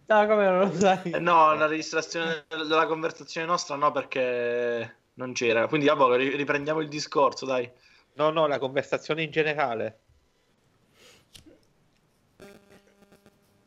No, 0.08 0.28
come 0.28 0.46
non 0.46 0.60
lo 0.60 0.74
sai? 0.74 1.12
Eh, 1.12 1.20
no, 1.20 1.54
la 1.56 1.68
registrazione 1.68 2.46
della 2.50 2.86
conversazione 2.88 3.48
nostra 3.48 3.76
no, 3.76 3.92
perché 3.92 4.96
non 5.16 5.34
c'era. 5.34 5.68
Quindi, 5.68 5.88
ri- 6.16 6.36
riprendiamo 6.36 6.80
il 6.82 6.88
discorso, 6.88 7.46
dai. 7.46 7.70
No, 8.14 8.30
no, 8.30 8.48
la 8.48 8.60
conversazione 8.60 9.24
in 9.24 9.32
generale. 9.32 10.00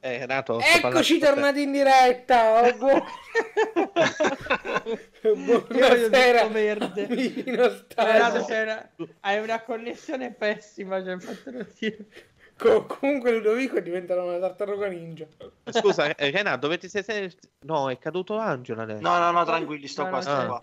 Eh, 0.01 0.18
Renato, 0.18 0.60
Eccoci 0.60 1.18
tornati 1.18 1.62
in 1.62 1.73
diretta. 1.73 2.62
Oh, 2.62 2.77
buon- 2.77 3.02
Buonasera, 5.68 6.47
verde. 6.47 7.06
Renato, 7.97 8.47
una- 8.48 8.90
hai 9.20 9.39
una 9.40 9.60
connessione 9.62 10.32
pessima, 10.32 11.02
cioè, 11.02 11.18
fatelo 11.18 11.66
dire. 11.78 12.06
Co- 12.56 12.86
comunque 12.86 13.32
Ludovico 13.32 13.77
è 13.77 13.82
diventato 13.82 14.23
una 14.23 14.39
tartaruga 14.39 14.86
ninja. 14.89 15.27
Scusa, 15.70 16.14
eh, 16.14 16.31
Renato, 16.31 16.59
dove 16.60 16.78
ti 16.78 16.89
sei... 16.89 17.32
No, 17.60 17.90
è 17.90 17.98
caduto 17.98 18.36
Angelo 18.36 18.82
adesso. 18.82 19.01
No, 19.02 19.18
no, 19.18 19.31
no, 19.32 19.44
tranquilli, 19.44 19.86
sto 19.89 20.05
No, 20.05 20.09
qua, 20.09 20.16
no, 20.18 20.23
sto 20.23 20.36
c'è- 20.40 20.47
qua. 20.47 20.62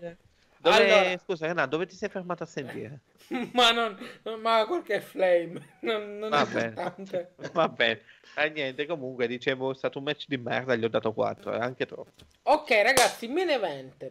Dove... 0.70 0.92
Allora- 0.92 1.18
Scusa, 1.18 1.46
Renato, 1.46 1.68
dove 1.70 1.86
ti 1.86 1.94
sei 1.94 2.08
fermato 2.08 2.42
a 2.42 2.46
sentire? 2.46 3.00
ma 3.54 3.70
non, 3.70 3.96
ma 4.40 4.64
qualche 4.66 5.00
flame. 5.00 5.76
Non, 5.80 6.18
non 6.18 6.32
è 6.32 6.36
Va 6.36 6.44
bene. 6.46 6.66
importante. 6.68 7.34
Va 7.52 7.68
bene. 7.68 8.00
Eh, 8.36 8.50
niente, 8.50 8.84
comunque, 8.86 9.26
dicevo, 9.28 9.70
è 9.70 9.74
stato 9.76 9.98
un 9.98 10.04
match 10.04 10.24
di 10.26 10.36
merda, 10.38 10.74
gli 10.74 10.84
ho 10.84 10.88
dato 10.88 11.12
4, 11.12 11.52
è 11.52 11.58
anche 11.58 11.86
troppo. 11.86 12.10
Ok, 12.42 12.70
ragazzi, 12.82 13.28
main 13.28 13.50
event. 13.50 14.10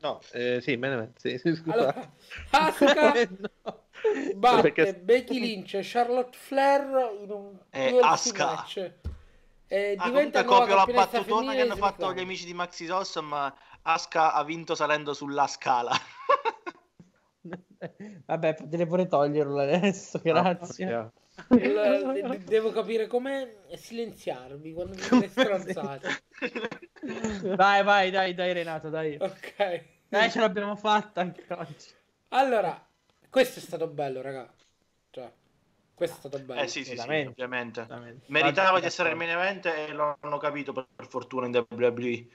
No, 0.00 0.20
eh, 0.32 0.60
sì, 0.62 0.76
me 0.76 0.88
ne 0.88 1.12
sì, 1.16 1.36
sì, 1.36 1.54
scusa. 1.56 1.74
Allora, 1.74 2.12
Asuka 2.50 3.12
No. 3.62 3.84
batte 4.36 4.72
Perché- 4.72 4.94
Becky 4.94 5.38
Lynch 5.38 5.74
e 5.74 5.80
Charlotte 5.82 6.34
Flair 6.36 7.10
in 7.22 7.30
un 7.30 7.58
Eh, 7.68 7.92
match. 8.00 8.92
E 9.72 9.94
Ah, 9.98 10.04
diventa 10.08 10.42
copio 10.42 10.74
la 10.74 10.84
battutona 10.86 11.52
che 11.52 11.60
hanno 11.60 11.76
fatto 11.76 12.12
gli 12.14 12.18
amici 12.20 12.44
di 12.46 12.54
Maxi 12.54 12.88
Awesome. 12.88 13.52
Aska 13.82 14.32
ha 14.32 14.44
vinto 14.44 14.74
salendo 14.74 15.14
sulla 15.14 15.46
scala. 15.46 15.92
Vabbè, 18.26 18.54
potete 18.54 18.86
pure 18.86 19.06
toglierlo 19.06 19.58
adesso, 19.58 20.20
grazie. 20.22 20.92
Ah, 20.92 21.10
Devo 22.44 22.70
capire 22.70 23.06
come 23.06 23.62
silenziarvi 23.74 24.72
quando 24.74 24.94
mi 24.94 25.00
stronzate. 25.28 26.22
vai, 27.54 27.82
vai, 27.82 28.10
dai, 28.10 28.34
dai 28.34 28.52
Renato, 28.52 28.90
dai. 28.90 29.16
Ok. 29.18 29.84
Dai, 30.08 30.30
ce 30.30 30.40
l'abbiamo 30.40 30.76
fatta 30.76 31.22
anche 31.22 31.46
oggi. 31.48 31.94
Allora, 32.28 32.86
questo 33.30 33.60
è 33.60 33.62
stato 33.62 33.86
bello, 33.86 34.20
raga. 34.20 34.52
Cioè, 35.10 35.32
questo 35.94 36.16
è 36.16 36.18
stato 36.18 36.38
bello. 36.40 36.60
Eh 36.60 36.68
sì, 36.68 36.84
sì, 36.84 36.96
sì 36.96 37.00
ovviamente. 37.00 37.80
ovviamente. 37.80 38.26
Meritava 38.28 38.80
di 38.80 38.86
essere 38.86 39.10
il 39.10 39.16
main 39.16 39.30
event 39.30 39.66
e 39.66 39.92
lo 39.92 40.16
hanno 40.20 40.38
capito 40.38 40.72
per 40.72 40.86
fortuna 41.08 41.46
in 41.46 41.66
WWE. 41.68 42.26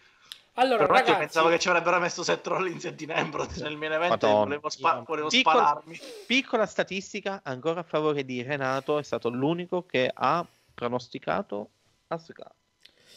Allora, 0.58 0.86
Però 0.86 0.94
ragazzi... 0.94 1.18
pensavo 1.18 1.50
che 1.50 1.60
ci 1.60 1.68
avrebbero 1.68 2.00
messo 2.00 2.24
Seth 2.24 2.48
Rollins 2.48 2.86
e 2.86 2.94
Dean 2.94 3.18
Ambrose 3.18 3.62
nel 3.62 3.76
main 3.76 3.92
event 3.92 4.24
e 4.24 4.28
volevo, 4.28 4.70
spa- 4.70 5.04
volevo 5.06 5.28
piccola, 5.28 5.66
spararmi. 5.66 6.00
Piccola 6.26 6.66
statistica, 6.66 7.42
ancora 7.44 7.82
a 7.82 7.84
favore 7.84 8.24
di 8.24 8.42
Renato, 8.42 8.98
è 8.98 9.04
stato 9.04 9.30
l'unico 9.30 9.86
che 9.86 10.10
ha 10.14 10.46
pronosticato 10.74 11.72
Asuka. 12.08 12.50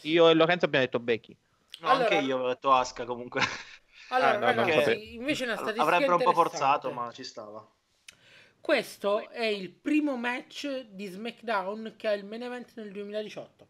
Io 0.01 0.27
e 0.27 0.33
Lorenzo 0.33 0.65
abbiamo 0.65 0.83
detto 0.83 0.99
Becky. 0.99 1.35
No, 1.79 1.87
allora... 1.87 2.09
anche 2.09 2.25
io 2.25 2.35
avevo 2.35 2.49
detto 2.49 2.73
Asuka 2.73 3.05
comunque. 3.05 3.41
Allora, 4.09 4.37
no, 4.37 4.63
ragazzi, 4.63 5.13
invece 5.13 5.43
una 5.45 5.55
statistica 5.55 5.83
Avrebbero 5.83 6.15
un 6.15 6.23
po' 6.23 6.33
forzato, 6.33 6.91
ma 6.91 7.09
ci 7.13 7.23
stava. 7.23 7.65
Questo 8.59 9.29
è 9.29 9.45
il 9.45 9.69
primo 9.69 10.17
match 10.17 10.87
di 10.89 11.05
SmackDown 11.05 11.93
che 11.95 12.07
ha 12.07 12.11
il 12.11 12.25
main 12.25 12.43
event 12.43 12.73
nel 12.75 12.91
2018 12.91 13.68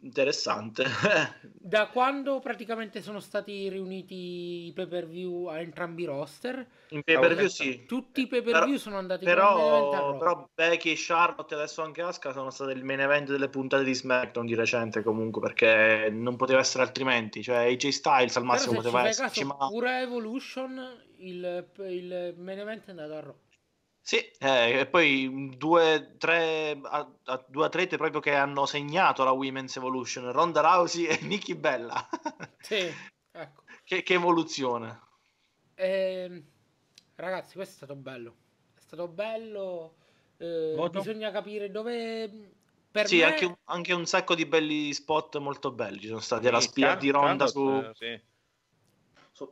interessante. 0.00 0.84
da 1.68 1.88
quando 1.88 2.38
praticamente 2.40 3.02
sono 3.02 3.20
stati 3.20 3.68
riuniti 3.68 4.66
i 4.66 4.72
pay 4.74 4.86
per 4.86 5.06
view 5.06 5.46
a 5.46 5.60
entrambi 5.60 6.02
i 6.02 6.06
roster? 6.06 6.66
In 6.88 7.02
pay 7.02 7.18
per 7.18 7.34
view 7.34 7.48
sì. 7.48 7.84
Tutti 7.86 8.22
i 8.22 8.26
pay 8.26 8.42
per 8.42 8.64
view 8.64 8.76
sono 8.76 8.96
andati 8.96 9.24
però, 9.24 10.16
però 10.16 10.48
Becky, 10.54 10.94
Charlotte 10.96 11.54
e 11.54 11.56
adesso 11.58 11.82
anche 11.82 12.02
Asuka 12.02 12.32
sono 12.32 12.50
state 12.50 12.72
il 12.72 12.84
main 12.84 13.00
event 13.00 13.30
delle 13.30 13.48
puntate 13.48 13.84
di 13.84 13.94
SmackDown 13.94 14.46
di 14.46 14.54
recente 14.54 15.02
comunque 15.02 15.40
perché 15.40 16.08
non 16.10 16.36
poteva 16.36 16.60
essere 16.60 16.82
altrimenti. 16.82 17.42
Cioè 17.42 17.66
AJ 17.66 17.88
Styles 17.88 18.36
al 18.36 18.44
massimo 18.44 18.74
poteva 18.74 19.06
essere. 19.06 19.44
Ma... 19.44 19.68
Pure 19.68 20.00
Evolution 20.00 21.06
il, 21.18 21.66
il 21.78 22.34
main 22.38 22.58
event 22.58 22.86
è 22.86 22.90
andato 22.90 23.12
a 23.14 23.20
Raw. 23.20 23.34
Sì, 24.08 24.16
eh, 24.38 24.78
e 24.78 24.86
poi 24.86 25.52
due, 25.58 26.14
tre, 26.16 26.80
due 27.48 27.66
atlete 27.66 27.98
proprio 27.98 28.22
che 28.22 28.34
hanno 28.34 28.64
segnato 28.64 29.22
la 29.22 29.32
Women's 29.32 29.76
Evolution, 29.76 30.32
Ronda 30.32 30.62
Rousey 30.62 31.04
e 31.04 31.18
Nikki 31.20 31.54
Bella. 31.54 32.08
sì, 32.58 32.90
ecco. 33.30 33.64
Che, 33.84 34.02
che 34.02 34.14
evoluzione. 34.14 34.98
Eh, 35.74 36.42
ragazzi, 37.16 37.56
questo 37.56 37.74
è 37.74 37.76
stato 37.76 37.96
bello. 37.96 38.34
È 38.74 38.80
stato 38.80 39.08
bello. 39.08 39.96
Eh, 40.38 40.88
bisogna 40.90 41.30
capire 41.30 41.70
dove... 41.70 42.30
Per 42.90 43.06
sì, 43.06 43.18
me... 43.18 43.24
anche, 43.24 43.44
un, 43.44 43.56
anche, 43.64 43.92
un 43.92 44.06
sacco 44.06 44.34
di 44.34 44.46
belli 44.46 44.90
spot 44.94 45.36
molto 45.36 45.70
belli 45.70 46.00
ci 46.00 46.06
sono 46.06 46.20
stati. 46.20 46.46
Sì, 46.46 46.50
la 46.50 46.60
spia 46.60 46.94
di 46.94 47.10
Ronda 47.10 47.46
su... 47.46 47.90
Sì 47.92 48.18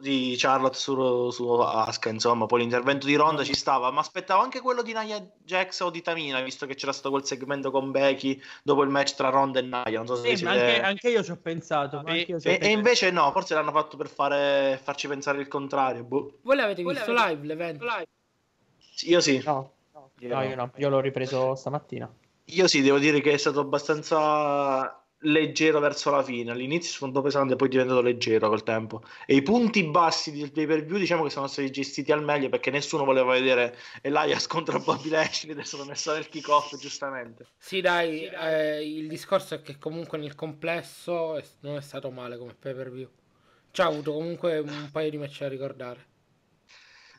di 0.01 0.35
Charlotte 0.37 0.77
su, 0.77 1.31
su 1.31 1.49
Asuka, 1.49 2.09
insomma, 2.09 2.47
poi 2.47 2.61
l'intervento 2.61 3.07
di 3.07 3.15
Ronda 3.15 3.45
ci 3.45 3.55
stava, 3.55 3.91
ma 3.91 4.01
aspettavo 4.01 4.43
anche 4.43 4.61
quello 4.61 4.83
di 4.83 4.93
Nia 4.93 5.25
Jax 5.45 5.81
o 5.81 5.91
di 5.91 6.03
Tamina, 6.03 6.41
visto 6.41 6.67
che 6.67 6.75
c'era 6.75 6.93
stato 6.93 7.11
quel 7.11 7.25
segmento 7.25 7.71
con 7.71 7.91
Becky 7.91 8.41
dopo 8.63 8.83
il 8.83 8.89
match 8.89 9.15
tra 9.15 9.29
Ronda 9.29 9.61
e 9.61 9.63
Nia. 9.63 9.99
Non 9.99 10.07
so 10.07 10.17
se 10.17 10.29
sì, 10.31 10.37
siete... 10.37 10.53
anche, 10.53 10.81
anche, 10.81 11.09
io 11.11 11.23
ci 11.23 11.31
ho 11.31 11.39
pensato. 11.41 12.05
E, 12.07 12.21
io 12.21 12.41
ci 12.41 12.49
ho 12.49 12.51
e, 12.51 12.59
pensato. 12.59 12.65
e, 12.65 12.71
invece 12.71 13.11
no, 13.11 13.31
forse 13.33 13.55
l'hanno 13.55 13.73
fatto 13.73 13.97
per 13.97 14.09
fare, 14.09 14.81
farci 14.83 15.09
pensare 15.09 15.41
il 15.41 15.49
contrario. 15.49 16.03
Boh. 16.03 16.39
Voi 16.43 16.57
l'avete 16.57 16.83
Voi 16.83 16.95
visto 16.95 17.13
l'avete... 17.13 17.35
live 17.35 17.47
l'evento? 17.47 17.85
Live. 17.85 18.07
Io 19.03 19.21
sì. 19.21 19.43
No, 19.45 19.73
no, 19.93 20.11
io, 20.19 20.35
no, 20.35 20.43
io 20.43 20.57
no, 20.57 20.73
io 20.77 20.89
l'ho 20.89 21.01
ripreso 21.01 21.55
stamattina. 21.55 22.11
Io 22.51 22.67
sì, 22.69 22.81
devo 22.81 22.99
dire 22.99 23.21
che 23.21 23.33
è 23.33 23.37
stato 23.37 23.61
abbastanza 23.61 25.06
leggero 25.20 25.80
verso 25.80 26.10
la 26.10 26.22
fine. 26.22 26.51
All'inizio 26.51 26.93
è 26.93 26.94
stato 26.94 27.22
pesante, 27.22 27.56
poi 27.56 27.68
è 27.68 27.70
diventato 27.70 28.01
leggero 28.01 28.48
col 28.48 28.62
tempo. 28.62 29.02
E 29.26 29.34
i 29.34 29.43
punti 29.43 29.84
bassi 29.84 30.32
del 30.32 30.52
pay 30.52 30.66
per 30.66 30.84
view, 30.84 30.98
diciamo 30.98 31.24
che 31.24 31.30
sono 31.30 31.47
stati 31.47 31.70
gestiti 31.70 32.12
al 32.12 32.22
meglio 32.22 32.48
perché 32.48 32.70
nessuno 32.70 33.05
voleva 33.05 33.32
vedere 33.32 33.76
Elias 34.02 34.47
contro 34.48 34.78
Bobby 34.80 35.09
Lashley. 35.09 35.52
Ed 35.52 35.59
è 35.59 35.64
stato 35.64 35.84
messo 35.84 36.12
nel 36.12 36.28
kick 36.28 36.48
off, 36.48 36.76
giustamente. 36.76 37.47
Sì, 37.59 37.80
dai, 37.80 38.18
sì, 38.18 38.30
dai. 38.30 38.78
Eh, 38.78 38.97
il 38.98 39.09
discorso 39.09 39.55
è 39.55 39.62
che 39.62 39.78
comunque 39.78 40.18
nel 40.18 40.34
complesso 40.34 41.40
non 41.60 41.76
è 41.76 41.80
stato 41.80 42.10
male 42.10 42.36
come 42.38 42.55
pay 42.59 42.74
per 42.74 42.90
view. 42.90 43.09
Ci 43.70 43.80
ha 43.80 43.86
avuto 43.86 44.12
comunque 44.12 44.59
un 44.59 44.88
paio 44.90 45.10
di 45.10 45.18
match 45.18 45.40
da 45.40 45.48
ricordare. 45.48 46.14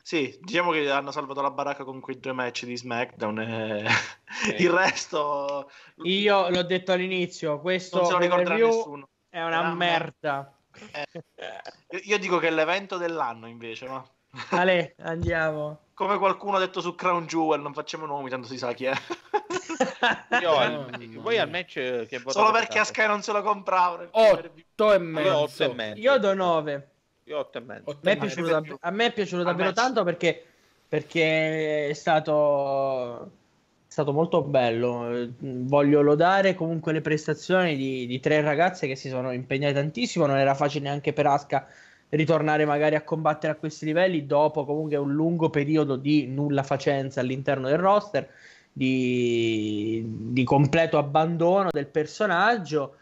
Sì, 0.08 0.34
diciamo 0.40 0.70
che 0.70 0.90
hanno 0.90 1.10
salvato 1.10 1.42
la 1.42 1.50
baracca 1.50 1.84
con 1.84 2.00
quei 2.00 2.18
due 2.18 2.32
match 2.32 2.64
di 2.64 2.78
SmackDown 2.78 3.40
e 3.40 3.84
okay. 3.84 4.54
il 4.56 4.70
resto... 4.70 5.70
Io 6.04 6.48
l'ho 6.48 6.62
detto 6.62 6.92
all'inizio, 6.92 7.60
questo 7.60 7.98
non 7.98 8.06
se 8.06 8.12
lo 8.12 8.18
ricorderà 8.18 8.54
nessuno. 8.54 9.06
È 9.28 9.42
una 9.42 9.58
Era 9.58 9.74
merda. 9.74 10.50
Eh, 10.92 12.00
io 12.04 12.18
dico 12.18 12.38
che 12.38 12.48
è 12.48 12.50
l'evento 12.50 12.96
dell'anno 12.96 13.48
invece, 13.48 13.86
no? 13.86 14.08
Ale, 14.52 14.94
andiamo. 15.04 15.80
Come 15.92 16.16
qualcuno 16.16 16.56
ha 16.56 16.60
detto 16.60 16.80
su 16.80 16.94
Crown 16.94 17.26
Jewel, 17.26 17.60
non 17.60 17.74
facciamo 17.74 18.06
nomi, 18.06 18.30
tanto 18.30 18.46
si 18.48 18.56
sa 18.56 18.72
chi 18.72 18.86
è. 18.86 18.94
Io 20.40 20.56
al, 20.56 21.18
voi 21.18 21.36
al 21.36 21.50
match 21.50 22.06
che 22.06 22.22
Solo 22.28 22.50
perché 22.50 22.78
a 22.78 22.84
Sky 22.84 23.06
non 23.06 23.20
se 23.20 23.32
lo 23.32 23.42
compravano. 23.42 24.08
8 24.10 24.92
e 24.94 24.98
mezzo. 25.00 25.76
Io 25.96 26.18
do 26.18 26.32
9. 26.32 26.92
Io 27.28 27.38
8 27.38 27.58
e 27.58 27.60
mezzo. 27.60 27.90
A 27.90 27.98
me 28.00 28.12
è 28.12 28.16
piaciuto, 28.16 28.48
dav- 28.48 28.76
a 28.80 28.90
me 28.90 29.06
è 29.06 29.12
piaciuto 29.12 29.42
davvero 29.42 29.72
tanto 29.72 30.02
perché, 30.02 30.42
perché 30.88 31.88
è 31.88 31.92
stato, 31.92 33.22
è 33.22 33.90
stato 33.90 34.12
molto 34.12 34.42
bello. 34.42 35.28
Voglio 35.38 36.00
lodare 36.00 36.54
comunque 36.54 36.92
le 36.92 37.02
prestazioni 37.02 37.76
di, 37.76 38.06
di 38.06 38.18
tre 38.18 38.40
ragazze 38.40 38.86
che 38.86 38.96
si 38.96 39.10
sono 39.10 39.32
impegnate 39.32 39.74
tantissimo. 39.74 40.24
Non 40.24 40.38
era 40.38 40.54
facile 40.54 40.84
neanche 40.84 41.12
per 41.12 41.26
Aska 41.26 41.68
ritornare 42.10 42.64
magari 42.64 42.94
a 42.94 43.02
combattere 43.02 43.52
a 43.52 43.56
questi 43.56 43.84
livelli 43.84 44.24
dopo 44.24 44.64
comunque 44.64 44.96
un 44.96 45.12
lungo 45.12 45.50
periodo 45.50 45.96
di 45.96 46.26
nulla 46.26 46.62
facenza 46.62 47.20
all'interno 47.20 47.68
del 47.68 47.76
roster, 47.76 48.26
di, 48.72 50.02
di 50.06 50.44
completo 50.44 50.96
abbandono 50.96 51.68
del 51.70 51.88
personaggio. 51.88 52.94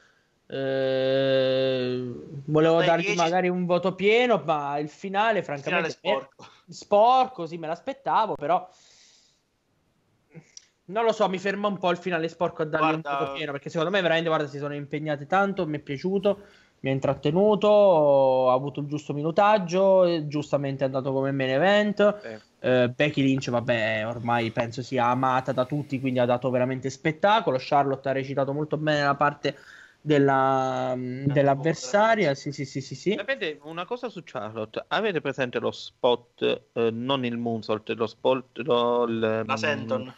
Eh, 0.48 2.12
volevo 2.44 2.76
Dai, 2.76 2.86
dargli 2.86 3.06
10... 3.06 3.16
magari 3.16 3.48
un 3.48 3.66
voto 3.66 3.94
pieno, 3.94 4.40
ma 4.44 4.78
il 4.78 4.88
finale, 4.88 5.42
francamente, 5.42 5.88
il 5.88 5.94
finale 5.94 6.20
sporco. 6.22 6.46
sporco, 6.68 7.46
sì, 7.46 7.58
me 7.58 7.66
l'aspettava, 7.66 8.34
però 8.34 8.68
non 10.88 11.04
lo 11.04 11.12
so, 11.12 11.28
mi 11.28 11.38
ferma 11.38 11.66
un 11.66 11.78
po' 11.78 11.90
il 11.90 11.96
finale 11.96 12.28
sporco 12.28 12.62
a 12.62 12.66
dargli 12.66 13.00
guarda... 13.00 13.10
un 13.10 13.18
voto 13.18 13.32
pieno, 13.32 13.52
perché 13.52 13.70
secondo 13.70 13.90
me 13.90 14.00
veramente, 14.00 14.28
guarda, 14.28 14.46
si 14.46 14.58
sono 14.58 14.74
impegnati 14.74 15.26
tanto, 15.26 15.66
mi 15.66 15.78
è 15.78 15.80
piaciuto, 15.80 16.38
mi 16.80 16.90
ha 16.90 16.92
intrattenuto, 16.92 18.50
ha 18.50 18.54
avuto 18.54 18.80
il 18.80 18.86
giusto 18.86 19.12
minutaggio, 19.12 20.26
giustamente 20.28 20.84
è 20.84 20.86
andato 20.86 21.12
come 21.12 21.32
main 21.32 21.50
event. 21.50 22.18
Eh. 22.22 22.40
Eh, 22.58 22.88
Becky 22.88 23.22
Lynch, 23.22 23.50
vabbè, 23.50 24.04
ormai 24.06 24.50
penso 24.52 24.82
sia 24.82 25.06
amata 25.06 25.52
da 25.52 25.64
tutti, 25.64 25.98
quindi 25.98 26.20
ha 26.20 26.24
dato 26.24 26.50
veramente 26.50 26.88
spettacolo. 26.88 27.58
Charlotte 27.60 28.08
ha 28.08 28.12
recitato 28.12 28.52
molto 28.52 28.76
bene 28.76 29.02
la 29.02 29.14
parte 29.16 29.56
della, 30.06 30.94
dell'avversaria. 30.96 32.34
Sì, 32.34 32.52
sì, 32.52 32.64
sì, 32.64 32.80
sì, 32.80 32.94
sì. 32.94 33.14
Sapete 33.16 33.58
una 33.62 33.84
cosa 33.84 34.08
su 34.08 34.22
Charlotte? 34.24 34.84
Avete 34.86 35.20
presente 35.20 35.58
lo 35.58 35.72
spot, 35.72 36.68
eh, 36.72 36.90
non 36.92 37.24
il 37.24 37.36
Moonsault, 37.36 37.90
lo 37.90 38.06
spot, 38.06 38.58
lo, 38.58 39.04
il, 39.04 39.42
la 39.44 39.56
Senton. 39.56 40.14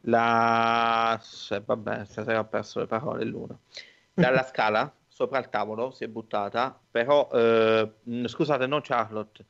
La... 0.00 1.22
Eh, 1.48 1.62
vabbè, 1.64 2.04
stasera 2.06 2.40
ho 2.40 2.44
perso 2.46 2.80
le 2.80 2.86
parole 2.86 3.24
l'una. 3.24 3.56
Dalla 4.12 4.42
scala, 4.50 4.92
sopra 5.06 5.38
il 5.38 5.48
tavolo, 5.48 5.92
si 5.92 6.02
è 6.02 6.08
buttata, 6.08 6.76
però, 6.90 7.28
eh, 7.32 7.88
scusate, 8.26 8.66
non 8.66 8.80
Charlotte. 8.82 9.44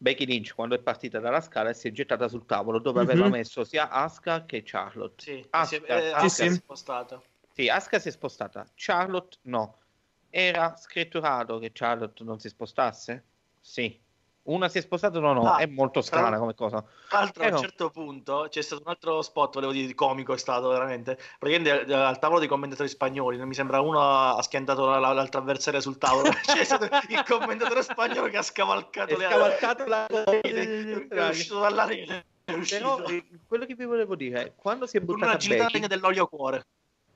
Becky 0.00 0.24
Lynch 0.24 0.54
quando 0.54 0.76
è 0.76 0.78
partita 0.78 1.18
dalla 1.18 1.40
scala 1.40 1.72
si 1.72 1.88
è 1.88 1.90
gettata 1.90 2.28
sul 2.28 2.46
tavolo 2.46 2.78
dove 2.78 3.00
mm-hmm. 3.00 3.10
aveva 3.10 3.28
messo 3.28 3.64
sia 3.64 3.90
Asuka 3.90 4.44
che 4.44 4.62
Charlotte. 4.64 5.22
Sì, 5.22 5.44
Asuka, 5.50 5.84
si 5.84 5.92
è, 5.92 6.04
eh, 6.04 6.12
Asuka 6.12 6.28
sì, 6.28 6.48
sì. 6.50 6.54
spostata. 6.54 7.20
Sì, 7.58 7.68
Asuka 7.68 7.98
si 7.98 8.06
è 8.06 8.12
spostata, 8.12 8.64
Charlotte 8.76 9.38
no. 9.42 9.78
Era 10.30 10.76
scritturato 10.76 11.58
che 11.58 11.72
Charlotte 11.74 12.22
non 12.22 12.38
si 12.38 12.48
spostasse? 12.48 13.24
Sì. 13.60 13.98
Una 14.42 14.68
si 14.68 14.78
è 14.78 14.80
spostata 14.80 15.18
o 15.18 15.20
no? 15.20 15.42
Ah, 15.42 15.56
è 15.56 15.66
molto 15.66 16.00
strana 16.00 16.28
tra, 16.28 16.38
come 16.38 16.54
cosa. 16.54 16.84
Tra 17.08 17.18
l'altro, 17.18 17.42
a 17.42 17.48
un 17.48 17.58
certo 17.58 17.90
punto 17.90 18.46
c'è 18.48 18.62
stato 18.62 18.82
un 18.84 18.90
altro 18.90 19.22
spot, 19.22 19.54
volevo 19.54 19.72
dire, 19.72 19.88
di 19.88 19.94
comico 19.94 20.34
è 20.34 20.38
stato 20.38 20.68
veramente. 20.68 21.18
Praticamente 21.36 21.92
al 21.92 22.20
tavolo 22.20 22.38
dei 22.38 22.46
commentatori 22.46 22.88
spagnoli, 22.88 23.36
non 23.36 23.48
mi 23.48 23.54
sembra 23.54 23.80
uno 23.80 24.00
ha 24.00 24.40
schiantato 24.40 24.86
la, 24.86 25.00
la, 25.00 25.12
l'altra 25.12 25.40
avversaria 25.40 25.80
sul 25.80 25.98
tavolo. 25.98 26.30
c'è 26.46 26.62
stato 26.62 26.84
il 26.84 27.24
commentatore 27.26 27.82
spagnolo 27.82 28.28
che 28.28 28.36
ha 28.36 28.42
scavalcato, 28.42 29.16
le 29.16 29.26
scavalcato 29.26 29.84
la 29.84 30.06
rete, 30.06 31.08
è 31.08 31.28
uscito 31.28 31.58
dalla 31.58 31.86
rete. 31.86 32.24
Però 32.44 33.02
eh, 33.06 33.26
quello 33.48 33.66
che 33.66 33.74
vi 33.74 33.84
volevo 33.84 34.14
dire 34.14 34.44
è 34.44 34.52
quando 34.54 34.86
si 34.86 34.96
è 34.96 35.00
buttata 35.00 35.44
Una 35.44 35.66
Becky, 35.66 35.86
dell'olio 35.88 36.28
cuore 36.28 36.64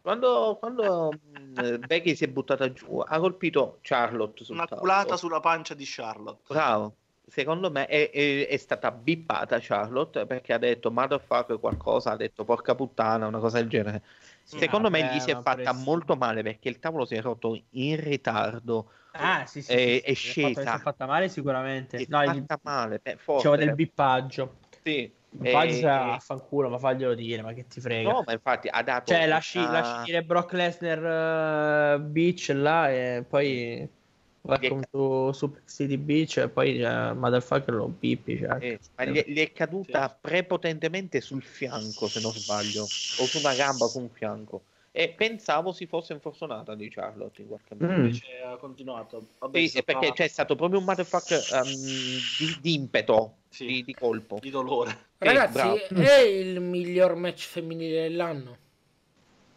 quando, 0.02 0.56
quando 0.58 1.12
mm, 1.38 1.84
Becky 1.86 2.16
si 2.16 2.24
è 2.24 2.28
buttata 2.28 2.72
giù, 2.72 2.98
ha 2.98 3.18
colpito 3.20 3.78
Charlotte. 3.82 4.44
Sul 4.44 4.56
Una 4.56 4.66
culata 4.66 5.16
sulla 5.16 5.38
pancia 5.38 5.74
di 5.74 5.84
Charlotte. 5.86 6.52
Bravo. 6.52 6.96
secondo 7.28 7.70
me 7.70 7.86
è, 7.86 8.10
è, 8.10 8.48
è, 8.48 8.56
stata 8.56 8.90
bippata 8.90 9.58
Charlotte 9.60 10.26
perché 10.26 10.52
ha 10.52 10.58
detto 10.58 10.90
motherfucker 10.90 11.60
qualcosa, 11.60 12.10
ha 12.10 12.16
detto 12.16 12.44
porca 12.44 12.74
puttana, 12.74 13.28
una 13.28 13.38
cosa 13.38 13.58
del 13.58 13.68
genere. 13.68 14.02
Sì, 14.42 14.58
secondo 14.58 14.90
vabbè, 14.90 15.04
me 15.04 15.14
gli 15.14 15.20
si 15.20 15.30
è 15.30 15.34
fatta 15.34 15.54
preso. 15.54 15.74
molto 15.84 16.16
male 16.16 16.42
perché 16.42 16.68
il 16.68 16.80
tavolo 16.80 17.04
si 17.04 17.14
è 17.14 17.20
rotto 17.20 17.62
in 17.70 18.00
ritardo. 18.00 18.90
Ah, 19.12 19.46
sì, 19.46 19.62
sì. 19.62 19.72
È, 19.72 19.76
sì, 19.76 19.98
è 20.00 20.14
scesa. 20.14 20.62
Si 20.62 20.68
è 20.68 20.78
fatta 20.80 21.06
male 21.06 21.28
sicuramente. 21.28 21.98
Si 21.98 22.04
è 22.04 22.06
no, 22.08 22.24
fatta 22.24 22.54
gli... 22.56 22.58
male. 22.62 23.00
C'era 23.02 23.56
del 23.56 23.74
bippaggio. 23.74 24.56
Sì. 24.82 25.20
Fagli 25.38 25.80
e... 25.80 25.86
a 25.86 26.18
fanculo, 26.18 26.68
ma 26.68 26.78
faglielo 26.78 27.14
dire, 27.14 27.42
ma 27.42 27.52
che 27.52 27.66
ti 27.66 27.80
frega. 27.80 28.10
No, 28.10 28.22
ma 28.26 28.32
infatti 28.32 28.68
ha 28.68 28.82
dato. 28.82 29.12
Cioè, 29.12 29.26
lasci, 29.26 29.58
una... 29.58 29.70
lasci 29.70 30.04
dire 30.04 30.22
Brock 30.22 30.52
Lesnar 30.52 31.98
uh, 31.98 32.02
Beach 32.02 32.50
là 32.54 32.90
e 32.90 33.24
poi 33.26 33.88
Welcome 34.42 34.88
to 34.90 35.32
Super 35.32 35.62
City 35.66 35.96
Beach 35.96 36.36
e 36.36 36.48
poi 36.48 36.82
uh, 36.82 37.14
Motherfucker 37.14 37.74
lo 37.74 37.92
pippi. 37.98 38.38
Cioè. 38.38 38.56
Eh, 38.60 38.78
ma 38.96 39.04
gli, 39.04 39.22
gli, 39.26 39.38
è 39.38 39.52
caduta 39.52 40.08
sì. 40.08 40.14
prepotentemente 40.20 41.20
sul 41.20 41.42
fianco, 41.42 42.08
se 42.08 42.20
non 42.20 42.32
sbaglio, 42.32 42.82
o 42.82 42.86
su 42.86 43.38
una 43.38 43.54
gamba 43.54 43.86
su 43.86 44.00
un 44.00 44.08
fianco. 44.10 44.62
E 44.94 45.08
pensavo 45.08 45.72
si 45.72 45.86
fosse 45.86 46.12
infortunata 46.12 46.74
di 46.74 46.90
Charlotte 46.90 47.40
in 47.40 47.48
qualche 47.48 47.74
modo. 47.74 47.92
Mm. 47.92 47.96
Invece 47.96 48.26
ha 48.44 48.56
continuato. 48.56 49.24
Vabbè, 49.38 49.66
sì, 49.66 49.82
perché 49.82 50.12
c'è 50.12 50.28
stato 50.28 50.54
proprio 50.54 50.80
un 50.80 50.84
motherfucker 50.84 51.40
um, 51.52 51.62
di, 51.62 52.58
di, 52.60 52.74
impeto, 52.74 53.36
sì. 53.48 53.64
di, 53.64 53.84
di, 53.84 53.94
colpo. 53.94 54.36
Di 54.38 54.50
dolore. 54.50 54.94
Ragazzi, 55.16 55.94
eh, 55.94 56.04
è 56.04 56.20
il 56.20 56.60
miglior 56.60 57.14
match 57.14 57.46
femminile 57.46 58.02
dell'anno. 58.02 58.56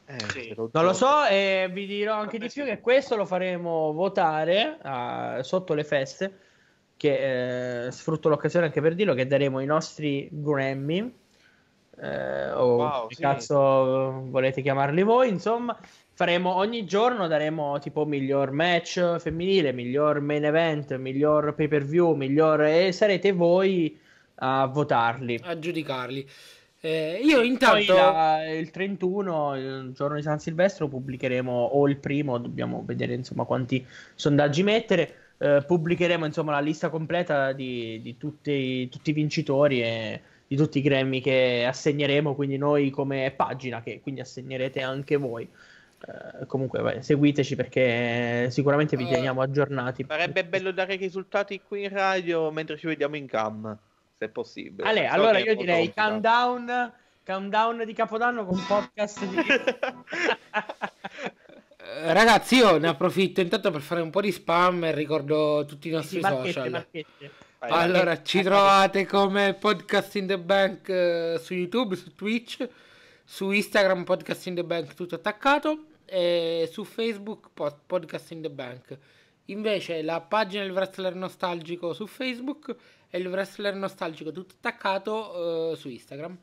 Eh, 0.05 0.19
sì. 0.29 0.55
Non 0.55 0.85
lo 0.85 0.93
so, 0.93 1.25
e 1.25 1.69
vi 1.69 1.85
dirò 1.85 2.13
anche 2.15 2.37
di 2.37 2.47
più 2.47 2.63
che 2.63 2.79
questo 2.79 3.17
lo 3.17 3.25
faremo 3.25 3.91
votare 3.91 4.77
uh, 4.81 5.41
sotto 5.41 5.73
le 5.73 5.83
feste. 5.83 6.39
Che 6.95 7.87
eh, 7.87 7.91
sfrutto 7.91 8.29
l'occasione 8.29 8.67
anche 8.67 8.79
per 8.79 8.95
dirlo 8.95 9.13
che 9.13 9.27
daremo 9.27 9.59
i 9.59 9.65
nostri 9.65 10.29
Grammy. 10.31 11.13
Eh, 12.01 12.51
o 12.51 12.75
wow, 12.75 13.07
che 13.07 13.15
sì. 13.15 13.21
cazzo 13.21 14.23
volete 14.29 14.61
chiamarli 14.61 15.03
voi, 15.03 15.29
insomma. 15.29 15.77
Faremo 16.13 16.55
ogni 16.55 16.85
giorno, 16.85 17.27
daremo 17.27 17.77
tipo 17.79 18.05
miglior 18.05 18.51
match 18.51 19.17
femminile, 19.17 19.73
miglior 19.73 20.21
main 20.21 20.45
event, 20.45 20.95
miglior 20.95 21.53
pay 21.55 21.67
per 21.67 21.83
view, 21.83 22.13
miglior. 22.13 22.61
e 22.63 22.91
sarete 22.93 23.33
voi 23.33 23.99
a 24.35 24.65
votarli, 24.67 25.39
a 25.43 25.59
giudicarli. 25.59 26.27
Eh, 26.85 27.19
io 27.23 27.41
intanto 27.41 27.95
la, 27.95 28.47
il 28.47 28.69
31, 28.69 29.55
il 29.55 29.91
giorno 29.95 30.17
di 30.17 30.21
San 30.21 30.39
Silvestro, 30.39 30.87
pubblicheremo 30.87 31.51
o 31.51 31.87
il 31.87 31.97
primo, 31.97 32.37
dobbiamo 32.37 32.83
vedere 32.85 33.15
insomma 33.15 33.43
quanti 33.43 33.83
sondaggi 34.13 34.61
mettere. 34.61 35.15
Eh, 35.37 35.63
pubblicheremo 35.65 36.25
insomma 36.25 36.51
la 36.51 36.59
lista 36.59 36.89
completa 36.89 37.53
di, 37.53 37.99
di 38.01 38.17
tutti, 38.17 38.87
tutti, 38.87 39.09
i 39.09 39.13
vincitori 39.13 39.81
e 39.81 40.21
di 40.55 40.61
tutti 40.61 40.79
i 40.79 40.81
Grammy 40.81 41.21
che 41.21 41.65
assegneremo. 41.67 42.33
Quindi, 42.33 42.57
noi 42.57 42.89
come 42.89 43.31
pagina, 43.35 43.81
che 43.81 43.99
quindi 44.01 44.21
assegnerete 44.21 44.81
anche 44.81 45.17
voi. 45.17 45.47
Uh, 46.05 46.45
comunque 46.45 46.81
vai, 46.81 47.01
seguiteci 47.01 47.55
perché 47.55 48.47
sicuramente 48.51 48.95
vi 48.95 49.07
teniamo 49.07 49.41
aggiornati. 49.41 50.05
Sarebbe 50.07 50.45
bello 50.45 50.71
dare 50.71 50.95
i 50.95 50.97
risultati 50.97 51.61
qui 51.65 51.83
in 51.83 51.89
radio 51.89 52.51
mentre 52.51 52.77
ci 52.77 52.85
vediamo 52.85 53.15
in 53.15 53.27
cam 53.27 53.77
se 54.17 54.29
possibile. 54.29 54.87
Ale, 54.87 55.07
allora 55.07 55.39
io 55.39 55.55
direi 55.55 55.91
countdown, 55.93 56.91
countdown 57.25 57.83
di 57.85 57.93
Capodanno 57.93 58.45
con 58.45 58.61
podcast 58.67 59.25
di... 59.25 59.37
Eh, 61.87 62.13
ragazzi, 62.13 62.55
io 62.55 62.77
ne 62.77 62.87
approfitto 62.87 63.41
intanto 63.41 63.69
per 63.71 63.81
fare 63.81 64.01
un 64.01 64.09
po' 64.09 64.21
di 64.21 64.31
spam 64.31 64.85
e 64.85 64.91
ricordo 64.91 65.65
tutti 65.67 65.87
i 65.87 65.91
nostri 65.91 66.17
sì, 66.17 66.21
marchette, 66.21 66.51
social. 66.51 66.71
Marchette. 66.71 67.31
Allora, 67.69 68.21
ci 68.21 68.41
trovate 68.43 69.05
come 69.05 69.55
Podcast 69.55 70.15
in 70.15 70.27
the 70.27 70.37
Bank 70.37 70.87
uh, 70.87 71.37
su 71.39 71.53
YouTube, 71.53 71.95
su 71.95 72.13
Twitch, 72.13 72.67
su 73.23 73.51
Instagram 73.51 74.03
Podcast 74.03 74.45
in 74.47 74.55
the 74.55 74.63
Bank 74.63 74.93
tutto 74.93 75.15
attaccato 75.15 75.85
e 76.05 76.69
su 76.71 76.83
Facebook 76.83 77.49
Podcast 77.85 78.31
in 78.31 78.41
the 78.41 78.49
Bank. 78.49 78.97
Invece 79.45 80.01
la 80.03 80.21
pagina 80.21 80.63
del 80.63 80.73
wrestler 80.73 81.15
nostalgico 81.15 81.93
su 81.93 82.05
Facebook 82.07 82.75
e 83.09 83.17
il 83.17 83.27
wrestler 83.27 83.75
nostalgico 83.75 84.31
tutto 84.31 84.55
attaccato 84.57 85.71
uh, 85.71 85.75
su 85.75 85.89
Instagram. 85.89 86.37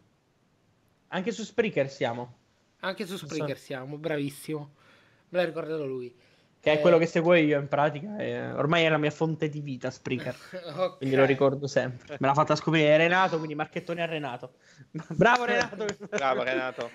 Anche 1.09 1.31
su 1.31 1.45
Spreaker 1.45 1.89
siamo. 1.89 2.37
Anche 2.81 3.07
su 3.07 3.17
Spreaker 3.17 3.57
so. 3.57 3.65
siamo, 3.65 3.97
bravissimo. 3.97 4.75
Me 5.29 5.39
l'ha 5.39 5.45
ricordato 5.45 5.87
lui. 5.87 6.15
Che 6.63 6.71
eh... 6.71 6.75
è 6.75 6.81
quello 6.81 6.97
che 6.97 7.07
seguo 7.07 7.35
io 7.35 7.59
in 7.59 7.67
pratica. 7.67 8.15
È... 8.17 8.55
Ormai 8.55 8.85
è 8.85 8.89
la 8.89 8.97
mia 8.97 9.11
fonte 9.11 9.49
di 9.49 9.61
vita, 9.61 9.91
Spreaker. 9.91 10.37
okay. 10.77 10.97
Quindi 10.99 11.17
lo 11.17 11.25
ricordo 11.25 11.67
sempre. 11.67 12.19
Me 12.21 12.29
l'ha 12.29 12.35
fatta 12.35 12.55
scoprire 12.55 12.97
Renato, 12.97 13.39
quindi 13.39 13.57
marchettone 13.57 14.01
a 14.01 14.07
Renato. 14.07 14.53
Bravo 15.11 15.45
Renato! 15.45 15.87
Bravo 16.09 16.45
Renato. 16.45 16.89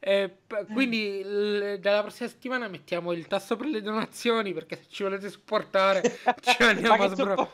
Eh, 0.00 0.38
quindi 0.72 1.22
l- 1.22 1.78
dalla 1.78 2.02
prossima 2.02 2.28
settimana 2.28 2.66
mettiamo 2.66 3.12
il 3.12 3.28
tasso 3.28 3.56
per 3.56 3.66
le 3.66 3.80
donazioni 3.80 4.52
perché 4.52 4.76
se 4.76 4.84
ci 4.88 5.02
volete 5.04 5.30
supportare 5.30 6.02
ci 6.42 6.56
andiamo 6.62 7.02
a 7.02 7.08
sbro- 7.08 7.52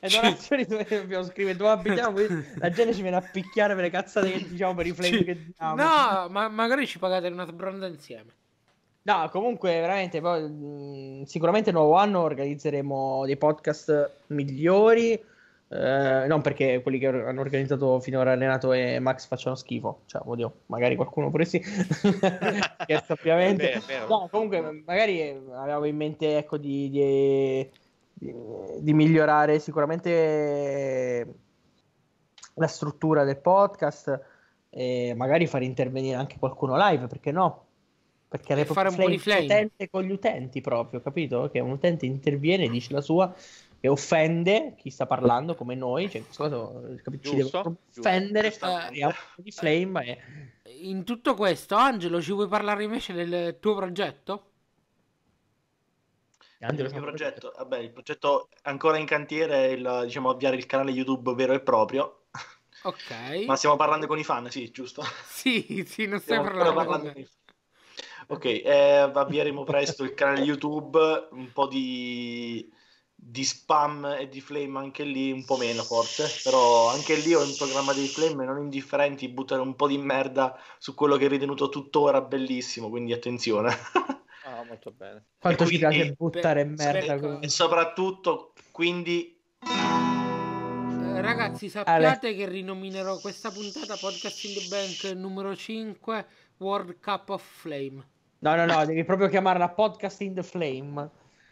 le 0.00 0.08
donazioni 0.08 0.66
dobbiamo 0.66 1.24
scrivere 1.24 1.56
dove 1.56 1.70
abitiamo 1.70 2.18
la 2.56 2.70
gente 2.70 2.92
ci 2.92 3.02
viene 3.02 3.16
a 3.16 3.22
picchiare 3.22 3.74
per 3.74 3.84
le 3.84 3.90
cazzate 3.90 4.30
che 4.30 4.48
diciamo 4.48 4.74
per 4.74 4.86
i 4.86 4.92
flame 4.92 5.16
ci... 5.16 5.24
che 5.24 5.44
diciamo 5.44 5.76
no 5.76 6.28
ma 6.28 6.48
magari 6.48 6.86
ci 6.86 6.98
pagate 6.98 7.28
una 7.28 7.46
sbronda 7.46 7.86
insieme 7.86 8.34
no 9.06 9.28
comunque 9.30 9.80
veramente 9.80 10.20
poi, 10.20 10.42
mh, 10.42 11.22
sicuramente 11.24 11.72
nuovo 11.72 11.94
anno 11.94 12.20
organizzeremo 12.20 13.24
dei 13.24 13.36
podcast 13.36 14.10
migliori 14.28 15.18
eh, 15.68 16.26
non 16.28 16.42
perché 16.42 16.80
quelli 16.80 16.98
che 16.98 17.08
hanno 17.08 17.40
organizzato 17.40 17.98
finora 17.98 18.34
Renato 18.34 18.72
e 18.72 19.00
Max 19.00 19.26
facciano 19.26 19.56
schifo, 19.56 20.02
cioè, 20.06 20.22
oddio, 20.24 20.60
magari 20.66 20.94
qualcuno 20.94 21.28
pure 21.30 21.44
sì, 21.44 21.60
scherzo 22.82 23.14
ovviamente. 23.14 23.82
No, 24.08 24.28
comunque, 24.30 24.60
magari 24.84 25.28
avevamo 25.30 25.86
in 25.86 25.96
mente 25.96 26.38
ecco, 26.38 26.56
di, 26.56 26.88
di, 26.88 27.68
di, 28.12 28.34
di, 28.78 28.92
migliorare 28.92 29.58
sicuramente 29.58 31.34
la 32.54 32.66
struttura 32.68 33.24
del 33.24 33.38
podcast 33.38 34.20
e 34.70 35.14
magari 35.16 35.48
far 35.48 35.62
intervenire 35.62 36.16
anche 36.16 36.38
qualcuno 36.38 36.76
live, 36.76 37.08
perché 37.08 37.32
no? 37.32 37.65
Perché 38.36 38.60
e 38.60 38.64
fare 38.64 38.88
un 38.88 38.96
po' 38.96 39.08
di 39.08 39.18
flame 39.18 39.70
con 39.90 40.02
gli 40.02 40.10
utenti 40.10 40.60
proprio, 40.60 41.00
capito? 41.00 41.48
Che 41.50 41.60
un 41.60 41.70
utente 41.70 42.06
interviene, 42.06 42.68
dice 42.68 42.92
la 42.92 43.00
sua 43.00 43.34
e 43.80 43.88
offende 43.88 44.74
chi 44.76 44.90
sta 44.90 45.06
parlando 45.06 45.54
come 45.54 45.74
noi, 45.74 46.10
cioè, 46.10 46.22
caso, 46.34 46.96
ci 47.20 47.36
deve 47.36 47.50
offendere, 47.52 48.48
eh, 48.52 49.14
di 49.36 49.50
flame. 49.50 50.04
E... 50.62 50.72
In 50.80 51.04
tutto 51.04 51.34
questo, 51.34 51.76
Angelo, 51.76 52.20
ci 52.20 52.32
vuoi 52.32 52.48
parlare 52.48 52.84
invece 52.84 53.12
del 53.12 53.58
tuo 53.60 53.74
progetto? 53.74 54.50
Angelo, 56.60 56.88
il 56.88 56.94
mio 56.94 57.02
progetto, 57.02 57.52
vabbè, 57.56 57.78
il 57.78 57.90
progetto 57.90 58.48
ancora 58.62 58.96
in 58.96 59.06
cantiere 59.06 59.66
è 59.66 59.68
il, 59.72 60.02
diciamo, 60.04 60.30
avviare 60.30 60.56
il 60.56 60.66
canale 60.66 60.90
YouTube 60.90 61.34
vero 61.34 61.52
e 61.52 61.60
proprio. 61.60 62.22
Ok. 62.82 63.44
Ma 63.46 63.56
stiamo 63.56 63.76
parlando 63.76 64.06
con 64.06 64.18
i 64.18 64.24
fan, 64.24 64.50
sì, 64.50 64.70
giusto? 64.70 65.02
Sì, 65.26 65.84
sì, 65.86 66.06
non 66.06 66.18
stiamo 66.18 66.44
parlando, 66.44 66.74
parlando 66.74 67.12
con, 67.12 67.14
con 67.14 67.26
Ok, 68.28 68.44
eh, 68.44 69.10
avvieremo 69.12 69.64
presto 69.64 70.02
il 70.02 70.14
canale 70.14 70.40
YouTube, 70.40 70.98
un 71.30 71.50
po' 71.52 71.66
di 71.66 72.68
di 73.18 73.44
spam 73.44 74.16
e 74.20 74.28
di 74.28 74.40
flame 74.42 74.78
anche 74.78 75.02
lì 75.02 75.32
un 75.32 75.44
po' 75.44 75.56
meno 75.56 75.82
forse 75.82 76.28
però 76.44 76.90
anche 76.90 77.16
lì 77.16 77.34
ho 77.34 77.42
in 77.42 77.56
programma 77.56 77.94
dei 77.94 78.06
flame 78.06 78.44
non 78.44 78.58
indifferenti 78.58 79.28
buttare 79.28 79.62
un 79.62 79.74
po' 79.74 79.88
di 79.88 79.96
merda 79.96 80.56
su 80.78 80.94
quello 80.94 81.16
che 81.16 81.24
hai 81.24 81.30
ritenuto 81.30 81.70
tuttora 81.70 82.20
bellissimo 82.20 82.90
quindi 82.90 83.12
attenzione. 83.12 83.74
Ah 84.44 84.62
molto 84.62 84.92
bene. 84.92 85.24
Quanto 85.40 85.64
e 85.64 85.66
ci 85.66 85.78
quindi, 85.78 85.96
piace 85.96 86.14
buttare 86.16 86.64
merda 86.64 87.40
e 87.40 87.48
soprattutto 87.48 88.52
quindi 88.70 89.36
eh, 89.60 91.20
ragazzi 91.20 91.68
sappiate 91.68 92.28
Ale. 92.28 92.36
che 92.36 92.46
rinominerò 92.46 93.18
questa 93.18 93.50
puntata 93.50 93.96
podcast 93.96 94.44
in 94.44 94.54
the 94.54 94.66
bank 94.68 95.16
numero 95.16 95.56
5 95.56 96.26
World 96.58 97.00
Cup 97.00 97.30
of 97.30 97.42
Flame 97.42 98.14
no 98.46 98.64
no 98.64 98.72
no 98.72 98.84
devi 98.84 99.04
proprio 99.04 99.28
chiamarla 99.28 99.68
podcast 99.70 100.20
in 100.20 100.34
the 100.34 100.42
flame 100.42 101.10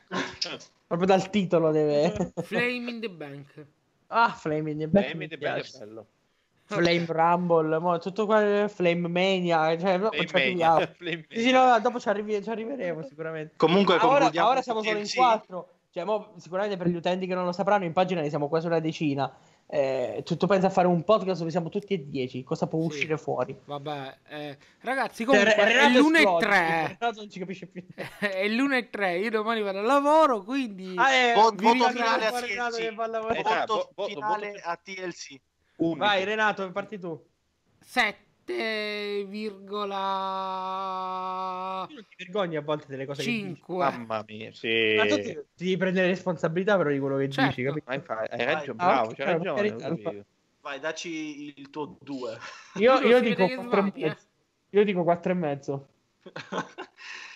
Proprio 0.86 1.06
dal 1.06 1.30
titolo 1.30 1.72
deve... 1.72 2.32
Flame 2.42 2.90
in 2.90 3.00
the 3.00 3.08
Bank. 3.08 3.66
Ah, 4.08 4.30
Flame 4.30 4.70
in 4.70 4.78
the 4.78 4.88
Bank. 4.88 5.06
Flame 5.06 5.24
in 5.24 5.30
the 5.30 5.38
Bank 5.38 5.64
è 5.64 5.78
bello. 5.78 6.06
Flame 6.66 7.04
Rumble, 7.06 7.78
mo, 7.78 7.98
tutto 7.98 8.24
qua 8.24 8.68
Flame 8.68 9.08
Mania, 9.08 9.76
cioè, 9.78 9.98
Flame 9.98 10.26
ci 10.26 10.34
Mania. 10.34 10.86
Flame 10.96 11.26
sì, 11.28 11.50
no, 11.50 11.78
dopo 11.80 12.00
ci, 12.00 12.08
arrivi, 12.08 12.42
ci, 12.42 12.48
arriveremo 12.48 13.02
sicuramente. 13.08 13.54
Comunque, 13.56 13.96
ora, 13.96 14.30
ora 14.46 14.62
siamo 14.62 14.82
solo 14.82 14.98
in 14.98 15.08
quattro. 15.14 15.68
cioè, 15.90 16.04
mo, 16.04 16.32
sicuramente 16.36 16.76
per 16.76 16.88
gli 16.88 16.96
utenti 16.96 17.26
che 17.26 17.34
non 17.34 17.44
lo 17.44 17.52
sapranno, 17.52 17.84
in 17.84 17.92
pagina 17.92 18.20
ne 18.20 18.28
siamo 18.28 18.48
quasi 18.48 18.66
una 18.66 18.80
decina. 18.80 19.30
Eh, 19.66 20.23
tu, 20.24 20.36
tu 20.36 20.47
pensi 20.47 20.66
a 20.66 20.70
fare 20.70 20.86
un 20.86 21.03
podcast 21.05 21.39
dove 21.39 21.51
siamo 21.51 21.69
tutti 21.69 21.95
e 21.95 22.09
dieci, 22.09 22.43
cosa 22.45 22.66
può 22.66 22.81
sì. 22.81 22.86
uscire 22.86 23.16
fuori? 23.16 23.59
Vabbè, 23.65 24.19
eh, 24.28 24.59
ragazzi, 24.81 25.24
comunque 25.24 25.53
cioè, 25.53 25.65
è 25.65 25.89
l'1 25.89 26.16
e 26.16 26.39
3. 26.39 26.99
non 27.16 27.31
ci 27.31 27.39
capisce 27.39 27.66
più. 27.66 27.85
è 28.20 28.47
l'1 28.49 28.73
e 28.73 28.91
3. 28.91 29.19
Io 29.19 29.31
domani 29.31 29.62
vado 29.62 29.78
al 29.78 29.86
lavoro, 29.86 30.43
quindi 30.43 30.95
ah, 30.97 31.11
eh, 31.11 31.35
voto, 31.35 31.62
voto 31.62 31.89
finale 31.89 32.27
a 32.27 32.31
TLC. 32.31 32.95
Voto, 32.95 33.91
voto 33.95 34.09
finale 34.15 34.61
a 34.62 34.77
TLC. 34.77 35.41
Vai, 35.77 36.24
Renato, 36.24 36.70
parti 36.70 36.99
tu. 36.99 37.20
7 37.81 38.34
virgola 39.24 39.86
non 41.88 42.04
ti 42.08 42.14
vergogni 42.18 42.56
a 42.56 42.60
volte 42.60 42.86
delle 42.88 43.06
cose 43.06 43.22
5 43.22 43.76
mamma 43.76 44.22
mia 44.26 44.52
sì. 44.52 44.94
ma 44.96 45.06
tu 45.06 45.16
ti, 45.16 45.32
ti 45.54 45.64
devi 45.64 45.76
prendere 45.76 46.08
responsabilità 46.08 46.76
però 46.76 46.90
di 46.90 46.98
quello 46.98 47.16
che 47.16 47.30
certo. 47.30 47.48
dici 47.50 47.62
capito? 47.62 47.90
hai 47.90 48.44
ragione 48.44 48.74
bravo 48.74 49.10
ah, 49.10 49.14
c'hai 49.14 49.26
ragione 49.26 50.26
vai 50.60 50.80
dacci 50.80 51.58
il 51.58 51.70
tuo 51.70 51.96
2 52.00 52.38
io, 52.74 53.00
io 53.00 53.20
dico 53.20 53.46
4 53.46 53.92
eh? 53.94 54.16
io 54.70 54.84
dico 54.84 55.02
4 55.02 55.32
e 55.32 55.34
mezzo 55.34 55.88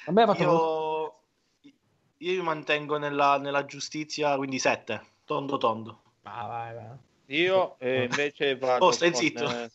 a 0.06 0.12
me 0.12 0.22
ha 0.22 0.26
fatto 0.26 1.20
io, 1.60 1.72
io 2.18 2.38
mi 2.38 2.42
mantengo 2.42 2.98
nella, 2.98 3.38
nella 3.38 3.64
giustizia 3.64 4.36
quindi 4.36 4.58
7 4.58 5.00
tondo 5.24 5.56
tondo 5.58 6.02
ah, 6.22 6.46
vai, 6.46 6.74
vai. 6.74 6.96
io 7.26 7.78
eh, 7.78 8.04
invece 8.04 8.56
vado 8.56 8.86
oh 8.86 8.90
stai 8.90 9.10
con, 9.10 9.20
zitto 9.20 9.44
eh, 9.44 9.70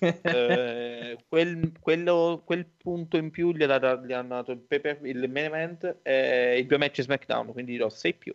eh, 0.00 1.18
quel, 1.28 1.72
quello, 1.80 2.42
quel, 2.44 2.66
punto 2.66 3.16
in 3.16 3.30
più 3.30 3.52
gli, 3.52 3.62
ha, 3.62 3.96
gli 4.04 4.12
hanno 4.12 4.28
dato 4.28 4.52
il, 4.52 4.58
paper, 4.58 5.00
il 5.02 5.30
main 5.30 5.46
event 5.46 5.98
e 6.02 6.58
i 6.58 6.66
due 6.66 6.78
match 6.78 7.02
SmackDown, 7.02 7.52
quindi 7.52 7.76
do 7.76 7.88
6 7.88 8.14
più. 8.14 8.34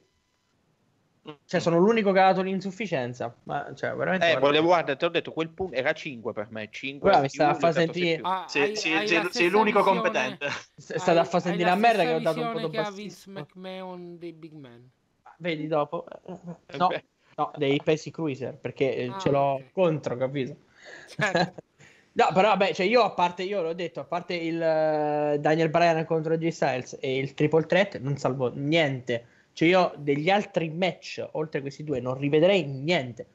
Cioè, 1.45 1.61
sono 1.61 1.77
l'unico 1.77 2.11
che 2.11 2.19
ha 2.19 2.27
dato 2.27 2.41
l'insufficienza. 2.41 3.33
Ma 3.43 3.71
cioè, 3.75 3.93
veramente. 3.93 4.29
Eh, 4.29 4.39
volevo, 4.39 4.67
guarda, 4.67 4.95
ti 4.95 5.05
ho 5.05 5.09
detto, 5.09 5.31
quel 5.31 5.49
punto 5.49 5.73
era 5.73 5.93
5 5.93 6.33
per 6.33 6.47
me. 6.49 6.67
5 6.69 6.99
Guarda, 6.99 7.21
mi 7.21 7.29
sta 7.29 7.49
a 7.49 7.53
far 7.53 7.71
sentire. 7.71 8.19
Ah, 8.23 8.45
sei, 8.47 8.75
sei, 8.75 9.07
sei, 9.07 9.27
sei 9.29 9.49
l'unico 9.49 9.83
competente. 9.83 10.47
È 10.47 10.97
stata 10.97 11.21
a 11.21 11.23
far 11.23 11.41
sentire 11.41 11.69
a 11.69 11.75
merda 11.75 12.03
che 12.03 12.13
ho 12.13 12.19
dato 12.19 12.41
un 12.41 12.51
po' 12.51 12.67
di 12.67 12.79
Vince 12.93 13.29
McMahon 13.29 14.17
dei 14.17 14.33
Big 14.33 14.51
Man. 14.51 14.89
Vedi 15.37 15.67
dopo? 15.67 16.05
Eh, 16.67 16.77
no, 16.77 16.89
no 17.35 17.51
dei 17.55 17.79
Pesi 17.81 18.11
Cruiser 18.11 18.57
perché 18.57 19.09
ah, 19.11 19.17
ce 19.17 19.29
l'ho 19.29 19.53
okay. 19.53 19.69
contro, 19.71 20.17
capito? 20.17 20.57
Certo. 21.07 21.53
no, 22.13 22.27
però 22.33 22.49
vabbè, 22.49 22.73
cioè 22.73 22.85
io 22.85 23.03
a 23.03 23.11
parte, 23.11 23.43
io 23.43 23.61
l'ho 23.61 23.73
detto, 23.73 23.99
a 23.99 24.05
parte 24.05 24.33
il 24.33 24.55
uh, 24.55 25.39
Daniel 25.39 25.69
Bryan 25.69 26.05
contro 26.05 26.37
G 26.37 26.47
Styles 26.49 26.97
e 26.99 27.17
il 27.17 27.33
triple 27.33 27.65
threat, 27.65 27.99
non 27.99 28.17
salvo 28.17 28.51
niente. 28.53 29.25
Cioè 29.53 29.67
io 29.67 29.93
degli 29.97 30.29
altri 30.29 30.69
match, 30.69 31.25
oltre 31.33 31.59
a 31.59 31.61
questi 31.61 31.83
due, 31.83 31.99
non 31.99 32.17
rivedrei 32.17 32.65
niente. 32.65 33.25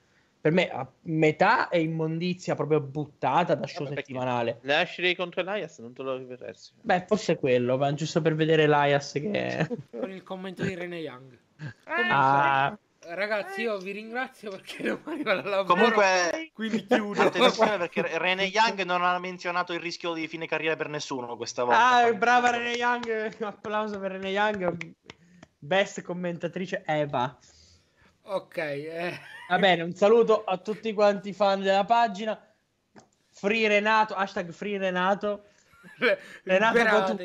Per 0.40 0.52
me 0.52 0.68
a 0.68 0.88
metà 1.02 1.68
è 1.68 1.78
immondizia 1.78 2.54
proprio 2.54 2.80
buttata 2.80 3.54
da 3.54 3.66
show 3.66 3.84
Vabbè, 3.84 3.96
settimanale. 3.96 4.58
Lashley 4.62 5.14
contro 5.14 5.40
Elias 5.40 5.78
non 5.78 5.92
te 5.92 6.02
lo 6.02 6.16
rivedresti. 6.16 6.72
Beh, 6.80 7.04
forse 7.06 7.36
quello, 7.36 7.76
ma 7.76 7.92
giusto 7.92 8.22
per 8.22 8.34
vedere 8.34 8.62
Elias 8.62 9.12
che... 9.12 9.68
Con 9.90 10.10
il 10.10 10.22
commento 10.22 10.62
di 10.62 10.74
Rene 10.74 10.98
Young. 10.98 11.38
Ah, 11.84 12.78
Ragazzi, 13.10 13.62
io 13.62 13.78
vi 13.78 13.92
ringrazio 13.92 14.50
perché 14.50 14.82
domani 15.02 15.22
vado 15.22 15.40
al 15.40 15.48
lavoro. 15.48 15.74
Comunque, 15.74 16.50
quindi 16.52 16.84
chiudo. 16.84 17.22
Attenzione 17.28 17.78
perché 17.78 18.18
Rene 18.18 18.44
Young 18.44 18.82
non 18.82 19.02
ha 19.02 19.18
menzionato 19.18 19.72
il 19.72 19.80
rischio 19.80 20.12
di 20.12 20.28
fine 20.28 20.46
carriera 20.46 20.76
per 20.76 20.88
nessuno 20.88 21.36
questa 21.36 21.64
volta. 21.64 21.88
Ah, 21.88 22.12
brava 22.12 22.50
Rene 22.50 22.72
Young. 22.72 23.34
Un 23.38 23.46
applauso 23.46 23.98
per 23.98 24.12
Rene 24.12 24.28
Young. 24.28 24.92
Best 25.58 26.02
commentatrice 26.02 26.82
Eva. 26.86 27.36
Ok. 28.22 28.56
Eh. 28.56 29.18
Va 29.48 29.58
bene, 29.58 29.82
un 29.82 29.94
saluto 29.94 30.44
a 30.44 30.58
tutti 30.58 30.92
quanti 30.92 31.32
fan 31.32 31.62
della 31.62 31.84
pagina. 31.84 32.38
Free 33.30 33.68
Renato, 33.68 34.14
hashtag 34.14 34.50
Free 34.50 34.76
Renato. 34.76 35.44
Renato 36.42 37.16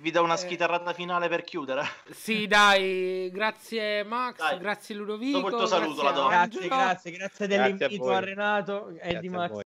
vi 0.00 0.10
do 0.10 0.22
una 0.22 0.34
eh, 0.34 0.38
schitarrata 0.38 0.92
finale 0.92 1.28
per 1.28 1.42
chiudere. 1.42 1.82
Sì, 2.10 2.46
dai, 2.46 3.30
grazie 3.32 4.04
Max, 4.04 4.38
dai. 4.38 4.58
grazie 4.58 4.94
Ludovico. 4.94 5.38
Dopo 5.38 5.48
il 5.48 5.56
tuo 5.56 5.66
saluto 5.66 6.02
la 6.02 6.10
do. 6.12 6.26
Grazie, 6.26 6.68
grazie, 6.68 7.10
grazie 7.10 7.46
dell'invito 7.46 8.10
a, 8.10 8.16
a, 8.16 8.20
Renato 8.20 8.88
e 8.88 8.94
grazie 8.94 9.20
di 9.20 9.28
Max. 9.28 9.60